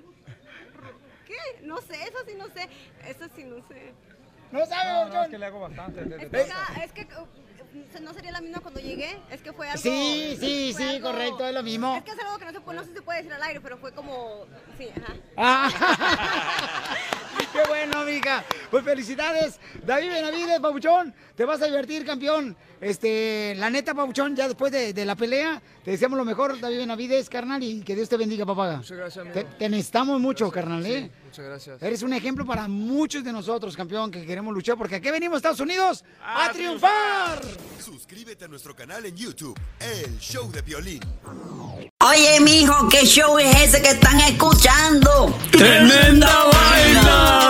¿Qué? 1.26 1.38
No 1.62 1.78
sé, 1.80 1.94
eso 2.04 2.18
sí 2.28 2.34
no 2.38 2.48
sé. 2.50 2.68
Eso 3.08 3.28
sí 3.34 3.44
no 3.46 3.66
sé. 3.70 3.94
No 4.52 4.66
sabe, 4.66 4.90
No, 4.90 5.06
no, 5.14 5.24
es 5.24 5.30
que 5.30 5.38
le 5.38 5.46
hago 5.46 5.62
bastante. 5.62 6.04
de- 6.04 6.18
de 6.18 6.42
Es 6.42 6.48
que, 6.48 6.52
ah, 6.54 6.84
es 6.84 6.92
que 6.92 7.04
uh, 7.06 8.02
no 8.02 8.14
sería 8.14 8.32
la 8.34 8.42
misma 8.42 8.60
cuando 8.60 8.82
llegué. 8.82 9.18
Es 9.30 9.42
que 9.42 9.54
fue 9.54 9.70
algo... 9.70 9.82
Sí, 9.82 10.36
sí, 10.38 10.74
sí, 10.76 10.84
algo- 10.84 11.12
correcto, 11.12 11.48
es 11.48 11.54
lo 11.54 11.64
mismo. 11.64 11.96
Es 11.96 12.04
que 12.04 12.12
es 12.12 12.20
algo 12.20 12.38
que 12.38 12.44
no, 12.46 12.52
se, 12.52 12.60
puede- 12.60 12.78
no 12.80 12.84
sé 12.84 12.90
si 12.90 12.96
se 12.96 13.02
puede 13.04 13.20
decir 13.20 13.34
al 13.34 13.44
aire, 13.44 13.62
pero 13.62 13.78
fue 13.78 13.94
como... 13.94 14.46
Sí, 14.78 14.90
ajá. 14.98 15.14
Ah. 15.38 16.98
¡Qué 17.54 17.60
bueno, 17.68 18.04
mija! 18.06 18.44
Pues 18.70 18.84
felicidades, 18.84 19.60
David 19.86 20.10
Benavides, 20.10 20.60
Pabuchón. 20.60 21.14
Te 21.36 21.46
vas 21.46 21.62
a 21.62 21.66
divertir, 21.66 22.06
campeón. 22.06 22.56
Este, 22.80 23.54
la 23.58 23.70
neta, 23.70 23.94
Pabuchón, 23.94 24.36
ya 24.36 24.48
después 24.48 24.72
de, 24.72 24.94
de 24.94 25.06
la 25.06 25.16
pelea, 25.16 25.62
te 25.84 25.92
deseamos 25.92 26.18
lo 26.18 26.26
mejor, 26.26 26.60
David 26.60 26.80
Benavides, 26.80 27.30
carnal, 27.30 27.62
y 27.62 27.82
que 27.82 27.96
Dios 27.96 28.10
te 28.10 28.18
bendiga, 28.18 28.46
papá. 28.46 28.78
Muchas 28.78 28.98
gracias, 28.98 29.18
amigo. 29.26 29.34
Te, 29.34 29.44
te 29.44 29.70
necesitamos 29.70 30.20
mucho, 30.20 30.50
carnal, 30.50 30.86
¿eh? 30.86 31.04
Sí, 31.04 31.21
muchas 31.32 31.46
gracias. 31.46 31.82
Eres 31.82 32.04
un 32.04 32.12
ejemplo 32.12 32.46
para 32.46 32.68
muchos 32.68 33.24
de 33.24 33.32
nosotros, 33.32 33.78
campeón, 33.78 34.12
que 34.12 34.26
queremos 34.26 34.54
luchar, 34.54 34.78
porque 34.78 34.96
aquí 34.96 35.10
venimos, 35.10 35.38
Estados 35.38 35.62
Unidos, 35.62 36.04
a, 36.22 36.52
triunfar. 36.52 37.42
Suscríbete 37.80 38.44
a 38.46 38.48
nuestro 38.50 38.76
canal 38.76 39.06
en 39.06 39.16
YouTube, 39.16 39.58
El 39.80 40.20
Show 40.20 40.52
de 40.52 40.62
Violín. 40.62 41.00
Oye, 42.04 42.42
mijo, 42.42 42.90
¿qué 42.90 43.06
show 43.06 43.40
es 43.40 43.56
ese 43.62 43.82
que 43.82 43.92
están 43.92 44.20
escuchando? 44.20 45.34
¡Tremenda 45.52 46.50
vaina! 46.52 47.50